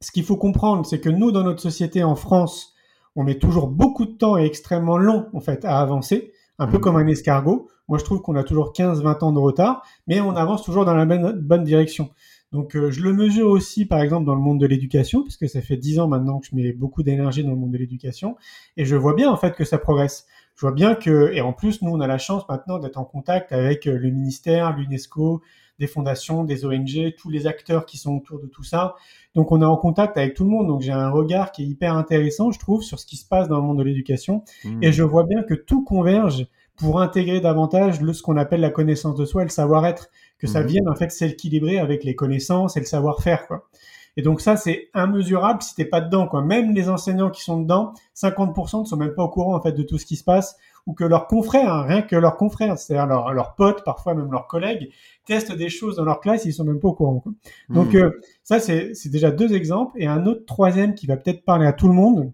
Ce 0.00 0.10
qu'il 0.10 0.24
faut 0.24 0.36
comprendre, 0.36 0.86
c'est 0.86 1.00
que 1.00 1.10
nous, 1.10 1.32
dans 1.32 1.42
notre 1.42 1.60
société 1.60 2.02
en 2.02 2.16
France, 2.16 2.73
on 3.16 3.24
met 3.24 3.38
toujours 3.38 3.68
beaucoup 3.68 4.06
de 4.06 4.12
temps 4.12 4.36
et 4.36 4.44
extrêmement 4.44 4.98
long, 4.98 5.26
en 5.32 5.40
fait, 5.40 5.64
à 5.64 5.78
avancer 5.78 6.32
un 6.58 6.66
peu 6.66 6.78
mmh. 6.78 6.80
comme 6.80 6.96
un 6.96 7.06
escargot. 7.06 7.68
Moi, 7.88 7.98
je 7.98 8.04
trouve 8.04 8.22
qu'on 8.22 8.36
a 8.36 8.44
toujours 8.44 8.72
15-20 8.72 9.24
ans 9.24 9.32
de 9.32 9.38
retard, 9.38 9.84
mais 10.06 10.20
on 10.20 10.30
avance 10.36 10.62
toujours 10.62 10.84
dans 10.84 10.94
la 10.94 11.04
bonne, 11.04 11.64
direction. 11.64 12.10
Donc, 12.52 12.76
euh, 12.76 12.90
je 12.90 13.02
le 13.02 13.12
mesure 13.12 13.48
aussi, 13.48 13.84
par 13.84 14.00
exemple, 14.00 14.24
dans 14.24 14.34
le 14.34 14.40
monde 14.40 14.60
de 14.60 14.66
l'éducation, 14.66 15.22
puisque 15.22 15.48
ça 15.48 15.60
fait 15.60 15.76
10 15.76 15.98
ans 16.00 16.08
maintenant 16.08 16.38
que 16.38 16.46
je 16.46 16.54
mets 16.54 16.72
beaucoup 16.72 17.02
d'énergie 17.02 17.42
dans 17.42 17.50
le 17.50 17.56
monde 17.56 17.72
de 17.72 17.78
l'éducation, 17.78 18.36
et 18.76 18.84
je 18.84 18.96
vois 18.96 19.14
bien, 19.14 19.30
en 19.30 19.36
fait, 19.36 19.54
que 19.54 19.64
ça 19.64 19.78
progresse. 19.78 20.26
Je 20.54 20.60
vois 20.60 20.72
bien 20.72 20.94
que, 20.94 21.32
et 21.32 21.40
en 21.40 21.52
plus, 21.52 21.82
nous, 21.82 21.90
on 21.90 22.00
a 22.00 22.06
la 22.06 22.18
chance 22.18 22.48
maintenant 22.48 22.78
d'être 22.78 22.96
en 22.96 23.04
contact 23.04 23.52
avec 23.52 23.86
euh, 23.86 23.98
le 23.98 24.10
ministère, 24.10 24.76
l'UNESCO, 24.76 25.42
des 25.78 25.86
fondations, 25.86 26.44
des 26.44 26.64
ONG, 26.64 27.14
tous 27.18 27.30
les 27.30 27.46
acteurs 27.46 27.86
qui 27.86 27.98
sont 27.98 28.16
autour 28.16 28.40
de 28.40 28.46
tout 28.46 28.62
ça. 28.62 28.94
Donc 29.34 29.52
on 29.52 29.60
est 29.60 29.66
en 29.66 29.76
contact 29.76 30.16
avec 30.16 30.34
tout 30.34 30.44
le 30.44 30.50
monde. 30.50 30.68
Donc 30.68 30.82
j'ai 30.82 30.92
un 30.92 31.10
regard 31.10 31.52
qui 31.52 31.62
est 31.62 31.66
hyper 31.66 31.96
intéressant, 31.96 32.50
je 32.50 32.58
trouve, 32.58 32.82
sur 32.82 32.98
ce 32.98 33.06
qui 33.06 33.16
se 33.16 33.26
passe 33.26 33.48
dans 33.48 33.56
le 33.56 33.62
monde 33.62 33.78
de 33.78 33.84
l'éducation. 33.84 34.44
Mmh. 34.64 34.82
Et 34.82 34.92
je 34.92 35.02
vois 35.02 35.24
bien 35.24 35.42
que 35.42 35.54
tout 35.54 35.84
converge 35.84 36.46
pour 36.76 37.00
intégrer 37.00 37.40
davantage 37.40 38.00
le, 38.00 38.12
ce 38.12 38.22
qu'on 38.22 38.36
appelle 38.36 38.60
la 38.60 38.70
connaissance 38.70 39.16
de 39.16 39.24
soi 39.24 39.42
et 39.42 39.44
le 39.44 39.50
savoir-être, 39.50 40.10
que 40.38 40.46
ça 40.46 40.62
mmh. 40.62 40.66
vienne 40.66 40.88
en 40.88 40.94
fait 40.94 41.10
s'équilibrer 41.10 41.78
avec 41.78 42.04
les 42.04 42.14
connaissances 42.14 42.76
et 42.76 42.80
le 42.80 42.86
savoir-faire. 42.86 43.46
quoi. 43.46 43.68
Et 44.16 44.22
donc 44.22 44.40
ça, 44.40 44.56
c'est 44.56 44.90
immesurable 44.94 45.62
si 45.62 45.74
t'es 45.74 45.84
pas 45.84 46.00
dedans. 46.00 46.28
Quoi. 46.28 46.42
Même 46.42 46.72
les 46.72 46.88
enseignants 46.88 47.30
qui 47.30 47.42
sont 47.42 47.60
dedans, 47.60 47.92
50% 48.16 48.80
ne 48.80 48.84
sont 48.84 48.96
même 48.96 49.14
pas 49.14 49.24
au 49.24 49.28
courant 49.28 49.56
en 49.56 49.60
fait 49.60 49.72
de 49.72 49.82
tout 49.82 49.98
ce 49.98 50.06
qui 50.06 50.16
se 50.16 50.24
passe, 50.24 50.56
ou 50.86 50.92
que 50.92 51.04
leurs 51.04 51.26
confrères, 51.26 51.72
hein, 51.72 51.82
rien 51.82 52.02
que 52.02 52.14
leurs 52.14 52.36
confrères, 52.36 52.78
c'est-à-dire 52.78 53.06
leurs, 53.06 53.54
potes, 53.54 53.84
parfois 53.84 54.14
même 54.14 54.30
leurs 54.30 54.46
collègues, 54.46 54.90
testent 55.26 55.56
des 55.56 55.68
choses 55.68 55.96
dans 55.96 56.04
leur 56.04 56.20
classe, 56.20 56.44
ils 56.44 56.52
sont 56.52 56.64
même 56.64 56.78
pas 56.78 56.88
au 56.88 56.94
courant. 56.94 57.20
Quoi. 57.20 57.32
Donc 57.70 57.94
hmm. 57.94 57.96
euh, 57.96 58.20
ça, 58.42 58.60
c'est 58.60 58.92
déjà 59.06 59.30
deux 59.30 59.54
exemples. 59.54 59.92
Et 59.96 60.06
un 60.06 60.26
autre 60.26 60.44
troisième 60.44 60.94
qui 60.94 61.06
va 61.06 61.16
peut-être 61.16 61.44
parler 61.44 61.66
à 61.66 61.72
tout 61.72 61.88
le 61.88 61.94
monde, 61.94 62.32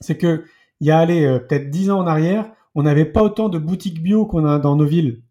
c'est 0.00 0.16
que 0.16 0.44
il 0.80 0.86
y 0.86 0.90
a 0.90 0.98
allé 0.98 1.24
euh, 1.24 1.40
peut-être 1.40 1.70
dix 1.70 1.90
ans 1.90 1.98
en 1.98 2.06
arrière, 2.06 2.52
on 2.74 2.82
n'avait 2.82 3.04
pas 3.04 3.22
autant 3.22 3.48
de 3.48 3.58
boutiques 3.58 4.02
bio 4.02 4.26
qu'on 4.26 4.44
a 4.44 4.58
dans 4.58 4.76
nos 4.76 4.84
villes. 4.84 5.22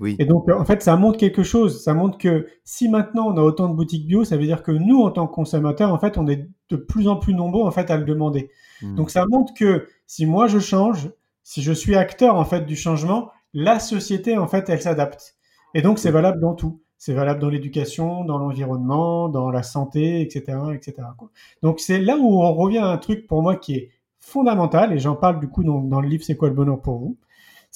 Oui. 0.00 0.16
Et 0.18 0.26
donc, 0.26 0.48
euh, 0.48 0.58
en 0.58 0.64
fait, 0.64 0.82
ça 0.82 0.96
montre 0.96 1.18
quelque 1.18 1.42
chose. 1.42 1.82
Ça 1.82 1.94
montre 1.94 2.18
que 2.18 2.46
si 2.64 2.88
maintenant 2.88 3.28
on 3.28 3.36
a 3.36 3.42
autant 3.42 3.68
de 3.68 3.74
boutiques 3.74 4.06
bio, 4.06 4.24
ça 4.24 4.36
veut 4.36 4.44
dire 4.44 4.62
que 4.62 4.72
nous, 4.72 5.00
en 5.02 5.10
tant 5.10 5.26
que 5.26 5.34
consommateurs, 5.34 5.92
en 5.92 5.98
fait, 5.98 6.18
on 6.18 6.26
est 6.26 6.48
de 6.68 6.76
plus 6.76 7.08
en 7.08 7.16
plus 7.16 7.34
nombreux, 7.34 7.62
en 7.62 7.70
fait, 7.70 7.90
à 7.90 7.96
le 7.96 8.04
demander. 8.04 8.50
Hmm. 8.82 8.94
Donc, 8.94 9.10
ça 9.10 9.24
montre 9.26 9.54
que 9.54 9.86
si 10.06 10.26
moi 10.26 10.46
je 10.46 10.58
change, 10.58 11.10
si 11.42 11.62
je 11.62 11.72
suis 11.72 11.96
acteur, 11.96 12.36
en 12.36 12.44
fait, 12.44 12.66
du 12.66 12.76
changement, 12.76 13.30
la 13.54 13.78
société, 13.78 14.36
en 14.36 14.46
fait, 14.46 14.68
elle 14.68 14.82
s'adapte. 14.82 15.36
Et 15.74 15.82
donc, 15.82 15.98
c'est 15.98 16.10
valable 16.10 16.40
dans 16.40 16.54
tout. 16.54 16.80
C'est 16.98 17.14
valable 17.14 17.40
dans 17.40 17.50
l'éducation, 17.50 18.24
dans 18.24 18.38
l'environnement, 18.38 19.28
dans 19.28 19.50
la 19.50 19.62
santé, 19.62 20.22
etc., 20.22 20.58
etc. 20.74 21.08
Donc, 21.62 21.80
c'est 21.80 22.00
là 22.00 22.16
où 22.16 22.42
on 22.42 22.54
revient 22.54 22.78
à 22.78 22.88
un 22.88 22.96
truc 22.96 23.26
pour 23.26 23.42
moi 23.42 23.56
qui 23.56 23.74
est 23.74 23.90
fondamental, 24.18 24.92
et 24.92 24.98
j'en 24.98 25.14
parle 25.14 25.38
du 25.38 25.48
coup 25.48 25.62
dans, 25.62 25.80
dans 25.80 26.00
le 26.00 26.08
livre 26.08 26.24
C'est 26.24 26.36
quoi 26.36 26.48
le 26.48 26.54
bonheur 26.54 26.80
pour 26.80 26.98
vous 26.98 27.16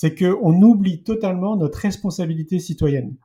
c'est 0.00 0.14
qu'on 0.14 0.62
oublie 0.62 1.02
totalement 1.02 1.56
notre 1.56 1.78
responsabilité 1.78 2.58
citoyenne. 2.58 3.16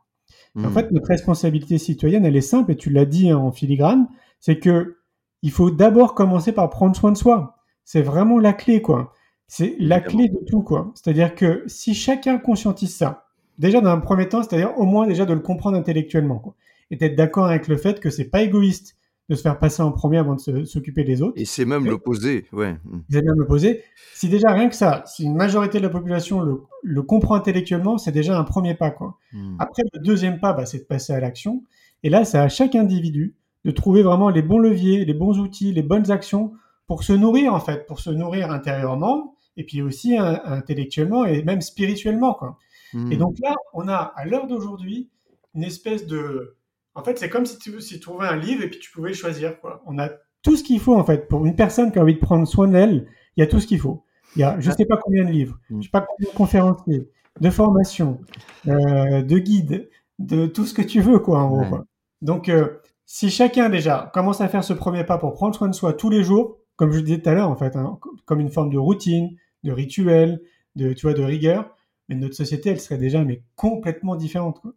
En 0.57 0.63
hmm. 0.63 0.73
fait, 0.73 0.91
notre 0.91 1.07
responsabilité 1.07 1.77
citoyenne, 1.77 2.25
elle 2.25 2.35
est 2.35 2.41
simple, 2.41 2.73
et 2.73 2.75
tu 2.75 2.89
l'as 2.89 3.05
dit 3.05 3.31
en 3.31 3.53
filigrane, 3.53 4.09
c'est 4.41 4.59
que 4.59 4.97
il 5.41 5.51
faut 5.51 5.71
d'abord 5.71 6.15
commencer 6.15 6.51
par 6.51 6.69
prendre 6.69 6.93
soin 6.93 7.13
de 7.13 7.17
soi. 7.17 7.55
C'est 7.85 8.01
vraiment 8.01 8.39
la 8.39 8.51
clé, 8.51 8.81
quoi. 8.81 9.13
C'est 9.47 9.77
la 9.79 10.01
clé 10.01 10.27
de 10.27 10.45
tout, 10.49 10.63
quoi. 10.63 10.91
C'est-à-dire 10.95 11.33
que 11.33 11.63
si 11.67 11.93
chacun 11.93 12.37
conscientise 12.39 12.93
ça, 12.93 13.27
déjà 13.57 13.79
dans 13.79 13.91
un 13.91 14.01
premier 14.01 14.27
temps, 14.27 14.43
c'est-à-dire 14.43 14.77
au 14.77 14.83
moins 14.83 15.07
déjà 15.07 15.23
de 15.23 15.33
le 15.33 15.39
comprendre 15.39 15.77
intellectuellement, 15.77 16.39
quoi, 16.39 16.55
et 16.91 16.97
d'être 16.97 17.15
d'accord 17.15 17.45
avec 17.45 17.69
le 17.69 17.77
fait 17.77 18.01
que 18.01 18.09
c'est 18.09 18.29
pas 18.29 18.41
égoïste 18.41 18.97
de 19.27 19.35
se 19.35 19.41
faire 19.41 19.57
passer 19.57 19.81
en 19.81 19.91
premier 19.91 20.17
avant 20.19 20.35
de 20.35 20.65
s'occuper 20.65 21.03
des 21.03 21.21
autres. 21.21 21.33
Et 21.35 21.45
c'est 21.45 21.65
même 21.65 21.85
l'opposé, 21.85 22.45
ouais. 22.53 22.77
C'est 23.09 23.23
même 23.23 23.37
l'opposé. 23.37 23.81
Si 24.13 24.29
déjà 24.29 24.51
rien 24.51 24.69
que 24.69 24.75
ça, 24.75 25.03
si 25.07 25.23
une 25.23 25.35
majorité 25.35 25.79
de 25.79 25.83
la 25.83 25.89
population 25.89 26.41
le, 26.41 26.61
le 26.83 27.01
comprend 27.01 27.35
intellectuellement, 27.35 27.97
c'est 27.97 28.11
déjà 28.11 28.37
un 28.37 28.43
premier 28.43 28.75
pas, 28.75 28.91
quoi. 28.91 29.17
Hmm. 29.33 29.55
Après, 29.57 29.83
le 29.93 29.99
deuxième 29.99 30.39
pas, 30.39 30.53
bah, 30.53 30.65
c'est 30.65 30.79
de 30.79 30.83
passer 30.83 31.13
à 31.13 31.19
l'action. 31.19 31.63
Et 32.03 32.09
là, 32.09 32.23
c'est 32.23 32.37
à 32.37 32.49
chaque 32.49 32.75
individu 32.75 33.35
de 33.63 33.71
trouver 33.71 34.03
vraiment 34.03 34.29
les 34.29 34.43
bons 34.43 34.59
leviers, 34.59 35.05
les 35.05 35.13
bons 35.15 35.39
outils, 35.39 35.73
les 35.73 35.81
bonnes 35.81 36.11
actions 36.11 36.53
pour 36.85 37.03
se 37.03 37.13
nourrir, 37.13 37.53
en 37.53 37.59
fait, 37.59 37.87
pour 37.87 37.99
se 37.99 38.11
nourrir 38.11 38.51
intérieurement, 38.51 39.35
et 39.57 39.63
puis 39.63 39.81
aussi 39.81 40.15
hein, 40.15 40.39
intellectuellement 40.45 41.25
et 41.25 41.41
même 41.41 41.61
spirituellement, 41.61 42.35
quoi. 42.35 42.59
Hmm. 42.93 43.11
Et 43.11 43.17
donc 43.17 43.37
là, 43.41 43.55
on 43.73 43.87
a, 43.87 44.13
à 44.15 44.25
l'heure 44.25 44.45
d'aujourd'hui, 44.45 45.09
une 45.55 45.63
espèce 45.63 46.05
de, 46.05 46.55
en 46.95 47.03
fait, 47.03 47.19
c'est 47.19 47.29
comme 47.29 47.45
si 47.45 47.59
tu, 47.59 47.79
si 47.81 47.95
tu 47.95 47.99
trouvais 47.99 48.27
un 48.27 48.37
livre 48.37 48.63
et 48.63 48.69
puis 48.69 48.79
tu 48.79 48.91
pouvais 48.91 49.13
choisir. 49.13 49.59
Quoi. 49.59 49.83
On 49.85 49.99
a 49.99 50.09
tout 50.41 50.55
ce 50.55 50.63
qu'il 50.63 50.79
faut, 50.79 50.95
en 50.95 51.03
fait. 51.03 51.27
Pour 51.27 51.45
une 51.45 51.55
personne 51.55 51.91
qui 51.91 51.99
a 51.99 52.01
envie 52.01 52.15
de 52.15 52.19
prendre 52.19 52.47
soin 52.47 52.67
d'elle, 52.67 53.07
il 53.35 53.41
y 53.41 53.43
a 53.43 53.47
tout 53.47 53.59
ce 53.59 53.67
qu'il 53.67 53.79
faut. 53.79 54.03
Il 54.35 54.39
y 54.39 54.43
a 54.43 54.59
je 54.59 54.69
ne 54.69 54.75
sais 54.75 54.85
pas 54.85 54.97
combien 54.97 55.23
de 55.23 55.29
livres, 55.29 55.59
je 55.69 55.75
ne 55.75 55.81
sais 55.81 55.89
pas 55.89 56.01
combien 56.01 56.29
de 56.29 56.35
conférenciers, 56.35 57.09
de 57.39 57.49
formations, 57.49 58.19
euh, 58.67 59.21
de 59.21 59.37
guides, 59.37 59.89
de 60.19 60.45
tout 60.45 60.65
ce 60.65 60.73
que 60.73 60.81
tu 60.81 61.01
veux, 61.01 61.19
quoi, 61.19 61.39
en 61.39 61.49
gros. 61.49 61.79
Donc, 62.21 62.49
euh, 62.49 62.67
si 63.05 63.29
chacun, 63.29 63.69
déjà, 63.69 64.09
commence 64.13 64.41
à 64.41 64.47
faire 64.47 64.63
ce 64.63 64.73
premier 64.73 65.03
pas 65.03 65.17
pour 65.17 65.33
prendre 65.33 65.55
soin 65.55 65.67
de 65.67 65.75
soi 65.75 65.93
tous 65.93 66.09
les 66.09 66.23
jours, 66.23 66.57
comme 66.75 66.91
je 66.91 66.99
disais 66.99 67.19
tout 67.19 67.29
à 67.29 67.33
l'heure, 67.33 67.49
en 67.49 67.55
fait, 67.55 67.75
hein, 67.75 67.99
comme 68.25 68.39
une 68.39 68.49
forme 68.49 68.69
de 68.69 68.77
routine, 68.77 69.35
de 69.63 69.71
rituel, 69.71 70.41
de, 70.75 70.93
tu 70.93 71.05
vois, 71.05 71.13
de 71.13 71.23
rigueur, 71.23 71.75
mais 72.09 72.15
notre 72.15 72.35
société, 72.35 72.69
elle 72.69 72.79
serait 72.79 72.97
déjà 72.97 73.23
mais 73.23 73.43
complètement 73.55 74.15
différente. 74.15 74.59
Quoi. 74.59 74.73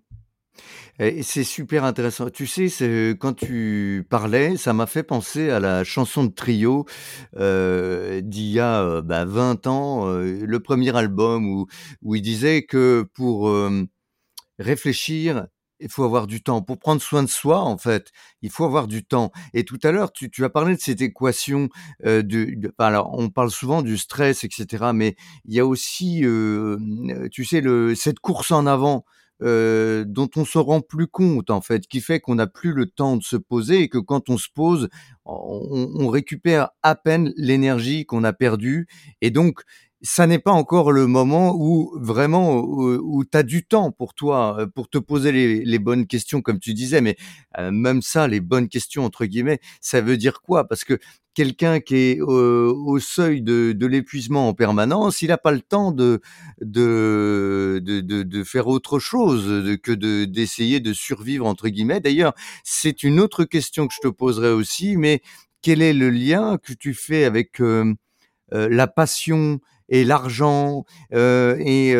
C'est 0.98 1.44
super 1.44 1.84
intéressant. 1.84 2.28
Tu 2.28 2.46
sais, 2.46 2.68
c'est 2.68 3.16
quand 3.20 3.34
tu 3.34 4.04
parlais, 4.10 4.56
ça 4.56 4.72
m'a 4.72 4.86
fait 4.86 5.04
penser 5.04 5.48
à 5.50 5.60
la 5.60 5.84
chanson 5.84 6.24
de 6.24 6.32
Trio 6.32 6.86
euh, 7.36 8.20
d'il 8.20 8.50
y 8.50 8.58
a 8.58 8.82
euh, 8.82 9.02
bah, 9.02 9.24
20 9.24 9.66
ans, 9.68 10.08
euh, 10.08 10.44
le 10.44 10.60
premier 10.60 10.96
album 10.96 11.48
où, 12.02 12.14
il 12.16 12.22
disait 12.22 12.62
que 12.64 13.06
pour 13.14 13.48
euh, 13.48 13.84
réfléchir, 14.58 15.46
il 15.80 15.88
faut 15.88 16.04
avoir 16.04 16.26
du 16.26 16.42
temps. 16.42 16.62
Pour 16.62 16.78
prendre 16.78 17.00
soin 17.00 17.22
de 17.22 17.28
soi, 17.28 17.60
en 17.60 17.78
fait, 17.78 18.10
il 18.42 18.50
faut 18.50 18.64
avoir 18.64 18.88
du 18.88 19.04
temps. 19.04 19.32
Et 19.54 19.64
tout 19.64 19.78
à 19.82 19.92
l'heure, 19.92 20.12
tu, 20.12 20.30
as 20.44 20.50
parlé 20.50 20.74
de 20.74 20.80
cette 20.80 21.00
équation. 21.00 21.68
Euh, 22.04 22.22
de, 22.22 22.72
alors, 22.78 23.10
on 23.16 23.30
parle 23.30 23.50
souvent 23.50 23.82
du 23.82 23.96
stress, 23.98 24.44
etc. 24.44 24.92
Mais 24.94 25.16
il 25.44 25.54
y 25.54 25.60
a 25.60 25.66
aussi, 25.66 26.24
euh, 26.24 26.78
tu 27.30 27.44
sais, 27.44 27.62
cette 27.94 28.20
course 28.20 28.50
en 28.50 28.66
avant 28.66 29.04
dont 29.40 30.30
on 30.36 30.44
se 30.44 30.58
rend 30.58 30.80
plus 30.80 31.06
compte 31.06 31.50
en 31.50 31.60
fait, 31.60 31.86
qui 31.86 32.00
fait 32.00 32.20
qu'on 32.20 32.36
n'a 32.36 32.46
plus 32.46 32.72
le 32.72 32.86
temps 32.86 33.16
de 33.16 33.22
se 33.22 33.36
poser 33.36 33.82
et 33.82 33.88
que 33.88 33.98
quand 33.98 34.30
on 34.30 34.38
se 34.38 34.48
pose, 34.52 34.88
on, 35.24 36.08
récupère 36.08 36.70
à 36.82 36.94
peine 36.94 37.32
l'énergie 37.36 38.06
qu'on 38.06 38.24
a 38.24 38.32
perdue 38.32 38.88
et 39.20 39.30
donc 39.30 39.62
ça 40.00 40.26
n'est 40.26 40.38
pas 40.38 40.52
encore 40.52 40.92
le 40.92 41.06
moment 41.06 41.54
où 41.56 41.92
vraiment 42.00 42.56
où, 42.56 43.24
tu 43.24 43.36
as 43.36 43.42
du 43.42 43.64
temps 43.64 43.90
pour 43.90 44.14
toi 44.14 44.66
pour 44.74 44.88
te 44.88 44.98
poser 44.98 45.32
les, 45.64 45.78
bonnes 45.78 46.06
questions 46.06 46.40
comme 46.40 46.60
tu 46.60 46.72
disais 46.72 47.00
mais 47.00 47.16
même 47.58 48.00
ça 48.00 48.28
les 48.28 48.40
bonnes 48.40 48.68
questions 48.68 49.04
entre 49.04 49.26
guillemets 49.26 49.60
ça 49.80 50.00
veut 50.00 50.16
dire 50.16 50.40
quoi? 50.40 50.66
Parce 50.66 50.84
que 50.84 50.98
quelqu'un 51.38 51.78
qui 51.78 51.94
est 51.94 52.20
au 52.20 52.98
seuil 52.98 53.42
de, 53.42 53.86
l'épuisement 53.86 54.48
en 54.48 54.54
permanence 54.54 55.22
il 55.22 55.28
n'a 55.28 55.38
pas 55.38 55.52
le 55.52 55.60
temps 55.60 55.92
de 55.92 56.20
de, 56.60 57.80
de 57.80 58.00
de, 58.00 58.42
faire 58.42 58.66
autre 58.66 58.98
chose 58.98 59.78
que 59.84 59.92
de 59.92 60.24
d'essayer 60.24 60.80
de 60.80 60.92
survivre 60.92 61.46
entre 61.46 61.68
guillemets. 61.68 62.00
D'ailleurs 62.00 62.32
c'est 62.64 63.04
une 63.04 63.20
autre 63.20 63.44
question 63.44 63.86
que 63.86 63.94
je 63.94 64.08
te 64.08 64.12
poserai 64.12 64.50
aussi 64.50 64.96
mais 64.96 65.22
quel 65.62 65.80
est 65.80 65.92
le 65.92 66.10
lien 66.10 66.58
que 66.60 66.72
tu 66.72 66.92
fais 66.92 67.22
avec 67.22 67.62
la 68.50 68.86
passion 68.88 69.60
et 69.88 70.02
l'argent 70.02 70.86
et 71.12 71.94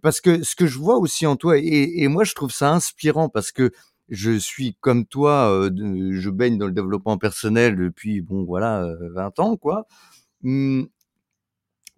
parce 0.00 0.22
que 0.22 0.42
ce 0.42 0.56
que 0.56 0.66
je 0.66 0.78
vois 0.78 0.96
aussi 0.96 1.26
en 1.26 1.36
toi 1.36 1.58
et, 1.58 2.08
moi 2.08 2.24
je 2.24 2.32
trouve 2.32 2.52
ça 2.52 2.72
inspirant 2.72 3.28
parce 3.28 3.52
que 3.52 3.70
je 4.08 4.38
suis 4.38 4.76
comme 4.80 5.06
toi, 5.06 5.68
je 5.76 6.30
baigne 6.30 6.58
dans 6.58 6.66
le 6.66 6.72
développement 6.72 7.18
personnel 7.18 7.76
depuis 7.76 8.20
bon 8.22 8.44
voilà 8.44 8.86
20 9.14 9.38
ans 9.40 9.56
quoi. 9.56 9.86
Mmh, 10.42 10.84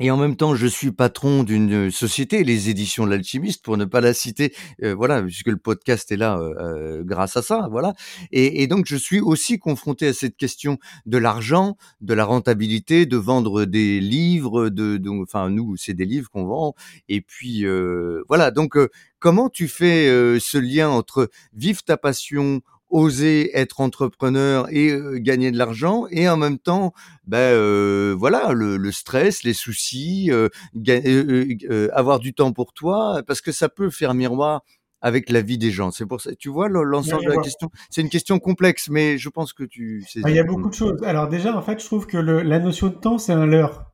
et 0.01 0.11
en 0.11 0.17
même 0.17 0.35
temps, 0.35 0.55
je 0.55 0.67
suis 0.67 0.93
patron 0.93 1.43
d'une 1.43 1.91
société, 1.91 2.43
les 2.43 2.71
éditions 2.71 3.05
de 3.05 3.11
l'Alchimiste, 3.11 3.63
pour 3.63 3.77
ne 3.77 3.85
pas 3.85 4.01
la 4.01 4.15
citer, 4.15 4.55
euh, 4.83 4.95
voilà, 4.95 5.23
puisque 5.23 5.49
le 5.49 5.59
podcast 5.59 6.11
est 6.11 6.17
là 6.17 6.39
euh, 6.39 6.55
euh, 6.59 7.03
grâce 7.05 7.37
à 7.37 7.43
ça, 7.43 7.69
voilà. 7.71 7.93
Et, 8.33 8.63
et, 8.63 8.67
donc, 8.67 8.87
je 8.87 8.97
suis 8.97 9.21
aussi 9.21 9.59
confronté 9.59 10.09
à 10.09 10.15
cette 10.15 10.39
question 10.39 10.79
de 11.05 11.19
l'argent, 11.19 11.77
de 12.01 12.15
la 12.15 12.25
rentabilité, 12.25 13.05
de 13.05 13.19
vendre 13.19 13.67
des 13.67 14.01
livres, 14.01 14.71
de, 14.71 14.99
enfin, 15.21 15.51
nous, 15.51 15.77
c'est 15.77 15.93
des 15.93 16.07
livres 16.07 16.31
qu'on 16.31 16.47
vend. 16.47 16.75
Et 17.11 17.21
puis, 17.21 17.67
euh, 17.67 18.23
voilà. 18.27 18.51
Donc, 18.51 18.79
euh, 18.79 18.89
comment 19.19 19.51
tu 19.51 19.69
fais 19.69 20.07
ce 20.41 20.57
lien 20.57 20.89
entre 20.89 21.29
vivre 21.53 21.83
ta 21.83 21.99
passion 21.99 22.63
oser 22.91 23.57
être 23.57 23.81
entrepreneur 23.81 24.67
et 24.71 24.91
euh, 24.91 25.19
gagner 25.19 25.51
de 25.51 25.59
l'argent 25.59 26.07
et 26.11 26.29
en 26.29 26.37
même 26.37 26.59
temps 26.59 26.93
ben 27.27 27.39
euh, 27.39 28.15
voilà 28.19 28.53
le, 28.53 28.77
le, 28.77 28.93
stress 28.93 29.45
les 29.45 29.55
soucis 29.55 30.29
euh, 30.31 30.49
euh, 30.89 31.89
avoir 31.93 32.19
du 32.19 32.35
temps 32.35 32.53
pour 32.53 32.73
toi 32.73 33.23
parce 33.27 33.41
que 33.41 33.53
ça 33.53 33.69
peut 33.69 33.91
faire 33.91 34.15
miroir 34.15 34.63
avec 35.03 35.31
la 35.31 35.41
vie 35.41 35.57
des 35.57 35.71
gens. 35.71 35.91
C'est 35.93 36.05
pour 36.05 36.21
ça 36.21 36.35
tu 36.35 36.51
vois 36.51 36.69
l'ensemble 36.69 37.25
de 37.25 37.31
la 37.31 37.39
question? 37.39 37.71
C'est 37.89 38.03
une 38.03 38.11
question 38.11 38.39
complexe 38.39 38.89
mais 38.91 39.17
je 39.17 39.29
pense 39.29 39.53
que 39.53 39.65
tu 39.65 40.05
il 40.15 40.35
y 40.35 40.39
a 40.39 40.45
beaucoup 40.45 40.69
de 40.69 40.75
choses. 40.75 41.03
Alors 41.05 41.29
déjà 41.29 41.57
en 41.57 41.63
fait 41.63 41.81
je 41.81 41.87
trouve 41.87 42.07
que 42.07 42.19
le, 42.19 42.43
la 42.43 42.59
notion 42.59 42.89
de 42.89 42.95
temps 42.95 43.19
c'est 43.19 43.33
un 43.33 43.47
leurre. 43.47 43.87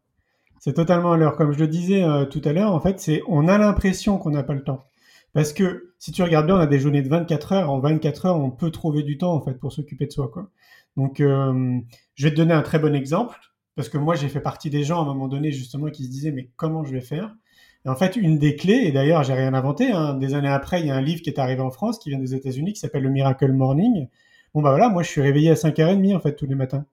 C'est 0.58 0.72
totalement 0.72 1.12
un 1.12 1.16
leurre. 1.16 1.36
Comme 1.36 1.52
je 1.52 1.58
le 1.58 1.68
disais 1.68 2.02
tout 2.30 2.42
à 2.44 2.52
l'heure 2.52 2.72
en 2.72 2.80
fait 2.80 2.98
c'est 2.98 3.22
on 3.28 3.46
a 3.46 3.58
l'impression 3.58 4.18
qu'on 4.18 4.30
n'a 4.30 4.42
pas 4.42 4.54
le 4.54 4.64
temps 4.64 4.86
parce 5.36 5.52
que 5.52 5.92
si 5.98 6.12
tu 6.12 6.22
regardes 6.22 6.46
bien, 6.46 6.56
on 6.56 6.60
a 6.60 6.66
des 6.66 6.78
journées 6.78 7.02
de 7.02 7.10
24 7.10 7.52
heures. 7.52 7.70
En 7.70 7.78
24 7.78 8.24
heures, 8.24 8.40
on 8.40 8.50
peut 8.50 8.70
trouver 8.70 9.02
du 9.02 9.18
temps 9.18 9.34
en 9.34 9.42
fait 9.42 9.52
pour 9.52 9.70
s'occuper 9.70 10.06
de 10.06 10.12
soi. 10.12 10.30
Quoi. 10.32 10.48
Donc, 10.96 11.20
euh, 11.20 11.78
je 12.14 12.24
vais 12.24 12.30
te 12.30 12.36
donner 12.36 12.54
un 12.54 12.62
très 12.62 12.78
bon 12.78 12.94
exemple 12.94 13.38
parce 13.74 13.90
que 13.90 13.98
moi, 13.98 14.14
j'ai 14.14 14.30
fait 14.30 14.40
partie 14.40 14.70
des 14.70 14.82
gens 14.82 15.00
à 15.00 15.02
un 15.02 15.04
moment 15.04 15.28
donné 15.28 15.52
justement 15.52 15.90
qui 15.90 16.06
se 16.06 16.10
disaient 16.10 16.32
mais 16.32 16.48
comment 16.56 16.84
je 16.84 16.92
vais 16.92 17.02
faire? 17.02 17.34
Et 17.84 17.90
en 17.90 17.96
fait, 17.96 18.16
une 18.16 18.38
des 18.38 18.56
clés, 18.56 18.84
et 18.86 18.92
d'ailleurs, 18.92 19.24
j'ai 19.24 19.34
rien 19.34 19.52
inventé. 19.52 19.92
Hein, 19.92 20.14
des 20.14 20.32
années 20.32 20.48
après, 20.48 20.80
il 20.80 20.86
y 20.86 20.90
a 20.90 20.96
un 20.96 21.02
livre 21.02 21.20
qui 21.20 21.28
est 21.28 21.38
arrivé 21.38 21.60
en 21.60 21.70
France, 21.70 21.98
qui 21.98 22.08
vient 22.08 22.18
des 22.18 22.34
États-Unis, 22.34 22.72
qui 22.72 22.80
s'appelle 22.80 23.02
le 23.02 23.10
Miracle 23.10 23.52
Morning. 23.52 24.08
Bon 24.54 24.62
bah 24.62 24.70
voilà, 24.70 24.88
moi, 24.88 25.02
je 25.02 25.10
suis 25.10 25.20
réveillé 25.20 25.50
à 25.50 25.54
5h30 25.54 26.16
en 26.16 26.20
fait 26.20 26.34
tous 26.34 26.46
les 26.46 26.54
matins. 26.54 26.86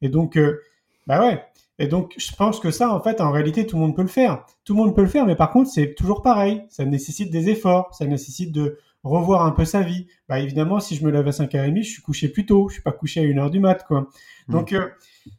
Et 0.00 0.08
donc, 0.08 0.36
euh, 0.36 0.60
bah 1.08 1.20
ouais, 1.26 1.42
et 1.80 1.88
donc, 1.88 2.12
je 2.18 2.30
pense 2.36 2.60
que 2.60 2.70
ça, 2.70 2.94
en 2.94 3.00
fait, 3.00 3.22
en 3.22 3.30
réalité, 3.30 3.66
tout 3.66 3.76
le 3.76 3.80
monde 3.80 3.96
peut 3.96 4.02
le 4.02 4.08
faire. 4.08 4.44
Tout 4.64 4.74
le 4.74 4.80
monde 4.82 4.94
peut 4.94 5.00
le 5.00 5.08
faire, 5.08 5.24
mais 5.24 5.34
par 5.34 5.50
contre, 5.50 5.70
c'est 5.70 5.94
toujours 5.94 6.20
pareil. 6.20 6.62
Ça 6.68 6.84
nécessite 6.84 7.30
des 7.30 7.48
efforts, 7.48 7.94
ça 7.94 8.04
nécessite 8.04 8.52
de 8.52 8.76
revoir 9.02 9.46
un 9.46 9.52
peu 9.52 9.64
sa 9.64 9.80
vie. 9.80 10.06
Bah, 10.28 10.40
évidemment, 10.40 10.78
si 10.78 10.94
je 10.94 11.02
me 11.06 11.10
lève 11.10 11.26
à 11.26 11.30
5h30, 11.30 11.82
je 11.82 11.88
suis 11.88 12.02
couché 12.02 12.28
plus 12.28 12.44
tôt. 12.44 12.68
Je 12.68 12.74
suis 12.74 12.82
pas 12.82 12.92
couché 12.92 13.20
à 13.20 13.24
1h 13.24 13.50
du 13.50 13.60
mat, 13.60 13.82
quoi. 13.86 14.02
Mmh. 14.02 14.52
Donc, 14.52 14.74
euh, 14.74 14.88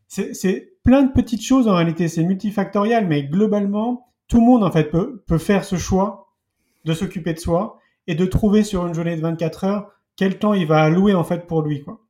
c'est 0.08 0.73
plein 0.84 1.04
de 1.04 1.12
petites 1.12 1.43
choses, 1.43 1.67
en 1.67 1.75
réalité. 1.75 2.08
C'est 2.08 2.23
multifactorial, 2.23 3.06
mais 3.06 3.23
globalement, 3.23 4.08
tout 4.27 4.39
le 4.39 4.45
monde, 4.47 4.63
en 4.63 4.71
fait, 4.71 4.86
peut, 4.86 5.23
peut 5.27 5.38
faire 5.38 5.63
ce 5.63 5.75
choix 5.75 6.34
de 6.86 6.95
s'occuper 6.95 7.36
de 7.36 7.39
soi 7.39 7.77
et 8.08 8.15
de 8.15 8.25
trouver 8.25 8.63
sur 8.63 8.88
une 8.88 8.95
journée 8.95 9.15
de 9.15 9.21
24 9.21 9.63
heures 9.65 9.91
quel 10.15 10.39
temps 10.39 10.56
il 10.56 10.65
va 10.65 10.82
allouer, 10.82 11.13
en 11.13 11.23
fait, 11.23 11.45
pour 11.45 11.62
lui, 11.62 11.84
quoi. 11.84 12.01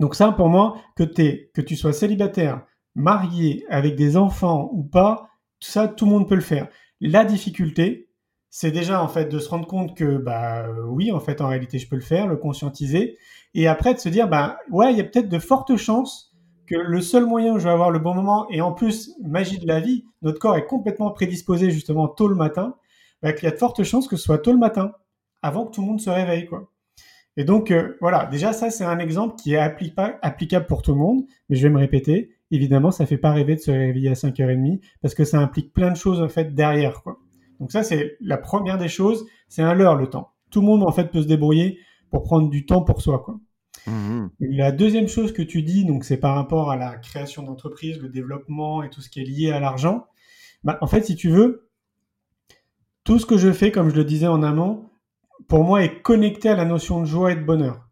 Donc 0.00 0.16
ça, 0.16 0.32
pour 0.32 0.48
moi, 0.48 0.78
que, 0.96 1.04
es, 1.20 1.52
que 1.54 1.60
tu 1.60 1.76
sois 1.76 1.92
célibataire, 1.92 2.62
marié, 3.00 3.64
avec 3.68 3.96
des 3.96 4.16
enfants 4.16 4.70
ou 4.72 4.82
pas, 4.82 5.30
tout 5.58 5.70
ça, 5.70 5.88
tout 5.88 6.04
le 6.04 6.12
monde 6.12 6.28
peut 6.28 6.34
le 6.34 6.40
faire. 6.40 6.68
La 7.00 7.24
difficulté, 7.24 8.10
c'est 8.50 8.72
déjà 8.72 9.02
en 9.02 9.08
fait 9.08 9.26
de 9.26 9.38
se 9.38 9.48
rendre 9.48 9.66
compte 9.66 9.96
que 9.96 10.18
bah 10.18 10.66
oui, 10.88 11.12
en 11.12 11.20
fait, 11.20 11.40
en 11.40 11.48
réalité, 11.48 11.78
je 11.78 11.88
peux 11.88 11.96
le 11.96 12.02
faire, 12.02 12.26
le 12.26 12.36
conscientiser, 12.36 13.16
et 13.54 13.68
après 13.68 13.94
de 13.94 13.98
se 13.98 14.08
dire 14.08 14.28
bah 14.28 14.58
ouais, 14.70 14.92
il 14.92 14.98
y 14.98 15.00
a 15.00 15.04
peut-être 15.04 15.28
de 15.28 15.38
fortes 15.38 15.76
chances 15.76 16.34
que 16.66 16.76
le 16.76 17.00
seul 17.00 17.26
moyen 17.26 17.54
où 17.54 17.58
je 17.58 17.64
vais 17.64 17.70
avoir 17.70 17.90
le 17.90 17.98
bon 17.98 18.14
moment, 18.14 18.48
et 18.50 18.60
en 18.60 18.72
plus 18.72 19.12
magie 19.22 19.58
de 19.58 19.66
la 19.66 19.80
vie, 19.80 20.04
notre 20.22 20.38
corps 20.38 20.56
est 20.56 20.66
complètement 20.66 21.10
prédisposé 21.10 21.70
justement 21.70 22.08
tôt 22.08 22.28
le 22.28 22.34
matin, 22.34 22.76
bah, 23.22 23.32
qu'il 23.32 23.44
y 23.44 23.48
a 23.48 23.50
de 23.50 23.56
fortes 23.56 23.82
chances 23.82 24.08
que 24.08 24.16
ce 24.16 24.24
soit 24.24 24.38
tôt 24.38 24.52
le 24.52 24.58
matin, 24.58 24.92
avant 25.42 25.66
que 25.66 25.72
tout 25.72 25.80
le 25.80 25.86
monde 25.86 26.00
se 26.00 26.10
réveille 26.10 26.46
quoi. 26.46 26.70
Et 27.36 27.44
donc 27.44 27.70
euh, 27.70 27.96
voilà, 28.00 28.26
déjà 28.26 28.52
ça 28.52 28.70
c'est 28.70 28.84
un 28.84 28.98
exemple 28.98 29.36
qui 29.36 29.54
est 29.54 29.58
applicable 29.58 30.66
pour 30.66 30.82
tout 30.82 30.92
le 30.92 30.98
monde, 30.98 31.24
mais 31.48 31.56
je 31.56 31.62
vais 31.62 31.72
me 31.72 31.78
répéter, 31.78 32.30
évidemment, 32.50 32.90
ça 32.90 33.06
fait 33.06 33.18
pas 33.18 33.32
rêver 33.32 33.54
de 33.56 33.60
se 33.60 33.70
réveiller 33.70 34.10
à 34.10 34.14
5h30 34.14 34.80
parce 35.02 35.14
que 35.14 35.24
ça 35.24 35.38
implique 35.38 35.72
plein 35.72 35.90
de 35.90 35.96
choses 35.96 36.20
en 36.20 36.28
fait 36.28 36.54
derrière. 36.54 37.02
Quoi. 37.02 37.18
Donc 37.58 37.72
ça, 37.72 37.82
c'est 37.82 38.16
la 38.20 38.38
première 38.38 38.78
des 38.78 38.88
choses, 38.88 39.26
c'est 39.48 39.62
un 39.62 39.74
leurre 39.74 39.96
le 39.96 40.08
temps. 40.08 40.32
Tout 40.50 40.60
le 40.60 40.66
monde 40.66 40.82
en 40.82 40.92
fait 40.92 41.10
peut 41.10 41.22
se 41.22 41.26
débrouiller 41.26 41.78
pour 42.10 42.22
prendre 42.22 42.50
du 42.50 42.66
temps 42.66 42.82
pour 42.82 43.02
soi. 43.02 43.22
Quoi. 43.24 43.38
Mmh. 43.86 44.28
La 44.40 44.72
deuxième 44.72 45.08
chose 45.08 45.32
que 45.32 45.42
tu 45.42 45.62
dis, 45.62 45.84
donc 45.84 46.04
c'est 46.04 46.16
par 46.16 46.34
rapport 46.34 46.70
à 46.70 46.76
la 46.76 46.96
création 46.96 47.42
d'entreprise, 47.42 47.98
le 48.00 48.08
développement 48.08 48.82
et 48.82 48.90
tout 48.90 49.00
ce 49.00 49.08
qui 49.08 49.20
est 49.20 49.24
lié 49.24 49.52
à 49.52 49.60
l'argent. 49.60 50.06
Bah, 50.64 50.78
en 50.80 50.86
fait, 50.86 51.04
si 51.04 51.16
tu 51.16 51.30
veux, 51.30 51.70
tout 53.04 53.18
ce 53.18 53.26
que 53.26 53.38
je 53.38 53.52
fais, 53.52 53.70
comme 53.70 53.90
je 53.90 53.96
le 53.96 54.04
disais 54.04 54.26
en 54.26 54.42
amont, 54.42 54.90
pour 55.48 55.64
moi 55.64 55.82
est 55.82 56.02
connecté 56.02 56.48
à 56.48 56.56
la 56.56 56.64
notion 56.64 57.00
de 57.00 57.06
joie 57.06 57.32
et 57.32 57.36
de 57.36 57.44
bonheur. 57.44 57.88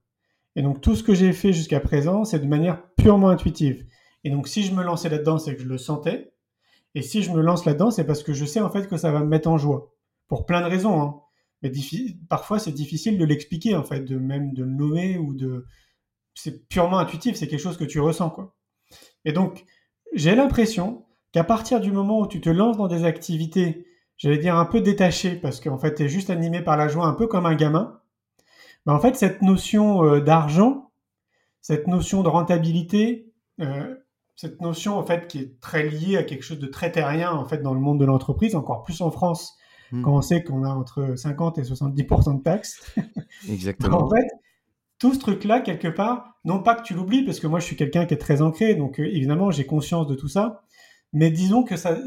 Et 0.57 0.62
donc 0.62 0.81
tout 0.81 0.94
ce 0.94 1.03
que 1.03 1.14
j'ai 1.14 1.33
fait 1.33 1.53
jusqu'à 1.53 1.81
présent, 1.81 2.25
c'est 2.25 2.40
de 2.40 2.47
manière 2.47 2.83
purement 2.97 3.29
intuitive. 3.29 3.87
Et 4.29 4.31
donc, 4.31 4.47
si 4.47 4.62
je 4.62 4.75
me 4.75 4.83
lançais 4.83 5.09
là-dedans, 5.09 5.38
c'est 5.38 5.57
que 5.57 5.62
je 5.62 5.67
le 5.67 5.79
sentais. 5.79 6.35
Et 6.95 7.01
si 7.01 7.23
je 7.23 7.33
me 7.33 7.41
lance 7.41 7.64
là-dedans, 7.64 7.91
c'est 7.91 8.05
parce 8.05 8.23
que 8.23 8.35
je 8.35 8.45
sais 8.45 8.61
en 8.61 8.69
fait 8.69 8.87
que 8.87 8.99
ça 8.99 9.11
va 9.11 9.21
me 9.21 9.25
mettre 9.25 9.49
en 9.49 9.57
joie. 9.57 9.95
Pour 10.27 10.45
plein 10.45 10.61
de 10.61 10.67
raisons. 10.67 11.01
Hein. 11.01 11.23
Mais 11.62 11.73
parfois, 12.29 12.59
c'est 12.59 12.73
difficile 12.73 13.17
de 13.17 13.25
l'expliquer, 13.25 13.75
en 13.75 13.85
fait, 13.85 14.01
de 14.01 14.19
même 14.19 14.53
de 14.53 14.64
le 14.64 14.71
nommer 14.71 15.17
ou 15.17 15.33
de. 15.33 15.64
C'est 16.35 16.69
purement 16.69 16.99
intuitif, 16.99 17.37
c'est 17.37 17.49
quelque 17.49 17.62
chose 17.62 17.79
que 17.79 17.87
tu 17.87 18.01
ressens, 18.01 18.29
quoi. 18.29 18.55
Et 19.25 19.33
donc, 19.33 19.64
j'ai 20.12 20.35
l'impression 20.35 21.07
qu'à 21.33 21.43
partir 21.43 21.81
du 21.81 21.91
moment 21.91 22.21
où 22.21 22.27
tu 22.27 22.43
te 22.43 22.51
lances 22.51 22.77
dans 22.77 22.87
des 22.87 23.05
activités, 23.05 23.87
j'allais 24.19 24.37
dire 24.37 24.57
un 24.57 24.67
peu 24.67 24.83
détachées, 24.83 25.37
parce 25.37 25.59
qu'en 25.59 25.79
fait, 25.79 25.95
tu 25.95 26.03
es 26.03 26.09
juste 26.11 26.29
animé 26.29 26.61
par 26.61 26.77
la 26.77 26.88
joie, 26.88 27.07
un 27.07 27.14
peu 27.14 27.29
comme 27.29 27.47
un 27.47 27.55
gamin, 27.55 27.99
bah, 28.85 28.93
en 28.93 29.01
fait, 29.01 29.17
cette 29.17 29.41
notion 29.41 30.05
euh, 30.05 30.21
d'argent, 30.21 30.93
cette 31.62 31.87
notion 31.87 32.23
de 32.23 32.29
rentabilité, 32.29 33.33
euh, 33.62 33.95
cette 34.38 34.61
notion 34.61 34.96
en 34.96 35.03
fait 35.03 35.27
qui 35.27 35.38
est 35.40 35.61
très 35.61 35.88
liée 35.88 36.16
à 36.16 36.22
quelque 36.22 36.44
chose 36.44 36.61
de 36.61 36.68
très 36.68 36.92
terrien 36.92 37.33
en 37.33 37.44
fait 37.44 37.59
dans 37.59 37.74
le 37.74 37.81
monde 37.81 37.98
de 37.98 38.05
l'entreprise, 38.05 38.55
encore 38.55 38.85
plus 38.85 39.01
en 39.01 39.11
France 39.11 39.57
hmm. 39.90 40.03
quand 40.03 40.14
on 40.14 40.22
sait 40.22 40.44
qu'on 40.44 40.62
a 40.62 40.68
entre 40.68 41.16
50 41.16 41.59
et 41.59 41.62
70% 41.62 42.38
de 42.38 42.42
taxes. 42.44 42.81
Exactement. 43.51 44.05
en 44.05 44.09
fait, 44.09 44.29
tout 45.01 45.12
ce 45.12 45.18
truc-là 45.18 45.61
quelque 45.61 45.88
part, 45.88 46.38
non 46.44 46.62
pas 46.62 46.77
que 46.77 46.83
tu 46.83 46.94
l'oublies 46.94 47.24
parce 47.24 47.40
que 47.40 47.48
moi 47.48 47.59
je 47.59 47.64
suis 47.64 47.74
quelqu'un 47.74 48.07
qui 48.07 48.14
est 48.14 48.18
très 48.18 48.40
ancré, 48.40 48.77
donc 48.77 49.01
euh, 49.01 49.07
évidemment 49.07 49.51
j'ai 49.51 49.66
conscience 49.66 50.07
de 50.07 50.14
tout 50.14 50.29
ça, 50.29 50.62
mais 51.12 51.33
disons 51.33 51.64
que 51.64 51.77
ça 51.77 51.98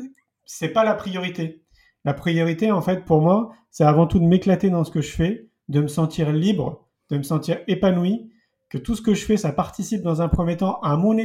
c'est 0.45 0.69
pas 0.69 0.85
la 0.85 0.93
priorité. 0.93 1.65
La 2.05 2.13
priorité 2.13 2.71
en 2.71 2.81
fait 2.81 3.03
pour 3.03 3.19
moi, 3.19 3.51
c'est 3.71 3.83
avant 3.83 4.07
tout 4.07 4.19
de 4.19 4.25
m'éclater 4.25 4.69
dans 4.69 4.85
ce 4.85 4.91
que 4.91 5.01
je 5.01 5.11
fais, 5.11 5.49
de 5.67 5.81
me 5.81 5.89
sentir 5.89 6.31
libre, 6.31 6.87
de 7.09 7.17
me 7.17 7.23
sentir 7.23 7.59
épanoui, 7.67 8.31
que 8.69 8.77
tout 8.77 8.95
ce 8.95 9.01
que 9.01 9.13
je 9.13 9.25
fais, 9.25 9.35
ça 9.35 9.51
participe 9.51 10.01
dans 10.01 10.21
un 10.21 10.29
premier 10.29 10.55
temps 10.55 10.79
à 10.79 10.95
mon 10.95 11.17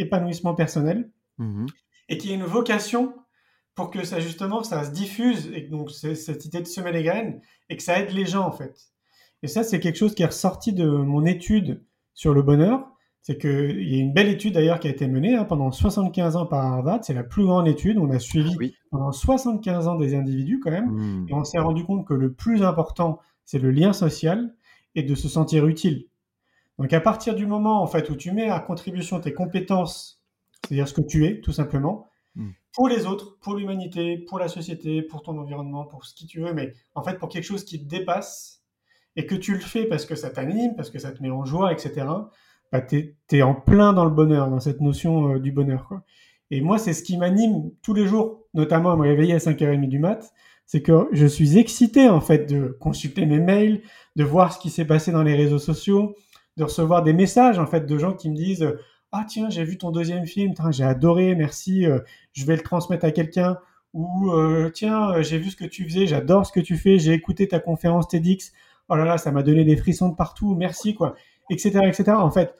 épanouissement 0.00 0.54
personnel 0.54 1.10
mmh 1.38 1.66
et 2.10 2.18
qu'il 2.18 2.30
y 2.30 2.32
ait 2.32 2.36
une 2.36 2.42
vocation 2.42 3.14
pour 3.76 3.90
que 3.90 4.04
ça 4.04 4.20
justement 4.20 4.62
ça 4.62 4.84
se 4.84 4.90
diffuse 4.90 5.48
et 5.54 5.62
donc 5.62 5.90
cette 5.92 6.44
idée 6.44 6.60
de 6.60 6.66
semer 6.66 6.92
les 6.92 7.04
graines 7.04 7.40
et 7.68 7.76
que 7.76 7.82
ça 7.82 8.00
aide 8.00 8.10
les 8.10 8.26
gens 8.26 8.46
en 8.46 8.50
fait. 8.50 8.76
Et 9.42 9.46
ça 9.46 9.62
c'est 9.62 9.80
quelque 9.80 9.96
chose 9.96 10.14
qui 10.14 10.24
est 10.24 10.26
ressorti 10.26 10.72
de 10.72 10.86
mon 10.86 11.24
étude 11.24 11.84
sur 12.12 12.34
le 12.34 12.42
bonheur. 12.42 12.86
C'est 13.22 13.38
qu'il 13.38 13.88
y 13.88 13.96
a 13.96 13.98
une 13.98 14.12
belle 14.12 14.28
étude 14.28 14.54
d'ailleurs 14.54 14.80
qui 14.80 14.88
a 14.88 14.90
été 14.90 15.06
menée 15.06 15.36
hein, 15.36 15.44
pendant 15.44 15.70
75 15.70 16.36
ans 16.36 16.46
par 16.46 16.64
Harvard. 16.64 17.04
C'est 17.04 17.14
la 17.14 17.22
plus 17.22 17.44
grande 17.44 17.68
étude. 17.68 17.98
On 17.98 18.10
a 18.10 18.18
suivi 18.18 18.74
pendant 18.90 19.12
75 19.12 19.88
ans 19.88 19.96
des 19.96 20.14
individus 20.14 20.58
quand 20.58 20.70
même. 20.70 20.90
Mmh. 20.90 21.26
Et 21.28 21.34
on 21.34 21.44
s'est 21.44 21.58
rendu 21.58 21.84
compte 21.84 22.06
que 22.06 22.14
le 22.14 22.32
plus 22.32 22.62
important, 22.62 23.20
c'est 23.44 23.58
le 23.58 23.70
lien 23.70 23.92
social 23.92 24.54
et 24.94 25.02
de 25.02 25.14
se 25.14 25.28
sentir 25.28 25.66
utile. 25.66 26.06
Donc 26.80 26.94
à 26.94 27.00
partir 27.00 27.34
du 27.34 27.46
moment 27.46 27.82
en 27.82 27.86
fait 27.86 28.08
où 28.08 28.16
tu 28.16 28.32
mets 28.32 28.48
à 28.48 28.58
contribution 28.58 29.20
tes 29.20 29.34
compétences, 29.34 30.24
c'est-à-dire 30.64 30.88
ce 30.88 30.94
que 30.94 31.02
tu 31.02 31.26
es 31.26 31.40
tout 31.42 31.52
simplement, 31.52 32.08
hmm. 32.36 32.52
pour 32.72 32.88
les 32.88 33.06
autres, 33.06 33.38
pour 33.40 33.54
l'humanité, 33.54 34.16
pour 34.16 34.38
la 34.38 34.48
société, 34.48 35.02
pour 35.02 35.20
ton 35.20 35.38
environnement, 35.38 35.84
pour 35.84 36.06
ce 36.06 36.14
qui 36.14 36.26
tu 36.26 36.40
veux, 36.40 36.54
mais 36.54 36.72
en 36.94 37.02
fait 37.02 37.18
pour 37.18 37.28
quelque 37.28 37.44
chose 37.44 37.64
qui 37.64 37.78
te 37.78 37.86
dépasse 37.86 38.62
et 39.14 39.26
que 39.26 39.34
tu 39.34 39.52
le 39.52 39.60
fais 39.60 39.84
parce 39.84 40.06
que 40.06 40.14
ça 40.14 40.30
t'anime, 40.30 40.74
parce 40.74 40.88
que 40.88 40.98
ça 40.98 41.12
te 41.12 41.22
met 41.22 41.30
en 41.30 41.44
joie, 41.44 41.70
etc. 41.70 42.06
Bah, 42.72 42.80
tu 42.80 43.14
es, 43.32 43.42
en 43.42 43.54
plein 43.54 43.92
dans 43.92 44.06
le 44.06 44.10
bonheur, 44.10 44.48
dans 44.48 44.60
cette 44.60 44.80
notion 44.80 45.34
euh, 45.34 45.38
du 45.38 45.52
bonheur. 45.52 45.86
Quoi. 45.86 46.02
Et 46.50 46.62
moi, 46.62 46.78
c'est 46.78 46.94
ce 46.94 47.02
qui 47.02 47.18
m'anime 47.18 47.72
tous 47.82 47.92
les 47.92 48.06
jours, 48.06 48.46
notamment 48.54 48.92
à 48.92 48.96
me 48.96 49.02
réveiller 49.02 49.34
à 49.34 49.38
5h30 49.38 49.88
du 49.88 49.98
mat, 49.98 50.32
c'est 50.64 50.82
que 50.82 51.08
je 51.12 51.26
suis 51.26 51.58
excité 51.58 52.08
en 52.08 52.20
fait 52.20 52.48
de 52.48 52.76
consulter 52.80 53.26
mes 53.26 53.40
mails, 53.40 53.82
de 54.14 54.24
voir 54.24 54.52
ce 54.52 54.58
qui 54.60 54.70
s'est 54.70 54.84
passé 54.84 55.10
dans 55.10 55.24
les 55.24 55.34
réseaux 55.34 55.58
sociaux, 55.58 56.14
de 56.60 56.64
recevoir 56.64 57.02
des 57.02 57.14
messages 57.14 57.58
en 57.58 57.66
fait 57.66 57.86
de 57.86 57.98
gens 57.98 58.12
qui 58.12 58.30
me 58.30 58.36
disent 58.36 58.70
ah 59.12 59.24
tiens 59.26 59.48
j'ai 59.48 59.64
vu 59.64 59.78
ton 59.78 59.90
deuxième 59.90 60.26
film, 60.26 60.52
j'ai 60.70 60.84
adoré, 60.84 61.34
merci, 61.34 61.86
euh, 61.86 61.98
je 62.32 62.44
vais 62.44 62.54
le 62.54 62.62
transmettre 62.62 63.06
à 63.06 63.10
quelqu'un 63.10 63.58
ou 63.94 64.30
euh, 64.30 64.70
tiens 64.72 65.10
euh, 65.10 65.22
j'ai 65.22 65.38
vu 65.38 65.50
ce 65.50 65.56
que 65.56 65.64
tu 65.64 65.88
faisais, 65.88 66.06
j'adore 66.06 66.44
ce 66.44 66.52
que 66.52 66.60
tu 66.60 66.76
fais, 66.76 66.98
j'ai 66.98 67.14
écouté 67.14 67.48
ta 67.48 67.60
conférence 67.60 68.08
TEDx, 68.08 68.52
oh 68.90 68.96
là 68.96 69.06
là 69.06 69.16
ça 69.16 69.32
m'a 69.32 69.42
donné 69.42 69.64
des 69.64 69.76
frissons 69.76 70.10
de 70.10 70.14
partout, 70.14 70.54
merci 70.54 70.94
quoi, 70.94 71.14
etc 71.48 71.80
etc. 71.86 72.12
En 72.12 72.30
fait 72.30 72.54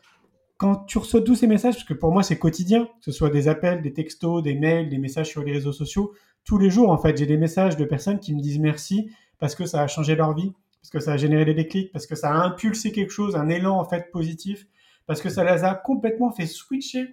quand 0.56 0.76
tu 0.86 0.98
reçois 0.98 1.20
tous 1.20 1.36
ces 1.36 1.46
messages, 1.46 1.74
parce 1.74 1.84
que 1.84 1.94
pour 1.94 2.10
moi 2.10 2.22
c'est 2.22 2.38
quotidien, 2.38 2.84
que 2.84 3.04
ce 3.04 3.12
soit 3.12 3.30
des 3.30 3.48
appels, 3.48 3.82
des 3.82 3.92
textos, 3.92 4.42
des 4.42 4.54
mails, 4.54 4.88
des 4.88 4.98
messages 4.98 5.28
sur 5.28 5.42
les 5.42 5.52
réseaux 5.52 5.72
sociaux, 5.72 6.12
tous 6.44 6.56
les 6.56 6.70
jours 6.70 6.90
en 6.90 6.96
fait, 6.96 7.18
j'ai 7.18 7.26
des 7.26 7.36
messages 7.36 7.76
de 7.76 7.84
personnes 7.84 8.18
qui 8.18 8.34
me 8.34 8.40
disent 8.40 8.58
merci 8.58 9.10
parce 9.38 9.54
que 9.54 9.66
ça 9.66 9.82
a 9.82 9.86
changé 9.86 10.16
leur 10.16 10.34
vie, 10.34 10.52
parce 10.82 10.90
que 10.90 11.00
ça 11.00 11.12
a 11.12 11.16
généré 11.16 11.44
des 11.44 11.54
déclics, 11.54 11.92
parce 11.92 12.06
que 12.06 12.14
ça 12.14 12.30
a 12.30 12.44
impulsé 12.44 12.92
quelque 12.92 13.10
chose, 13.10 13.36
un 13.36 13.48
élan 13.48 13.78
en 13.78 13.84
fait 13.84 14.10
positif, 14.10 14.66
parce 15.06 15.20
que 15.20 15.28
ça 15.28 15.44
les 15.44 15.64
a 15.64 15.74
complètement 15.74 16.30
fait 16.30 16.46
switcher 16.46 17.12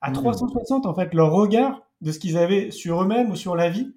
à 0.00 0.10
360 0.12 0.86
en 0.86 0.94
fait 0.94 1.12
leur 1.14 1.32
regard 1.32 1.82
de 2.00 2.12
ce 2.12 2.18
qu'ils 2.18 2.38
avaient 2.38 2.70
sur 2.70 3.02
eux-mêmes 3.02 3.30
ou 3.30 3.36
sur 3.36 3.56
la 3.56 3.68
vie. 3.68 3.94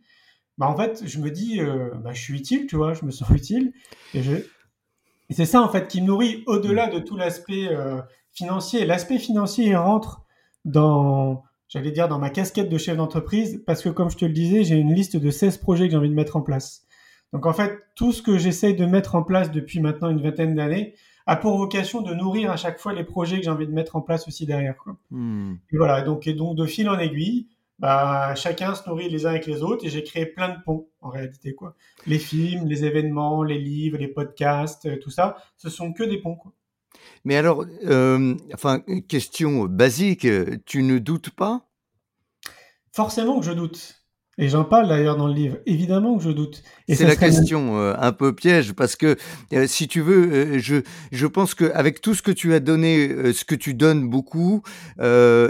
Bah 0.58 0.68
en 0.68 0.76
fait, 0.76 1.04
je 1.06 1.20
me 1.20 1.32
dis, 1.32 1.60
euh, 1.60 1.90
bah, 1.96 2.14
je 2.14 2.22
suis 2.22 2.38
utile, 2.38 2.68
tu 2.68 2.76
vois, 2.76 2.94
je 2.94 3.06
me 3.06 3.12
sens 3.12 3.30
utile, 3.32 3.74
et 4.14 4.22
je, 4.22 4.36
et 5.30 5.34
c'est 5.34 5.46
ça 5.46 5.62
en 5.62 5.70
fait 5.70 5.88
qui 5.88 6.02
me 6.02 6.08
nourrit 6.08 6.44
au-delà 6.48 6.88
de 6.90 7.00
tout 7.00 7.18
l'aspect 7.18 7.68
euh, 7.70 8.02
financier. 8.32 8.86
L'aspect 8.86 9.20
financier 9.20 9.76
rentre 9.76 10.22
dans, 10.66 11.44
j'allais 11.68 11.92
dire, 11.92 12.08
dans 12.08 12.20
ma 12.20 12.30
casquette 12.30 12.70
de 12.70 12.78
chef 12.78 12.98
d'entreprise 12.98 13.64
parce 13.66 13.82
que 13.82 13.90
comme 13.90 14.10
je 14.10 14.18
te 14.18 14.26
le 14.26 14.34
disais, 14.34 14.64
j'ai 14.64 14.76
une 14.76 14.94
liste 14.94 15.18
de 15.18 15.32
16 15.32 15.58
projets 15.58 15.86
que 15.86 15.92
j'ai 15.92 15.98
envie 15.98 16.10
de 16.10 16.14
mettre 16.14 16.36
en 16.36 16.42
place. 16.42 16.86
Donc 17.34 17.48
en 17.48 17.54
fait, 17.54 17.80
tout 17.96 18.14
ce 18.14 18.22
que 18.22 18.38
j'essaye 18.38 18.76
de 18.76 18.86
mettre 18.86 19.16
en 19.16 19.24
place 19.24 19.52
depuis 19.52 19.82
maintenant 19.82 20.10
une 20.10 20.22
vingtaine 20.22 20.56
d'années 20.56 20.94
a 21.26 21.36
pour 21.36 21.58
vocation 21.58 22.02
de 22.02 22.14
nourrir 22.14 22.52
à 22.52 22.58
chaque 22.58 22.80
fois 22.80 22.94
les 22.94 23.04
projets 23.04 23.38
que 23.38 23.44
j'ai 23.44 23.50
envie 23.50 23.66
de 23.66 23.72
mettre 23.72 23.96
en 23.96 24.02
place 24.02 24.28
aussi 24.28 24.46
derrière. 24.46 24.78
Quoi. 24.78 24.98
Hmm. 25.10 25.56
Et 25.72 25.78
voilà, 25.78 26.02
donc, 26.02 26.28
et 26.28 26.34
donc 26.34 26.56
de 26.56 26.66
fil 26.66 26.88
en 26.90 27.00
aiguille, 27.00 27.48
bah, 27.80 28.36
chacun 28.36 28.76
se 28.76 28.88
nourrit 28.88 29.10
les 29.10 29.26
uns 29.26 29.32
avec 29.32 29.48
les 29.48 29.64
autres 29.64 29.84
et 29.84 29.90
j'ai 29.90 30.04
créé 30.04 30.28
plein 30.28 30.50
de 30.50 30.62
ponts 30.64 30.88
en 31.02 31.10
réalité. 31.10 31.56
Quoi. 31.56 31.76
Les 32.06 32.20
films, 32.20 32.68
les 32.68 32.86
événements, 32.86 33.44
les 33.44 33.58
livres, 33.58 33.98
les 33.98 34.08
podcasts, 34.08 34.86
euh, 34.86 35.00
tout 35.00 35.10
ça, 35.10 35.38
ce 35.58 35.70
sont 35.70 35.92
que 35.92 36.04
des 36.04 36.20
ponts. 36.20 36.36
Quoi. 36.36 36.54
Mais 37.26 37.36
alors, 37.36 37.66
euh, 37.86 38.36
enfin, 38.54 38.82
question 39.08 39.66
basique, 39.66 40.28
tu 40.66 40.84
ne 40.84 41.00
doutes 41.00 41.32
pas? 41.32 41.68
Forcément 42.92 43.40
que 43.40 43.46
je 43.46 43.54
doute. 43.54 44.03
Et 44.40 44.50
j'en 44.50 44.64
parle 44.64 44.88
d'ailleurs 44.88 45.16
dans 45.16 45.28
le 45.28 45.34
livre. 45.34 45.58
Évidemment 45.68 46.18
que 46.18 46.24
je 46.24 46.32
doute. 46.32 46.64
C'est 46.90 47.06
la 47.06 47.16
question 47.16 47.78
euh, 47.78 47.94
un 48.00 48.12
peu 48.12 48.34
piège 48.34 48.74
parce 48.74 48.96
que 48.96 49.16
euh, 49.54 49.68
si 49.68 49.88
tu 49.88 50.02
veux, 50.02 50.34
euh, 50.34 50.60
je 50.60 50.78
je 51.12 51.28
pense 51.28 51.54
que 51.54 51.72
avec 51.74 52.02
tout 52.02 52.16
ce 52.16 52.24
que 52.24 52.32
tu 52.32 52.56
as 52.56 52.60
donné, 52.60 53.32
ce 53.32 53.46
que 53.46 53.54
tu 53.54 53.76
donnes 53.76 54.10
beaucoup, 54.10 54.64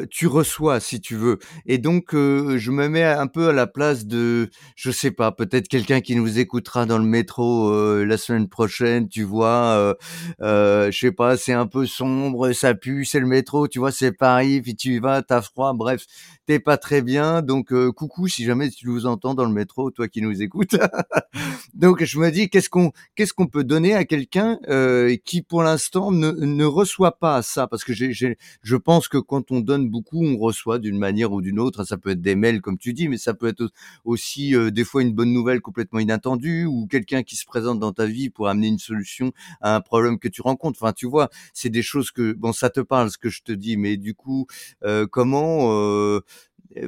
tu 0.10 0.28
reçois 0.28 0.82
si 0.82 1.00
tu 1.00 1.16
veux. 1.16 1.40
Et 1.66 1.78
donc 1.78 2.10
je 2.12 2.72
me 2.72 2.90
mets 2.90 3.06
un 3.06 3.28
peu 3.28 3.50
à 3.50 3.54
la 3.54 3.68
place 3.68 4.06
de, 4.06 4.50
je 4.76 4.92
sais 4.92 5.12
pas, 5.12 5.32
peut-être 5.32 5.70
quelqu'un 5.70 6.02
qui 6.02 6.18
nous 6.18 6.40
écoutera 6.40 6.86
dans 6.86 6.98
le 6.98 7.06
métro 7.06 7.72
la 8.04 8.18
semaine 8.18 8.50
prochaine. 8.50 9.08
Tu 9.08 9.24
vois, 9.24 9.96
je 10.42 10.92
sais 10.92 11.12
pas, 11.14 11.38
c'est 11.38 11.54
un 11.54 11.68
peu 11.68 11.86
sombre, 11.86 12.52
ça 12.52 12.74
pue, 12.74 13.06
c'est 13.06 13.22
le 13.22 13.28
métro, 13.28 13.70
tu 13.70 13.80
vois, 13.80 13.92
c'est 13.92 14.12
Paris, 14.12 14.62
puis 14.62 14.76
tu 14.76 14.96
y 14.96 15.00
vas, 15.00 15.22
t'as 15.22 15.42
froid, 15.42 15.74
bref, 15.74 16.06
t'es 16.46 16.60
pas 16.60 16.78
très 16.78 17.02
bien. 17.02 17.42
Donc 17.42 17.74
coucou 17.94 18.28
si 18.28 18.44
jamais 18.44 18.70
tu 18.76 18.88
nous 18.88 19.06
entends 19.06 19.34
dans 19.34 19.46
le 19.46 19.52
métro, 19.52 19.92
toi 19.92 20.08
qui 20.08 20.22
nous 20.22 20.42
écoutes. 20.42 20.76
Donc 21.74 22.04
je 22.04 22.20
me 22.20 22.30
dis 22.30 22.50
qu'est-ce 22.50 22.70
qu'on 22.70 22.92
qu'est-ce 23.16 23.34
qu'on 23.34 23.48
peut 23.48 23.64
donner 23.64 23.94
à 23.96 24.06
quelqu'un 24.06 24.60
euh, 24.70 25.16
qui 25.26 25.42
pour 25.42 25.64
l'instant 25.64 26.12
ne, 26.12 26.32
ne 26.32 26.66
reçoit 26.66 27.18
pas 27.20 27.42
ça? 27.42 27.68
Parce 27.68 27.84
que 27.84 27.94
j'ai, 27.94 28.14
je 28.14 28.76
pense 28.76 29.08
que 29.08 29.18
quand 29.18 29.52
on 29.52 29.60
donne 29.60 29.90
beaucoup, 29.90 30.24
on 30.24 30.38
reçoit 30.38 30.80
d'une 30.80 30.98
manière 30.98 31.32
ou 31.32 31.42
d'une 31.42 31.60
autre. 31.60 31.84
Ça 31.84 31.98
peut 31.98 32.12
être 32.12 32.22
des 32.22 32.36
mails 32.36 32.62
comme 32.62 32.78
tu 32.78 32.94
dis, 32.94 33.08
mais 33.08 33.18
ça 33.18 33.34
peut 33.34 33.48
être 33.48 33.70
aussi 34.04 34.56
euh, 34.56 34.72
des 34.72 34.84
fois 34.84 35.02
une 35.02 35.14
bonne 35.14 35.34
nouvelle 35.34 35.62
complètement 35.62 36.00
inattendue 36.00 36.66
ou 36.66 36.88
quelqu'un 36.88 37.24
qui 37.24 37.36
se 37.36 37.46
présente 37.46 37.80
dans 37.80 37.94
ta 37.94 38.06
vie 38.06 38.30
pour 38.30 38.48
amener 38.48 38.68
une 38.68 38.80
solution 38.80 39.32
à 39.62 39.76
un 39.76 39.82
problème 39.82 40.20
que 40.20 40.28
tu 40.28 40.42
rencontres. 40.42 40.80
Enfin, 40.82 40.94
tu 40.94 41.08
vois, 41.08 41.30
c'est 41.54 41.70
des 41.70 41.82
choses 41.82 42.12
que 42.12 42.34
bon, 42.34 42.54
ça 42.54 42.70
te 42.70 42.80
parle 42.80 43.10
ce 43.10 43.18
que 43.18 43.30
je 43.30 43.42
te 43.42 43.52
dis, 43.52 43.78
mais 43.78 43.98
du 43.98 44.14
coup, 44.14 44.48
euh, 44.84 45.08
comment 45.10 45.72
euh, 45.72 46.22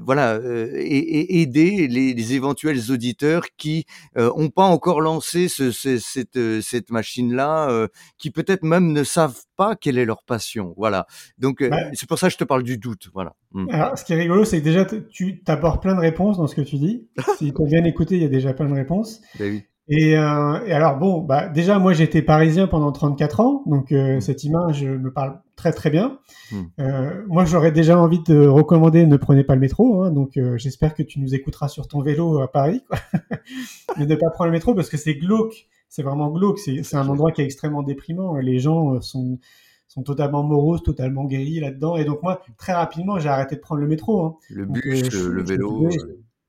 voilà, 0.01 0.33
euh, 0.33 0.71
et, 0.75 1.41
aider 1.41 1.87
les, 1.87 2.33
éventuels 2.33 2.91
auditeurs 2.91 3.43
qui 3.57 3.85
n'ont 4.15 4.45
euh, 4.45 4.49
pas 4.49 4.63
encore 4.63 5.01
lancé 5.01 5.47
ce, 5.47 5.71
cette, 5.71 6.39
cette 6.61 6.89
machine-là, 6.91 7.87
qui 8.17 8.31
peut-être 8.31 8.63
même 8.63 8.91
ne 8.91 9.03
savent 9.03 9.41
pas 9.55 9.75
quelle 9.75 9.97
est 9.97 10.05
leur 10.05 10.23
passion. 10.23 10.73
Voilà. 10.77 11.05
Donc 11.37 11.63
bah 11.63 11.77
c'est 11.93 12.07
pour 12.07 12.19
ça 12.19 12.27
que 12.27 12.33
je 12.33 12.37
te 12.37 12.43
parle 12.43 12.63
du 12.63 12.77
doute. 12.77 13.09
Voilà. 13.13 13.33
Mmh. 13.51 13.67
Alors, 13.71 13.97
ce 13.97 14.03
qui 14.03 14.13
est 14.13 14.17
rigolo, 14.17 14.43
c'est 14.43 14.59
que 14.59 14.63
déjà 14.63 14.85
tu 14.85 15.41
apportes 15.47 15.81
plein 15.81 15.95
de 15.95 16.01
réponses 16.01 16.37
dans 16.37 16.47
ce 16.47 16.55
que 16.55 16.61
tu 16.61 16.77
dis. 16.77 17.07
si 17.37 17.53
tu 17.53 17.65
viens 17.65 17.83
écouter, 17.85 18.15
il 18.15 18.21
y 18.21 18.25
a 18.25 18.29
déjà 18.29 18.53
plein 18.53 18.67
de 18.67 18.73
réponses. 18.73 19.21
Ben 19.39 19.51
oui. 19.51 19.63
Et, 19.87 20.17
euh, 20.17 20.65
et, 20.65 20.73
alors 20.73 20.97
bon, 20.97 21.21
bah 21.21 21.47
déjà 21.47 21.77
moi 21.77 21.93
j'étais 21.93 22.23
parisien 22.23 22.67
pendant 22.67 22.91
34 22.91 23.39
ans, 23.39 23.63
donc 23.67 23.91
euh, 23.91 24.17
mmh. 24.17 24.21
cette 24.21 24.43
image 24.43 24.83
me 24.83 25.11
parle 25.11 25.39
très 25.55 25.71
très 25.71 25.89
bien. 25.89 26.19
Mmh. 26.51 26.61
Euh, 26.79 27.23
moi 27.27 27.45
j'aurais 27.45 27.71
déjà 27.71 27.99
envie 27.99 28.21
de 28.21 28.45
recommander 28.47 29.05
ne 29.05 29.17
prenez 29.17 29.43
pas 29.43 29.55
le 29.55 29.61
métro, 29.61 30.03
hein, 30.03 30.11
donc 30.11 30.37
euh, 30.37 30.57
j'espère 30.57 30.93
que 30.93 31.03
tu 31.03 31.19
nous 31.19 31.33
écouteras 31.33 31.67
sur 31.67 31.87
ton 31.87 32.01
vélo 32.01 32.39
à 32.39 32.51
Paris, 32.51 32.83
quoi. 32.87 32.97
mais 33.97 34.05
ne 34.05 34.15
pas 34.15 34.29
prendre 34.29 34.47
le 34.47 34.51
métro 34.51 34.73
parce 34.73 34.89
que 34.89 34.97
c'est 34.97 35.15
glauque, 35.15 35.67
c'est 35.89 36.03
vraiment 36.03 36.29
glauque, 36.29 36.59
c'est 36.59 36.95
un 36.95 37.07
endroit 37.07 37.31
qui 37.31 37.41
est 37.41 37.45
extrêmement 37.45 37.83
déprimant. 37.83 38.35
Les 38.37 38.59
gens 38.59 39.01
sont 39.01 39.39
sont 39.87 40.03
totalement 40.03 40.43
moroses, 40.43 40.83
totalement 40.83 41.25
guéris 41.25 41.59
là-dedans, 41.59 41.95
et 41.95 42.05
donc 42.05 42.21
moi 42.23 42.41
très 42.57 42.73
rapidement 42.73 43.19
j'ai 43.19 43.29
arrêté 43.29 43.55
de 43.55 43.61
prendre 43.61 43.81
le 43.81 43.87
métro. 43.87 44.23
Hein. 44.23 44.35
Le 44.49 44.65
bus, 44.65 45.11
le 45.13 45.43
vélo. 45.43 45.89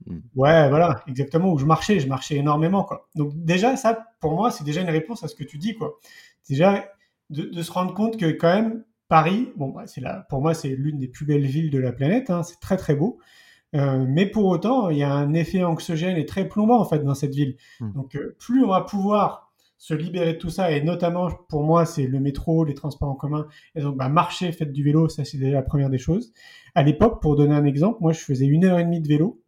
Mm. 0.06 0.18
Ouais, 0.34 0.68
voilà, 0.68 1.02
exactement, 1.08 1.52
où 1.52 1.58
je 1.58 1.64
marchais, 1.64 2.00
je 2.00 2.08
marchais 2.08 2.36
énormément, 2.36 2.84
quoi. 2.84 3.08
Donc 3.14 3.32
déjà, 3.34 3.76
ça, 3.76 4.06
pour 4.20 4.34
moi, 4.34 4.50
c'est 4.50 4.64
déjà 4.64 4.80
une 4.80 4.90
réponse 4.90 5.22
à 5.24 5.28
ce 5.28 5.34
que 5.34 5.44
tu 5.44 5.58
dis, 5.58 5.74
quoi. 5.74 5.98
Déjà, 6.48 6.84
de, 7.30 7.62
se 7.62 7.72
rendre 7.72 7.94
compte 7.94 8.16
que 8.16 8.26
quand 8.26 8.54
même, 8.54 8.84
Paris, 9.08 9.52
bon, 9.56 9.68
bah, 9.68 9.86
c'est 9.86 10.00
là, 10.00 10.26
pour 10.28 10.40
moi, 10.42 10.54
c'est 10.54 10.70
l'une 10.70 10.98
des 10.98 11.08
plus 11.08 11.26
belles 11.26 11.46
villes 11.46 11.70
de 11.70 11.78
la 11.78 11.92
planète, 11.92 12.30
hein, 12.30 12.42
c'est 12.42 12.60
très 12.60 12.76
très 12.76 12.94
beau. 12.94 13.18
Euh, 13.74 14.04
mais 14.08 14.26
pour 14.26 14.46
autant, 14.46 14.90
il 14.90 14.98
y 14.98 15.02
a 15.02 15.12
un 15.12 15.34
effet 15.34 15.62
anxiogène 15.62 16.16
et 16.16 16.24
très 16.24 16.48
plombant 16.48 16.80
en 16.80 16.84
fait 16.84 17.00
dans 17.00 17.14
cette 17.14 17.34
ville. 17.34 17.56
Mm. 17.80 17.92
Donc, 17.92 18.16
euh, 18.16 18.36
plus 18.38 18.64
on 18.64 18.68
va 18.68 18.80
pouvoir 18.80 19.52
se 19.78 19.92
libérer 19.94 20.34
de 20.34 20.38
tout 20.38 20.48
ça, 20.48 20.70
et 20.72 20.82
notamment 20.82 21.28
pour 21.48 21.62
moi, 21.62 21.84
c'est 21.84 22.06
le 22.06 22.18
métro, 22.18 22.64
les 22.64 22.74
transports 22.74 23.10
en 23.10 23.14
commun, 23.14 23.46
et 23.74 23.82
donc 23.82 23.96
bah, 23.96 24.08
marcher, 24.08 24.50
faites 24.52 24.72
du 24.72 24.82
vélo, 24.82 25.08
ça 25.08 25.24
c'est 25.24 25.36
déjà 25.36 25.52
la 25.52 25.62
première 25.62 25.90
des 25.90 25.98
choses. 25.98 26.32
À 26.74 26.82
l'époque, 26.82 27.20
pour 27.20 27.36
donner 27.36 27.54
un 27.54 27.64
exemple, 27.64 27.98
moi 28.00 28.12
je 28.12 28.20
faisais 28.20 28.46
une 28.46 28.64
heure 28.64 28.78
et 28.78 28.84
demie 28.84 29.02
de 29.02 29.08
vélo 29.08 29.42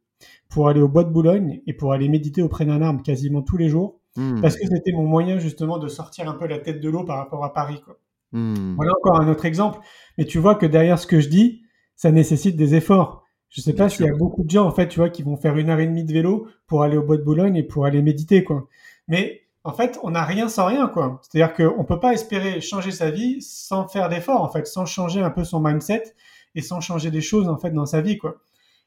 pour 0.50 0.68
aller 0.68 0.80
au 0.80 0.88
bois 0.88 1.04
de 1.04 1.10
Boulogne 1.10 1.62
et 1.66 1.72
pour 1.72 1.92
aller 1.92 2.08
méditer 2.08 2.42
auprès 2.42 2.66
d'un 2.66 2.82
arbre 2.82 3.02
quasiment 3.02 3.40
tous 3.42 3.56
les 3.56 3.68
jours, 3.68 4.00
hmm. 4.16 4.42
parce 4.42 4.56
que 4.56 4.66
c'était 4.66 4.92
mon 4.92 5.04
moyen 5.04 5.38
justement 5.38 5.78
de 5.78 5.88
sortir 5.88 6.28
un 6.28 6.34
peu 6.34 6.46
la 6.46 6.58
tête 6.58 6.80
de 6.80 6.88
l'eau 6.90 7.04
par 7.04 7.16
rapport 7.16 7.42
à 7.44 7.54
Paris. 7.54 7.80
Quoi. 7.82 7.98
Hmm. 8.32 8.74
Voilà 8.76 8.92
encore 8.92 9.20
un 9.20 9.28
autre 9.28 9.44
exemple. 9.44 9.80
Mais 10.16 10.24
tu 10.24 10.38
vois 10.38 10.54
que 10.54 10.66
derrière 10.66 10.98
ce 10.98 11.06
que 11.06 11.20
je 11.20 11.28
dis, 11.28 11.62
ça 11.96 12.10
nécessite 12.10 12.56
des 12.56 12.74
efforts. 12.74 13.24
Je 13.48 13.60
sais 13.62 13.72
pas 13.72 13.88
s'il 13.88 14.04
y 14.04 14.08
a 14.08 14.14
beaucoup 14.14 14.44
de 14.44 14.50
gens 14.50 14.66
en 14.66 14.70
fait, 14.70 14.88
tu 14.88 15.00
vois, 15.00 15.08
qui 15.08 15.22
vont 15.22 15.36
faire 15.36 15.56
une 15.56 15.70
heure 15.70 15.80
et 15.80 15.86
demie 15.86 16.04
de 16.04 16.12
vélo 16.12 16.46
pour 16.66 16.82
aller 16.82 16.96
au 16.96 17.02
bois 17.02 17.16
de 17.16 17.22
Boulogne 17.22 17.56
et 17.56 17.62
pour 17.62 17.86
aller 17.86 18.02
méditer, 18.02 18.44
quoi. 18.44 18.68
Mais 19.08 19.42
en 19.64 19.72
fait, 19.72 19.98
on 20.02 20.10
n'a 20.10 20.24
rien 20.24 20.48
sans 20.48 20.66
rien, 20.66 20.86
quoi. 20.86 21.20
C'est-à-dire 21.22 21.54
qu'on 21.54 21.84
peut 21.84 21.98
pas 21.98 22.12
espérer 22.12 22.60
changer 22.60 22.90
sa 22.90 23.10
vie 23.10 23.40
sans 23.40 23.88
faire 23.88 24.08
d'efforts, 24.08 24.42
en 24.42 24.50
fait, 24.50 24.66
sans 24.66 24.84
changer 24.84 25.22
un 25.22 25.30
peu 25.30 25.44
son 25.44 25.60
mindset 25.60 26.14
et 26.54 26.60
sans 26.60 26.80
changer 26.80 27.10
des 27.10 27.20
choses 27.20 27.48
en 27.48 27.56
fait 27.56 27.70
dans 27.70 27.86
sa 27.86 28.00
vie, 28.00 28.18
quoi. 28.18 28.36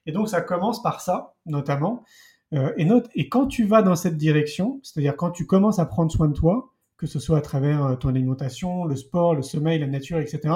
Et 0.05 0.11
donc 0.11 0.29
ça 0.29 0.41
commence 0.41 0.81
par 0.81 1.01
ça, 1.01 1.35
notamment. 1.45 2.03
Euh, 2.53 2.73
et, 2.77 2.85
note, 2.85 3.09
et 3.15 3.29
quand 3.29 3.47
tu 3.47 3.65
vas 3.65 3.81
dans 3.81 3.95
cette 3.95 4.17
direction, 4.17 4.79
c'est-à-dire 4.83 5.15
quand 5.15 5.31
tu 5.31 5.45
commences 5.45 5.79
à 5.79 5.85
prendre 5.85 6.11
soin 6.11 6.27
de 6.27 6.33
toi, 6.33 6.73
que 7.01 7.07
ce 7.07 7.19
soit 7.19 7.39
à 7.39 7.41
travers 7.41 7.83
euh, 7.83 7.95
ton 7.95 8.09
alimentation, 8.09 8.85
le 8.85 8.95
sport, 8.95 9.33
le 9.33 9.41
sommeil, 9.41 9.79
la 9.79 9.87
nature, 9.87 10.19
etc., 10.19 10.53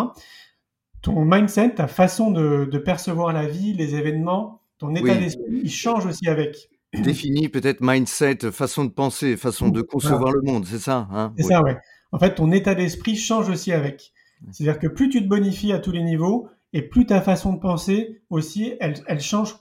ton 1.02 1.26
mindset, 1.26 1.76
ta 1.76 1.88
façon 1.88 2.30
de, 2.30 2.78
percevoir 2.78 3.34
la 3.34 3.48
vie, 3.48 3.74
les 3.74 3.96
événements, 3.96 4.62
ton 4.78 4.94
état 4.96 5.16
d'esprit, 5.16 5.62
il 5.64 5.72
change 5.72 6.06
aussi 6.06 6.28
avec. 6.28 6.70
Définis 6.94 7.50
peut-être 7.50 7.82
mindset, 7.82 8.52
façon 8.52 8.86
de 8.86 8.92
penser, 8.92 9.38
façon 9.38 9.70
de 9.70 9.82
concevoir 9.82 10.32
le 10.32 10.42
monde, 10.42 10.66
c'est 10.66 10.80
ça 10.80 11.08
hein? 11.12 11.34
C'est 11.38 11.44
ça, 11.44 11.64
ouais. 11.64 11.78
En 12.12 12.20
fait, 12.20 12.36
ton 12.36 12.52
état 12.52 12.76
d'esprit 12.76 13.16
change 13.16 13.50
aussi 13.50 13.72
avec. 13.72 14.14
C'est-à-dire 14.52 14.80
que 14.80 14.88
plus 14.88 15.10
tu 15.10 15.24
te 15.24 15.28
bonifies 15.28 15.74
à 15.74 15.80
tous 15.80 15.92
les 15.92 16.04
niveaux, 16.04 16.48
et 16.74 16.84
plus 16.84 17.06
ta 17.08 17.22
façon 17.22 17.54
de 17.54 17.60
penser 17.60 18.22
aussi, 18.30 18.76
elle, 18.80 18.96
elle 19.08 19.22
change 19.22 19.56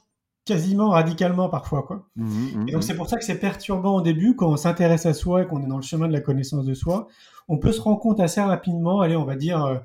quasiment 0.45 0.91
radicalement 0.91 1.49
parfois. 1.49 1.83
Quoi. 1.83 2.07
Mmh, 2.17 2.25
mmh, 2.25 2.69
et 2.69 2.73
donc 2.73 2.83
mmh. 2.83 2.87
c'est 2.87 2.97
pour 2.97 3.09
ça 3.09 3.17
que 3.19 3.25
c'est 3.25 3.39
perturbant 3.39 3.97
au 3.97 4.01
début, 4.01 4.37
quand 4.37 4.49
on 4.49 4.57
s'intéresse 4.57 5.07
à 5.07 5.15
soi 5.15 5.43
et 5.43 5.47
qu'on 5.47 5.63
est 5.63 5.67
dans 5.67 5.77
le 5.77 5.83
chemin 5.83 6.07
de 6.07 6.13
la 6.13 6.21
connaissance 6.21 6.65
de 6.65 6.75
soi, 6.75 7.09
on 7.49 7.59
peut 7.59 7.73
se 7.73 7.81
rendre 7.81 7.99
compte 7.99 8.21
assez 8.21 8.41
rapidement, 8.41 9.01
allez, 9.01 9.17
on 9.17 9.25
va 9.25 9.37
dire 9.37 9.65
euh, 9.65 9.77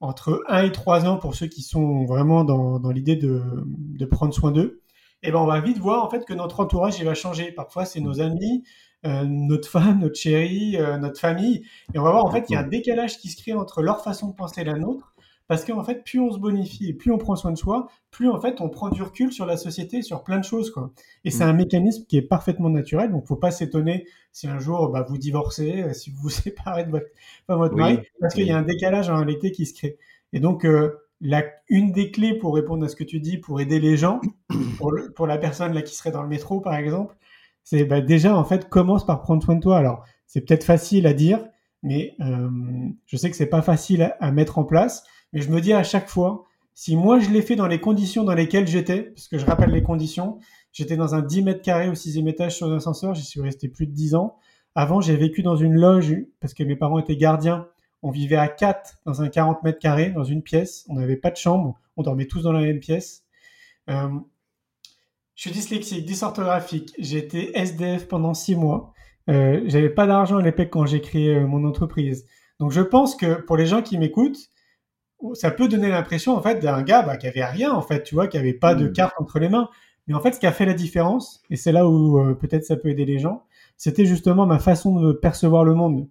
entre 0.00 0.42
1 0.48 0.64
et 0.64 0.72
3 0.72 1.06
ans 1.06 1.16
pour 1.16 1.34
ceux 1.34 1.46
qui 1.46 1.62
sont 1.62 2.04
vraiment 2.04 2.44
dans, 2.44 2.78
dans 2.78 2.90
l'idée 2.90 3.16
de, 3.16 3.42
de, 3.66 4.04
prendre 4.04 4.34
soin 4.34 4.52
d'eux, 4.52 4.82
et 5.22 5.30
ben 5.30 5.38
on 5.38 5.46
va 5.46 5.60
vite 5.60 5.78
voir 5.78 6.04
en 6.04 6.10
fait 6.10 6.24
que 6.24 6.34
notre 6.34 6.60
entourage 6.60 6.98
il 6.98 7.06
va 7.06 7.14
changer. 7.14 7.50
Parfois 7.50 7.84
c'est 7.86 8.00
nos 8.00 8.20
amis, 8.20 8.64
euh, 9.06 9.24
notre 9.24 9.68
femme, 9.68 10.00
notre 10.00 10.16
chérie, 10.16 10.76
euh, 10.76 10.98
notre 10.98 11.18
famille, 11.18 11.64
et 11.94 11.98
on 11.98 12.02
va 12.02 12.10
voir 12.10 12.24
en 12.24 12.30
fait 12.30 12.42
qu'il 12.42 12.54
y 12.54 12.56
a 12.56 12.60
un 12.60 12.68
décalage 12.68 13.18
qui 13.18 13.28
se 13.28 13.40
crée 13.40 13.54
entre 13.54 13.82
leur 13.82 14.02
façon 14.02 14.28
de 14.28 14.34
penser 14.34 14.60
et 14.60 14.64
la 14.64 14.74
nôtre, 14.74 15.14
parce 15.48 15.64
qu'en 15.64 15.84
fait, 15.84 16.02
plus 16.04 16.18
on 16.18 16.32
se 16.32 16.38
bonifie 16.38 16.88
et 16.88 16.94
plus 16.94 17.12
on 17.12 17.18
prend 17.18 17.36
soin 17.36 17.52
de 17.52 17.58
soi, 17.58 17.88
plus 18.10 18.28
en 18.28 18.40
fait 18.40 18.60
on 18.60 18.68
prend 18.68 18.88
du 18.88 19.02
recul 19.02 19.32
sur 19.32 19.46
la 19.46 19.56
société, 19.56 20.02
sur 20.02 20.24
plein 20.24 20.38
de 20.38 20.44
choses. 20.44 20.70
Quoi. 20.70 20.90
Et 21.24 21.30
c'est 21.30 21.44
mm. 21.44 21.48
un 21.48 21.52
mécanisme 21.52 22.04
qui 22.06 22.16
est 22.16 22.22
parfaitement 22.22 22.70
naturel. 22.70 23.10
Donc, 23.12 23.26
faut 23.26 23.36
pas 23.36 23.50
s'étonner 23.50 24.06
si 24.32 24.48
un 24.48 24.58
jour 24.58 24.88
bah, 24.88 25.06
vous 25.08 25.18
divorcez, 25.18 25.82
euh, 25.82 25.92
si 25.92 26.10
vous 26.10 26.16
vous 26.22 26.30
séparez 26.30 26.84
de 26.84 26.90
votre, 26.90 27.06
votre 27.48 27.76
mari, 27.76 28.00
parce 28.20 28.34
qu'il 28.34 28.46
y 28.46 28.50
a 28.50 28.58
un 28.58 28.62
décalage 28.62 29.08
en 29.08 29.16
réalité 29.16 29.52
qui 29.52 29.66
se 29.66 29.74
crée. 29.74 29.98
Et 30.32 30.40
donc, 30.40 30.64
euh, 30.64 30.98
la, 31.20 31.44
une 31.68 31.92
des 31.92 32.10
clés 32.10 32.34
pour 32.34 32.54
répondre 32.54 32.84
à 32.84 32.88
ce 32.88 32.96
que 32.96 33.04
tu 33.04 33.20
dis, 33.20 33.38
pour 33.38 33.60
aider 33.60 33.78
les 33.80 33.96
gens, 33.96 34.20
pour, 34.78 34.90
le- 34.90 35.12
pour 35.12 35.26
la 35.26 35.38
personne 35.38 35.72
là 35.72 35.82
qui 35.82 35.94
serait 35.94 36.10
dans 36.10 36.22
le 36.22 36.28
métro, 36.28 36.60
par 36.60 36.74
exemple, 36.74 37.16
c'est 37.62 37.84
bah, 37.84 38.00
déjà, 38.00 38.36
en 38.36 38.44
fait, 38.44 38.68
commence 38.68 39.06
par 39.06 39.22
prendre 39.22 39.42
soin 39.42 39.54
de 39.54 39.60
toi. 39.60 39.78
Alors, 39.78 40.04
c'est 40.26 40.40
peut-être 40.40 40.64
facile 40.64 41.06
à 41.06 41.14
dire, 41.14 41.44
mais 41.82 42.14
euh, 42.20 42.48
je 43.06 43.16
sais 43.16 43.30
que 43.30 43.36
c'est 43.36 43.46
pas 43.46 43.62
facile 43.62 44.02
à, 44.02 44.16
à 44.20 44.32
mettre 44.32 44.58
en 44.58 44.64
place. 44.64 45.04
Mais 45.32 45.40
je 45.40 45.50
me 45.50 45.60
dis 45.60 45.72
à 45.72 45.82
chaque 45.82 46.08
fois, 46.08 46.44
si 46.74 46.96
moi 46.96 47.18
je 47.18 47.30
l'ai 47.30 47.42
fait 47.42 47.56
dans 47.56 47.66
les 47.66 47.80
conditions 47.80 48.24
dans 48.24 48.34
lesquelles 48.34 48.66
j'étais, 48.66 49.02
parce 49.02 49.28
que 49.28 49.38
je 49.38 49.46
rappelle 49.46 49.70
les 49.70 49.82
conditions, 49.82 50.38
j'étais 50.72 50.96
dans 50.96 51.14
un 51.14 51.22
10 51.22 51.42
mètres 51.42 51.62
carrés 51.62 51.88
au 51.88 51.94
sixième 51.94 52.28
étage 52.28 52.56
sur 52.56 52.66
un 52.66 52.76
ascenseur, 52.76 53.14
j'y 53.14 53.24
suis 53.24 53.40
resté 53.40 53.68
plus 53.68 53.86
de 53.86 53.92
10 53.92 54.14
ans. 54.14 54.36
Avant, 54.74 55.00
j'ai 55.00 55.16
vécu 55.16 55.42
dans 55.42 55.56
une 55.56 55.74
loge 55.74 56.14
parce 56.38 56.52
que 56.52 56.62
mes 56.62 56.76
parents 56.76 56.98
étaient 56.98 57.16
gardiens. 57.16 57.66
On 58.02 58.10
vivait 58.10 58.36
à 58.36 58.46
4 58.46 58.98
dans 59.06 59.22
un 59.22 59.28
40 59.28 59.62
mètres 59.62 59.78
carrés, 59.78 60.10
dans 60.10 60.22
une 60.22 60.42
pièce. 60.42 60.84
On 60.88 60.94
n'avait 60.94 61.16
pas 61.16 61.30
de 61.30 61.36
chambre. 61.36 61.80
On 61.96 62.02
dormait 62.02 62.26
tous 62.26 62.42
dans 62.42 62.52
la 62.52 62.60
même 62.60 62.78
pièce. 62.78 63.24
Euh, 63.88 64.10
je 65.34 65.42
suis 65.42 65.50
dyslexique, 65.50 66.04
dysorthographique. 66.04 66.94
J'ai 66.98 67.18
été 67.18 67.58
SDF 67.58 68.06
pendant 68.06 68.34
6 68.34 68.56
mois. 68.56 68.92
Euh, 69.30 69.62
J'avais 69.66 69.88
pas 69.90 70.06
d'argent 70.06 70.36
à 70.36 70.42
l'époque 70.42 70.68
quand 70.70 70.84
j'ai 70.84 71.00
créé 71.00 71.34
euh, 71.36 71.46
mon 71.46 71.64
entreprise. 71.64 72.26
Donc 72.60 72.70
je 72.70 72.82
pense 72.82 73.16
que 73.16 73.40
pour 73.42 73.56
les 73.56 73.66
gens 73.66 73.80
qui 73.80 73.96
m'écoutent, 73.96 74.50
ça 75.34 75.50
peut 75.50 75.68
donner 75.68 75.88
l'impression 75.88 76.36
en 76.36 76.42
fait 76.42 76.60
d'un 76.60 76.82
gars 76.82 77.02
bah, 77.02 77.16
qui 77.16 77.26
avait 77.26 77.44
rien 77.44 77.72
en 77.72 77.82
fait, 77.82 78.02
tu 78.02 78.14
vois, 78.14 78.26
qui 78.28 78.38
avait 78.38 78.52
pas 78.52 78.74
de 78.74 78.88
Mm. 78.88 78.92
carte 78.92 79.14
entre 79.18 79.38
les 79.38 79.48
mains. 79.48 79.68
Mais 80.06 80.14
en 80.14 80.20
fait, 80.20 80.32
ce 80.32 80.40
qui 80.40 80.46
a 80.46 80.52
fait 80.52 80.66
la 80.66 80.74
différence, 80.74 81.42
et 81.50 81.56
c'est 81.56 81.72
là 81.72 81.88
où 81.88 82.18
euh, 82.18 82.34
peut-être 82.34 82.64
ça 82.64 82.76
peut 82.76 82.88
aider 82.88 83.04
les 83.04 83.18
gens, 83.18 83.42
c'était 83.76 84.06
justement 84.06 84.46
ma 84.46 84.58
façon 84.58 85.00
de 85.00 85.12
percevoir 85.12 85.64
le 85.64 85.74
monde. 85.74 86.06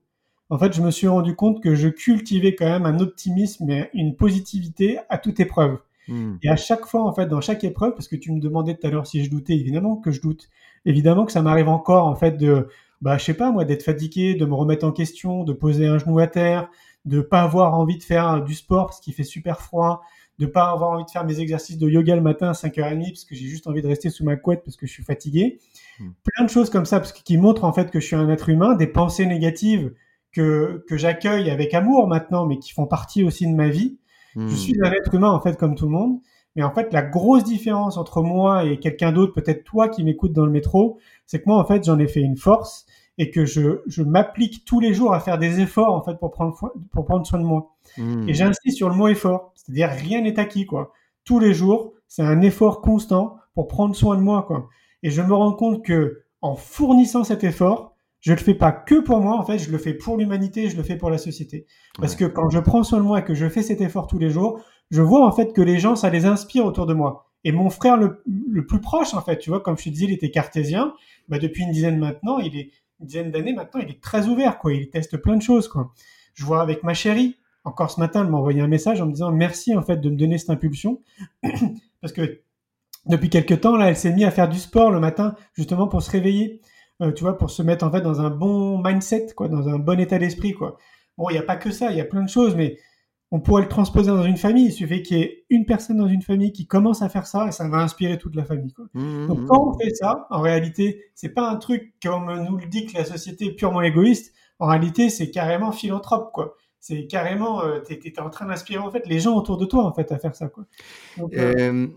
En 0.50 0.60
fait, 0.60 0.74
je 0.74 0.82
me 0.82 0.92
suis 0.92 1.08
rendu 1.08 1.36
compte 1.36 1.62
que 1.64 1.76
je 1.76 1.88
cultivais 1.88 2.54
quand 2.56 2.66
même 2.66 2.86
un 2.86 3.00
optimisme 3.00 3.70
et 3.70 3.90
une 3.94 4.16
positivité 4.16 5.00
à 5.10 5.18
toute 5.18 5.40
épreuve. 5.40 5.78
Hmm. 6.08 6.36
Et 6.44 6.50
à 6.50 6.56
chaque 6.56 6.86
fois, 6.86 7.04
en 7.04 7.14
fait, 7.14 7.26
dans 7.28 7.42
chaque 7.42 7.64
épreuve, 7.64 7.94
parce 7.94 8.08
que 8.08 8.16
tu 8.16 8.32
me 8.32 8.40
demandais 8.40 8.76
tout 8.76 8.86
à 8.86 8.92
l'heure 8.92 9.08
si 9.08 9.24
je 9.24 9.30
doutais, 9.32 9.54
évidemment 9.54 9.96
que 9.96 10.12
je 10.12 10.22
doute. 10.22 10.50
Évidemment 10.86 11.26
que 11.26 11.32
ça 11.32 11.42
m'arrive 11.42 11.68
encore, 11.68 12.06
en 12.06 12.16
fait, 12.16 12.38
de, 12.38 12.68
bah, 13.02 13.18
je 13.18 13.24
sais 13.24 13.34
pas, 13.34 13.52
moi, 13.52 13.66
d'être 13.66 13.82
fatigué, 13.84 14.36
de 14.36 14.46
me 14.46 14.54
remettre 14.54 14.86
en 14.86 14.92
question, 14.92 15.44
de 15.44 15.54
poser 15.54 15.88
un 15.88 15.98
genou 15.98 16.20
à 16.20 16.28
terre, 16.28 16.70
de 17.06 17.22
pas 17.22 17.42
avoir 17.42 17.78
envie 17.78 17.98
de 17.98 18.04
faire 18.04 18.44
du 18.44 18.54
sport 18.54 18.88
parce 18.88 19.00
qu'il 19.00 19.14
fait 19.14 19.24
super 19.24 19.62
froid, 19.62 20.02
de 20.40 20.46
pas 20.46 20.70
avoir 20.72 20.92
envie 20.92 21.06
de 21.06 21.10
faire 21.10 21.26
mes 21.26 21.40
exercices 21.40 21.78
de 21.78 21.88
yoga 21.90 22.16
le 22.16 22.22
matin 22.22 22.50
à 22.50 22.54
5h30 22.54 23.12
parce 23.12 23.26
que 23.26 23.36
j'ai 23.36 23.46
juste 23.46 23.68
envie 23.68 23.82
de 23.82 23.88
rester 23.88 24.10
sous 24.10 24.24
ma 24.24 24.36
couette 24.36 24.64
parce 24.64 24.76
que 24.76 24.86
je 24.86 24.92
suis 24.92 25.04
fatigué. 25.04 25.60
Mm. 26.00 26.10
Plein 26.24 26.46
de 26.46 26.50
choses 26.50 26.70
comme 26.70 26.86
ça, 26.86 27.00
parce 27.00 27.14
que, 27.14 27.22
qui 27.24 27.38
montrent, 27.38 27.64
en 27.64 27.74
fait, 27.74 27.92
que 27.92 28.00
je 28.00 28.08
suis 28.08 28.16
un 28.16 28.30
être 28.30 28.50
humain, 28.50 28.76
des 28.76 28.88
pensées 28.88 29.26
négatives 29.26 29.94
que, 30.34 30.84
que 30.88 30.98
j'accueille 30.98 31.50
avec 31.50 31.74
amour 31.74 32.08
maintenant, 32.08 32.46
mais 32.46 32.60
qui 32.60 32.74
font 32.74 32.86
partie 32.86 33.24
aussi 33.24 33.48
de 33.48 33.56
ma 33.56 33.70
vie. 33.70 33.98
Hmm. 34.36 34.48
Je 34.50 34.56
suis 34.56 34.76
un 34.84 34.92
être 34.92 35.14
humain 35.14 35.32
en 35.32 35.40
fait 35.40 35.58
comme 35.58 35.76
tout 35.76 35.86
le 35.86 35.92
monde, 35.92 36.20
mais 36.56 36.64
en 36.64 36.74
fait 36.74 36.92
la 36.92 37.02
grosse 37.02 37.46
différence 37.46 37.98
entre 37.98 38.22
moi 38.22 38.66
et 38.66 38.78
quelqu'un 38.78 39.14
d'autre, 39.14 39.34
peut-être 39.34 39.64
toi 39.64 39.88
qui 39.88 40.04
m'écoutes 40.04 40.34
dans 40.34 40.46
le 40.46 40.52
métro, 40.52 41.00
c'est 41.26 41.40
que 41.40 41.46
moi 41.48 41.58
en 41.58 41.66
fait 41.66 41.86
j'en 41.86 41.98
ai 42.00 42.08
fait 42.08 42.20
une 42.20 42.36
force 42.36 42.86
et 43.18 43.32
que 43.32 43.46
je, 43.46 43.82
je 43.88 44.04
m'applique 44.04 44.66
tous 44.66 44.80
les 44.80 44.94
jours 44.94 45.14
à 45.14 45.20
faire 45.20 45.38
des 45.38 45.60
efforts 45.62 45.94
en 45.94 46.04
fait 46.04 46.18
pour 46.20 46.32
prendre, 46.32 46.56
pour 46.92 47.06
prendre 47.06 47.26
soin 47.26 47.40
de 47.40 47.46
moi. 47.46 47.76
Hmm. 47.98 48.28
Et 48.28 48.34
j'insiste 48.34 48.78
sur 48.78 48.90
le 48.90 48.96
mot 48.96 49.08
effort, 49.08 49.52
c'est-à-dire 49.56 49.90
rien 49.90 50.22
n'est 50.22 50.40
acquis 50.40 50.66
quoi. 50.66 50.92
Tous 51.24 51.40
les 51.40 51.54
jours, 51.54 51.94
c'est 52.08 52.24
un 52.24 52.42
effort 52.42 52.82
constant 52.82 53.38
pour 53.54 53.68
prendre 53.68 53.96
soin 53.96 54.16
de 54.18 54.22
moi 54.22 54.44
quoi. 54.44 54.68
Et 55.04 55.12
je 55.12 55.22
me 55.22 55.34
rends 55.34 55.54
compte 55.54 55.84
que 55.86 56.24
en 56.42 56.56
fournissant 56.56 57.24
cet 57.24 57.44
effort, 57.44 57.96
je 58.22 58.32
le 58.34 58.38
fais 58.40 58.56
pas 58.56 58.72
que 58.72 59.00
pour 59.02 59.22
moi, 59.22 59.38
en 59.38 59.46
fait, 59.46 59.60
je 59.60 59.72
le 59.72 59.78
fais 59.78 59.94
pour 59.94 60.18
l'humanité, 60.18 60.68
je 60.70 60.76
le 60.78 60.84
fais 60.84 60.96
pour 60.98 61.12
la 61.12 61.20
société. 61.20 61.68
Parce 62.00 62.14
Ouais. 62.14 62.20
que 62.20 62.26
quand 62.26 62.50
je 62.50 62.60
prends 62.60 62.84
soin 62.84 62.98
de 63.00 63.04
moi 63.04 63.20
et 63.20 63.24
que 63.24 63.36
je 63.36 63.48
fais 63.48 63.62
cet 63.62 63.82
effort 63.82 64.08
tous 64.08 64.18
les 64.18 64.32
jours, 64.32 64.62
je 64.92 65.02
vois 65.04 65.26
en 65.28 65.32
fait 65.32 65.54
que 65.54 65.62
les 65.62 65.78
gens, 65.80 65.96
ça 65.96 66.10
les 66.10 66.26
inspire 66.26 66.66
autour 66.66 66.86
de 66.88 66.94
moi. 66.96 67.28
Et 67.44 67.52
mon 67.52 67.70
frère 67.70 67.98
le, 67.98 68.24
le 68.26 68.66
plus 68.66 68.82
proche, 68.82 69.14
en 69.14 69.22
fait, 69.22 69.38
tu 69.38 69.52
vois, 69.52 69.60
comme 69.60 69.78
je 69.78 69.84
te 69.84 69.90
disais, 69.90 70.06
il 70.06 70.14
était 70.14 70.32
cartésien. 70.32 70.94
Bah, 71.30 71.38
depuis 71.38 71.64
une 71.64 71.72
dizaine 71.72 72.00
maintenant, 72.00 72.40
il 72.40 72.58
est 72.58 72.72
une 73.00 73.08
dizaine 73.08 73.32
d'années 73.32 73.54
maintenant, 73.54 73.82
il 73.82 73.90
est 73.90 74.02
très 74.02 74.28
ouvert, 74.28 74.60
quoi. 74.60 74.74
Il 74.74 74.90
teste 74.90 75.18
plein 75.18 75.36
de 75.36 75.42
choses, 75.42 75.68
quoi. 75.68 75.92
Je 76.34 76.44
vois 76.46 76.62
avec 76.62 76.84
ma 76.84 76.94
chérie. 76.94 77.38
Encore 77.64 77.90
ce 77.90 78.00
matin, 78.00 78.22
elle 78.24 78.30
m'a 78.30 78.38
envoyé 78.38 78.62
un 78.62 78.68
message 78.68 79.02
en 79.02 79.08
me 79.08 79.12
disant 79.12 79.32
merci 79.32 79.76
en 79.76 79.82
fait 79.82 79.98
de 79.98 80.10
me 80.10 80.16
donner 80.16 80.38
cette 80.38 80.52
impulsion 80.52 81.02
parce 82.02 82.14
que 82.14 82.42
depuis 83.08 83.30
quelques 83.30 83.62
temps 83.62 83.76
là, 83.76 83.90
elle 83.90 83.98
s'est 83.98 84.14
mise 84.14 84.26
à 84.26 84.32
faire 84.32 84.50
du 84.50 84.60
sport 84.60 84.92
le 84.92 85.00
matin 85.00 85.36
justement 85.54 85.88
pour 85.88 86.04
se 86.04 86.12
réveiller, 86.12 86.62
euh, 87.02 87.12
tu 87.12 87.24
vois, 87.24 87.38
pour 87.38 87.50
se 87.50 87.64
mettre 87.64 87.86
en 87.86 87.92
fait 87.92 88.02
dans 88.02 88.22
un 88.22 88.30
bon 88.30 88.82
mindset, 88.84 89.28
quoi, 89.36 89.48
dans 89.48 89.68
un 89.68 89.80
bon 89.80 90.00
état 90.00 90.20
d'esprit, 90.20 90.54
quoi. 90.54 90.78
Bon, 91.18 91.30
il 91.30 91.34
n'y 91.34 91.40
a 91.40 91.44
pas 91.44 91.56
que 91.56 91.72
ça, 91.72 91.92
il 91.92 91.98
y 91.98 92.02
a 92.02 92.06
plein 92.06 92.24
de 92.24 92.30
choses, 92.30 92.56
mais 92.56 92.78
on 93.36 93.42
pourrait 93.42 93.64
le 93.64 93.68
transposer 93.68 94.12
dans 94.12 94.24
une 94.24 94.38
famille. 94.38 94.68
Il 94.68 94.72
suffit 94.72 95.04
qu'il 95.04 95.18
y 95.18 95.22
ait 95.22 95.46
une 95.50 95.66
personne 95.66 95.98
dans 95.98 96.08
une 96.08 96.22
famille 96.22 96.54
qui 96.54 96.68
commence 96.68 97.02
à 97.02 97.10
faire 97.10 97.28
ça 97.28 97.48
et 97.50 97.52
ça 97.52 97.68
va 97.68 97.80
inspirer 97.80 98.18
toute 98.18 98.34
la 98.34 98.46
famille. 98.46 98.72
Quoi. 98.72 98.86
Hmm, 98.94 99.28
Donc 99.28 99.40
hmm. 99.42 99.46
quand 99.48 99.68
on 99.68 99.78
fait 99.78 99.94
ça, 99.94 100.26
en 100.30 100.40
réalité, 100.40 101.04
c'est 101.16 101.34
pas 101.34 101.50
un 101.50 101.58
truc 101.58 101.96
comme 102.02 102.34
nous 102.50 102.56
le 102.56 102.66
dit 102.68 102.86
que 102.86 102.98
la 102.98 103.04
société 103.04 103.48
est 103.48 103.52
purement 103.52 103.82
égoïste. 103.82 104.34
En 104.60 104.68
réalité, 104.68 105.10
c'est 105.10 105.32
carrément 105.32 105.74
philanthrope, 105.74 106.32
quoi. 106.32 106.56
C'est 106.80 107.08
carrément, 107.08 107.62
euh, 107.62 107.80
t'es, 107.80 108.00
t'es 108.00 108.22
en 108.22 108.30
train 108.30 108.46
d'inspirer 108.46 108.80
en 108.80 108.90
fait 108.90 109.06
les 109.06 109.20
gens 109.20 109.36
autour 109.36 109.58
de 109.58 109.66
toi 109.66 109.84
en 109.84 109.94
fait 109.94 110.14
à 110.14 110.18
faire 110.18 110.34
ça, 110.34 110.48
quoi. 110.48 110.64
Donc, 111.18 111.34
euh, 111.36 111.54
Euh, 111.58 111.88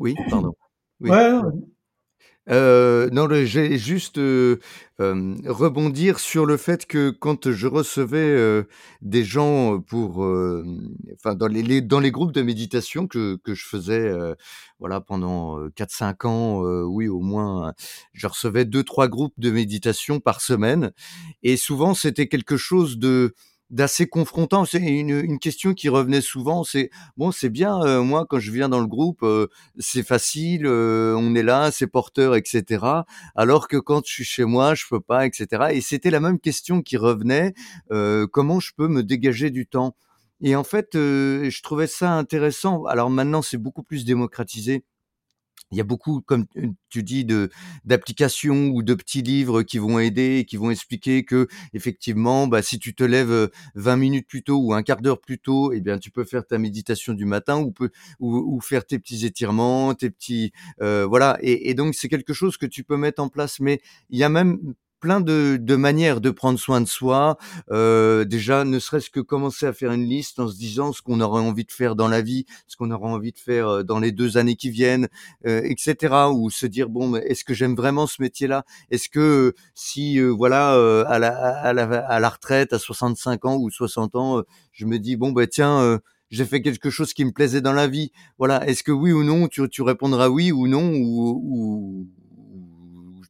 oui, 0.00 0.16
pardon. 0.28 0.54
Oui. 1.00 1.10
ouais, 1.10 1.30
non, 1.30 1.52
Euh, 2.50 3.10
non, 3.12 3.28
j'ai 3.44 3.76
juste 3.76 4.16
euh, 4.16 4.58
euh, 5.00 5.34
rebondir 5.46 6.18
sur 6.18 6.46
le 6.46 6.56
fait 6.56 6.86
que 6.86 7.10
quand 7.10 7.50
je 7.52 7.66
recevais 7.66 8.16
euh, 8.18 8.62
des 9.02 9.22
gens 9.22 9.80
pour, 9.80 10.24
euh, 10.24 10.64
enfin 11.14 11.34
dans 11.34 11.46
les, 11.46 11.62
les- 11.62 11.82
dans 11.82 12.00
les 12.00 12.10
groupes 12.10 12.32
de 12.32 12.40
méditation 12.40 13.06
que 13.06 13.36
que 13.44 13.54
je 13.54 13.66
faisais, 13.66 14.10
voilà 14.78 15.00
pendant 15.02 15.58
euh, 15.58 15.70
4-5 15.76 16.24
ans, 16.24 16.62
oui 16.86 17.06
au 17.08 17.20
moins, 17.20 17.74
je 18.14 18.26
recevais 18.26 18.64
deux 18.64 18.82
trois 18.84 19.08
groupes 19.08 19.34
de 19.38 19.50
méditation 19.50 20.18
par 20.20 20.40
semaine, 20.40 20.92
et 21.42 21.56
souvent 21.58 21.92
c'était 21.94 22.28
quelque 22.28 22.56
chose 22.56 22.98
de 22.98 23.34
d'assez 23.70 24.06
confrontant. 24.06 24.64
C'est 24.64 24.78
une, 24.80 25.10
une 25.10 25.38
question 25.38 25.74
qui 25.74 25.88
revenait 25.88 26.20
souvent. 26.20 26.64
C'est 26.64 26.90
bon, 27.16 27.30
c'est 27.32 27.50
bien. 27.50 27.80
euh, 27.84 28.02
moi, 28.02 28.26
quand 28.28 28.38
je 28.38 28.50
viens 28.50 28.68
dans 28.68 28.80
le 28.80 28.86
groupe, 28.86 29.22
euh, 29.22 29.48
c'est 29.78 30.02
facile, 30.02 30.66
euh, 30.66 31.14
on 31.18 31.34
est 31.34 31.42
là, 31.42 31.70
c'est 31.70 31.86
porteur, 31.86 32.34
etc. 32.36 32.84
Alors 33.34 33.68
que 33.68 33.76
quand 33.76 34.06
je 34.06 34.12
suis 34.12 34.24
chez 34.24 34.44
moi, 34.44 34.74
je 34.74 34.84
peux 34.88 35.00
pas, 35.00 35.26
etc. 35.26 35.68
Et 35.72 35.80
c'était 35.80 36.10
la 36.10 36.20
même 36.20 36.38
question 36.40 36.82
qui 36.82 36.96
revenait 36.96 37.52
euh, 37.92 38.26
comment 38.26 38.60
je 38.60 38.72
peux 38.76 38.88
me 38.88 39.02
dégager 39.02 39.50
du 39.50 39.66
temps? 39.66 39.94
Et 40.40 40.54
en 40.56 40.64
fait, 40.64 40.94
euh, 40.94 41.50
je 41.50 41.62
trouvais 41.62 41.86
ça 41.88 42.12
intéressant. 42.12 42.84
Alors 42.86 43.10
maintenant, 43.10 43.42
c'est 43.42 43.56
beaucoup 43.58 43.82
plus 43.82 44.04
démocratisé. 44.04 44.84
Il 45.70 45.78
y 45.78 45.80
a 45.80 45.84
beaucoup, 45.84 46.20
comme 46.22 46.46
tu 46.88 47.02
dis, 47.02 47.24
de 47.24 47.50
d'applications 47.84 48.68
ou 48.68 48.82
de 48.82 48.94
petits 48.94 49.22
livres 49.22 49.62
qui 49.62 49.78
vont 49.78 49.98
aider, 49.98 50.44
qui 50.48 50.56
vont 50.56 50.70
expliquer 50.70 51.24
que 51.24 51.46
effectivement, 51.74 52.46
bah, 52.46 52.62
si 52.62 52.78
tu 52.78 52.94
te 52.94 53.04
lèves 53.04 53.50
20 53.74 53.96
minutes 53.96 54.26
plus 54.28 54.42
tôt 54.42 54.58
ou 54.58 54.72
un 54.74 54.82
quart 54.82 55.00
d'heure 55.02 55.20
plus 55.20 55.38
tôt, 55.38 55.72
eh 55.72 55.80
bien, 55.80 55.98
tu 55.98 56.10
peux 56.10 56.24
faire 56.24 56.46
ta 56.46 56.58
méditation 56.58 57.12
du 57.14 57.24
matin 57.26 57.58
ou 57.58 57.70
peut 57.72 57.90
ou, 58.20 58.36
ou 58.56 58.60
faire 58.60 58.86
tes 58.86 58.98
petits 58.98 59.26
étirements, 59.26 59.94
tes 59.94 60.10
petits 60.10 60.52
voilà. 60.80 61.38
Et, 61.42 61.70
et 61.70 61.74
donc 61.74 61.94
c'est 61.94 62.08
quelque 62.08 62.32
chose 62.32 62.56
que 62.56 62.66
tu 62.66 62.84
peux 62.84 62.96
mettre 62.96 63.22
en 63.22 63.28
place. 63.28 63.60
Mais 63.60 63.80
il 64.10 64.18
y 64.18 64.24
a 64.24 64.28
même 64.28 64.58
plein 65.00 65.20
de, 65.20 65.58
de 65.60 65.76
manières 65.76 66.20
de 66.20 66.30
prendre 66.30 66.58
soin 66.58 66.80
de 66.80 66.86
soi. 66.86 67.38
Euh, 67.70 68.24
déjà, 68.24 68.64
ne 68.64 68.78
serait-ce 68.78 69.10
que 69.10 69.20
commencer 69.20 69.66
à 69.66 69.72
faire 69.72 69.92
une 69.92 70.04
liste 70.04 70.38
en 70.40 70.48
se 70.48 70.56
disant 70.56 70.92
ce 70.92 71.02
qu'on 71.02 71.20
aurait 71.20 71.42
envie 71.42 71.64
de 71.64 71.72
faire 71.72 71.96
dans 71.96 72.08
la 72.08 72.22
vie, 72.22 72.46
ce 72.66 72.76
qu'on 72.76 72.90
aura 72.90 73.08
envie 73.08 73.32
de 73.32 73.38
faire 73.38 73.84
dans 73.84 73.98
les 73.98 74.12
deux 74.12 74.36
années 74.36 74.56
qui 74.56 74.70
viennent, 74.70 75.08
euh, 75.46 75.60
etc. 75.64 76.14
Ou 76.32 76.50
se 76.50 76.66
dire 76.66 76.88
bon, 76.88 77.16
est-ce 77.16 77.44
que 77.44 77.54
j'aime 77.54 77.74
vraiment 77.74 78.06
ce 78.06 78.20
métier-là? 78.22 78.64
Est-ce 78.90 79.08
que 79.08 79.54
si 79.74 80.18
euh, 80.20 80.28
voilà 80.30 80.72
à, 81.06 81.18
la, 81.18 81.30
à, 81.30 81.72
la, 81.72 81.84
à 82.06 82.20
la 82.20 82.28
retraite 82.28 82.72
à 82.72 82.78
65 82.78 83.44
ans 83.44 83.56
ou 83.56 83.70
60 83.70 84.16
ans, 84.16 84.42
je 84.72 84.86
me 84.86 84.98
dis 84.98 85.16
bon 85.16 85.32
bah 85.32 85.46
tiens. 85.46 86.00
J'ai 86.30 86.44
fait 86.44 86.60
quelque 86.60 86.90
chose 86.90 87.14
qui 87.14 87.24
me 87.24 87.32
plaisait 87.32 87.62
dans 87.62 87.72
la 87.72 87.86
vie. 87.86 88.12
Voilà. 88.38 88.66
Est-ce 88.68 88.82
que 88.82 88.92
oui 88.92 89.12
ou 89.12 89.24
non, 89.24 89.48
tu, 89.48 89.66
tu 89.70 89.82
répondras 89.82 90.28
oui 90.28 90.52
ou 90.52 90.68
non 90.68 90.92
ou, 90.94 91.40
ou, 91.42 92.08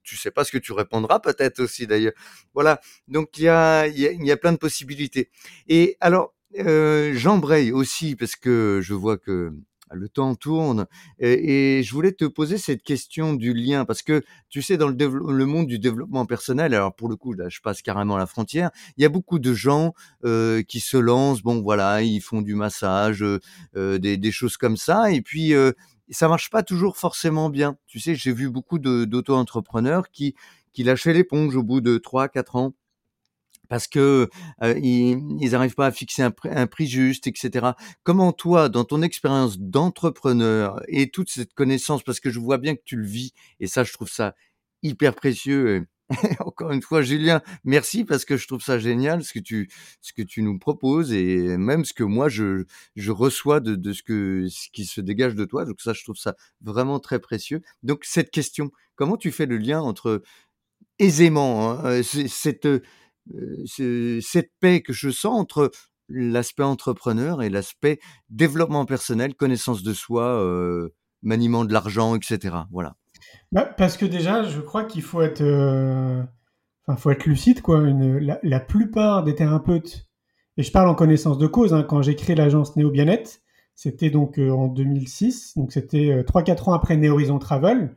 tu 0.09 0.17
sais 0.17 0.31
pas 0.31 0.45
ce 0.45 0.53
que 0.53 0.59
tu 0.59 0.73
répondras 0.73 1.21
peut-être 1.21 1.61
aussi 1.61 1.87
d'ailleurs. 1.87 2.15
Voilà. 2.55 2.81
Donc 3.09 3.37
il 3.39 3.45
y 3.45 3.49
a, 3.49 3.87
y 3.87 4.33
a, 4.33 4.37
plein 4.37 4.53
de 4.53 4.59
possibilités. 4.59 5.31
Et 5.69 5.97
alors, 6.01 6.35
euh, 6.59 7.13
j'embraye 7.15 7.73
aussi 7.73 8.17
parce 8.17 8.35
que 8.35 8.81
je 8.83 8.95
vois 8.95 9.19
que 9.19 9.53
le 9.91 10.09
temps 10.09 10.35
tourne 10.35 10.87
et, 11.19 11.83
je 11.83 11.93
voulais 11.95 12.13
te 12.13 12.27
poser 12.27 12.59
cette 12.59 12.83
question 12.83 13.33
du 13.33 13.55
lien 13.55 13.87
parce 13.87 14.03
que 14.03 14.23
tu 14.51 14.61
sais 14.61 14.77
dans 14.77 14.89
le, 14.89 15.47
monde 15.47 15.67
du 15.67 15.79
développement 15.79 16.27
personnel 16.27 16.75
alors 16.75 16.95
pour 16.95 17.09
le 17.09 17.17
coup 17.17 17.33
là 17.33 17.49
je 17.49 17.61
passe 17.61 17.81
carrément 17.81 18.19
la 18.19 18.27
frontière 18.27 18.71
il 18.99 19.03
y 19.03 19.07
a 19.07 19.09
beaucoup 19.09 19.39
de 19.39 19.55
gens 19.55 19.95
euh, 20.27 20.63
qui 20.63 20.81
se 20.81 20.99
lancent 20.99 21.43
bon 21.43 21.63
voilà 21.63 22.03
ils 22.03 22.21
font 22.21 22.43
du 22.43 22.55
massage 22.55 23.25
euh, 23.25 23.99
des, 23.99 24.31
choses 24.31 24.59
comme 24.59 24.77
ça 24.77 25.11
et 25.11 25.23
puis 25.23 25.55
ça 26.11 26.29
marche 26.29 26.51
pas 26.51 26.63
toujours 26.63 26.97
forcément 26.97 27.51
bien 27.51 27.77
tu 27.87 28.01
sais 28.01 28.15
j'ai 28.15 28.33
vu 28.33 28.51
beaucoup 28.51 28.79
d'auto-entrepreneurs 28.79 30.11
qui 30.11 30.35
qui 30.73 30.85
lâchaient 30.85 31.13
l'éponge 31.13 31.57
au 31.57 31.63
bout 31.63 31.81
de 31.81 31.99
trois 31.99 32.29
quatre 32.29 32.57
ans 32.57 32.75
parce 33.69 33.87
que 33.87 34.29
euh, 34.63 34.79
ils 34.79 35.51
n'arrivent 35.51 35.75
pas 35.75 35.87
à 35.87 35.93
fixer 35.93 36.23
un, 36.23 36.33
un, 36.45 36.67
prix 36.67 36.87
juste, 36.87 37.27
etc. 37.27 37.73
Comment 38.03 38.33
toi, 38.33 38.69
dans 38.69 38.85
ton 38.85 39.03
expérience 39.03 39.59
d'entrepreneur 39.59 40.81
et 40.89 41.11
toute 41.11 41.31
cette 41.31 41.53
connaissance, 41.55 42.03
parce 42.03 42.21
que 42.21 42.31
je 42.31 42.41
vois 42.41 42.59
bien 42.59 42.75
que 42.75 42.83
tu 42.85 42.97
le 42.97 43.07
vis, 43.07 43.33
et 43.61 43.67
ça, 43.67 43.85
je 43.85 43.93
trouve 43.93 44.09
ça 44.09 44.35
hyper 44.83 45.15
précieux. 45.15 45.87
Encore 46.41 46.71
une 46.71 46.81
fois, 46.83 47.03
Julien, 47.03 47.43
merci 47.65 48.05
parce 48.05 48.25
que 48.25 48.37
je 48.37 48.47
trouve 48.47 48.63
ça 48.63 48.79
génial 48.79 49.23
ce 49.25 49.33
que 49.33 49.39
tu 49.41 49.71
ce 50.01 50.13
que 50.13 50.23
tu 50.23 50.43
nous 50.43 50.59
proposes 50.59 51.13
et 51.13 51.57
même 51.59 51.85
ce 51.85 51.93
que 51.93 52.05
moi 52.05 52.29
je 52.29 52.65
je 52.97 53.11
reçois 53.11 53.61
de, 53.61 53.75
de 53.75 53.93
ce 53.93 54.03
que 54.03 54.47
ce 54.49 54.69
qui 54.73 54.87
se 54.87 55.01
dégage 55.01 55.35
de 55.35 55.45
toi. 55.45 55.65
Donc 55.67 55.81
ça, 55.81 55.93
je 55.93 56.03
trouve 56.03 56.17
ça 56.17 56.35
vraiment 56.63 56.99
très 56.99 57.19
précieux. 57.19 57.61
Donc 57.83 58.05
cette 58.05 58.31
question, 58.31 58.71
comment 58.97 59.17
tu 59.17 59.31
fais 59.31 59.47
le 59.47 59.59
lien 59.59 59.81
entre 59.81 60.23
aisément 60.99 61.71
hein, 61.71 61.85
euh, 61.85 62.03
cette 62.03 62.67
euh, 62.67 64.21
cette 64.21 64.51
paix 64.61 64.81
que 64.81 64.93
je 64.93 65.11
sens 65.11 65.39
entre 65.39 65.71
l'aspect 66.09 66.63
entrepreneur 66.63 67.43
et 67.43 67.51
l'aspect 67.51 67.99
développement 68.31 68.87
personnel, 68.87 69.35
connaissance 69.35 69.83
de 69.83 69.93
soi, 69.93 70.43
euh, 70.43 70.89
maniement 71.23 71.65
de 71.65 71.73
l'argent, 71.73 72.17
etc. 72.17 72.57
Voilà. 72.71 72.97
Bah, 73.53 73.65
parce 73.65 73.97
que 73.97 74.07
déjà, 74.07 74.43
je 74.45 74.61
crois 74.61 74.85
qu'il 74.85 75.03
faut 75.03 75.23
être, 75.23 75.41
euh, 75.41 76.23
lucide, 77.27 77.63
quoi. 77.63 77.83
La, 78.43 78.61
plupart 78.61 79.25
des 79.25 79.35
thérapeutes, 79.35 80.07
et 80.57 80.63
je 80.63 80.73
parle 80.73 80.89
en 80.89 80.95
connaissance 80.95 81.39
de 81.39 81.47
cause, 81.47 81.73
hein, 81.75 81.83
quand 81.83 82.03
j'ai 82.03 82.17
créé 82.17 82.37
l'agence 82.37 82.77
Néo 82.77 82.93
c'était 83.75 84.11
donc 84.11 84.39
euh, 84.39 84.51
en 84.51 84.67
2006, 84.67 85.55
donc 85.57 85.73
c'était 85.73 86.23
3-4 86.23 86.51
euh, 86.51 86.71
ans 86.71 86.73
après 86.73 86.97
Néo 86.97 87.15
Horizon 87.15 87.39
Travel. 87.39 87.95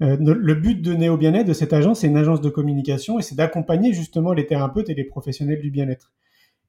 Le 0.00 0.54
but 0.54 0.82
de 0.82 0.92
Néo 0.92 1.16
Bien-être, 1.16 1.46
de 1.46 1.54
cette 1.54 1.72
agence, 1.72 2.00
c'est 2.00 2.06
une 2.06 2.18
agence 2.18 2.42
de 2.42 2.50
communication 2.50 3.18
et 3.18 3.22
c'est 3.22 3.34
d'accompagner 3.34 3.94
justement 3.94 4.34
les 4.34 4.46
thérapeutes 4.46 4.90
et 4.90 4.94
les 4.94 5.04
professionnels 5.04 5.60
du 5.62 5.70
bien-être. 5.70 6.12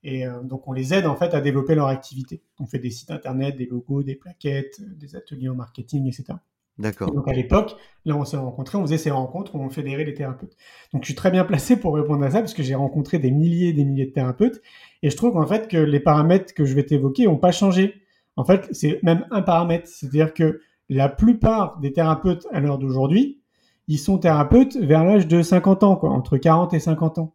Et 0.01 0.23
donc 0.45 0.65
on 0.69 0.71
les 0.71 0.93
aide 0.93 1.05
en 1.05 1.17
fait 1.17 1.33
à 1.33 1.41
développer 1.41 1.75
leur 1.75 1.88
activité. 1.88 2.41
On 2.57 2.67
fait 2.67 2.79
des 2.79 2.89
sites 2.89 3.11
internet, 3.11 3.57
des 3.57 3.65
logos, 3.65 4.03
des 4.03 4.15
plaquettes, 4.15 4.79
des 4.97 5.17
ateliers 5.17 5.49
en 5.49 5.55
marketing, 5.55 6.07
etc. 6.07 6.38
D'accord. 6.80 7.11
Donc 7.11 7.28
à 7.28 7.34
l'époque, 7.34 7.75
là 8.05 8.15
on 8.15 8.23
s'est 8.23 8.38
rencontrés, 8.38 8.78
on 8.78 8.84
faisait 8.84 8.99
ces 8.99 9.09
rencontres 9.09 9.55
on 9.55 9.69
fédérait 9.69 10.03
les 10.03 10.13
thérapeutes. 10.13 10.55
Donc 10.93 11.03
je 11.03 11.07
suis 11.07 11.15
très 11.15 11.32
bien 11.32 11.43
placé 11.43 11.75
pour 11.75 11.95
répondre 11.95 12.23
à 12.23 12.30
ça 12.30 12.39
parce 12.39 12.53
que 12.53 12.61
j'ai 12.61 12.75
rencontré 12.75 13.17
des 13.17 13.32
milliers 13.32 13.69
et 13.69 13.73
des 13.73 13.84
milliers 13.84 14.05
de 14.05 14.11
thérapeutes 14.11 14.61
et 15.01 15.09
je 15.09 15.17
trouve 15.17 15.38
en 15.38 15.47
fait 15.47 15.67
que 15.67 15.78
les 15.78 15.99
paramètres 15.99 16.53
que 16.53 16.65
je 16.65 16.75
vais 16.75 16.84
t'évoquer 16.84 17.25
n'ont 17.25 17.38
pas 17.38 17.51
changé. 17.51 18.01
En 18.36 18.43
fait, 18.43 18.67
c'est 18.71 19.01
même 19.01 19.25
un 19.32 19.41
paramètre, 19.41 19.88
c'est-à-dire 19.88 20.34
que 20.34 20.61
la 20.89 21.09
plupart 21.09 21.80
des 21.80 21.91
thérapeutes 21.91 22.47
à 22.51 22.59
l'heure 22.59 22.78
d'aujourd'hui, 22.78 23.41
ils 23.88 23.97
sont 23.97 24.17
thérapeutes 24.19 24.75
vers 24.75 25.03
l'âge 25.03 25.28
de 25.28 25.41
50 25.41 25.84
ans, 25.84 25.95
quoi, 25.95 26.11
entre 26.11 26.38
40 26.38 26.73
et 26.73 26.80
50 26.80 27.17
ans. 27.17 27.34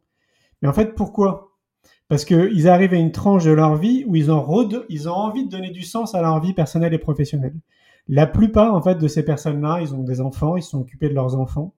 Mais 0.61 0.69
en 0.69 0.73
fait, 0.73 0.95
pourquoi? 0.95 1.53
Parce 2.09 2.25
qu'ils 2.25 2.69
arrivent 2.69 2.95
à 2.95 2.99
une 2.99 3.11
tranche 3.11 3.45
de 3.45 3.51
leur 3.51 3.77
vie 3.77 4.05
où 4.07 4.17
ils 4.17 4.31
ont, 4.31 4.47
ils 4.89 5.09
ont 5.09 5.15
envie 5.15 5.45
de 5.45 5.51
donner 5.51 5.71
du 5.71 5.83
sens 5.83 6.15
à 6.15 6.21
leur 6.21 6.41
vie 6.41 6.53
personnelle 6.53 6.95
et 6.95 6.99
professionnelle. 6.99 7.55
La 8.09 8.27
plupart, 8.27 8.75
en 8.75 8.83
fait, 8.83 8.97
de 8.97 9.09
ces 9.09 9.25
personnes-là, 9.25 9.81
ils 9.81 9.95
ont 9.95 10.03
des 10.03 10.21
enfants, 10.21 10.57
ils 10.57 10.63
sont 10.63 10.81
occupés 10.81 11.09
de 11.09 11.15
leurs 11.15 11.39
enfants. 11.39 11.75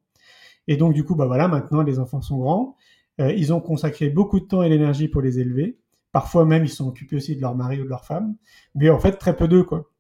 Et 0.67 0.77
donc, 0.77 0.95
du 0.95 1.05
coup, 1.05 1.15
bah 1.15 1.27
voilà, 1.27 1.49
maintenant, 1.49 1.83
les 1.83 1.99
enfants 1.99 2.23
sont 2.23 2.39
grands. 2.39 2.77
Euh, 3.21 3.33
ils 3.33 3.53
ont 3.53 3.61
consacré 3.61 4.09
beaucoup 4.09 4.41
de 4.41 4.47
temps 4.47 4.63
et 4.63 4.69
d'énergie 4.69 5.09
pour 5.09 5.21
les 5.21 5.39
élever. 5.39 5.79
Parfois 6.13 6.45
même, 6.45 6.65
ils 6.65 6.71
sont 6.71 6.89
occupés 6.89 7.17
aussi 7.17 7.37
de 7.37 7.41
leur 7.41 7.55
mari 7.55 7.81
ou 7.81 7.85
de 7.85 7.89
leur 7.89 8.05
femme. 8.05 8.37
Mais 8.75 8.89
en 8.89 8.99
fait, 8.99 9.13
très 9.13 9.37
peu 9.37 9.49
d'eux, 9.49 9.65
quoi. 9.65 9.91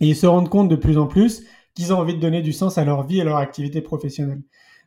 Et 0.00 0.08
ils 0.08 0.16
se 0.16 0.26
rendent 0.26 0.48
compte 0.48 0.68
de 0.68 0.76
plus 0.76 0.98
en 0.98 1.06
plus 1.06 1.44
qu'ils 1.74 1.92
ont 1.92 1.98
envie 1.98 2.14
de 2.14 2.20
donner 2.20 2.42
du 2.42 2.52
sens 2.52 2.78
à 2.78 2.84
leur 2.84 3.06
vie 3.06 3.18
et 3.18 3.20
à 3.22 3.24
leur 3.24 3.36
activité 3.36 3.80
professionnelle. 3.80 4.42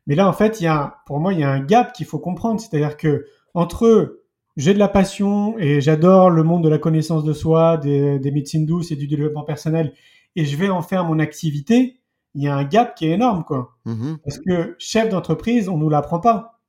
Mais 0.05 0.15
là, 0.15 0.27
en 0.27 0.33
fait, 0.33 0.61
il 0.61 0.65
y 0.65 0.67
a, 0.67 0.97
pour 1.05 1.19
moi, 1.19 1.33
il 1.33 1.39
y 1.39 1.43
a 1.43 1.51
un 1.51 1.59
gap 1.59 1.93
qu'il 1.93 2.05
faut 2.05 2.19
comprendre. 2.19 2.59
C'est-à-dire 2.59 2.97
que 2.97 3.25
entre 3.53 4.19
j'ai 4.55 4.73
de 4.73 4.79
la 4.79 4.87
passion 4.87 5.57
et 5.59 5.81
j'adore 5.81 6.29
le 6.29 6.43
monde 6.43 6.63
de 6.63 6.69
la 6.69 6.79
connaissance 6.79 7.23
de 7.23 7.33
soi, 7.33 7.77
des, 7.77 8.19
des 8.19 8.31
médecines 8.31 8.65
douces 8.65 8.91
et 8.91 8.95
du 8.95 9.07
développement 9.07 9.43
personnel, 9.43 9.93
et 10.37 10.45
je 10.45 10.55
vais 10.55 10.69
en 10.69 10.81
faire 10.81 11.03
mon 11.03 11.19
activité, 11.19 11.99
il 12.33 12.43
y 12.43 12.47
a 12.47 12.55
un 12.55 12.63
gap 12.63 12.95
qui 12.95 13.07
est 13.07 13.11
énorme, 13.11 13.43
quoi. 13.43 13.75
Mmh 13.85 14.15
Parce 14.23 14.39
que 14.39 14.75
chef 14.79 15.09
d'entreprise, 15.09 15.67
on 15.67 15.77
nous 15.77 15.89
l'apprend 15.89 16.19
pas. 16.19 16.61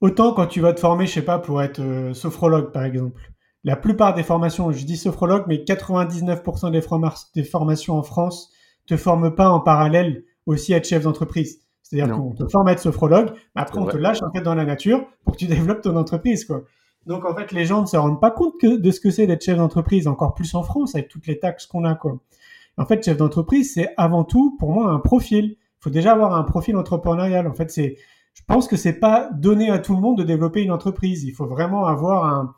Autant 0.00 0.32
quand 0.32 0.46
tu 0.46 0.60
vas 0.60 0.72
te 0.72 0.80
former, 0.80 1.06
je 1.06 1.12
sais 1.12 1.22
pas, 1.22 1.38
pour 1.38 1.62
être 1.62 1.80
euh, 1.80 2.14
sophrologue, 2.14 2.72
par 2.72 2.84
exemple 2.84 3.20
la 3.64 3.76
plupart 3.76 4.14
des 4.14 4.22
formations, 4.22 4.72
je 4.72 4.84
dis 4.84 4.96
sophrologue, 4.96 5.44
mais 5.46 5.56
99% 5.58 6.70
des, 6.70 6.80
des, 7.34 7.44
formations 7.44 7.96
en 7.96 8.02
France 8.02 8.50
te 8.86 8.96
forment 8.96 9.34
pas 9.34 9.48
en 9.48 9.60
parallèle 9.60 10.24
aussi 10.46 10.74
à 10.74 10.78
être 10.78 10.88
chef 10.88 11.04
d'entreprise. 11.04 11.60
C'est-à-dire 11.82 12.16
qu'on 12.16 12.32
te 12.32 12.48
forme 12.48 12.68
à 12.68 12.72
être 12.72 12.80
sophrologue, 12.80 13.32
mais 13.54 13.62
après 13.62 13.78
on 13.78 13.86
te 13.86 13.96
lâche 13.96 14.22
en 14.22 14.32
fait 14.32 14.40
dans 14.40 14.54
la 14.54 14.64
nature 14.64 15.06
pour 15.24 15.34
que 15.34 15.38
tu 15.38 15.46
développes 15.48 15.82
ton 15.82 15.96
entreprise, 15.96 16.44
quoi. 16.44 16.64
Donc 17.06 17.24
en 17.24 17.34
fait, 17.34 17.50
les 17.50 17.64
gens 17.64 17.82
ne 17.82 17.86
se 17.86 17.96
rendent 17.96 18.20
pas 18.20 18.30
compte 18.30 18.54
que, 18.60 18.76
de 18.76 18.90
ce 18.92 19.00
que 19.00 19.10
c'est 19.10 19.26
d'être 19.26 19.44
chef 19.44 19.56
d'entreprise, 19.56 20.06
encore 20.06 20.34
plus 20.34 20.54
en 20.54 20.62
France 20.62 20.94
avec 20.94 21.08
toutes 21.08 21.26
les 21.26 21.38
taxes 21.38 21.66
qu'on 21.66 21.84
a, 21.84 21.94
quoi. 21.94 22.18
En 22.78 22.86
fait, 22.86 23.04
chef 23.04 23.16
d'entreprise, 23.16 23.74
c'est 23.74 23.88
avant 23.96 24.24
tout 24.24 24.56
pour 24.58 24.72
moi 24.72 24.90
un 24.90 24.98
profil. 24.98 25.56
Il 25.58 25.82
faut 25.82 25.90
déjà 25.90 26.12
avoir 26.12 26.34
un 26.34 26.42
profil 26.42 26.76
entrepreneurial. 26.76 27.46
En 27.46 27.54
fait, 27.54 27.70
c'est, 27.70 27.96
je 28.34 28.42
pense 28.46 28.68
que 28.68 28.76
c'est 28.76 28.98
pas 28.98 29.28
donné 29.34 29.70
à 29.70 29.78
tout 29.78 29.94
le 29.94 30.00
monde 30.00 30.18
de 30.18 30.22
développer 30.22 30.62
une 30.62 30.70
entreprise. 30.70 31.24
Il 31.24 31.32
faut 31.32 31.46
vraiment 31.46 31.86
avoir 31.86 32.24
un, 32.24 32.54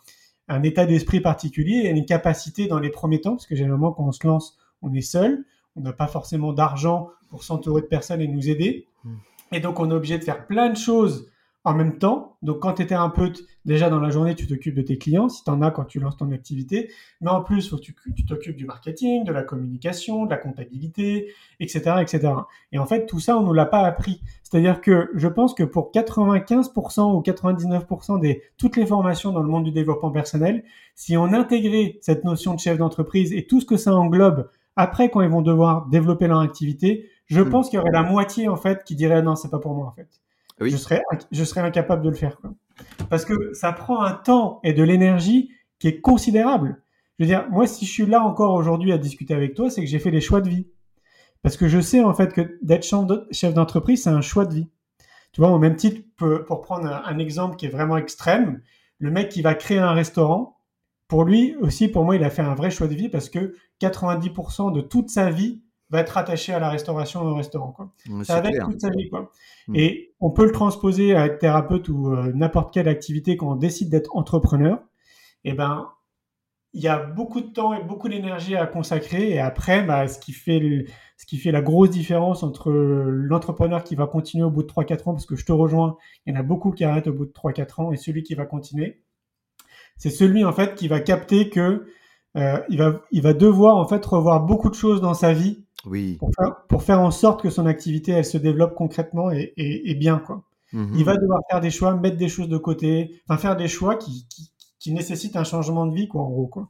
un 0.48 0.62
état 0.62 0.86
d'esprit 0.86 1.20
particulier 1.20 1.82
et 1.84 1.90
une 1.90 2.04
capacité 2.04 2.66
dans 2.66 2.78
les 2.78 2.90
premiers 2.90 3.20
temps, 3.20 3.32
parce 3.32 3.46
que 3.46 3.56
généralement 3.56 3.92
quand 3.92 4.04
on 4.04 4.12
se 4.12 4.26
lance, 4.26 4.58
on 4.82 4.92
est 4.92 5.00
seul, 5.00 5.44
on 5.76 5.80
n'a 5.80 5.92
pas 5.92 6.06
forcément 6.06 6.52
d'argent 6.52 7.08
pour 7.30 7.44
s'entourer 7.44 7.82
de 7.82 7.86
personnes 7.86 8.20
et 8.20 8.28
nous 8.28 8.48
aider. 8.48 8.86
Hmm. 9.04 9.16
Et 9.52 9.60
donc 9.60 9.80
on 9.80 9.90
est 9.90 9.94
obligé 9.94 10.18
de 10.18 10.24
faire 10.24 10.46
plein 10.46 10.68
de 10.70 10.76
choses 10.76 11.30
en 11.64 11.74
même 11.74 11.98
temps. 11.98 12.36
Donc, 12.42 12.60
quand 12.60 12.74
tu 12.74 12.82
es 12.82 12.86
thérapeute, 12.86 13.42
déjà 13.64 13.88
dans 13.88 13.98
la 13.98 14.10
journée, 14.10 14.34
tu 14.34 14.46
t'occupes 14.46 14.74
de 14.74 14.82
tes 14.82 14.98
clients, 14.98 15.30
si 15.30 15.42
tu 15.42 15.50
en 15.50 15.62
as 15.62 15.70
quand 15.70 15.84
tu 15.84 15.98
lances 15.98 16.18
ton 16.18 16.30
activité. 16.30 16.90
Mais 17.22 17.30
en 17.30 17.42
plus, 17.42 17.70
faut 17.70 17.78
que 17.78 17.82
tu 17.82 18.26
t'occupes 18.26 18.56
du 18.56 18.66
marketing, 18.66 19.24
de 19.24 19.32
la 19.32 19.42
communication, 19.42 20.26
de 20.26 20.30
la 20.30 20.36
comptabilité, 20.36 21.32
etc., 21.60 21.96
etc. 22.02 22.34
Et 22.72 22.78
en 22.78 22.84
fait, 22.84 23.06
tout 23.06 23.18
ça, 23.18 23.38
on 23.38 23.40
ne 23.40 23.46
nous 23.46 23.54
l'a 23.54 23.64
pas 23.64 23.80
appris. 23.80 24.20
C'est-à-dire 24.42 24.82
que 24.82 25.10
je 25.14 25.26
pense 25.26 25.54
que 25.54 25.64
pour 25.64 25.90
95% 25.90 27.16
ou 27.16 27.20
99% 27.22 28.20
des 28.20 28.42
toutes 28.58 28.76
les 28.76 28.86
formations 28.86 29.32
dans 29.32 29.42
le 29.42 29.48
monde 29.48 29.64
du 29.64 29.72
développement 29.72 30.10
personnel, 30.10 30.64
si 30.94 31.16
on 31.16 31.32
intégrait 31.32 31.98
cette 32.02 32.24
notion 32.24 32.54
de 32.54 32.60
chef 32.60 32.76
d'entreprise 32.76 33.32
et 33.32 33.46
tout 33.46 33.60
ce 33.60 33.66
que 33.66 33.78
ça 33.78 33.94
englobe 33.94 34.50
après 34.76 35.08
quand 35.08 35.22
ils 35.22 35.30
vont 35.30 35.42
devoir 35.42 35.86
développer 35.86 36.26
leur 36.26 36.40
activité, 36.40 37.08
je 37.26 37.40
hmm. 37.40 37.50
pense 37.50 37.70
qu'il 37.70 37.78
y 37.78 37.80
aurait 37.80 37.90
la 37.90 38.02
moitié 38.02 38.48
en 38.48 38.56
fait 38.56 38.84
qui 38.84 38.96
dirait 38.96 39.22
non, 39.22 39.34
c'est 39.34 39.50
pas 39.50 39.58
pour 39.58 39.74
moi 39.74 39.86
en 39.86 39.92
fait 39.92 40.23
je, 40.60 40.76
serais, 40.76 41.60
incapable 41.60 42.02
de 42.02 42.10
le 42.10 42.14
faire. 42.14 42.38
Parce 43.10 43.24
que 43.24 43.52
ça 43.54 43.72
prend 43.72 44.02
un 44.02 44.12
temps 44.12 44.60
et 44.62 44.72
de 44.72 44.82
l'énergie 44.82 45.50
qui 45.78 45.88
est 45.88 46.00
considérable. 46.00 46.82
Je 47.18 47.24
veux 47.24 47.28
dire, 47.28 47.46
moi, 47.50 47.66
si 47.66 47.86
je 47.86 47.90
suis 47.92 48.06
là 48.06 48.22
encore 48.22 48.54
aujourd'hui 48.54 48.92
à 48.92 48.98
discuter 48.98 49.34
avec 49.34 49.54
toi, 49.54 49.70
c'est 49.70 49.80
que 49.80 49.86
j'ai 49.86 49.98
fait 49.98 50.10
des 50.10 50.20
choix 50.20 50.40
de 50.40 50.48
vie. 50.48 50.66
Parce 51.42 51.56
que 51.56 51.68
je 51.68 51.80
sais 51.80 52.02
en 52.02 52.14
fait 52.14 52.32
que 52.32 52.58
d'être 52.62 52.86
chef 53.30 53.54
d'entreprise, 53.54 54.02
c'est 54.02 54.10
un 54.10 54.22
choix 54.22 54.46
de 54.46 54.54
vie. 54.54 54.68
Tu 55.32 55.40
vois, 55.40 55.50
au 55.50 55.58
même 55.58 55.76
titre, 55.76 56.00
pour 56.46 56.62
prendre 56.62 56.86
un, 56.86 57.18
exemple 57.18 57.56
qui 57.56 57.66
est 57.66 57.70
vraiment 57.70 57.96
extrême, 57.96 58.62
le 58.98 59.10
mec 59.10 59.28
qui 59.28 59.42
va 59.42 59.54
créer 59.54 59.78
un 59.78 59.92
restaurant, 59.92 60.56
pour 61.08 61.24
lui 61.24 61.54
aussi, 61.56 61.88
pour 61.88 62.04
moi, 62.04 62.16
il 62.16 62.24
a 62.24 62.30
fait 62.30 62.42
un 62.42 62.54
vrai 62.54 62.70
choix 62.70 62.86
de 62.86 62.94
vie 62.94 63.08
parce 63.08 63.28
que 63.28 63.54
90% 63.80 64.72
de 64.72 64.80
toute 64.80 65.10
sa 65.10 65.30
vie, 65.30 65.60
va 65.94 66.00
être 66.00 66.18
attaché 66.18 66.52
à 66.52 66.58
la 66.58 66.68
restauration 66.68 67.22
au 67.22 67.34
restaurant. 67.34 67.72
Quoi. 67.72 67.90
ça 68.24 68.40
va 68.40 68.50
être 68.50 68.66
toute 68.66 68.80
sa 68.80 68.90
vie. 68.90 69.08
Quoi. 69.08 69.30
Mm. 69.68 69.76
Et 69.76 70.12
on 70.20 70.30
peut 70.30 70.44
le 70.44 70.52
transposer 70.52 71.14
à 71.14 71.26
être 71.26 71.38
thérapeute 71.38 71.88
ou 71.88 72.12
euh, 72.12 72.32
n'importe 72.34 72.74
quelle 72.74 72.88
activité 72.88 73.36
quand 73.36 73.52
on 73.52 73.56
décide 73.56 73.90
d'être 73.90 74.16
entrepreneur. 74.16 74.80
Et 75.44 75.50
eh 75.50 75.52
ben, 75.52 75.90
il 76.72 76.82
y 76.82 76.88
a 76.88 76.98
beaucoup 76.98 77.40
de 77.40 77.46
temps 77.46 77.74
et 77.74 77.82
beaucoup 77.82 78.08
d'énergie 78.08 78.56
à 78.56 78.66
consacrer. 78.66 79.30
Et 79.30 79.38
après, 79.38 79.84
bah, 79.84 80.08
ce, 80.08 80.18
qui 80.18 80.32
fait 80.32 80.86
ce 81.16 81.26
qui 81.26 81.38
fait 81.38 81.52
la 81.52 81.62
grosse 81.62 81.90
différence 81.90 82.42
entre 82.42 82.72
l'entrepreneur 82.72 83.84
qui 83.84 83.94
va 83.94 84.06
continuer 84.06 84.44
au 84.44 84.50
bout 84.50 84.64
de 84.64 84.68
3-4 84.68 85.08
ans, 85.08 85.12
parce 85.12 85.26
que 85.26 85.36
je 85.36 85.44
te 85.44 85.52
rejoins, 85.52 85.96
il 86.26 86.34
y 86.34 86.36
en 86.36 86.40
a 86.40 86.42
beaucoup 86.42 86.72
qui 86.72 86.84
arrêtent 86.84 87.06
au 87.06 87.12
bout 87.12 87.26
de 87.26 87.32
3-4 87.32 87.82
ans, 87.82 87.92
et 87.92 87.96
celui 87.96 88.24
qui 88.24 88.34
va 88.34 88.46
continuer, 88.46 89.02
c'est 89.96 90.10
celui 90.10 90.44
en 90.44 90.52
fait 90.52 90.74
qui 90.74 90.88
va 90.88 90.98
capter 90.98 91.50
que 91.50 91.86
euh, 92.36 92.58
il, 92.68 92.78
va, 92.78 93.00
il 93.12 93.22
va 93.22 93.32
devoir 93.32 93.76
en 93.76 93.86
fait 93.86 94.04
revoir 94.04 94.40
beaucoup 94.40 94.70
de 94.70 94.74
choses 94.74 95.00
dans 95.00 95.14
sa 95.14 95.32
vie 95.32 95.64
oui. 95.86 96.18
Pour 96.68 96.82
faire, 96.82 97.00
en 97.00 97.10
sorte 97.10 97.42
que 97.42 97.50
son 97.50 97.66
activité, 97.66 98.12
elle 98.12 98.24
se 98.24 98.38
développe 98.38 98.74
concrètement 98.74 99.30
et, 99.30 99.52
et, 99.56 99.94
bien, 99.94 100.18
quoi. 100.18 100.42
Mhm. 100.72 100.94
Il 100.96 101.04
va 101.04 101.16
devoir 101.16 101.40
faire 101.50 101.60
des 101.60 101.70
choix, 101.70 101.94
mettre 101.94 102.16
des 102.16 102.28
choses 102.28 102.48
de 102.48 102.56
côté, 102.56 103.22
enfin 103.28 103.38
faire 103.38 103.56
des 103.56 103.68
choix 103.68 103.96
qui, 103.96 104.26
qui, 104.28 104.50
qui, 104.78 104.92
nécessitent 104.92 105.36
un 105.36 105.44
changement 105.44 105.86
de 105.86 105.94
vie, 105.94 106.08
quoi, 106.08 106.22
en 106.22 106.30
gros, 106.30 106.46
quoi. 106.46 106.68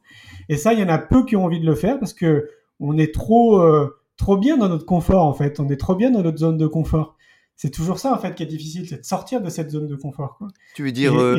Et 0.49 0.57
ça, 0.57 0.73
il 0.73 0.79
y 0.79 0.83
en 0.83 0.89
a 0.89 0.97
peu 0.97 1.25
qui 1.25 1.35
ont 1.35 1.45
envie 1.45 1.59
de 1.59 1.65
le 1.65 1.75
faire 1.75 1.97
parce 1.97 2.13
que 2.13 2.49
on 2.79 2.97
est 2.97 3.13
trop, 3.13 3.59
euh, 3.61 3.97
trop 4.17 4.37
bien 4.37 4.57
dans 4.57 4.69
notre 4.69 4.85
confort, 4.85 5.23
en 5.25 5.33
fait. 5.33 5.59
On 5.59 5.69
est 5.69 5.77
trop 5.77 5.95
bien 5.95 6.11
dans 6.11 6.21
notre 6.21 6.37
zone 6.37 6.57
de 6.57 6.67
confort. 6.67 7.15
C'est 7.55 7.71
toujours 7.71 7.99
ça, 7.99 8.13
en 8.13 8.17
fait, 8.17 8.35
qui 8.35 8.43
est 8.43 8.47
difficile, 8.47 8.87
c'est 8.87 8.99
de 8.99 9.05
sortir 9.05 9.41
de 9.41 9.49
cette 9.49 9.71
zone 9.71 9.87
de 9.87 9.95
confort, 9.95 10.35
quoi. 10.37 10.49
Tu 10.75 10.83
veux 10.83 10.91
dire, 10.91 11.15
euh, 11.17 11.37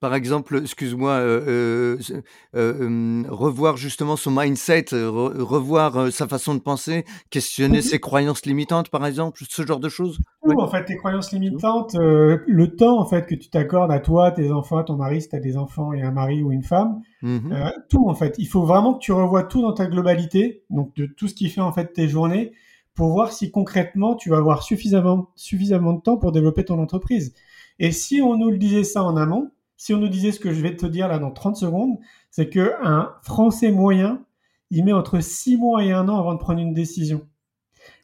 par 0.00 0.14
exemple, 0.14 0.60
excuse-moi, 0.62 1.12
euh, 1.12 1.40
euh, 1.48 2.22
euh, 2.54 3.24
revoir 3.28 3.76
justement 3.76 4.16
son 4.16 4.30
mindset, 4.30 4.86
revoir 4.92 6.12
sa 6.12 6.28
façon 6.28 6.54
de 6.54 6.60
penser, 6.60 7.04
questionner 7.30 7.82
ses 7.82 7.98
croyances 7.98 8.46
limitantes, 8.46 8.90
par 8.90 9.04
exemple, 9.06 9.42
ce 9.48 9.66
genre 9.66 9.80
de 9.80 9.88
choses? 9.88 10.18
Tout, 10.44 10.58
en 10.58 10.68
fait, 10.68 10.84
tes 10.84 10.96
croyances 10.96 11.32
limitantes, 11.32 11.94
le 11.94 12.66
temps 12.76 13.00
en 13.00 13.06
fait 13.06 13.26
que 13.26 13.34
tu 13.34 13.50
t'accordes 13.50 13.90
à 13.90 13.98
toi, 13.98 14.30
tes 14.30 14.52
enfants, 14.52 14.82
ton 14.84 14.96
mari, 14.96 15.22
si 15.22 15.28
tu 15.28 15.36
as 15.36 15.40
des 15.40 15.56
enfants 15.56 15.92
et 15.92 16.02
un 16.02 16.12
mari 16.12 16.42
ou 16.42 16.52
une 16.52 16.62
femme, 16.62 17.00
mmh 17.22 17.56
tout 17.90 18.08
en 18.08 18.14
fait. 18.14 18.34
Il 18.38 18.46
faut 18.46 18.62
vraiment 18.62 18.94
que 18.94 19.00
tu 19.00 19.12
revoies 19.12 19.42
tout 19.44 19.62
dans 19.62 19.72
ta 19.72 19.86
globalité, 19.86 20.62
donc 20.70 20.94
de 20.94 21.06
tout 21.06 21.26
ce 21.26 21.34
qui 21.34 21.48
fait 21.48 21.60
en 21.60 21.72
fait 21.72 21.92
tes 21.92 22.08
journées, 22.08 22.52
pour 22.94 23.10
voir 23.10 23.32
si 23.32 23.50
concrètement 23.50 24.14
tu 24.16 24.30
vas 24.30 24.38
avoir 24.38 24.62
suffisamment, 24.62 25.30
suffisamment 25.36 25.92
de 25.94 26.00
temps 26.00 26.16
pour 26.16 26.32
développer 26.32 26.64
ton 26.64 26.80
entreprise. 26.80 27.34
Et 27.78 27.92
si 27.92 28.20
on 28.20 28.36
nous 28.36 28.50
le 28.50 28.58
disait 28.58 28.84
ça 28.84 29.04
en 29.04 29.16
amont, 29.16 29.50
si 29.78 29.94
on 29.94 29.98
nous 29.98 30.08
disait 30.08 30.32
ce 30.32 30.40
que 30.40 30.52
je 30.52 30.60
vais 30.60 30.76
te 30.76 30.84
dire 30.84 31.08
là 31.08 31.18
dans 31.18 31.30
30 31.30 31.56
secondes, 31.56 31.96
c'est 32.30 32.50
que 32.50 32.74
un 32.82 33.14
Français 33.22 33.70
moyen, 33.70 34.24
il 34.70 34.84
met 34.84 34.92
entre 34.92 35.20
6 35.20 35.56
mois 35.56 35.84
et 35.84 35.92
un 35.92 36.08
an 36.08 36.18
avant 36.18 36.34
de 36.34 36.38
prendre 36.38 36.60
une 36.60 36.74
décision. 36.74 37.26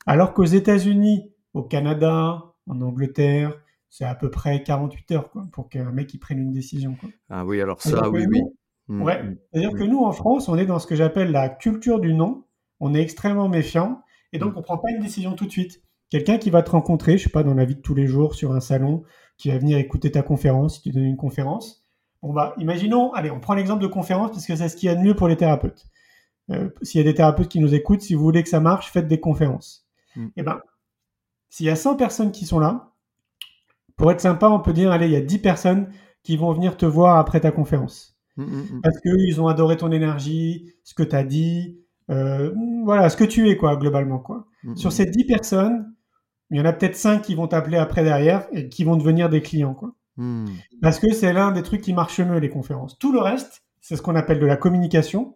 Alors 0.06 0.32
qu'aux 0.32 0.44
États-Unis, 0.44 1.30
au 1.52 1.62
Canada, 1.62 2.44
en 2.66 2.80
Angleterre, 2.80 3.52
c'est 3.90 4.04
à 4.04 4.14
peu 4.14 4.30
près 4.30 4.62
48 4.62 5.10
heures 5.12 5.30
quoi, 5.30 5.46
pour 5.52 5.68
qu'un 5.68 5.90
mec 5.90 6.14
il 6.14 6.18
prenne 6.18 6.38
une 6.38 6.52
décision. 6.52 6.94
Quoi. 6.98 7.10
Ah 7.28 7.44
oui, 7.44 7.60
alors 7.60 7.82
ça, 7.82 8.08
oui, 8.08 8.24
oui. 8.30 8.42
Mmh, 8.88 9.02
ouais. 9.02 9.22
Mmh, 9.22 9.36
C'est-à-dire 9.52 9.72
que 9.72 9.84
mmh. 9.84 9.90
nous, 9.90 10.04
en 10.04 10.12
France, 10.12 10.48
on 10.48 10.56
est 10.56 10.66
dans 10.66 10.78
ce 10.78 10.86
que 10.86 10.94
j'appelle 10.94 11.32
la 11.32 11.48
culture 11.48 12.00
du 12.00 12.14
non. 12.14 12.44
On 12.80 12.94
est 12.94 13.00
extrêmement 13.00 13.48
méfiant 13.48 14.00
et 14.32 14.38
donc 14.38 14.54
on 14.56 14.62
prend 14.62 14.78
pas 14.78 14.90
une 14.90 15.00
décision 15.00 15.34
tout 15.34 15.46
de 15.46 15.50
suite. 15.50 15.82
Quelqu'un 16.10 16.38
qui 16.38 16.50
va 16.50 16.62
te 16.62 16.70
rencontrer, 16.70 17.18
je 17.18 17.24
sais 17.24 17.30
pas, 17.30 17.42
dans 17.42 17.54
la 17.54 17.64
vie 17.64 17.76
de 17.76 17.80
tous 17.80 17.94
les 17.94 18.06
jours, 18.06 18.34
sur 18.34 18.52
un 18.52 18.60
salon, 18.60 19.02
qui 19.36 19.50
va 19.50 19.58
venir 19.58 19.78
écouter 19.78 20.10
ta 20.10 20.22
conférence, 20.22 20.76
si 20.76 20.82
tu 20.82 20.90
donnes 20.90 21.04
une 21.04 21.16
conférence. 21.16 21.84
Imaginons, 22.58 23.12
allez, 23.12 23.30
on 23.30 23.40
prend 23.40 23.54
l'exemple 23.54 23.82
de 23.82 23.86
conférence 23.86 24.30
parce 24.30 24.46
que 24.46 24.56
c'est 24.56 24.68
ce 24.68 24.76
qu'il 24.76 24.86
y 24.88 24.90
a 24.90 24.94
de 24.94 25.00
mieux 25.00 25.14
pour 25.14 25.28
les 25.28 25.36
thérapeutes. 25.36 25.86
Euh, 26.50 26.70
s'il 26.82 26.98
y 26.98 27.02
a 27.02 27.04
des 27.04 27.14
thérapeutes 27.14 27.48
qui 27.48 27.60
nous 27.60 27.74
écoutent, 27.74 28.02
si 28.02 28.14
vous 28.14 28.22
voulez 28.22 28.42
que 28.42 28.48
ça 28.48 28.60
marche, 28.60 28.90
faites 28.90 29.08
des 29.08 29.20
conférences. 29.20 29.86
Mm. 30.16 30.26
Eh 30.36 30.42
ben, 30.42 30.60
s'il 31.50 31.66
y 31.66 31.70
a 31.70 31.76
100 31.76 31.96
personnes 31.96 32.32
qui 32.32 32.46
sont 32.46 32.58
là, 32.58 32.92
pour 33.96 34.10
être 34.10 34.20
sympa, 34.20 34.48
on 34.48 34.60
peut 34.60 34.72
dire, 34.72 34.90
allez, 34.90 35.06
il 35.06 35.12
y 35.12 35.16
a 35.16 35.20
10 35.20 35.38
personnes 35.38 35.92
qui 36.22 36.36
vont 36.36 36.52
venir 36.52 36.76
te 36.76 36.86
voir 36.86 37.18
après 37.18 37.40
ta 37.40 37.50
conférence. 37.50 38.18
Mm, 38.36 38.44
mm, 38.44 38.80
parce 38.82 38.98
qu'ils 39.00 39.40
ont 39.40 39.48
adoré 39.48 39.76
ton 39.76 39.92
énergie, 39.92 40.72
ce 40.82 40.94
que 40.94 41.02
tu 41.02 41.14
as 41.14 41.24
dit, 41.24 41.78
euh, 42.10 42.52
voilà, 42.84 43.08
ce 43.08 43.16
que 43.16 43.24
tu 43.24 43.48
es, 43.48 43.56
quoi, 43.56 43.76
globalement, 43.76 44.18
quoi. 44.18 44.46
Sur 44.76 44.92
ces 44.92 45.04
10 45.04 45.24
personnes, 45.26 45.93
il 46.54 46.58
y 46.58 46.60
en 46.60 46.66
a 46.66 46.72
peut-être 46.72 46.94
cinq 46.94 47.22
qui 47.22 47.34
vont 47.34 47.48
t'appeler 47.48 47.78
après 47.78 48.04
derrière 48.04 48.46
et 48.52 48.68
qui 48.68 48.84
vont 48.84 48.96
devenir 48.96 49.28
des 49.28 49.42
clients, 49.42 49.74
quoi. 49.74 49.92
Hmm. 50.16 50.46
Parce 50.80 51.00
que 51.00 51.12
c'est 51.12 51.32
l'un 51.32 51.50
des 51.50 51.64
trucs 51.64 51.80
qui 51.80 51.92
marche 51.92 52.20
mieux, 52.20 52.38
les 52.38 52.48
conférences. 52.48 52.96
Tout 52.96 53.12
le 53.12 53.18
reste, 53.18 53.64
c'est 53.80 53.96
ce 53.96 54.02
qu'on 54.02 54.14
appelle 54.14 54.38
de 54.38 54.46
la 54.46 54.56
communication. 54.56 55.34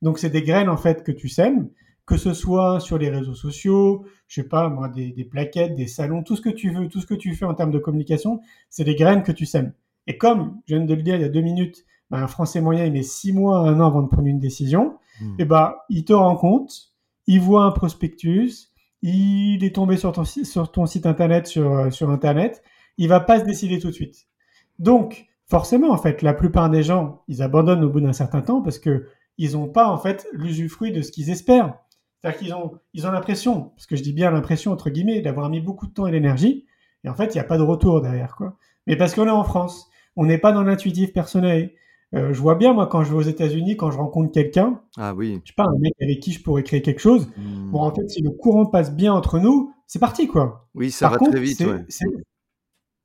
Donc, 0.00 0.20
c'est 0.20 0.30
des 0.30 0.44
graines, 0.44 0.68
en 0.68 0.76
fait, 0.76 1.02
que 1.02 1.10
tu 1.10 1.28
sèmes, 1.28 1.70
que 2.06 2.16
ce 2.16 2.32
soit 2.34 2.78
sur 2.78 2.98
les 2.98 3.10
réseaux 3.10 3.34
sociaux, 3.34 4.04
je 4.28 4.42
sais 4.42 4.48
pas, 4.48 4.68
moi, 4.68 4.88
des, 4.88 5.12
plaquettes, 5.28 5.74
des 5.74 5.88
salons, 5.88 6.22
tout 6.22 6.36
ce 6.36 6.40
que 6.40 6.50
tu 6.50 6.70
veux, 6.70 6.86
tout 6.86 7.00
ce 7.00 7.06
que 7.06 7.14
tu 7.14 7.34
fais 7.34 7.46
en 7.46 7.54
termes 7.54 7.72
de 7.72 7.80
communication, 7.80 8.40
c'est 8.68 8.84
des 8.84 8.94
graines 8.94 9.24
que 9.24 9.32
tu 9.32 9.46
sèmes. 9.46 9.72
Et 10.06 10.18
comme, 10.18 10.60
je 10.66 10.76
viens 10.76 10.84
de 10.84 10.94
le 10.94 11.02
dire 11.02 11.16
il 11.16 11.22
y 11.22 11.24
a 11.24 11.28
deux 11.28 11.40
minutes, 11.40 11.84
ben, 12.12 12.18
un 12.18 12.28
Français 12.28 12.60
moyen, 12.60 12.84
il 12.84 12.92
met 12.92 13.02
six 13.02 13.32
mois, 13.32 13.58
un 13.58 13.80
an 13.80 13.88
avant 13.88 14.02
de 14.02 14.08
prendre 14.08 14.28
une 14.28 14.38
décision, 14.38 14.98
hmm. 15.20 15.32
et 15.32 15.34
eh 15.40 15.44
ben, 15.46 15.74
il 15.88 16.04
te 16.04 16.12
rend 16.12 16.36
compte, 16.36 16.92
il 17.26 17.40
voit 17.40 17.64
un 17.64 17.72
prospectus, 17.72 18.69
il 19.02 19.64
est 19.64 19.74
tombé 19.74 19.96
sur 19.96 20.12
ton, 20.12 20.24
sur 20.24 20.70
ton 20.70 20.86
site 20.86 21.06
internet, 21.06 21.46
sur, 21.46 21.72
euh, 21.72 21.90
sur 21.90 22.10
internet, 22.10 22.62
il 22.98 23.08
va 23.08 23.20
pas 23.20 23.40
se 23.40 23.44
décider 23.44 23.78
tout 23.78 23.88
de 23.88 23.94
suite. 23.94 24.26
Donc, 24.78 25.26
forcément, 25.46 25.90
en 25.90 25.96
fait, 25.96 26.22
la 26.22 26.34
plupart 26.34 26.70
des 26.70 26.82
gens, 26.82 27.22
ils 27.28 27.42
abandonnent 27.42 27.84
au 27.84 27.88
bout 27.88 28.00
d'un 28.00 28.12
certain 28.12 28.42
temps 28.42 28.62
parce 28.62 28.78
que 28.78 29.06
ils 29.38 29.52
n'ont 29.52 29.68
pas, 29.68 29.86
en 29.88 29.96
fait, 29.96 30.26
l'usufruit 30.32 30.92
de 30.92 31.00
ce 31.00 31.10
qu'ils 31.10 31.30
espèrent. 31.30 31.74
C'est-à-dire 32.20 32.38
qu'ils 32.38 32.54
ont, 32.54 32.72
ils 32.92 33.06
ont 33.06 33.10
l'impression, 33.10 33.70
parce 33.76 33.86
que 33.86 33.96
je 33.96 34.02
dis 34.02 34.12
bien 34.12 34.30
l'impression, 34.30 34.72
entre 34.72 34.90
guillemets, 34.90 35.22
d'avoir 35.22 35.48
mis 35.48 35.60
beaucoup 35.60 35.86
de 35.86 35.92
temps 35.92 36.06
et 36.06 36.10
d'énergie, 36.10 36.66
et 37.04 37.08
en 37.08 37.14
fait, 37.14 37.34
il 37.34 37.38
n'y 37.38 37.40
a 37.40 37.44
pas 37.44 37.56
de 37.56 37.62
retour 37.62 38.02
derrière, 38.02 38.36
quoi. 38.36 38.58
Mais 38.86 38.96
parce 38.96 39.14
qu'on 39.14 39.26
est 39.26 39.30
en 39.30 39.44
France, 39.44 39.88
on 40.16 40.26
n'est 40.26 40.38
pas 40.38 40.52
dans 40.52 40.62
l'intuitif 40.62 41.12
personnel. 41.12 41.72
Euh, 42.14 42.32
je 42.32 42.40
vois 42.40 42.56
bien, 42.56 42.72
moi, 42.72 42.86
quand 42.88 43.04
je 43.04 43.10
vais 43.10 43.16
aux 43.16 43.28
États-Unis, 43.28 43.76
quand 43.76 43.90
je 43.90 43.98
rencontre 43.98 44.32
quelqu'un, 44.32 44.80
ah 44.96 45.14
oui. 45.14 45.40
je 45.44 45.50
sais 45.50 45.54
pas, 45.56 45.64
un 45.64 45.78
mec 45.78 45.92
avec 46.00 46.20
qui 46.20 46.32
je 46.32 46.42
pourrais 46.42 46.64
créer 46.64 46.82
quelque 46.82 47.00
chose. 47.00 47.28
Hmm. 47.36 47.70
Bon, 47.70 47.80
en 47.82 47.94
fait, 47.94 48.08
si 48.08 48.20
le 48.22 48.30
courant 48.30 48.66
passe 48.66 48.92
bien 48.92 49.12
entre 49.12 49.38
nous, 49.38 49.72
c'est 49.86 50.00
parti, 50.00 50.26
quoi. 50.26 50.68
Oui, 50.74 50.90
ça 50.90 51.08
va 51.08 51.18
très 51.18 51.40
vite. 51.40 51.60
Ouais. 51.60 51.84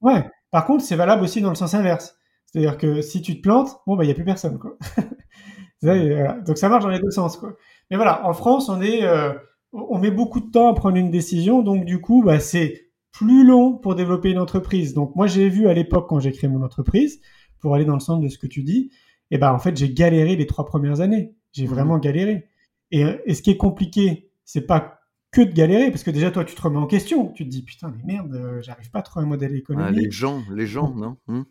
ouais. 0.02 0.26
Par 0.52 0.66
contre, 0.66 0.84
c'est 0.84 0.96
valable 0.96 1.24
aussi 1.24 1.42
dans 1.42 1.50
le 1.50 1.56
sens 1.56 1.74
inverse. 1.74 2.18
C'est-à-dire 2.46 2.78
que 2.78 3.02
si 3.02 3.22
tu 3.22 3.38
te 3.38 3.42
plantes, 3.42 3.78
bon, 3.86 3.96
bah, 3.96 4.04
il 4.04 4.08
n'y 4.08 4.12
a 4.12 4.16
plus 4.16 4.26
personne, 4.26 4.58
quoi. 4.58 4.78
Donc, 5.82 6.58
ça 6.58 6.70
marche 6.70 6.84
dans 6.84 6.90
les 6.90 7.00
deux 7.00 7.12
sens, 7.12 7.38
quoi. 7.38 7.54
Mais 7.92 7.98
voilà, 7.98 8.26
en 8.26 8.34
France, 8.34 8.70
on 8.70 8.82
est, 8.82 9.04
euh, 9.04 9.34
on 9.72 10.00
met 10.00 10.10
beaucoup 10.10 10.40
de 10.40 10.50
temps 10.50 10.70
à 10.70 10.74
prendre 10.74 10.98
une 10.98 11.12
décision. 11.12 11.62
Donc, 11.62 11.86
du 11.86 12.02
coup, 12.02 12.24
bah, 12.24 12.40
c'est 12.40 12.86
plus 13.12 13.46
long 13.46 13.78
pour 13.78 13.96
développer 13.96 14.32
une 14.32 14.40
entreprise. 14.40 14.94
Donc, 14.94 15.16
moi, 15.16 15.28
j'ai 15.28 15.48
vu 15.50 15.68
à 15.68 15.74
l'époque, 15.74 16.08
quand 16.10 16.20
j'ai 16.20 16.32
créé 16.32 16.50
mon 16.50 16.64
entreprise, 16.64 17.22
pour 17.66 17.74
aller 17.74 17.86
dans 17.86 17.96
le 17.96 18.00
sens 18.00 18.22
de 18.22 18.28
ce 18.28 18.38
que 18.38 18.46
tu 18.46 18.62
dis, 18.62 18.92
et 19.32 19.36
eh 19.36 19.38
ben 19.40 19.52
en 19.52 19.58
fait 19.58 19.76
j'ai 19.76 19.92
galéré 19.92 20.36
les 20.36 20.46
trois 20.46 20.68
premières 20.68 21.02
années. 21.02 21.34
J'ai 21.52 21.64
mhm. 21.64 21.70
vraiment 21.72 21.98
galéré. 21.98 22.48
Et, 22.92 23.34
ce 23.34 23.42
qui 23.42 23.50
est 23.50 23.58
compliqué, 23.58 24.30
c'est 24.44 24.68
pas 24.68 25.00
que 25.32 25.42
de 25.42 25.52
galérer, 25.52 25.90
parce 25.90 26.04
que 26.04 26.12
déjà 26.12 26.30
toi 26.30 26.46
tu 26.46 26.54
te 26.54 26.62
remets 26.62 26.78
en 26.78 26.86
question. 26.86 27.30
Tu 27.30 27.44
te 27.44 27.50
dis 27.50 27.64
putain 27.64 27.92
mais 27.98 28.14
merde, 28.14 28.36
euh, 28.36 28.62
j'arrive 28.62 28.92
pas 28.92 29.00
à 29.00 29.02
trouver 29.02 29.26
un 29.26 29.30
modèle 29.30 29.56
économique. 29.56 29.98
Ah, 29.98 30.00
les 30.00 30.12
gens, 30.12 30.44
les 30.54 30.68
gens, 30.68 30.94
non? 30.94 31.18
Hmm? 31.26 31.42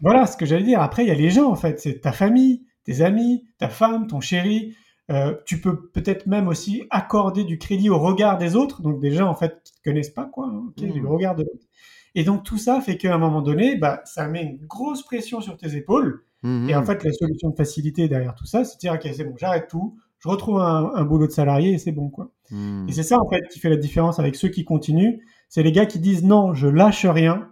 Voilà 0.00 0.26
ce 0.26 0.36
que 0.36 0.44
j'allais 0.44 0.64
dire. 0.64 0.82
Après 0.82 1.02
il 1.02 1.08
y 1.08 1.12
a 1.12 1.14
les 1.14 1.30
gens 1.30 1.50
en 1.50 1.56
fait, 1.56 1.80
c'est 1.80 2.02
ta 2.02 2.12
famille, 2.12 2.66
tes 2.84 3.00
amis, 3.00 3.46
ta 3.56 3.70
femme, 3.70 4.06
ton 4.06 4.20
chéri. 4.20 4.76
Euh, 5.10 5.34
tu 5.46 5.62
peux 5.62 5.88
peut-être 5.88 6.26
même 6.26 6.46
aussi 6.46 6.82
accorder 6.90 7.44
du 7.44 7.56
crédit 7.56 7.88
au 7.88 7.98
regard 7.98 8.36
des 8.36 8.54
autres, 8.54 8.82
donc 8.82 9.00
des 9.00 9.12
gens 9.12 9.28
en 9.28 9.34
fait 9.34 9.62
qui 9.64 9.72
te 9.72 9.82
connaissent 9.82 10.10
pas 10.10 10.26
quoi. 10.26 10.46
Hein, 10.46 10.74
le 10.76 11.00
hmm. 11.00 11.06
regard 11.06 11.34
de 11.34 11.44
l'autre. 11.44 11.66
Et 12.14 12.24
donc 12.24 12.44
tout 12.44 12.58
ça 12.58 12.80
fait 12.80 12.96
qu'à 12.96 13.14
un 13.14 13.18
moment 13.18 13.42
donné, 13.42 13.76
bah, 13.76 14.00
ça 14.04 14.28
met 14.28 14.42
une 14.42 14.66
grosse 14.66 15.02
pression 15.02 15.40
sur 15.40 15.56
tes 15.56 15.76
épaules. 15.76 16.24
Mhm. 16.42 16.68
Et 16.68 16.76
en 16.76 16.84
fait, 16.84 17.02
la 17.02 17.12
solution 17.12 17.50
de 17.50 17.56
facilité 17.56 18.08
derrière 18.08 18.34
tout 18.34 18.46
ça, 18.46 18.64
c'est 18.64 18.76
de 18.76 18.80
dire, 18.80 18.92
ok, 18.92 19.08
c'est 19.12 19.24
bon, 19.24 19.34
j'arrête 19.36 19.66
tout, 19.68 19.96
je 20.20 20.28
retrouve 20.28 20.60
un, 20.60 21.04
boulot 21.04 21.26
de 21.26 21.32
salarié 21.32 21.72
et 21.72 21.78
c'est 21.78 21.92
bon, 21.92 22.08
quoi. 22.10 22.30
Mhm. 22.50 22.86
Et 22.88 22.92
c'est 22.92 23.02
ça, 23.02 23.18
en 23.18 23.28
fait, 23.28 23.42
qui 23.50 23.58
fait 23.58 23.70
la 23.70 23.76
différence 23.76 24.18
avec 24.18 24.36
ceux 24.36 24.48
qui 24.48 24.64
continuent. 24.64 25.18
C'est 25.48 25.62
les 25.62 25.72
gars 25.72 25.86
qui 25.86 25.98
disent, 25.98 26.24
non, 26.24 26.54
je 26.54 26.68
lâche 26.68 27.06
rien, 27.06 27.50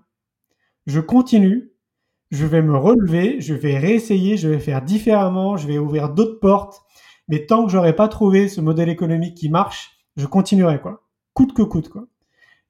je 0.86 1.00
continue, 1.00 1.72
je 2.30 2.46
vais 2.46 2.62
me 2.62 2.76
relever, 2.76 3.40
je 3.40 3.54
vais 3.54 3.78
réessayer, 3.78 4.36
je 4.36 4.48
vais 4.48 4.58
faire 4.58 4.82
différemment, 4.82 5.56
je 5.56 5.66
vais 5.66 5.78
ouvrir 5.78 6.10
d'autres 6.10 6.38
portes. 6.40 6.82
Mais 7.28 7.46
tant 7.46 7.64
que 7.64 7.72
j'aurai 7.72 7.94
pas 7.94 8.08
trouvé 8.08 8.48
ce 8.48 8.60
modèle 8.60 8.88
économique 8.88 9.36
qui 9.36 9.48
marche, 9.48 9.96
je 10.16 10.26
continuerai, 10.26 10.80
quoi. 10.80 11.04
Coûte 11.34 11.54
que 11.54 11.62
coûte, 11.62 11.88
quoi. 11.88 12.06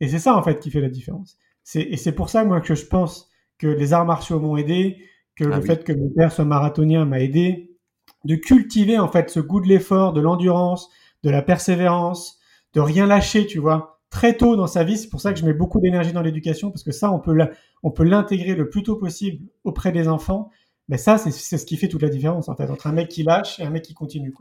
Et 0.00 0.08
c'est 0.08 0.18
ça, 0.18 0.36
en 0.36 0.42
fait, 0.42 0.60
qui 0.60 0.70
fait 0.70 0.80
la 0.80 0.88
différence 0.88 1.36
et 1.74 1.96
c'est 1.96 2.12
pour 2.12 2.30
ça, 2.30 2.44
moi, 2.44 2.60
que 2.60 2.74
je 2.74 2.86
pense 2.86 3.30
que 3.58 3.66
les 3.66 3.92
arts 3.92 4.04
martiaux 4.04 4.40
m'ont 4.40 4.56
aidé, 4.56 4.98
que 5.36 5.44
ah 5.44 5.56
le 5.56 5.62
fait 5.62 5.84
que 5.84 5.92
mon 5.92 6.10
père 6.10 6.32
soit 6.32 6.44
marathonien 6.44 7.04
m'a 7.04 7.20
aidé, 7.20 7.76
de 8.24 8.36
cultiver, 8.36 8.98
en 8.98 9.08
fait, 9.08 9.30
ce 9.30 9.40
goût 9.40 9.60
de 9.60 9.68
l'effort, 9.68 10.12
de 10.12 10.20
l'endurance, 10.20 10.90
de 11.22 11.30
la 11.30 11.42
persévérance, 11.42 12.38
de 12.74 12.80
rien 12.80 13.06
lâcher, 13.06 13.46
tu 13.46 13.58
vois, 13.58 14.00
très 14.10 14.36
tôt 14.36 14.56
dans 14.56 14.66
sa 14.66 14.84
vie. 14.84 14.96
C'est 14.96 15.08
pour 15.08 15.20
ça 15.20 15.32
que 15.32 15.38
je 15.38 15.44
mets 15.44 15.54
beaucoup 15.54 15.80
d'énergie 15.80 16.12
dans 16.12 16.22
l'éducation, 16.22 16.70
parce 16.70 16.82
que 16.82 16.92
ça, 16.92 17.10
on 17.12 17.18
peut 17.18 17.36
on 17.82 17.90
peut 17.90 18.04
l'intégrer 18.04 18.54
le 18.54 18.68
plus 18.68 18.82
tôt 18.82 18.96
possible 18.96 19.44
auprès 19.64 19.92
des 19.92 20.08
enfants 20.08 20.50
mais 20.88 20.98
ça, 20.98 21.16
c'est 21.16 21.58
ce 21.58 21.64
qui 21.64 21.76
fait 21.76 21.88
toute 21.88 22.02
la 22.02 22.08
différence, 22.08 22.48
en 22.48 22.56
fait, 22.56 22.68
entre 22.68 22.86
un 22.86 22.92
mec 22.92 23.08
qui 23.08 23.22
lâche 23.22 23.60
et 23.60 23.62
un 23.62 23.70
mec 23.70 23.82
qui 23.82 23.94
continue. 23.94 24.34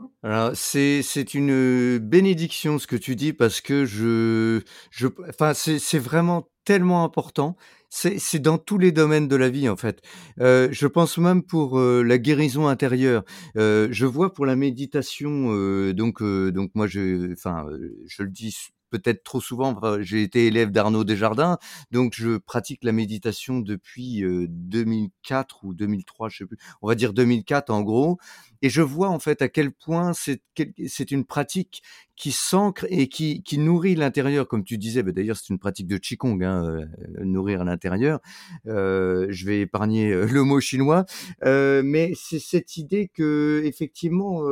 C'est, 0.54 1.34
une 1.34 1.98
bénédiction 1.98 2.78
ce 2.78 2.86
que 2.86 2.96
tu 2.96 3.14
dis 3.16 3.32
parce 3.32 3.60
que 3.60 3.84
je, 3.84 4.60
je, 4.90 5.08
c'est, 5.54 5.98
vraiment 5.98 6.48
tellement 6.64 7.04
important. 7.04 7.56
C'est, 7.90 8.38
dans 8.40 8.58
tous 8.58 8.78
les 8.78 8.90
domaines 8.90 9.28
de 9.28 9.36
la 9.36 9.50
vie, 9.50 9.68
en 9.68 9.76
fait. 9.76 10.02
Euh, 10.40 10.68
je 10.72 10.86
pense 10.86 11.16
même 11.18 11.42
pour 11.42 11.78
euh, 11.78 12.02
la 12.02 12.18
guérison 12.18 12.66
intérieure. 12.66 13.22
Euh, 13.56 13.88
je 13.90 14.06
vois 14.06 14.32
pour 14.32 14.44
la 14.44 14.56
méditation, 14.56 15.54
euh, 15.54 15.92
donc, 15.92 16.22
euh, 16.22 16.50
donc 16.50 16.70
moi, 16.74 16.86
je, 16.86 17.32
enfin, 17.32 17.66
je 18.06 18.22
le 18.22 18.30
dis 18.30 18.72
peut-être 18.92 19.24
trop 19.24 19.40
souvent. 19.40 19.74
J'ai 20.00 20.22
été 20.22 20.46
élève 20.46 20.70
d'Arnaud 20.70 21.04
Desjardins, 21.04 21.56
donc 21.90 22.12
je 22.14 22.36
pratique 22.36 22.84
la 22.84 22.92
méditation 22.92 23.58
depuis 23.60 24.22
2004 24.22 25.64
ou 25.64 25.74
2003, 25.74 26.28
je 26.28 26.38
sais 26.38 26.46
plus. 26.46 26.58
On 26.82 26.88
va 26.88 26.94
dire 26.94 27.14
2004 27.14 27.70
en 27.70 27.80
gros, 27.82 28.18
et 28.60 28.68
je 28.68 28.82
vois 28.82 29.08
en 29.08 29.18
fait 29.18 29.40
à 29.40 29.48
quel 29.48 29.72
point 29.72 30.12
c'est 30.12 31.10
une 31.10 31.24
pratique 31.24 31.82
qui 32.16 32.30
s'ancre 32.30 32.86
et 32.90 33.08
qui, 33.08 33.42
nourrit 33.58 33.94
l'intérieur, 33.96 34.46
comme 34.46 34.62
tu 34.62 34.76
disais. 34.76 35.02
Bah, 35.02 35.12
d'ailleurs, 35.12 35.36
c'est 35.36 35.48
une 35.48 35.58
pratique 35.58 35.88
de 35.88 35.96
qigong, 35.96 36.42
hein, 36.42 36.86
nourrir 37.20 37.64
l'intérieur. 37.64 38.20
Je 38.66 39.46
vais 39.46 39.62
épargner 39.62 40.14
le 40.14 40.44
mot 40.44 40.60
chinois, 40.60 41.06
mais 41.42 42.12
c'est 42.14 42.38
cette 42.38 42.76
idée 42.76 43.10
que 43.12 43.62
effectivement 43.64 44.42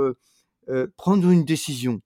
prendre 0.97 1.30
une 1.30 1.45
décision 1.45 2.01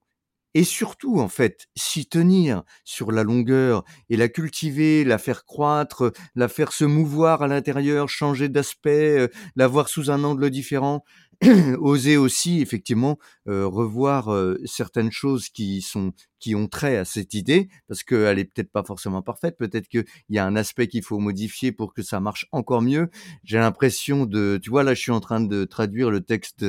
et 0.55 0.63
surtout, 0.63 1.19
en 1.19 1.27
fait, 1.27 1.67
s'y 1.75 2.07
tenir 2.07 2.63
sur 2.85 3.11
la 3.11 3.23
longueur 3.23 3.83
et 4.09 4.17
la 4.17 4.29
cultiver, 4.29 5.03
la 5.03 5.19
faire 5.19 5.45
croître, 5.45 6.11
la 6.35 6.47
faire 6.47 6.71
se 6.73 6.85
mouvoir 6.85 7.43
à 7.43 7.47
l'intérieur, 7.47 8.09
changer 8.09 8.49
d'aspect, 8.49 9.19
euh, 9.19 9.27
la 9.57 9.67
voir 9.67 9.89
sous 9.89 10.09
un 10.11 10.23
angle 10.23 10.49
différent, 10.49 11.03
oser 11.79 12.17
aussi 12.17 12.61
effectivement 12.61 13.17
euh, 13.47 13.65
revoir 13.67 14.33
euh, 14.33 14.57
certaines 14.65 15.11
choses 15.11 15.49
qui 15.49 15.81
sont 15.81 16.13
qui 16.39 16.53
ont 16.53 16.67
trait 16.67 16.97
à 16.97 17.05
cette 17.05 17.33
idée 17.33 17.69
parce 17.87 18.03
qu'elle 18.03 18.37
est 18.37 18.45
peut-être 18.45 18.71
pas 18.71 18.83
forcément 18.83 19.23
parfaite. 19.23 19.57
Peut-être 19.57 19.87
qu'il 19.87 20.05
y 20.29 20.37
a 20.37 20.45
un 20.45 20.55
aspect 20.55 20.87
qu'il 20.87 21.01
faut 21.01 21.17
modifier 21.17 21.71
pour 21.71 21.93
que 21.93 22.03
ça 22.03 22.19
marche 22.19 22.45
encore 22.51 22.83
mieux. 22.83 23.09
J'ai 23.43 23.57
l'impression 23.57 24.25
de 24.25 24.59
tu 24.61 24.69
vois 24.69 24.83
là 24.83 24.93
je 24.93 25.01
suis 25.01 25.11
en 25.11 25.21
train 25.21 25.41
de 25.41 25.63
traduire 25.63 26.11
le 26.11 26.21
texte 26.21 26.63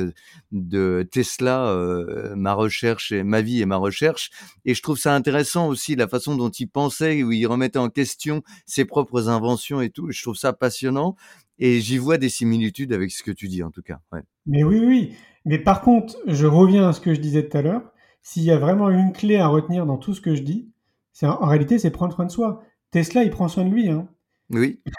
de, 0.51 1.07
Tesla 1.11 1.67
euh, 1.67 2.35
ma 2.35 2.53
recherche 2.53 3.11
et 3.11 3.23
ma 3.23 3.41
vie 3.41 3.61
et 3.61 3.65
ma 3.65 3.77
recherche 3.77 4.31
et 4.65 4.73
je 4.73 4.81
trouve 4.81 4.97
ça 4.97 5.13
intéressant 5.13 5.67
aussi 5.67 5.95
la 5.95 6.07
façon 6.07 6.35
dont 6.35 6.49
il 6.49 6.67
pensait 6.67 7.21
où 7.23 7.31
il 7.31 7.45
remettait 7.45 7.77
en 7.77 7.89
question 7.89 8.41
ses 8.65 8.85
propres 8.85 9.29
inventions 9.29 9.81
et 9.81 9.89
tout 9.89 10.11
je 10.11 10.21
trouve 10.21 10.35
ça 10.35 10.53
passionnant 10.53 11.15
et 11.59 11.79
j'y 11.79 11.97
vois 11.97 12.17
des 12.17 12.29
similitudes 12.29 12.93
avec 12.93 13.11
ce 13.11 13.23
que 13.23 13.31
tu 13.31 13.47
dis, 13.47 13.63
en 13.63 13.71
tout 13.71 13.81
cas. 13.81 13.99
Ouais. 14.11 14.21
Mais 14.45 14.63
oui, 14.63 14.79
oui. 14.79 15.15
Mais 15.45 15.59
par 15.59 15.81
contre, 15.81 16.17
je 16.27 16.45
reviens 16.45 16.89
à 16.89 16.93
ce 16.93 17.01
que 17.01 17.13
je 17.13 17.19
disais 17.19 17.47
tout 17.47 17.57
à 17.57 17.61
l'heure. 17.61 17.91
S'il 18.21 18.43
y 18.43 18.51
a 18.51 18.57
vraiment 18.57 18.89
une 18.89 19.13
clé 19.13 19.37
à 19.37 19.47
retenir 19.47 19.85
dans 19.85 19.97
tout 19.97 20.13
ce 20.13 20.21
que 20.21 20.35
je 20.35 20.41
dis, 20.41 20.71
c'est 21.13 21.25
en 21.25 21.45
réalité, 21.45 21.79
c'est 21.79 21.91
prendre 21.91 22.13
soin 22.13 22.25
de 22.25 22.31
soi. 22.31 22.61
Tesla, 22.91 23.23
il 23.23 23.29
prend 23.29 23.47
soin 23.47 23.65
de 23.65 23.73
lui. 23.73 23.89
Hein. 23.89 24.07
Oui. 24.49 24.81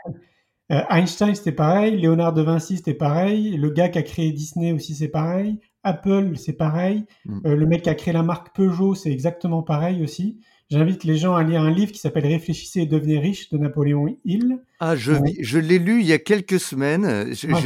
Euh, 0.71 0.83
Einstein, 0.91 1.35
c'était 1.35 1.53
pareil. 1.53 1.99
Léonard 1.99 2.35
de 2.35 2.43
Vinci, 2.43 2.77
c'était 2.77 2.93
pareil. 2.93 3.57
Le 3.57 3.71
gars 3.71 3.89
qui 3.89 3.97
a 3.97 4.03
créé 4.03 4.33
Disney 4.33 4.73
aussi, 4.73 4.95
c'est 4.95 5.09
pareil. 5.09 5.61
Apple, 5.83 6.37
c'est 6.37 6.53
pareil. 6.53 7.07
Mm. 7.25 7.41
Euh, 7.47 7.57
le 7.57 7.67
mec 7.67 7.85
qui 7.85 7.89
a 7.89 7.95
créé 7.95 8.13
la 8.13 8.23
marque 8.23 8.55
Peugeot, 8.55 8.95
c'est 8.95 9.11
exactement 9.11 9.63
pareil 9.63 10.03
aussi. 10.03 10.41
J'invite 10.71 11.05
les 11.05 11.16
gens 11.16 11.35
à 11.35 11.43
lire 11.43 11.62
un 11.62 11.71
livre 11.71 11.93
qui 11.93 11.99
s'appelle 11.99 12.27
Réfléchissez 12.27 12.81
et 12.81 12.87
devenez 12.87 13.19
riche 13.19 13.49
de 13.51 13.57
Napoléon 13.57 14.19
Hill. 14.25 14.59
Ah, 14.81 14.97
je, 14.97 15.14
je 15.41 15.59
l'ai 15.59 15.79
lu 15.79 16.01
il 16.01 16.07
y 16.07 16.12
a 16.12 16.19
quelques 16.19 16.61
semaines. 16.61 17.07
Ah, 17.07 17.61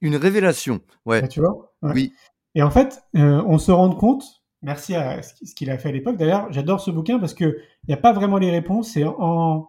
une 0.00 0.16
révélation. 0.16 0.80
Ouais. 1.04 1.20
Ah, 1.22 1.28
tu 1.28 1.40
vois 1.40 1.74
Oui. 1.82 2.12
Et 2.54 2.62
en 2.62 2.70
fait, 2.70 3.02
euh, 3.16 3.42
on 3.46 3.58
se 3.58 3.70
rend 3.70 3.94
compte, 3.94 4.24
merci 4.62 4.94
à 4.94 5.20
ce 5.22 5.54
qu'il 5.54 5.70
a 5.70 5.76
fait 5.76 5.90
à 5.90 5.92
l'époque. 5.92 6.16
D'ailleurs, 6.16 6.50
j'adore 6.50 6.80
ce 6.80 6.90
bouquin 6.90 7.18
parce 7.18 7.34
qu'il 7.34 7.54
n'y 7.86 7.92
a 7.92 7.98
pas 7.98 8.14
vraiment 8.14 8.38
les 8.38 8.50
réponses, 8.50 8.92
c'est 8.92 9.04
en, 9.04 9.68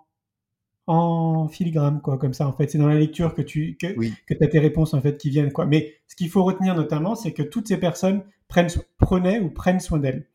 en 0.87 1.47
filigrane, 1.49 1.99
quoi, 2.01 2.17
comme 2.17 2.33
ça, 2.33 2.47
en 2.47 2.53
fait. 2.53 2.71
C'est 2.71 2.77
dans 2.77 2.87
la 2.87 2.95
lecture 2.95 3.35
que 3.35 3.41
tu 3.41 3.75
que, 3.75 3.87
que 4.25 4.43
as 4.43 4.47
tes 4.47 4.59
réponses, 4.59 4.93
en 4.93 5.01
fait, 5.01 5.17
qui 5.17 5.29
viennent, 5.29 5.51
quoi. 5.51 5.65
Mais 5.65 5.95
ce 6.07 6.15
qu'il 6.15 6.29
faut 6.29 6.45
retenir 6.45 6.75
notamment, 6.75 7.15
c'est 7.15 7.33
que 7.33 7.43
toutes 7.43 7.67
ces 7.67 7.77
personnes 7.77 8.23
prennent, 8.47 8.69
prenaient 8.97 9.41
ou 9.41 9.49
prennent 9.49 9.81
soin 9.81 9.99
d'elles. 9.99 10.25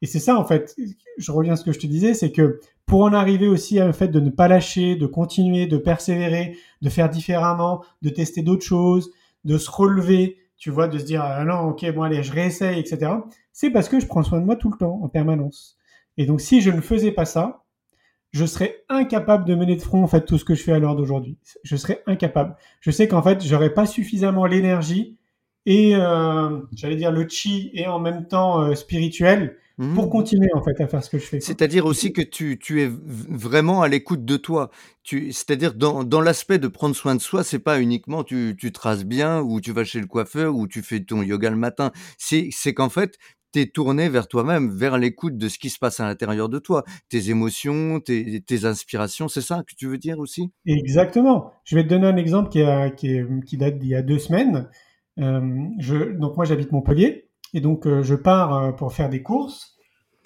Et 0.00 0.06
c'est 0.06 0.20
ça, 0.20 0.38
en 0.38 0.44
fait, 0.44 0.76
je 1.16 1.32
reviens 1.32 1.54
à 1.54 1.56
ce 1.56 1.64
que 1.64 1.72
je 1.72 1.78
te 1.78 1.86
disais, 1.86 2.14
c'est 2.14 2.30
que 2.30 2.60
pour 2.86 3.02
en 3.02 3.12
arriver 3.12 3.48
aussi 3.48 3.80
un 3.80 3.92
fait 3.92 4.08
de 4.08 4.20
ne 4.20 4.30
pas 4.30 4.48
lâcher, 4.48 4.96
de 4.96 5.06
continuer, 5.06 5.66
de 5.66 5.76
persévérer, 5.76 6.56
de 6.82 6.88
faire 6.88 7.10
différemment, 7.10 7.84
de 8.02 8.08
tester 8.08 8.42
d'autres 8.42 8.64
choses, 8.64 9.10
de 9.44 9.58
se 9.58 9.70
relever, 9.70 10.38
tu 10.56 10.70
vois, 10.70 10.88
de 10.88 10.98
se 10.98 11.04
dire, 11.04 11.22
ah 11.22 11.44
non, 11.44 11.68
ok, 11.70 11.90
bon, 11.92 12.02
allez, 12.02 12.22
je 12.22 12.32
réessaye, 12.32 12.78
etc. 12.78 13.12
C'est 13.52 13.70
parce 13.70 13.88
que 13.88 14.00
je 14.00 14.06
prends 14.06 14.22
soin 14.22 14.40
de 14.40 14.44
moi 14.44 14.56
tout 14.56 14.70
le 14.70 14.76
temps, 14.76 15.00
en 15.02 15.08
permanence. 15.08 15.76
Et 16.16 16.26
donc, 16.26 16.40
si 16.40 16.60
je 16.60 16.70
ne 16.70 16.80
faisais 16.80 17.12
pas 17.12 17.24
ça, 17.24 17.64
je 18.30 18.44
serais 18.44 18.84
incapable 18.88 19.44
de 19.44 19.54
mener 19.54 19.76
de 19.76 19.82
front, 19.82 20.02
en 20.02 20.06
fait, 20.06 20.24
tout 20.24 20.38
ce 20.38 20.44
que 20.44 20.54
je 20.54 20.62
fais 20.62 20.72
à 20.72 20.78
l'heure 20.78 20.96
d'aujourd'hui. 20.96 21.38
Je 21.62 21.76
serais 21.76 22.02
incapable. 22.06 22.56
Je 22.80 22.90
sais 22.90 23.08
qu'en 23.08 23.22
fait, 23.22 23.44
j'aurais 23.44 23.72
pas 23.72 23.86
suffisamment 23.86 24.46
l'énergie 24.46 25.16
et, 25.66 25.94
euh, 25.94 26.60
j'allais 26.74 26.96
dire, 26.96 27.12
le 27.12 27.26
chi 27.28 27.70
et 27.74 27.86
en 27.86 27.98
même 27.98 28.26
temps 28.26 28.62
euh, 28.62 28.74
spirituel 28.74 29.56
pour 29.78 30.06
mmh. 30.06 30.10
continuer 30.10 30.48
en 30.54 30.62
fait 30.62 30.80
à 30.82 30.88
faire 30.88 31.04
ce 31.04 31.08
que 31.08 31.18
je 31.18 31.24
fais. 31.24 31.40
C'est-à-dire 31.40 31.86
aussi 31.86 32.12
que 32.12 32.20
tu, 32.20 32.58
tu 32.58 32.82
es 32.82 32.90
vraiment 32.90 33.80
à 33.80 33.88
l'écoute 33.88 34.24
de 34.24 34.36
toi. 34.36 34.70
Tu, 35.04 35.30
c'est-à-dire 35.30 35.74
dans, 35.74 36.02
dans 36.02 36.20
l'aspect 36.20 36.58
de 36.58 36.66
prendre 36.66 36.96
soin 36.96 37.14
de 37.14 37.20
soi, 37.20 37.44
c'est 37.44 37.60
pas 37.60 37.80
uniquement 37.80 38.24
tu, 38.24 38.56
tu 38.58 38.72
traces 38.72 39.04
bien 39.04 39.40
ou 39.40 39.60
tu 39.60 39.70
vas 39.70 39.84
chez 39.84 40.00
le 40.00 40.06
coiffeur 40.06 40.56
ou 40.56 40.66
tu 40.66 40.82
fais 40.82 40.98
ton 40.98 41.22
yoga 41.22 41.50
le 41.50 41.56
matin. 41.56 41.92
C'est, 42.18 42.48
c'est 42.50 42.74
qu'en 42.74 42.88
fait, 42.88 43.18
tu 43.52 43.60
es 43.60 43.66
tourné 43.66 44.08
vers 44.08 44.26
toi-même, 44.26 44.68
vers 44.68 44.98
l'écoute 44.98 45.38
de 45.38 45.48
ce 45.48 45.60
qui 45.60 45.70
se 45.70 45.78
passe 45.78 46.00
à 46.00 46.06
l'intérieur 46.06 46.48
de 46.48 46.58
toi, 46.58 46.82
tes 47.08 47.30
émotions, 47.30 48.00
tes, 48.00 48.40
tes 48.40 48.64
inspirations, 48.64 49.28
c'est 49.28 49.42
ça 49.42 49.62
que 49.62 49.76
tu 49.76 49.86
veux 49.86 49.98
dire 49.98 50.18
aussi? 50.18 50.50
Exactement. 50.66 51.52
Je 51.62 51.76
vais 51.76 51.84
te 51.84 51.88
donner 51.88 52.08
un 52.08 52.16
exemple 52.16 52.50
qui, 52.50 52.62
a, 52.62 52.90
qui, 52.90 53.20
qui 53.46 53.56
date 53.56 53.78
d'il 53.78 53.90
y 53.90 53.94
a 53.94 54.02
deux 54.02 54.18
semaines. 54.18 54.68
Euh, 55.20 55.40
je, 55.78 56.16
donc 56.18 56.36
moi 56.36 56.44
j'habite 56.44 56.72
Montpellier 56.72 57.27
et 57.54 57.60
donc, 57.60 57.86
euh, 57.86 58.02
je 58.02 58.14
pars 58.14 58.54
euh, 58.54 58.72
pour 58.72 58.92
faire 58.92 59.08
des 59.08 59.22
courses. 59.22 59.76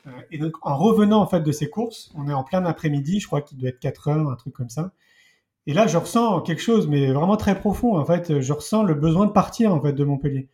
Euh, 0.06 0.10
et 0.30 0.38
donc, 0.38 0.54
en 0.62 0.76
revenant 0.76 1.20
en 1.20 1.26
fait 1.26 1.40
de 1.40 1.52
ces 1.52 1.70
courses, 1.70 2.10
on 2.16 2.28
est 2.28 2.32
en 2.32 2.44
plein 2.44 2.64
après-midi, 2.64 3.20
je 3.20 3.26
crois 3.26 3.42
qu'il 3.42 3.58
doit 3.58 3.68
être 3.68 3.80
4 3.80 4.08
heures, 4.08 4.30
un 4.30 4.36
truc 4.36 4.54
comme 4.54 4.70
ça. 4.70 4.92
Et 5.66 5.74
là, 5.74 5.86
je 5.86 5.96
ressens 5.96 6.40
quelque 6.40 6.62
chose, 6.62 6.88
mais 6.88 7.12
vraiment 7.12 7.36
très 7.36 7.58
profond. 7.58 7.96
En 7.96 8.04
fait, 8.04 8.40
je 8.40 8.52
ressens 8.52 8.82
le 8.82 8.94
besoin 8.94 9.26
de 9.26 9.32
partir 9.32 9.72
en 9.72 9.80
fait 9.80 9.92
de 9.92 10.04
Montpellier. 10.04 10.48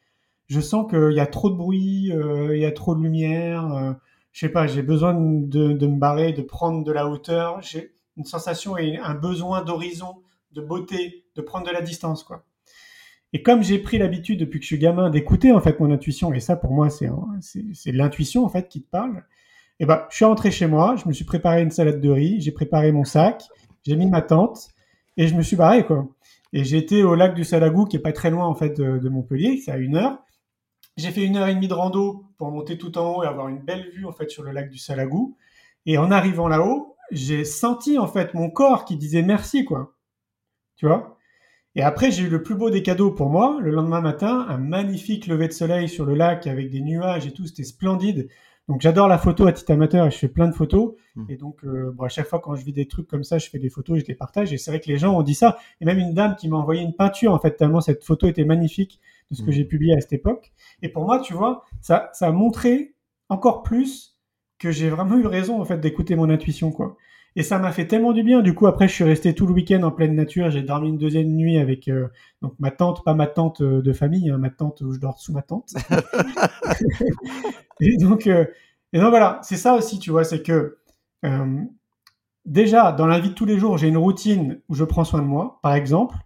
Je 0.48 0.60
sens 0.60 0.90
qu'il 0.90 1.12
y 1.12 1.20
a 1.20 1.26
trop 1.26 1.50
de 1.50 1.56
bruit, 1.56 2.10
il 2.12 2.58
y 2.58 2.66
a 2.66 2.72
trop 2.72 2.94
de 2.94 3.02
lumière. 3.02 3.96
je 4.32 4.40
sais 4.40 4.50
pas, 4.50 4.66
j'ai 4.66 4.82
besoin 4.82 5.14
de, 5.14 5.72
de, 5.72 5.86
me 5.86 5.98
barrer, 5.98 6.32
de 6.32 6.42
prendre 6.42 6.84
de 6.84 6.92
la 6.92 7.08
hauteur. 7.08 7.62
J'ai 7.62 7.92
une 8.18 8.24
sensation 8.24 8.76
et 8.76 8.98
un 8.98 9.14
besoin 9.14 9.62
d'horizon, 9.62 10.22
de 10.52 10.60
beauté, 10.60 11.24
de 11.36 11.42
prendre 11.42 11.66
de 11.66 11.72
la 11.72 11.80
distance, 11.82 12.22
quoi. 12.22 12.44
Et 13.32 13.42
comme 13.42 13.62
j'ai 13.62 13.78
pris 13.78 13.98
l'habitude 13.98 14.40
depuis 14.40 14.58
que 14.58 14.64
je 14.64 14.68
suis 14.68 14.78
gamin 14.78 15.10
d'écouter 15.10 15.52
en 15.52 15.60
fait 15.60 15.78
mon 15.80 15.90
intuition, 15.90 16.32
et 16.32 16.40
ça 16.40 16.56
pour 16.56 16.72
moi 16.72 16.88
c'est 16.90 17.10
c'est 17.74 17.92
l'intuition 17.92 18.44
en 18.44 18.48
fait 18.48 18.68
qui 18.68 18.82
te 18.82 18.90
parle. 18.90 19.24
Eh 19.80 19.86
ben 19.86 20.06
je 20.10 20.16
suis 20.16 20.24
rentré 20.24 20.50
chez 20.50 20.66
moi, 20.66 20.96
je 20.96 21.06
me 21.08 21.12
suis 21.12 21.24
préparé 21.24 21.62
une 21.62 21.70
salade 21.70 22.00
de 22.00 22.10
riz, 22.10 22.40
j'ai 22.40 22.52
préparé 22.52 22.90
mon 22.92 23.04
sac, 23.04 23.44
j'ai 23.86 23.96
mis 23.96 24.06
ma 24.06 24.22
tente 24.22 24.70
et 25.16 25.28
je 25.28 25.34
me 25.34 25.42
suis 25.42 25.56
barré 25.56 25.84
quoi. 25.84 26.08
Et 26.52 26.76
été 26.76 27.02
au 27.02 27.14
lac 27.14 27.34
du 27.34 27.44
Salagou 27.44 27.84
qui 27.84 27.96
est 27.96 28.00
pas 28.00 28.12
très 28.12 28.30
loin 28.30 28.46
en 28.46 28.54
fait 28.54 28.80
de, 28.80 29.08
Montpellier, 29.08 29.60
c'est 29.62 29.70
à 29.70 29.76
une 29.76 29.96
heure. 29.96 30.18
J'ai 30.96 31.10
fait 31.10 31.24
une 31.24 31.36
heure 31.36 31.48
et 31.48 31.54
demie 31.54 31.68
de 31.68 31.74
rando 31.74 32.24
pour 32.38 32.50
monter 32.50 32.78
tout 32.78 32.96
en 32.98 33.16
haut 33.16 33.22
et 33.22 33.26
avoir 33.26 33.48
une 33.48 33.60
belle 33.60 33.90
vue 33.90 34.06
en 34.06 34.12
fait 34.12 34.30
sur 34.30 34.42
le 34.42 34.52
lac 34.52 34.70
du 34.70 34.78
Salagou. 34.78 35.36
Et 35.84 35.98
en 35.98 36.10
arrivant 36.10 36.48
là-haut, 36.48 36.96
j'ai 37.10 37.44
senti 37.44 37.98
en 37.98 38.06
fait 38.06 38.34
mon 38.34 38.50
corps 38.50 38.84
qui 38.84 38.96
disait 38.96 39.22
merci 39.22 39.64
quoi. 39.64 39.94
Tu 40.76 40.86
vois? 40.86 41.17
Et 41.74 41.82
après, 41.82 42.10
j'ai 42.10 42.24
eu 42.24 42.28
le 42.28 42.42
plus 42.42 42.54
beau 42.54 42.70
des 42.70 42.82
cadeaux 42.82 43.10
pour 43.10 43.30
moi. 43.30 43.58
Le 43.60 43.70
lendemain 43.70 44.00
matin, 44.00 44.46
un 44.48 44.58
magnifique 44.58 45.26
lever 45.26 45.48
de 45.48 45.52
soleil 45.52 45.88
sur 45.88 46.04
le 46.04 46.14
lac 46.14 46.46
avec 46.46 46.70
des 46.70 46.80
nuages 46.80 47.26
et 47.26 47.32
tout. 47.32 47.46
C'était 47.46 47.64
splendide. 47.64 48.28
Donc, 48.68 48.80
j'adore 48.80 49.08
la 49.08 49.16
photo 49.16 49.46
à 49.46 49.52
titre 49.52 49.72
amateur 49.72 50.06
et 50.06 50.10
je 50.10 50.18
fais 50.18 50.28
plein 50.28 50.48
de 50.48 50.54
photos. 50.54 50.94
Mmh. 51.16 51.24
Et 51.28 51.36
donc, 51.36 51.64
euh, 51.64 51.92
bon, 51.94 52.04
à 52.04 52.08
chaque 52.08 52.26
fois 52.26 52.40
quand 52.40 52.54
je 52.54 52.64
vis 52.64 52.72
des 52.72 52.86
trucs 52.86 53.06
comme 53.06 53.24
ça, 53.24 53.38
je 53.38 53.48
fais 53.48 53.58
des 53.58 53.70
photos 53.70 53.96
et 53.96 54.00
je 54.00 54.06
les 54.06 54.14
partage. 54.14 54.52
Et 54.52 54.58
c'est 54.58 54.70
vrai 54.70 54.80
que 54.80 54.88
les 54.88 54.98
gens 54.98 55.16
ont 55.16 55.22
dit 55.22 55.34
ça. 55.34 55.56
Et 55.80 55.84
même 55.84 55.98
une 55.98 56.14
dame 56.14 56.36
qui 56.36 56.48
m'a 56.48 56.56
envoyé 56.56 56.82
une 56.82 56.94
peinture, 56.94 57.32
en 57.32 57.38
fait, 57.38 57.52
tellement 57.52 57.80
cette 57.80 58.04
photo 58.04 58.26
était 58.26 58.44
magnifique 58.44 59.00
de 59.30 59.36
ce 59.36 59.42
que 59.42 59.50
mmh. 59.50 59.52
j'ai 59.52 59.64
publié 59.64 59.94
à 59.94 60.00
cette 60.00 60.12
époque. 60.12 60.52
Et 60.82 60.88
pour 60.88 61.04
moi, 61.04 61.20
tu 61.20 61.32
vois, 61.32 61.64
ça, 61.80 62.10
ça 62.12 62.26
a 62.26 62.32
montré 62.32 62.94
encore 63.28 63.62
plus 63.62 64.18
que 64.58 64.70
j'ai 64.70 64.90
vraiment 64.90 65.16
eu 65.16 65.26
raison, 65.26 65.60
en 65.60 65.64
fait, 65.64 65.78
d'écouter 65.78 66.16
mon 66.16 66.28
intuition, 66.28 66.72
quoi. 66.72 66.96
Et 67.36 67.42
ça 67.42 67.58
m'a 67.58 67.72
fait 67.72 67.86
tellement 67.86 68.12
du 68.12 68.22
bien. 68.22 68.42
Du 68.42 68.54
coup, 68.54 68.66
après, 68.66 68.88
je 68.88 68.94
suis 68.94 69.04
resté 69.04 69.34
tout 69.34 69.46
le 69.46 69.52
week-end 69.52 69.82
en 69.82 69.90
pleine 69.90 70.14
nature. 70.14 70.50
J'ai 70.50 70.62
dormi 70.62 70.88
une 70.88 70.98
deuxième 70.98 71.28
nuit 71.28 71.58
avec 71.58 71.88
euh, 71.88 72.08
donc 72.42 72.54
ma 72.58 72.70
tante, 72.70 73.04
pas 73.04 73.14
ma 73.14 73.26
tante 73.26 73.60
euh, 73.60 73.82
de 73.82 73.92
famille, 73.92 74.30
hein, 74.30 74.38
ma 74.38 74.50
tante 74.50 74.80
où 74.80 74.92
je 74.92 74.98
dors 74.98 75.18
sous 75.18 75.32
ma 75.32 75.42
tante. 75.42 75.70
et 77.80 77.96
donc, 77.98 78.26
euh, 78.26 78.44
et 78.92 78.98
donc 78.98 79.10
voilà, 79.10 79.40
c'est 79.42 79.56
ça 79.56 79.74
aussi, 79.74 79.98
tu 79.98 80.10
vois, 80.10 80.24
c'est 80.24 80.42
que 80.42 80.78
déjà 82.44 82.92
dans 82.92 83.06
la 83.06 83.18
vie 83.20 83.30
de 83.30 83.34
tous 83.34 83.44
les 83.44 83.58
jours, 83.58 83.76
j'ai 83.76 83.88
une 83.88 83.98
routine 83.98 84.60
où 84.68 84.74
je 84.74 84.84
prends 84.84 85.04
soin 85.04 85.20
de 85.20 85.26
moi. 85.26 85.58
Par 85.62 85.74
exemple, 85.74 86.16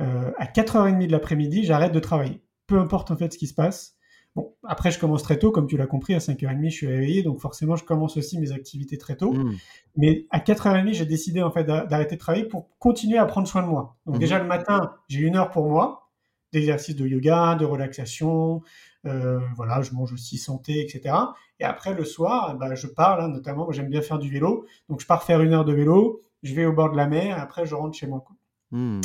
à 0.00 0.46
4h30 0.46 1.06
de 1.06 1.12
l'après-midi, 1.12 1.64
j'arrête 1.64 1.92
de 1.92 2.00
travailler. 2.00 2.42
Peu 2.66 2.78
importe 2.78 3.10
en 3.10 3.16
fait 3.16 3.32
ce 3.32 3.38
qui 3.38 3.46
se 3.46 3.54
passe. 3.54 3.97
Bon, 4.38 4.54
après, 4.62 4.92
je 4.92 5.00
commence 5.00 5.24
très 5.24 5.36
tôt, 5.36 5.50
comme 5.50 5.66
tu 5.66 5.76
l'as 5.76 5.88
compris, 5.88 6.14
à 6.14 6.18
5h30, 6.18 6.70
je 6.70 6.76
suis 6.76 6.86
réveillé, 6.86 7.24
donc 7.24 7.40
forcément, 7.40 7.74
je 7.74 7.82
commence 7.82 8.16
aussi 8.16 8.38
mes 8.38 8.52
activités 8.52 8.96
très 8.96 9.16
tôt. 9.16 9.32
Hmm. 9.32 9.56
Mais 9.96 10.26
à 10.30 10.38
4h30, 10.38 10.92
j'ai 10.92 11.06
décidé 11.06 11.42
en 11.42 11.50
fait 11.50 11.64
d'arrêter 11.64 12.14
de 12.14 12.20
travailler 12.20 12.44
pour 12.44 12.68
continuer 12.78 13.18
à 13.18 13.26
prendre 13.26 13.48
soin 13.48 13.62
de 13.62 13.66
moi. 13.66 13.96
Donc 14.06 14.14
hmm. 14.14 14.18
déjà, 14.20 14.38
le 14.38 14.44
matin, 14.44 14.92
j'ai 15.08 15.18
une 15.18 15.34
heure 15.34 15.50
pour 15.50 15.68
moi, 15.68 16.08
d'exercice 16.52 16.94
de 16.94 17.04
yoga, 17.04 17.56
de 17.56 17.64
relaxation, 17.64 18.62
euh, 19.06 19.40
voilà, 19.56 19.82
je 19.82 19.90
mange 19.92 20.12
aussi 20.12 20.38
santé, 20.38 20.82
etc. 20.82 21.16
Et 21.58 21.64
après, 21.64 21.92
le 21.92 22.04
soir, 22.04 22.56
bah, 22.56 22.76
je 22.76 22.86
pars, 22.86 23.18
là, 23.18 23.26
notamment, 23.26 23.72
j'aime 23.72 23.88
bien 23.88 24.02
faire 24.02 24.20
du 24.20 24.30
vélo, 24.30 24.66
donc 24.88 25.00
je 25.00 25.06
pars 25.06 25.24
faire 25.24 25.40
une 25.40 25.52
heure 25.52 25.64
de 25.64 25.72
vélo, 25.72 26.22
je 26.44 26.54
vais 26.54 26.64
au 26.64 26.72
bord 26.72 26.92
de 26.92 26.96
la 26.96 27.08
mer, 27.08 27.38
et 27.38 27.40
après, 27.40 27.66
je 27.66 27.74
rentre 27.74 27.98
chez 27.98 28.06
moi. 28.06 28.24
Hmm. 28.70 29.00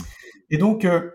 Et 0.52 0.60
donc... 0.60 0.86
Euh, 0.86 1.10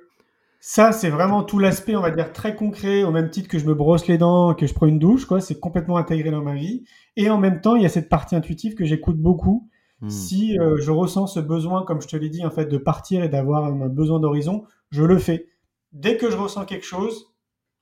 ça, 0.61 0.90
c'est 0.90 1.11
vraiment 1.11 1.44
tout 1.44 1.59
l'aspect, 1.59 1.94
on 1.94 2.00
va 2.00 2.11
dire, 2.11 2.32
très 2.32 2.56
concret, 2.56 3.04
au 3.04 3.12
même 3.12 3.30
titre 3.30 3.48
que 3.48 3.59
je 3.59 3.66
me 3.66 3.74
brosse 3.74 4.09
les 4.09 4.18
dents, 4.18 4.54
que 4.54 4.66
je 4.66 4.74
prends 4.74 4.86
une 4.86 4.98
douche, 4.98 5.24
quoi. 5.24 5.40
C'est 5.40 5.61
complètement 5.61 5.96
intégré 5.96 6.30
dans 6.30 6.42
ma 6.42 6.54
vie. 6.54 6.84
Et 7.16 7.30
en 7.30 7.38
même 7.38 7.61
temps, 7.61 7.76
il 7.76 7.82
y 7.82 7.86
a 7.86 7.88
cette 7.88 8.09
partie 8.09 8.34
intuitive 8.34 8.74
que 8.74 8.84
j'écoute 8.84 9.18
beaucoup. 9.18 9.68
Hmm. 10.00 10.09
Si 10.09 10.59
euh, 10.59 10.76
je 10.80 10.90
ressens 10.90 11.28
ce 11.28 11.40
besoin, 11.40 11.84
comme 11.84 12.00
je 12.00 12.09
te 12.09 12.16
l'ai 12.16 12.28
dit, 12.28 12.44
en 12.44 12.50
fait, 12.50 12.66
de 12.66 12.78
partir 12.78 13.22
et 13.22 13.28
d'avoir 13.28 13.64
un 13.64 13.88
besoin 13.88 14.18
d'horizon, 14.18 14.64
je 14.90 15.04
le 15.04 15.18
fais. 15.18 15.46
Dès 15.92 16.16
que 16.16 16.30
je 16.30 16.36
ressens 16.36 16.64
quelque 16.64 16.86
chose, 16.86 17.32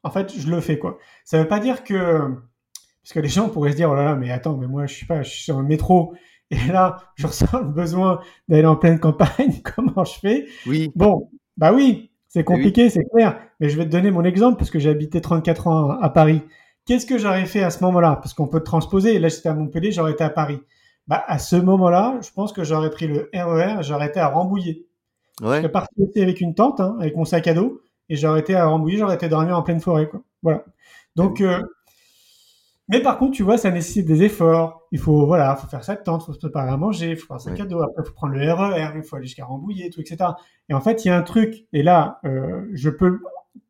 en 0.02 0.10
fait, 0.10 0.32
je 0.38 0.48
le 0.50 0.60
fais, 0.60 0.78
quoi. 0.78 0.98
Ça 1.24 1.40
veut 1.40 1.48
pas 1.48 1.60
dire 1.60 1.82
que, 1.82 2.18
Parce 3.02 3.12
que 3.12 3.20
les 3.20 3.28
gens 3.28 3.48
pourraient 3.48 3.72
se 3.72 3.76
dire, 3.76 3.90
oh 3.90 3.94
là 3.94 4.04
là, 4.04 4.16
mais 4.16 4.30
attends, 4.30 4.56
mais 4.56 4.66
moi, 4.66 4.86
je 4.86 4.94
suis 4.94 5.06
pas, 5.06 5.22
je 5.22 5.30
suis 5.30 5.44
sur 5.44 5.58
le 5.58 5.66
métro, 5.66 6.14
et 6.50 6.66
là, 6.68 6.98
je 7.16 7.26
ressens 7.26 7.58
le 7.58 7.68
besoin 7.68 8.20
d'aller 8.48 8.66
en 8.66 8.76
pleine 8.76 9.00
campagne, 9.00 9.62
comment 9.76 10.04
je 10.04 10.18
fais? 10.18 10.46
Oui. 10.66 10.92
Bon, 10.94 11.30
bah 11.56 11.72
oui, 11.72 12.10
c'est 12.36 12.44
compliqué, 12.44 12.90
c'est 12.90 13.04
clair, 13.04 13.40
mais 13.60 13.70
je 13.70 13.78
vais 13.78 13.86
te 13.86 13.90
donner 13.90 14.10
mon 14.10 14.22
exemple, 14.22 14.58
parce 14.58 14.70
que 14.70 14.78
j'ai 14.78 14.90
habité 14.90 15.22
34 15.22 15.68
ans 15.68 15.90
à 16.02 16.10
Paris. 16.10 16.42
Qu'est-ce 16.84 17.06
que 17.06 17.16
j'aurais 17.16 17.46
fait 17.46 17.62
à 17.62 17.70
ce 17.70 17.82
moment-là? 17.84 18.16
Parce 18.16 18.34
qu'on 18.34 18.46
peut 18.46 18.60
transposer, 18.60 19.18
là 19.18 19.28
j'étais 19.28 19.48
à 19.48 19.54
Montpellier, 19.54 19.90
j'aurais 19.90 20.12
été 20.12 20.22
à 20.22 20.28
Paris. 20.28 20.60
Bah, 21.06 21.24
à 21.28 21.38
ce 21.38 21.56
moment-là, 21.56 22.18
je 22.20 22.30
pense 22.32 22.52
que 22.52 22.62
j'aurais 22.62 22.90
pris 22.90 23.06
le 23.06 23.30
RER, 23.32 23.82
j'aurais 23.82 24.08
été 24.08 24.20
à 24.20 24.28
Rambouillet. 24.28 24.84
Ouais. 25.40 25.62
Je 25.62 25.66
parti 25.68 25.94
aussi 25.98 26.20
avec 26.20 26.42
une 26.42 26.54
tente, 26.54 26.78
hein, 26.78 26.98
avec 27.00 27.16
mon 27.16 27.24
sac 27.24 27.46
à 27.46 27.54
dos, 27.54 27.80
et 28.10 28.16
j'aurais 28.16 28.40
été 28.40 28.54
à 28.54 28.66
Rambouillet, 28.66 28.98
j'aurais 28.98 29.14
été 29.14 29.30
dormir 29.30 29.56
en 29.56 29.62
pleine 29.62 29.80
forêt. 29.80 30.06
Quoi. 30.06 30.20
Voilà. 30.42 30.62
Donc, 31.14 31.40
euh, 31.40 31.62
mais 32.88 33.00
par 33.00 33.18
contre, 33.18 33.32
tu 33.32 33.42
vois, 33.42 33.58
ça 33.58 33.70
nécessite 33.70 34.06
des 34.06 34.22
efforts. 34.22 34.82
Il 34.92 35.00
faut, 35.00 35.26
voilà, 35.26 35.56
faut 35.56 35.66
faire 35.66 35.82
sa 35.82 35.96
tente, 35.96 36.22
faut 36.24 36.32
se 36.32 36.38
préparer 36.38 36.70
à 36.70 36.76
manger, 36.76 37.10
il 37.10 37.16
faut 37.16 37.26
prendre 37.26 37.40
un 37.40 37.44
sac 37.44 37.60
à 37.60 37.64
dos, 37.64 37.82
après, 37.82 38.02
il 38.04 38.06
faut 38.06 38.14
prendre 38.14 38.34
le 38.34 38.52
RER, 38.52 38.92
il 38.96 39.02
faut 39.02 39.16
aller 39.16 39.26
jusqu'à 39.26 39.44
Rambouillet, 39.44 39.90
tout, 39.90 40.00
etc. 40.00 40.30
Et 40.68 40.74
en 40.74 40.80
fait, 40.80 41.04
il 41.04 41.08
y 41.08 41.10
a 41.10 41.16
un 41.16 41.22
truc, 41.22 41.66
et 41.72 41.82
là, 41.82 42.20
euh, 42.24 42.66
je 42.72 42.90
peux 42.90 43.20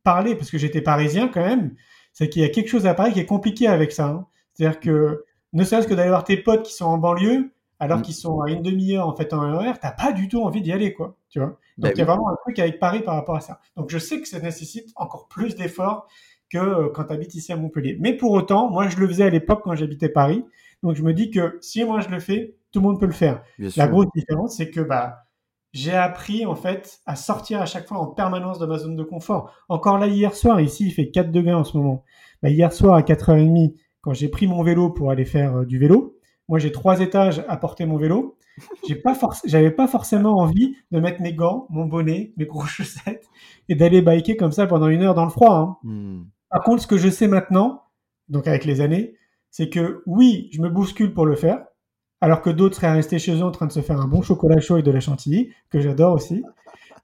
parler 0.02 0.34
parce 0.34 0.50
que 0.50 0.58
j'étais 0.58 0.82
parisien 0.82 1.28
quand 1.28 1.40
même, 1.40 1.74
c'est 2.12 2.28
qu'il 2.28 2.42
y 2.42 2.44
a 2.44 2.48
quelque 2.50 2.68
chose 2.68 2.86
à 2.86 2.94
Paris 2.94 3.12
qui 3.12 3.20
est 3.20 3.26
compliqué 3.26 3.66
avec 3.66 3.92
ça. 3.92 4.06
Hein. 4.08 4.26
C'est-à-dire 4.52 4.80
que, 4.80 5.24
ne 5.52 5.64
serait-ce 5.64 5.88
que 5.88 5.94
d'aller 5.94 6.10
voir 6.10 6.24
tes 6.24 6.36
potes 6.36 6.64
qui 6.64 6.74
sont 6.74 6.84
en 6.84 6.98
banlieue, 6.98 7.52
alors 7.78 7.98
mm. 7.98 8.02
qu'ils 8.02 8.14
sont 8.14 8.40
à 8.40 8.50
une 8.50 8.62
demi-heure 8.62 9.08
en 9.08 9.16
fait 9.16 9.32
en 9.32 9.58
RER, 9.58 9.72
t'as 9.80 9.92
pas 9.92 10.12
du 10.12 10.28
tout 10.28 10.42
envie 10.42 10.60
d'y 10.60 10.72
aller, 10.72 10.92
quoi. 10.92 11.16
Tu 11.30 11.38
vois. 11.38 11.48
Donc 11.48 11.58
bah 11.78 11.90
il 11.94 11.98
y 11.98 12.02
a 12.02 12.04
vraiment 12.04 12.30
un 12.30 12.36
truc 12.36 12.58
avec 12.58 12.78
Paris 12.78 13.00
par 13.00 13.14
rapport 13.14 13.36
à 13.36 13.40
ça. 13.40 13.60
Donc 13.76 13.90
je 13.90 13.98
sais 13.98 14.20
que 14.20 14.28
ça 14.28 14.40
nécessite 14.40 14.90
encore 14.96 15.28
plus 15.28 15.56
d'efforts 15.56 16.06
que 16.50 16.58
euh, 16.58 16.88
quand 16.94 17.04
tu 17.04 17.12
habites 17.12 17.34
ici 17.34 17.52
à 17.52 17.56
Montpellier. 17.56 17.96
Mais 18.00 18.14
pour 18.14 18.32
autant, 18.32 18.70
moi 18.70 18.88
je 18.88 18.96
le 18.98 19.06
faisais 19.06 19.24
à 19.24 19.30
l'époque 19.30 19.62
quand 19.64 19.74
j'habitais 19.74 20.08
Paris. 20.08 20.44
Donc 20.82 20.94
je 20.94 21.02
me 21.02 21.12
dis 21.12 21.30
que 21.30 21.58
si 21.60 21.84
moi 21.84 22.00
je 22.00 22.08
le 22.08 22.20
fais, 22.20 22.56
tout 22.72 22.80
le 22.80 22.86
monde 22.86 23.00
peut 23.00 23.06
le 23.06 23.12
faire. 23.12 23.42
La 23.76 23.88
grosse 23.88 24.06
différence, 24.14 24.56
c'est 24.56 24.70
que 24.70 24.80
bah 24.80 25.26
j'ai 25.72 25.94
appris 25.94 26.46
en 26.46 26.54
fait 26.54 27.00
à 27.06 27.16
sortir 27.16 27.60
à 27.60 27.66
chaque 27.66 27.86
fois 27.86 27.98
en 27.98 28.06
permanence 28.06 28.58
de 28.58 28.66
ma 28.66 28.78
zone 28.78 28.96
de 28.96 29.02
confort. 29.02 29.52
Encore 29.68 29.98
là 29.98 30.06
hier 30.06 30.34
soir, 30.34 30.60
ici 30.60 30.86
il 30.86 30.92
fait 30.92 31.10
4 31.10 31.30
degrés 31.30 31.54
en 31.54 31.64
ce 31.64 31.76
moment. 31.76 32.04
Bah, 32.42 32.48
hier 32.48 32.72
soir 32.72 32.94
à 32.94 33.02
4h30, 33.02 33.74
quand 34.00 34.14
j'ai 34.14 34.28
pris 34.28 34.46
mon 34.46 34.62
vélo 34.62 34.90
pour 34.90 35.10
aller 35.10 35.24
faire 35.24 35.56
euh, 35.56 35.64
du 35.64 35.78
vélo, 35.78 36.16
moi 36.48 36.58
j'ai 36.58 36.72
trois 36.72 37.00
étages 37.00 37.44
à 37.48 37.56
porter 37.56 37.86
mon 37.86 37.98
vélo. 37.98 38.38
J'ai 38.88 38.94
pas 38.94 39.18
j'avais 39.44 39.70
pas 39.70 39.86
forcément 39.86 40.38
envie 40.38 40.76
de 40.90 41.00
mettre 41.00 41.20
mes 41.20 41.34
gants, 41.34 41.66
mon 41.68 41.84
bonnet, 41.84 42.32
mes 42.36 42.46
grosses 42.46 42.70
chaussettes 42.76 43.28
et 43.68 43.74
d'aller 43.74 44.00
biker 44.00 44.36
comme 44.36 44.52
ça 44.52 44.66
pendant 44.66 44.88
une 44.88 45.02
heure 45.02 45.14
dans 45.14 45.24
le 45.24 45.30
froid. 45.30 45.54
Hein. 45.54 45.76
Hmm. 45.82 46.22
Par 46.50 46.62
contre, 46.62 46.82
ce 46.82 46.86
que 46.86 46.96
je 46.96 47.08
sais 47.08 47.28
maintenant, 47.28 47.82
donc 48.28 48.46
avec 48.46 48.64
les 48.64 48.80
années, 48.80 49.16
c'est 49.50 49.68
que 49.68 50.02
oui, 50.06 50.48
je 50.52 50.60
me 50.60 50.68
bouscule 50.68 51.14
pour 51.14 51.26
le 51.26 51.34
faire, 51.34 51.64
alors 52.20 52.42
que 52.42 52.50
d'autres 52.50 52.76
seraient 52.76 52.92
restés 52.92 53.18
chez 53.18 53.36
eux 53.36 53.44
en 53.44 53.50
train 53.50 53.66
de 53.66 53.72
se 53.72 53.80
faire 53.80 54.00
un 54.00 54.08
bon 54.08 54.22
chocolat 54.22 54.60
chaud 54.60 54.78
et 54.78 54.82
de 54.82 54.90
la 54.90 55.00
chantilly, 55.00 55.50
que 55.70 55.80
j'adore 55.80 56.14
aussi. 56.14 56.42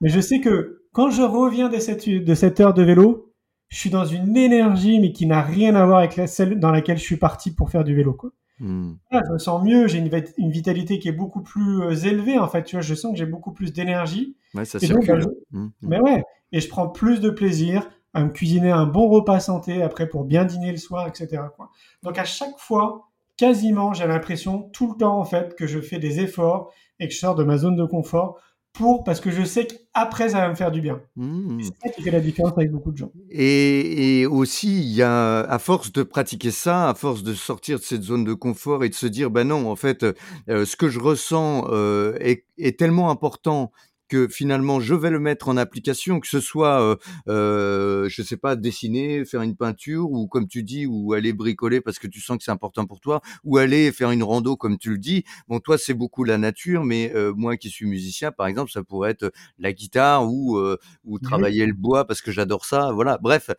Mais 0.01 0.09
je 0.09 0.19
sais 0.19 0.39
que 0.39 0.83
quand 0.91 1.09
je 1.09 1.21
reviens 1.21 1.69
de 1.69 1.79
cette, 1.79 2.07
de 2.07 2.35
cette 2.35 2.59
heure 2.59 2.73
de 2.73 2.83
vélo, 2.83 3.33
je 3.69 3.77
suis 3.77 3.89
dans 3.89 4.05
une 4.05 4.37
énergie, 4.37 4.99
mais 4.99 5.11
qui 5.11 5.25
n'a 5.25 5.41
rien 5.41 5.75
à 5.75 5.85
voir 5.85 5.99
avec 5.99 6.15
la, 6.15 6.27
celle 6.27 6.59
dans 6.59 6.71
laquelle 6.71 6.97
je 6.97 7.03
suis 7.03 7.17
parti 7.17 7.51
pour 7.51 7.71
faire 7.71 7.83
du 7.83 7.95
vélo. 7.95 8.13
Quoi. 8.13 8.31
Hmm. 8.59 8.93
je 9.11 9.33
me 9.33 9.39
sens 9.39 9.63
mieux, 9.63 9.87
j'ai 9.87 9.97
une, 9.97 10.51
vitalité 10.51 10.99
qui 10.99 11.07
est 11.07 11.13
beaucoup 11.13 11.41
plus 11.41 11.81
euh, 11.81 11.95
élevée, 11.95 12.37
en 12.37 12.47
fait. 12.47 12.63
Tu 12.63 12.75
vois, 12.75 12.81
je 12.81 12.93
sens 12.93 13.13
que 13.13 13.17
j'ai 13.17 13.25
beaucoup 13.25 13.51
plus 13.51 13.73
d'énergie. 13.73 14.37
Ouais, 14.53 14.65
ça 14.65 14.79
circule. 14.79 15.25
Hmm, 15.51 15.65
hmm. 15.65 15.71
Mais 15.81 15.99
ouais, 15.99 16.23
et 16.51 16.59
je 16.59 16.69
prends 16.69 16.87
plus 16.87 17.19
de 17.19 17.31
plaisir 17.31 17.89
à 18.13 18.23
me 18.23 18.29
cuisiner 18.29 18.71
un 18.71 18.85
bon 18.85 19.09
repas 19.09 19.39
santé 19.39 19.81
après 19.81 20.07
pour 20.07 20.23
bien 20.23 20.45
dîner 20.45 20.71
le 20.71 20.77
soir, 20.77 21.07
etc. 21.07 21.41
Quoi. 21.55 21.69
Donc 22.03 22.17
à 22.17 22.25
chaque 22.25 22.57
fois, 22.57 23.09
quasiment, 23.37 23.93
j'ai 23.93 24.07
l'impression 24.07 24.69
tout 24.73 24.91
le 24.91 24.97
temps 24.97 25.19
en 25.19 25.25
fait 25.25 25.55
que 25.55 25.67
je 25.67 25.79
fais 25.79 25.99
des 25.99 26.19
efforts 26.19 26.71
et 26.99 27.07
que 27.07 27.13
je 27.13 27.19
sors 27.19 27.35
de 27.35 27.43
ma 27.43 27.57
zone 27.57 27.75
de 27.75 27.85
confort 27.85 28.39
pour 28.71 29.03
parce 29.03 29.19
que 29.19 29.29
je 29.29 29.43
sais 29.43 29.67
qu'après 29.67 30.29
ça 30.29 30.41
va 30.41 30.49
me 30.49 30.55
faire 30.55 30.71
du 30.71 30.81
bien. 30.81 30.99
Mmh. 31.15 31.61
C'est 31.61 31.87
ça 31.87 31.93
qui 31.93 32.01
fait 32.01 32.11
la 32.11 32.19
différence 32.19 32.53
avec 32.57 32.71
beaucoup 32.71 32.91
de 32.91 32.97
gens. 32.97 33.11
Et, 33.29 34.25
aussi, 34.25 34.79
il 34.79 34.93
y 34.93 35.03
a 35.03 35.41
à 35.41 35.59
force 35.59 35.91
de 35.91 36.01
pratiquer 36.01 36.49
ça, 36.49 36.89
à 36.89 36.95
force 36.95 37.21
de 37.23 37.33
sortir 37.33 37.77
de 37.77 37.83
cette 37.83 38.01
zone 38.01 38.23
de 38.23 38.33
confort 38.33 38.83
et 38.83 38.89
de 38.89 38.95
se 38.95 39.05
dire, 39.05 39.29
ben 39.29 39.47
non, 39.47 39.69
en 39.69 39.75
fait, 39.75 40.03
euh, 40.49 40.65
ce 40.65 40.75
que 40.75 40.89
je 40.89 40.99
ressens 40.99 41.67
euh, 41.69 42.15
est, 42.19 42.45
est, 42.57 42.79
tellement 42.79 43.11
important 43.11 43.71
que 44.13 44.27
finalement 44.27 44.79
je 44.79 44.93
vais 44.93 45.09
le 45.09 45.19
mettre 45.19 45.49
en 45.49 45.57
application, 45.57 46.19
que 46.19 46.27
ce 46.27 46.39
soit, 46.39 46.83
euh, 46.83 46.95
euh, 47.27 48.07
je 48.09 48.21
sais 48.21 48.37
pas, 48.37 48.55
dessiner, 48.55 49.25
faire 49.25 49.41
une 49.41 49.55
peinture, 49.55 50.11
ou 50.11 50.27
comme 50.27 50.47
tu 50.47 50.61
dis, 50.61 50.85
ou 50.85 51.13
aller 51.13 51.33
bricoler 51.33 51.81
parce 51.81 51.97
que 51.97 52.05
tu 52.05 52.21
sens 52.21 52.37
que 52.37 52.43
c'est 52.43 52.51
important 52.51 52.85
pour 52.85 52.99
toi, 52.99 53.21
ou 53.43 53.57
aller 53.57 53.91
faire 53.91 54.11
une 54.11 54.21
rando 54.21 54.55
comme 54.55 54.77
tu 54.77 54.91
le 54.91 54.99
dis. 54.99 55.23
Bon, 55.47 55.59
toi 55.59 55.79
c'est 55.79 55.95
beaucoup 55.95 56.25
la 56.25 56.37
nature, 56.37 56.83
mais 56.83 57.11
euh, 57.15 57.33
moi 57.35 57.57
qui 57.57 57.71
suis 57.71 57.87
musicien, 57.87 58.31
par 58.31 58.45
exemple, 58.45 58.69
ça 58.69 58.83
pourrait 58.83 59.09
être 59.09 59.33
la 59.57 59.73
guitare 59.73 60.31
ou 60.31 60.57
euh, 60.57 60.77
ou 61.05 61.17
travailler 61.17 61.65
le 61.65 61.73
bois 61.73 62.05
parce 62.05 62.21
que 62.21 62.31
j'adore 62.31 62.65
ça. 62.65 62.91
Voilà. 62.91 63.17
Bref, 63.19 63.49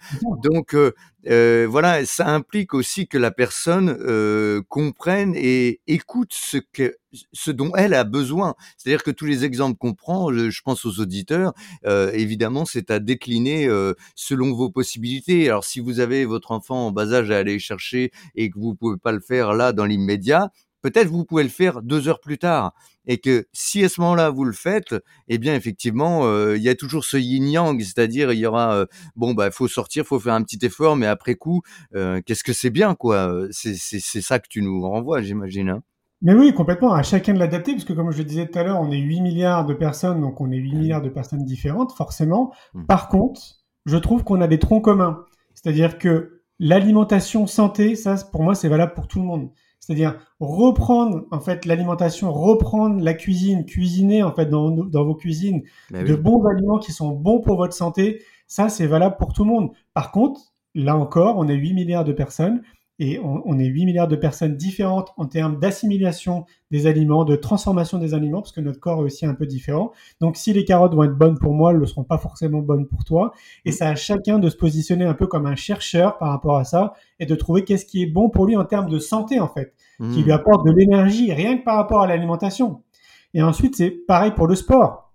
donc 0.44 0.76
euh, 0.76 1.66
voilà, 1.68 2.06
ça 2.06 2.28
implique 2.28 2.74
aussi 2.74 3.08
que 3.08 3.18
la 3.18 3.32
personne 3.32 3.96
comprenne 4.68 5.34
et 5.34 5.80
écoute 5.88 6.30
ce 6.32 6.58
que 6.58 6.94
ce 7.32 7.50
dont 7.50 7.72
elle 7.76 7.94
a 7.94 8.04
besoin. 8.04 8.54
C'est-à-dire 8.76 9.02
que 9.02 9.10
tous 9.10 9.26
les 9.26 9.44
exemples 9.44 9.78
qu'on 9.78 9.94
prend, 9.94 10.32
je 10.32 10.62
pense 10.62 10.84
aux 10.84 11.00
auditeurs, 11.00 11.52
euh, 11.86 12.10
évidemment, 12.12 12.64
c'est 12.64 12.90
à 12.90 12.98
décliner 12.98 13.68
selon 14.14 14.52
vos 14.52 14.70
possibilités. 14.70 15.48
Alors, 15.48 15.64
si 15.64 15.80
vous 15.80 16.00
avez 16.00 16.24
votre 16.24 16.52
enfant 16.52 16.88
en 16.88 16.92
bas 16.92 17.12
âge 17.12 17.30
à 17.30 17.38
aller 17.38 17.58
chercher 17.58 18.10
et 18.34 18.50
que 18.50 18.58
vous 18.58 18.74
pouvez 18.74 18.96
pas 18.96 19.12
le 19.12 19.20
faire 19.20 19.54
là 19.54 19.72
dans 19.72 19.84
l'immédiat, 19.84 20.50
peut-être 20.84 21.08
vous 21.08 21.24
pouvez 21.24 21.42
le 21.42 21.48
faire 21.48 21.80
deux 21.82 22.08
heures 22.08 22.20
plus 22.20 22.38
tard. 22.38 22.74
Et 23.06 23.18
que 23.18 23.46
si 23.52 23.82
à 23.84 23.88
ce 23.88 24.00
moment-là 24.02 24.30
vous 24.30 24.44
le 24.44 24.52
faites, 24.52 24.94
eh 25.28 25.38
bien 25.38 25.54
effectivement, 25.54 26.26
euh, 26.26 26.56
il 26.56 26.62
y 26.62 26.68
a 26.68 26.74
toujours 26.74 27.04
ce 27.04 27.16
yin-yang, 27.16 27.80
c'est-à-dire 27.80 28.32
il 28.32 28.38
y 28.38 28.46
aura 28.46 28.76
euh, 28.76 28.86
bon 29.16 29.32
bah 29.34 29.50
faut 29.50 29.68
sortir, 29.68 30.04
faut 30.04 30.20
faire 30.20 30.34
un 30.34 30.42
petit 30.42 30.64
effort, 30.64 30.96
mais 30.96 31.06
après 31.06 31.34
coup, 31.36 31.62
euh, 31.94 32.20
qu'est-ce 32.24 32.44
que 32.44 32.52
c'est 32.52 32.70
bien 32.70 32.94
quoi 32.94 33.30
C'est 33.50 33.76
c'est 33.76 34.20
ça 34.20 34.38
que 34.38 34.48
tu 34.48 34.62
nous 34.62 34.80
renvoies, 34.82 35.22
j'imagine. 35.22 35.70
Hein 35.70 35.82
mais 36.22 36.34
oui, 36.34 36.54
complètement. 36.54 36.92
À 36.92 37.02
chacun 37.02 37.34
de 37.34 37.38
l'adapter, 37.38 37.72
parce 37.72 37.84
que 37.84 37.92
comme 37.92 38.10
je 38.10 38.18
le 38.18 38.24
disais 38.24 38.46
tout 38.46 38.58
à 38.58 38.62
l'heure, 38.62 38.80
on 38.80 38.90
est 38.90 38.98
8 38.98 39.20
milliards 39.20 39.66
de 39.66 39.74
personnes, 39.74 40.20
donc 40.20 40.40
on 40.40 40.50
est 40.50 40.56
8 40.56 40.74
milliards 40.74 41.02
de 41.02 41.08
personnes 41.08 41.44
différentes, 41.44 41.92
forcément. 41.92 42.52
Mmh. 42.72 42.84
Par 42.84 43.08
contre, 43.08 43.40
je 43.86 43.96
trouve 43.96 44.24
qu'on 44.24 44.40
a 44.40 44.46
des 44.46 44.58
troncs 44.58 44.84
communs. 44.84 45.24
C'est-à-dire 45.54 45.98
que 45.98 46.42
l'alimentation 46.58 47.46
santé, 47.46 47.94
ça, 47.96 48.16
pour 48.32 48.42
moi, 48.42 48.54
c'est 48.54 48.68
valable 48.68 48.94
pour 48.94 49.08
tout 49.08 49.20
le 49.20 49.26
monde. 49.26 49.50
C'est-à-dire 49.80 50.16
reprendre 50.40 51.26
en 51.30 51.40
fait 51.40 51.66
l'alimentation, 51.66 52.32
reprendre 52.32 53.02
la 53.02 53.12
cuisine, 53.12 53.66
cuisiner 53.66 54.22
en 54.22 54.32
fait 54.32 54.46
dans, 54.46 54.70
dans 54.70 55.04
vos 55.04 55.14
cuisines 55.14 55.62
bah 55.90 56.02
de 56.02 56.14
bons 56.14 56.42
aliments 56.46 56.78
qui 56.78 56.90
sont 56.90 57.10
bons 57.10 57.40
pour 57.40 57.58
votre 57.58 57.74
santé. 57.74 58.22
Ça, 58.46 58.70
c'est 58.70 58.86
valable 58.86 59.16
pour 59.18 59.34
tout 59.34 59.44
le 59.44 59.50
monde. 59.50 59.72
Par 59.92 60.10
contre, 60.10 60.40
là 60.74 60.96
encore, 60.96 61.36
on 61.36 61.48
est 61.48 61.54
8 61.54 61.74
milliards 61.74 62.04
de 62.04 62.14
personnes 62.14 62.62
et 63.00 63.18
on, 63.18 63.58
est 63.58 63.64
8 63.64 63.86
milliards 63.86 64.08
de 64.08 64.14
personnes 64.14 64.56
différentes 64.56 65.12
en 65.16 65.26
termes 65.26 65.58
d'assimilation 65.58 66.46
des 66.70 66.86
aliments, 66.86 67.24
de 67.24 67.34
transformation 67.34 67.98
des 67.98 68.14
aliments, 68.14 68.40
parce 68.40 68.52
que 68.52 68.60
notre 68.60 68.78
corps 68.78 69.00
est 69.00 69.04
aussi 69.04 69.26
un 69.26 69.34
peu 69.34 69.46
différent. 69.46 69.90
Donc 70.20 70.36
si 70.36 70.52
les 70.52 70.64
carottes 70.64 70.94
vont 70.94 71.02
être 71.02 71.16
bonnes 71.16 71.36
pour 71.36 71.54
moi, 71.54 71.72
elles 71.72 71.80
ne 71.80 71.86
seront 71.86 72.04
pas 72.04 72.18
forcément 72.18 72.60
bonnes 72.60 72.86
pour 72.86 73.02
toi. 73.02 73.32
Et 73.64 73.72
ça 73.72 73.88
à 73.88 73.96
chacun 73.96 74.38
de 74.38 74.48
se 74.48 74.56
positionner 74.56 75.04
un 75.04 75.14
peu 75.14 75.26
comme 75.26 75.46
un 75.46 75.56
chercheur 75.56 76.18
par 76.18 76.28
rapport 76.28 76.56
à 76.56 76.64
ça 76.64 76.94
et 77.18 77.26
de 77.26 77.34
trouver 77.34 77.64
qu'est-ce 77.64 77.84
qui 77.84 78.02
est 78.02 78.06
bon 78.06 78.30
pour 78.30 78.46
lui 78.46 78.56
en 78.56 78.64
termes 78.64 78.88
de 78.88 79.00
santé, 79.00 79.40
en 79.40 79.48
fait, 79.48 79.74
qui 80.12 80.22
lui 80.22 80.32
apporte 80.32 80.64
de 80.64 80.72
l'énergie, 80.72 81.32
rien 81.32 81.58
que 81.58 81.64
par 81.64 81.76
rapport 81.76 82.02
à 82.02 82.06
l'alimentation. 82.06 82.82
Et 83.32 83.42
ensuite, 83.42 83.74
c'est 83.74 83.90
pareil 83.90 84.30
pour 84.36 84.46
le 84.46 84.54
sport. 84.54 85.12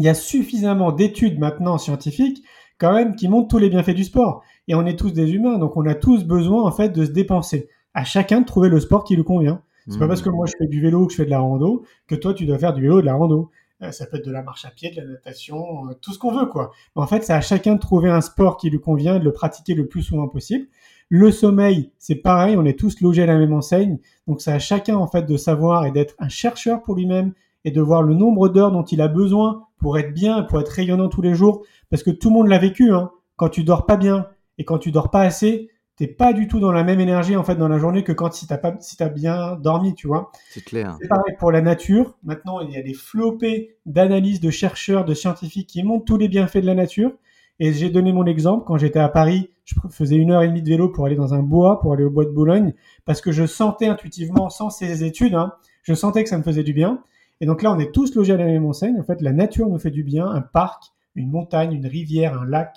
Il 0.00 0.06
y 0.06 0.08
a 0.08 0.14
suffisamment 0.14 0.90
d'études 0.90 1.38
maintenant 1.38 1.78
scientifiques 1.78 2.42
quand 2.78 2.94
même 2.94 3.14
qui 3.14 3.28
montrent 3.28 3.48
tous 3.48 3.58
les 3.58 3.68
bienfaits 3.68 3.94
du 3.94 4.04
sport 4.04 4.42
et 4.70 4.74
on 4.76 4.86
est 4.86 4.96
tous 4.96 5.12
des 5.12 5.32
humains, 5.32 5.58
donc 5.58 5.76
on 5.76 5.84
a 5.84 5.96
tous 5.96 6.24
besoin 6.24 6.62
en 6.62 6.70
fait 6.70 6.90
de 6.90 7.04
se 7.04 7.10
dépenser. 7.10 7.68
À 7.92 8.04
chacun 8.04 8.42
de 8.42 8.46
trouver 8.46 8.68
le 8.68 8.78
sport 8.78 9.02
qui 9.02 9.16
lui 9.16 9.24
convient. 9.24 9.62
C'est 9.88 9.98
pas 9.98 10.06
parce 10.06 10.22
que 10.22 10.28
moi 10.28 10.46
je 10.46 10.52
fais 10.56 10.68
du 10.68 10.80
vélo 10.80 11.00
ou 11.00 11.06
que 11.06 11.12
je 11.12 11.16
fais 11.16 11.24
de 11.24 11.30
la 11.30 11.40
rando 11.40 11.82
que 12.06 12.14
toi 12.14 12.32
tu 12.34 12.46
dois 12.46 12.56
faire 12.56 12.72
du 12.72 12.82
vélo 12.82 13.00
et 13.00 13.02
de 13.02 13.06
la 13.06 13.14
rando. 13.14 13.50
Euh, 13.82 13.90
ça 13.90 14.06
peut 14.06 14.18
être 14.18 14.24
de 14.24 14.30
la 14.30 14.44
marche 14.44 14.64
à 14.64 14.70
pied, 14.70 14.92
de 14.92 15.00
la 15.00 15.06
natation, 15.08 15.88
euh, 15.88 15.94
tout 16.00 16.12
ce 16.12 16.20
qu'on 16.20 16.32
veut 16.32 16.46
quoi. 16.46 16.70
en 16.94 17.06
fait, 17.08 17.24
c'est 17.24 17.32
à 17.32 17.40
chacun 17.40 17.74
de 17.74 17.80
trouver 17.80 18.10
un 18.10 18.20
sport 18.20 18.58
qui 18.58 18.70
lui 18.70 18.78
convient 18.78 19.16
et 19.16 19.18
de 19.18 19.24
le 19.24 19.32
pratiquer 19.32 19.74
le 19.74 19.88
plus 19.88 20.02
souvent 20.02 20.28
possible. 20.28 20.68
Le 21.08 21.32
sommeil, 21.32 21.90
c'est 21.98 22.14
pareil, 22.14 22.56
on 22.56 22.64
est 22.64 22.78
tous 22.78 23.00
logés 23.00 23.24
à 23.24 23.26
la 23.26 23.38
même 23.38 23.52
enseigne, 23.52 23.98
donc 24.28 24.40
c'est 24.40 24.52
à 24.52 24.60
chacun 24.60 24.96
en 24.96 25.08
fait 25.08 25.26
de 25.26 25.36
savoir 25.36 25.84
et 25.84 25.90
d'être 25.90 26.14
un 26.20 26.28
chercheur 26.28 26.82
pour 26.82 26.94
lui-même 26.94 27.32
et 27.64 27.72
de 27.72 27.80
voir 27.80 28.04
le 28.04 28.14
nombre 28.14 28.48
d'heures 28.48 28.70
dont 28.70 28.84
il 28.84 29.00
a 29.00 29.08
besoin 29.08 29.64
pour 29.78 29.98
être 29.98 30.14
bien, 30.14 30.42
pour 30.42 30.60
être 30.60 30.68
rayonnant 30.68 31.08
tous 31.08 31.22
les 31.22 31.34
jours, 31.34 31.64
parce 31.88 32.04
que 32.04 32.12
tout 32.12 32.28
le 32.28 32.34
monde 32.34 32.48
l'a 32.48 32.58
vécu. 32.58 32.92
Hein. 32.92 33.10
Quand 33.34 33.48
tu 33.48 33.64
dors 33.64 33.86
pas 33.86 33.96
bien, 33.96 34.28
et 34.60 34.64
quand 34.64 34.76
tu 34.76 34.92
dors 34.92 35.10
pas 35.10 35.22
assez, 35.22 35.70
t'es 35.96 36.06
pas 36.06 36.34
du 36.34 36.46
tout 36.46 36.60
dans 36.60 36.70
la 36.70 36.84
même 36.84 37.00
énergie 37.00 37.34
en 37.34 37.42
fait 37.42 37.54
dans 37.54 37.66
la 37.66 37.78
journée 37.78 38.04
que 38.04 38.12
quand 38.12 38.30
si 38.30 38.46
t'as 38.46 38.58
pas 38.58 38.76
si 38.80 39.02
as 39.02 39.08
bien 39.08 39.56
dormi, 39.56 39.94
tu 39.94 40.06
vois. 40.06 40.30
C'est 40.50 40.62
clair. 40.62 40.98
C'est 41.00 41.08
pareil 41.08 41.34
pour 41.38 41.50
la 41.50 41.62
nature. 41.62 42.18
Maintenant, 42.22 42.60
il 42.60 42.70
y 42.70 42.76
a 42.76 42.82
des 42.82 42.92
flopées 42.92 43.78
d'analyses 43.86 44.38
de 44.38 44.50
chercheurs, 44.50 45.06
de 45.06 45.14
scientifiques 45.14 45.66
qui 45.66 45.82
montrent 45.82 46.04
tous 46.04 46.18
les 46.18 46.28
bienfaits 46.28 46.58
de 46.58 46.66
la 46.66 46.74
nature. 46.74 47.12
Et 47.58 47.72
j'ai 47.72 47.88
donné 47.88 48.12
mon 48.12 48.26
exemple 48.26 48.64
quand 48.66 48.76
j'étais 48.76 48.98
à 48.98 49.08
Paris, 49.08 49.48
je 49.64 49.74
faisais 49.88 50.16
une 50.16 50.30
heure 50.30 50.42
et 50.42 50.48
demie 50.48 50.62
de 50.62 50.68
vélo 50.68 50.90
pour 50.90 51.06
aller 51.06 51.16
dans 51.16 51.32
un 51.32 51.42
bois, 51.42 51.80
pour 51.80 51.94
aller 51.94 52.04
au 52.04 52.10
bois 52.10 52.26
de 52.26 52.30
Boulogne, 52.30 52.74
parce 53.06 53.22
que 53.22 53.32
je 53.32 53.46
sentais 53.46 53.86
intuitivement, 53.86 54.50
sans 54.50 54.68
ces 54.68 55.04
études, 55.04 55.34
hein, 55.34 55.54
je 55.84 55.94
sentais 55.94 56.22
que 56.22 56.28
ça 56.28 56.36
me 56.36 56.42
faisait 56.42 56.64
du 56.64 56.74
bien. 56.74 57.02
Et 57.40 57.46
donc 57.46 57.62
là, 57.62 57.72
on 57.72 57.78
est 57.78 57.92
tous 57.92 58.14
logés 58.14 58.34
à 58.34 58.36
la 58.36 58.44
même 58.44 58.66
enseigne. 58.66 59.00
En 59.00 59.04
fait, 59.04 59.22
la 59.22 59.32
nature 59.32 59.70
nous 59.70 59.78
fait 59.78 59.90
du 59.90 60.04
bien, 60.04 60.26
un 60.26 60.42
parc, 60.42 60.84
une 61.14 61.30
montagne, 61.30 61.72
une 61.72 61.86
rivière, 61.86 62.38
un 62.38 62.44
lac, 62.44 62.76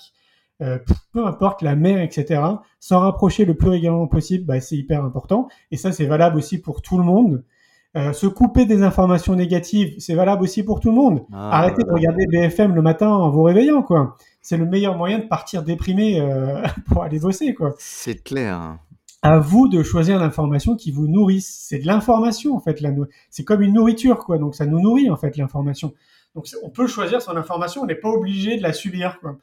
euh, 0.62 0.78
peu 1.14 1.26
importe, 1.26 1.62
la 1.62 1.76
mer, 1.76 2.02
etc. 2.02 2.42
S'en 2.80 3.00
rapprocher 3.00 3.46
le 3.46 3.56
plus 3.56 3.70
régulièrement 3.70 4.08
possible, 4.08 4.46
bah, 4.46 4.60
c'est 4.62 4.76
hyper 4.78 5.04
important. 5.04 5.48
Et 5.72 5.78
ça, 5.78 5.92
c'est 5.92 6.06
valable 6.06 6.38
aussi 6.38 6.60
pour 6.60 6.82
tout 6.82 6.98
le 6.98 7.04
monde. 7.04 7.44
Euh, 7.96 8.12
se 8.12 8.26
couper 8.26 8.66
des 8.66 8.82
informations 8.82 9.36
négatives, 9.36 9.94
c'est 10.00 10.16
valable 10.16 10.42
aussi 10.44 10.64
pour 10.64 10.80
tout 10.80 10.90
le 10.90 10.96
monde. 10.96 11.26
Ah, 11.32 11.60
Arrêtez 11.60 11.84
de 11.84 11.92
regarder 11.92 12.26
BFM 12.26 12.74
le 12.74 12.82
matin 12.82 13.10
en 13.10 13.30
vous 13.30 13.44
réveillant, 13.44 13.84
quoi. 13.84 14.18
C'est 14.42 14.58
le 14.58 14.66
meilleur 14.66 14.98
moyen 14.98 15.20
de 15.20 15.26
partir 15.28 15.62
déprimé 15.64 16.20
euh, 16.20 16.64
pour 16.88 17.04
aller 17.04 17.20
bosser, 17.20 17.54
quoi. 17.54 17.76
C'est 17.78 18.24
clair. 18.24 18.78
À 19.22 19.38
vous 19.40 19.68
de 19.70 19.84
choisir 19.84 20.20
l'information 20.20 20.76
qui 20.76 20.92
vous 20.92 21.08
nourrisse. 21.08 21.66
C'est 21.70 21.80
de 21.80 21.86
l'information, 21.86 22.56
en 22.56 22.60
fait. 22.60 22.82
La 22.82 22.92
nou- 22.92 23.06
c'est 23.30 23.44
comme 23.44 23.62
une 23.62 23.74
nourriture, 23.74 24.18
quoi. 24.26 24.38
Donc 24.40 24.56
ça 24.56 24.66
nous 24.66 24.80
nourrit, 24.80 25.10
en 25.12 25.16
fait, 25.16 25.38
l'information. 25.38 25.94
Donc 26.36 26.48
on 26.64 26.70
peut 26.70 26.88
choisir 26.88 27.22
son 27.22 27.38
information, 27.38 27.84
on 27.84 27.86
n'est 27.86 27.94
pas 27.96 28.10
obligé 28.10 28.58
de 28.58 28.64
la 28.64 28.74
subir, 28.74 29.20
quoi. 29.22 29.38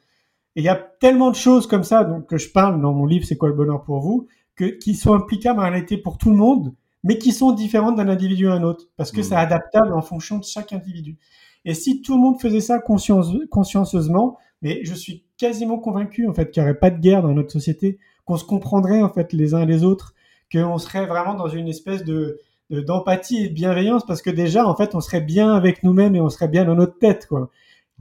Et 0.55 0.61
il 0.61 0.63
y 0.65 0.69
a 0.69 0.75
tellement 0.75 1.31
de 1.31 1.35
choses 1.35 1.65
comme 1.67 1.83
ça, 1.83 2.03
donc 2.03 2.25
que 2.27 2.37
je 2.37 2.49
parle 2.51 2.81
dans 2.81 2.93
mon 2.93 3.05
livre 3.05 3.25
C'est 3.25 3.37
quoi 3.37 3.49
le 3.49 3.55
bonheur 3.55 3.83
pour 3.83 3.99
vous, 4.01 4.27
que 4.55 4.65
qui 4.65 4.95
sont 4.95 5.13
applicables 5.13 5.59
en 5.59 5.63
réalité 5.63 5.97
pour 5.97 6.17
tout 6.17 6.29
le 6.29 6.35
monde, 6.35 6.73
mais 7.03 7.17
qui 7.17 7.31
sont 7.31 7.51
différentes 7.51 7.95
d'un 7.95 8.09
individu 8.09 8.47
à 8.49 8.53
un 8.53 8.63
autre, 8.63 8.85
parce 8.97 9.11
que 9.11 9.17
Mhm. 9.19 9.23
c'est 9.23 9.35
adaptable 9.35 9.93
en 9.93 10.01
fonction 10.01 10.37
de 10.37 10.43
chaque 10.43 10.73
individu. 10.73 11.17
Et 11.65 11.73
si 11.73 12.01
tout 12.01 12.15
le 12.15 12.21
monde 12.21 12.39
faisait 12.41 12.59
ça 12.61 12.79
consciencieusement, 12.79 14.37
mais 14.61 14.81
je 14.83 14.93
suis 14.93 15.23
quasiment 15.37 15.77
convaincu 15.79 16.27
en 16.27 16.33
fait 16.33 16.51
qu'il 16.51 16.61
n'y 16.63 16.69
aurait 16.69 16.79
pas 16.79 16.89
de 16.91 16.99
guerre 16.99 17.21
dans 17.23 17.33
notre 17.33 17.51
société, 17.51 17.97
qu'on 18.25 18.37
se 18.37 18.45
comprendrait 18.45 19.01
en 19.01 19.09
fait 19.09 19.33
les 19.33 19.53
uns 19.53 19.65
les 19.65 19.83
autres, 19.83 20.13
qu'on 20.51 20.77
serait 20.77 21.05
vraiment 21.05 21.33
dans 21.33 21.47
une 21.47 21.67
espèce 21.67 22.03
de- 22.03 22.39
d'empathie 22.69 23.43
et 23.45 23.49
de 23.49 23.53
bienveillance, 23.53 24.05
parce 24.05 24.21
que 24.21 24.29
déjà 24.29 24.65
en 24.67 24.75
fait 24.75 24.95
on 24.95 25.01
serait 25.01 25.21
bien 25.21 25.53
avec 25.53 25.83
nous-mêmes 25.83 26.15
et 26.15 26.21
on 26.21 26.29
serait 26.29 26.47
bien 26.47 26.63
dans 26.65 26.75
notre 26.75 26.97
tête 26.99 27.25
quoi. 27.27 27.49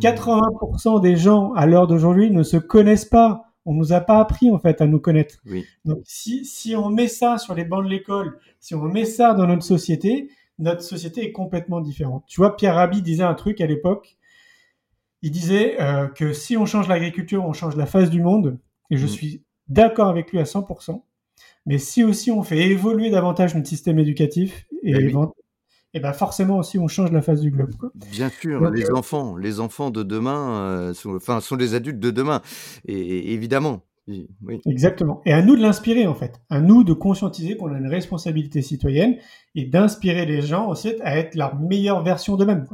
80% 0.00 1.00
des 1.00 1.16
gens 1.16 1.52
à 1.54 1.66
l'heure 1.66 1.86
d'aujourd'hui 1.86 2.30
ne 2.30 2.42
se 2.42 2.56
connaissent 2.56 3.04
pas. 3.04 3.44
On 3.66 3.74
nous 3.74 3.92
a 3.92 4.00
pas 4.00 4.18
appris 4.20 4.50
en 4.50 4.58
fait 4.58 4.80
à 4.80 4.86
nous 4.86 4.98
connaître. 5.00 5.36
Oui. 5.46 5.64
Donc 5.84 6.00
si, 6.04 6.44
si 6.44 6.74
on 6.74 6.88
met 6.90 7.08
ça 7.08 7.38
sur 7.38 7.54
les 7.54 7.64
bancs 7.64 7.84
de 7.84 7.90
l'école, 7.90 8.38
si 8.58 8.74
on 8.74 8.82
met 8.82 9.04
ça 9.04 9.34
dans 9.34 9.46
notre 9.46 9.62
société, 9.62 10.30
notre 10.58 10.82
société 10.82 11.24
est 11.24 11.32
complètement 11.32 11.80
différente. 11.80 12.24
Tu 12.26 12.40
vois, 12.40 12.56
Pierre 12.56 12.74
Rabhi 12.74 13.02
disait 13.02 13.22
un 13.22 13.34
truc 13.34 13.60
à 13.60 13.66
l'époque. 13.66 14.16
Il 15.22 15.30
disait 15.30 15.80
euh, 15.80 16.06
que 16.08 16.32
si 16.32 16.56
on 16.56 16.64
change 16.66 16.88
l'agriculture, 16.88 17.44
on 17.44 17.52
change 17.52 17.76
la 17.76 17.86
face 17.86 18.10
du 18.10 18.22
monde. 18.22 18.58
Et 18.90 18.96
je 18.96 19.04
Mm. 19.04 19.08
suis 19.08 19.42
d'accord 19.68 20.08
avec 20.08 20.32
lui 20.32 20.38
à 20.38 20.44
100%. 20.44 21.04
Mais 21.66 21.78
si 21.78 22.02
aussi 22.02 22.30
on 22.30 22.42
fait 22.42 22.58
évoluer 22.68 23.10
davantage 23.10 23.54
notre 23.54 23.68
système 23.68 23.98
éducatif, 23.98 24.66
et, 24.82 24.92
Ben 24.92 25.16
oui. 25.16 25.26
Et 25.94 26.00
ben 26.00 26.12
forcément 26.12 26.58
aussi 26.58 26.78
on 26.78 26.88
change 26.88 27.12
la 27.12 27.22
face 27.22 27.40
du 27.40 27.50
globe. 27.50 27.74
Quoi. 27.76 27.90
Bien 27.94 28.30
sûr, 28.30 28.60
Donc, 28.60 28.76
les 28.76 28.90
enfants, 28.90 29.36
les 29.36 29.60
enfants 29.60 29.90
de 29.90 30.02
demain, 30.02 30.50
euh, 30.60 30.94
sont, 30.94 31.16
enfin, 31.16 31.40
sont 31.40 31.56
les 31.56 31.74
adultes 31.74 32.00
de 32.00 32.10
demain. 32.10 32.42
Et, 32.86 32.98
et 32.98 33.32
évidemment, 33.32 33.82
oui. 34.42 34.60
Exactement. 34.66 35.22
Et 35.24 35.32
à 35.32 35.42
nous 35.42 35.56
de 35.56 35.62
l'inspirer, 35.62 36.06
en 36.06 36.14
fait. 36.14 36.40
À 36.50 36.60
nous 36.60 36.84
de 36.84 36.92
conscientiser 36.92 37.56
qu'on 37.56 37.72
a 37.72 37.78
une 37.78 37.86
responsabilité 37.86 38.62
citoyenne 38.62 39.16
et 39.54 39.66
d'inspirer 39.66 40.26
les 40.26 40.42
gens 40.42 40.68
aussi 40.68 40.94
à 41.02 41.16
être 41.16 41.34
leur 41.34 41.56
meilleure 41.56 42.02
version 42.02 42.36
d'eux-mêmes. 42.36 42.66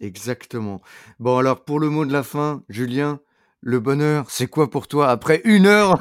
Exactement. 0.00 0.80
Bon, 1.18 1.38
alors, 1.38 1.64
pour 1.64 1.80
le 1.80 1.90
mot 1.90 2.06
de 2.06 2.12
la 2.12 2.22
fin, 2.22 2.62
Julien, 2.68 3.20
le 3.60 3.80
bonheur, 3.80 4.30
c'est 4.30 4.46
quoi 4.46 4.70
pour 4.70 4.86
toi 4.86 5.08
après 5.08 5.40
une 5.44 5.66
heure? 5.66 5.98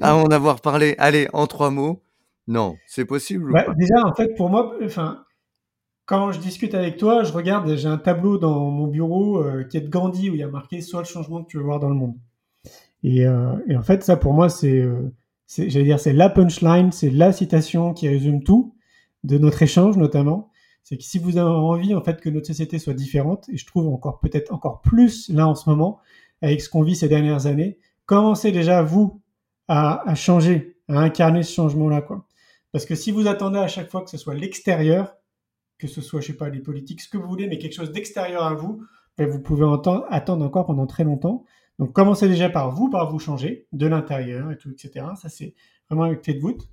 À 0.00 0.14
en 0.14 0.26
avoir 0.26 0.60
parlé 0.60 0.94
Allez, 0.98 1.28
en 1.32 1.46
trois 1.46 1.70
mots. 1.70 2.02
Non, 2.48 2.76
c'est 2.86 3.04
possible 3.04 3.52
ou 3.52 3.54
Bah, 3.54 3.64
pas? 3.64 3.74
déjà, 3.76 4.04
en 4.06 4.14
fait, 4.14 4.34
pour 4.34 4.50
moi, 4.50 4.74
enfin, 4.84 5.24
quand 6.06 6.32
je 6.32 6.40
discute 6.40 6.74
avec 6.74 6.98
toi, 6.98 7.24
je 7.24 7.32
regarde, 7.32 7.76
j'ai 7.76 7.88
un 7.88 7.98
tableau 7.98 8.38
dans 8.38 8.70
mon 8.70 8.88
bureau 8.88 9.38
euh, 9.42 9.64
qui 9.64 9.78
est 9.78 9.82
de 9.82 9.90
Gandhi 9.90 10.30
où 10.30 10.34
il 10.34 10.40
y 10.40 10.44
a 10.44 10.48
marqué 10.48 10.82
Sois 10.82 11.00
le 11.02 11.06
changement 11.06 11.42
que 11.44 11.48
tu 11.50 11.58
veux 11.58 11.64
voir 11.64 11.80
dans 11.80 11.90
le 11.90 11.96
monde. 11.96 12.16
Et, 13.04 13.26
euh, 13.26 13.54
et 13.68 13.76
en 13.76 13.82
fait, 13.82 14.04
ça 14.04 14.16
pour 14.16 14.34
moi, 14.34 14.48
c'est, 14.50 14.80
euh, 14.80 15.12
j'allais 15.48 15.84
dire, 15.84 16.00
c'est 16.00 16.12
la 16.14 16.30
punchline, 16.30 16.92
c'est 16.92 17.10
la 17.10 17.32
citation 17.32 17.94
qui 17.94 18.08
résume 18.08 18.42
tout 18.44 18.74
de 19.24 19.38
notre 19.38 19.62
échange 19.62 19.96
notamment. 19.98 20.50
C'est 20.84 20.96
que 20.98 21.04
si 21.04 21.18
vous 21.18 21.38
avez 21.38 21.50
envie 21.50 21.94
en 21.94 22.02
fait 22.02 22.20
que 22.20 22.30
notre 22.30 22.46
société 22.48 22.78
soit 22.78 22.94
différente, 22.94 23.48
et 23.50 23.56
je 23.58 23.66
trouve 23.66 23.88
encore 23.88 24.20
peut-être 24.20 24.52
encore 24.54 24.82
plus 24.82 25.30
là 25.30 25.48
en 25.48 25.54
ce 25.56 25.68
moment 25.70 26.00
avec 26.42 26.60
ce 26.62 26.70
qu'on 26.70 26.82
vit 26.82 26.96
ces 26.96 27.08
dernières 27.08 27.46
années, 27.46 27.78
commencez 28.06 28.52
déjà 28.52 28.82
vous 28.82 29.22
à, 29.68 30.08
à 30.08 30.14
changer, 30.16 30.76
à 30.88 31.00
incarner 31.00 31.42
ce 31.44 31.54
changement-là, 31.54 32.02
quoi. 32.02 32.25
Parce 32.76 32.84
que 32.84 32.94
si 32.94 33.10
vous 33.10 33.26
attendez 33.26 33.58
à 33.58 33.68
chaque 33.68 33.90
fois 33.90 34.02
que 34.02 34.10
ce 34.10 34.18
soit 34.18 34.34
l'extérieur, 34.34 35.16
que 35.78 35.86
ce 35.86 36.02
soit, 36.02 36.20
je 36.20 36.26
sais 36.26 36.36
pas, 36.36 36.50
les 36.50 36.60
politiques, 36.60 37.00
ce 37.00 37.08
que 37.08 37.16
vous 37.16 37.26
voulez, 37.26 37.48
mais 37.48 37.56
quelque 37.56 37.72
chose 37.72 37.90
d'extérieur 37.90 38.44
à 38.44 38.52
vous, 38.52 38.84
ben, 39.16 39.26
vous 39.26 39.40
pouvez 39.40 39.64
attendre 40.10 40.44
encore 40.44 40.66
pendant 40.66 40.86
très 40.86 41.02
longtemps. 41.02 41.46
Donc 41.78 41.94
commencez 41.94 42.28
déjà 42.28 42.50
par 42.50 42.70
vous, 42.72 42.90
par 42.90 43.10
vous 43.10 43.18
changer, 43.18 43.66
de 43.72 43.86
l'intérieur 43.86 44.52
et 44.52 44.58
tout, 44.58 44.70
etc. 44.70 45.06
Ça, 45.16 45.30
c'est 45.30 45.54
vraiment 45.88 46.04
avec 46.04 46.20
clé 46.20 46.34
de 46.34 46.40
voûte. 46.40 46.68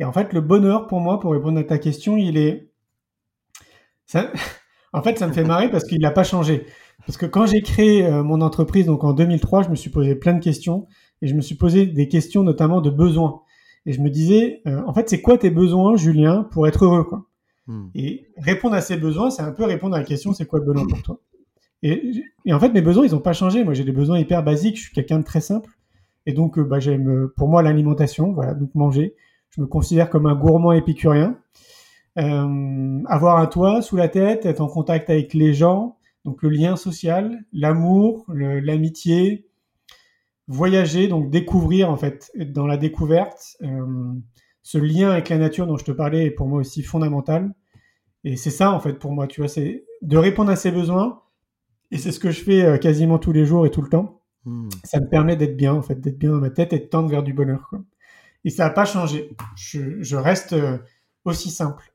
Et 0.00 0.04
en 0.04 0.12
fait, 0.12 0.32
le 0.32 0.40
bonheur, 0.40 0.88
pour 0.88 0.98
moi, 0.98 1.20
pour 1.20 1.30
répondre 1.30 1.60
à 1.60 1.62
ta 1.62 1.78
question, 1.78 2.16
il 2.16 2.36
est... 2.36 2.72
En 4.92 5.02
fait, 5.02 5.16
ça 5.16 5.28
me 5.28 5.32
fait 5.32 5.44
marrer 5.44 5.70
parce 5.70 5.84
qu'il 5.84 6.00
n'a 6.00 6.10
pas 6.10 6.24
changé. 6.24 6.66
Parce 7.06 7.18
que 7.18 7.26
quand 7.26 7.46
j'ai 7.46 7.62
créé 7.62 8.04
euh, 8.04 8.24
mon 8.24 8.40
entreprise, 8.40 8.86
donc 8.86 9.04
en 9.04 9.12
2003, 9.12 9.62
je 9.62 9.68
me 9.68 9.76
suis 9.76 9.90
posé 9.90 10.16
plein 10.16 10.34
de 10.34 10.42
questions. 10.42 10.88
Et 11.22 11.28
je 11.28 11.34
me 11.34 11.40
suis 11.40 11.54
posé 11.54 11.86
des 11.86 12.08
questions 12.08 12.42
notamment 12.42 12.80
de 12.80 12.90
besoins. 12.90 13.43
Et 13.86 13.92
je 13.92 14.00
me 14.00 14.10
disais, 14.10 14.62
euh, 14.66 14.82
en 14.86 14.94
fait, 14.94 15.08
c'est 15.08 15.20
quoi 15.20 15.38
tes 15.38 15.50
besoins, 15.50 15.96
Julien, 15.96 16.44
pour 16.50 16.66
être 16.66 16.84
heureux 16.84 17.04
quoi? 17.04 17.26
Hmm. 17.66 17.88
Et 17.94 18.26
répondre 18.36 18.74
à 18.74 18.80
ces 18.80 18.96
besoins, 18.96 19.30
c'est 19.30 19.42
un 19.42 19.52
peu 19.52 19.64
répondre 19.64 19.94
à 19.94 19.98
la 19.98 20.04
question, 20.04 20.32
c'est 20.32 20.46
quoi 20.46 20.58
le 20.58 20.66
bonheur 20.66 20.86
pour 20.86 21.02
toi? 21.02 21.20
Et, 21.82 22.24
et 22.46 22.52
en 22.52 22.60
fait, 22.60 22.70
mes 22.70 22.82
besoins, 22.82 23.06
ils 23.06 23.12
n'ont 23.12 23.20
pas 23.20 23.34
changé. 23.34 23.62
Moi, 23.62 23.74
j'ai 23.74 23.84
des 23.84 23.92
besoins 23.92 24.18
hyper 24.18 24.42
basiques. 24.42 24.76
Je 24.76 24.84
suis 24.84 24.94
quelqu'un 24.94 25.18
de 25.18 25.24
très 25.24 25.42
simple. 25.42 25.70
Et 26.26 26.32
donc, 26.32 26.58
euh, 26.58 26.64
bah, 26.64 26.80
j'aime, 26.80 27.08
euh, 27.08 27.34
pour 27.36 27.48
moi, 27.48 27.62
l'alimentation, 27.62 28.32
voilà, 28.32 28.54
donc 28.54 28.74
manger. 28.74 29.14
Je 29.50 29.60
me 29.60 29.66
considère 29.66 30.08
comme 30.10 30.26
un 30.26 30.34
gourmand 30.34 30.72
épicurien. 30.72 31.38
Euh, 32.18 33.02
avoir 33.06 33.38
un 33.38 33.46
toit 33.46 33.82
sous 33.82 33.96
la 33.96 34.08
tête, 34.08 34.46
être 34.46 34.60
en 34.60 34.68
contact 34.68 35.10
avec 35.10 35.34
les 35.34 35.52
gens, 35.52 35.96
donc 36.24 36.42
le 36.42 36.48
lien 36.48 36.76
social, 36.76 37.44
l'amour, 37.52 38.24
l'amitié, 38.28 39.46
voyager, 40.48 41.08
donc 41.08 41.30
découvrir 41.30 41.90
en 41.90 41.96
fait, 41.96 42.30
être 42.38 42.52
dans 42.52 42.66
la 42.66 42.76
découverte. 42.76 43.56
Euh, 43.62 44.12
ce 44.62 44.78
lien 44.78 45.10
avec 45.10 45.28
la 45.28 45.38
nature 45.38 45.66
dont 45.66 45.76
je 45.76 45.84
te 45.84 45.92
parlais 45.92 46.26
est 46.26 46.30
pour 46.30 46.48
moi 46.48 46.60
aussi 46.60 46.82
fondamental. 46.82 47.54
Et 48.24 48.36
c'est 48.36 48.50
ça 48.50 48.72
en 48.72 48.80
fait 48.80 48.94
pour 48.94 49.12
moi, 49.12 49.26
tu 49.26 49.40
vois, 49.40 49.48
c'est 49.48 49.84
de 50.02 50.16
répondre 50.16 50.50
à 50.50 50.56
ses 50.56 50.70
besoins. 50.70 51.22
Et 51.90 51.98
c'est 51.98 52.12
ce 52.12 52.18
que 52.18 52.30
je 52.30 52.42
fais 52.42 52.64
euh, 52.64 52.78
quasiment 52.78 53.18
tous 53.18 53.32
les 53.32 53.44
jours 53.44 53.66
et 53.66 53.70
tout 53.70 53.82
le 53.82 53.88
temps. 53.88 54.22
Hmm. 54.44 54.68
Ça 54.84 55.00
me 55.00 55.08
permet 55.08 55.36
d'être 55.36 55.56
bien 55.56 55.74
en 55.74 55.82
fait, 55.82 56.00
d'être 56.00 56.18
bien 56.18 56.30
dans 56.30 56.40
ma 56.40 56.50
tête 56.50 56.72
et 56.72 56.78
de 56.78 56.84
tendre 56.86 57.08
vers 57.08 57.22
du 57.22 57.32
bonheur. 57.32 57.66
Quoi. 57.68 57.80
Et 58.44 58.50
ça 58.50 58.64
n'a 58.64 58.70
pas 58.70 58.84
changé. 58.84 59.30
Je, 59.56 60.02
je 60.02 60.16
reste 60.16 60.54
euh, 60.54 60.78
aussi 61.24 61.50
simple. 61.50 61.92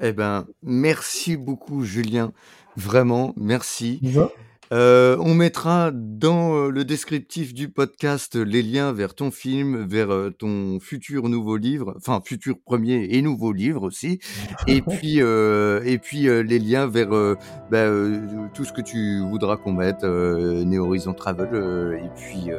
Eh 0.00 0.12
ben, 0.12 0.46
merci 0.62 1.36
beaucoup, 1.36 1.82
Julien. 1.82 2.32
Vraiment, 2.76 3.32
merci. 3.36 3.98
Euh, 4.72 5.16
on 5.20 5.34
mettra 5.34 5.90
dans 5.92 6.56
euh, 6.56 6.70
le 6.70 6.84
descriptif 6.84 7.54
du 7.54 7.68
podcast 7.68 8.34
les 8.34 8.62
liens 8.62 8.92
vers 8.92 9.14
ton 9.14 9.30
film, 9.30 9.86
vers 9.86 10.12
euh, 10.12 10.30
ton 10.36 10.80
futur 10.80 11.28
nouveau 11.28 11.56
livre, 11.56 11.94
enfin 11.96 12.20
futur 12.24 12.56
premier 12.64 13.06
et 13.12 13.22
nouveau 13.22 13.52
livre 13.52 13.82
aussi, 13.82 14.18
et 14.66 14.82
puis 14.82 15.22
euh, 15.22 15.80
et 15.84 15.98
puis 15.98 16.28
euh, 16.28 16.42
les 16.42 16.58
liens 16.58 16.86
vers 16.88 17.14
euh, 17.14 17.36
bah, 17.70 17.78
euh, 17.78 18.18
tout 18.54 18.64
ce 18.64 18.72
que 18.72 18.80
tu 18.80 19.20
voudras 19.20 19.56
qu'on 19.56 19.72
mette, 19.72 20.02
euh, 20.02 20.64
Neo 20.64 20.86
Horizon 20.86 21.14
Travel, 21.14 21.48
euh, 21.52 21.96
et 21.98 22.10
puis 22.16 22.50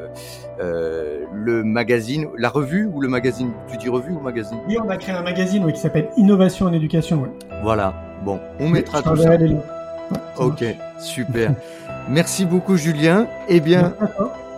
le 0.59 1.63
magazine, 1.63 2.27
la 2.37 2.49
revue 2.49 2.85
ou 2.85 3.01
le 3.01 3.09
magazine, 3.09 3.51
tu 3.69 3.77
dis 3.77 3.89
revue 3.89 4.13
ou 4.13 4.19
magazine? 4.21 4.59
Oui, 4.67 4.77
on 4.83 4.89
a 4.89 4.97
créé 4.97 5.13
un 5.15 5.23
magazine 5.23 5.63
oui, 5.65 5.73
qui 5.73 5.79
s'appelle 5.79 6.09
Innovation 6.17 6.67
en 6.67 6.73
éducation. 6.73 7.21
ouais. 7.21 7.29
Voilà. 7.63 7.93
Bon, 8.23 8.39
on 8.59 8.69
mettra 8.69 9.01
tout 9.01 9.09
ça. 9.09 9.15
t'enverrai 9.15 9.37
les 9.39 9.47
liens. 9.49 9.61
Ouais, 10.11 10.17
Ok, 10.37 10.63
super. 10.99 11.53
Merci 12.09 12.45
beaucoup, 12.45 12.77
Julien. 12.77 13.27
Eh 13.47 13.59
bien, 13.59 13.93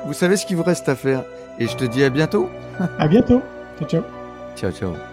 vous 0.06 0.14
savez 0.14 0.38
ce 0.38 0.46
qu'il 0.46 0.58
vous 0.58 0.64
reste 0.64 0.88
à 0.90 0.96
faire. 0.96 1.24
Et 1.58 1.68
je 1.68 1.76
te 1.76 1.86
dis 1.86 2.04
à 2.04 2.10
bientôt. 2.10 2.50
À 2.98 3.08
bientôt. 3.08 3.42
Ciao, 3.80 3.88
ciao. 3.90 4.04
Ciao, 4.56 4.72
ciao. 4.72 5.09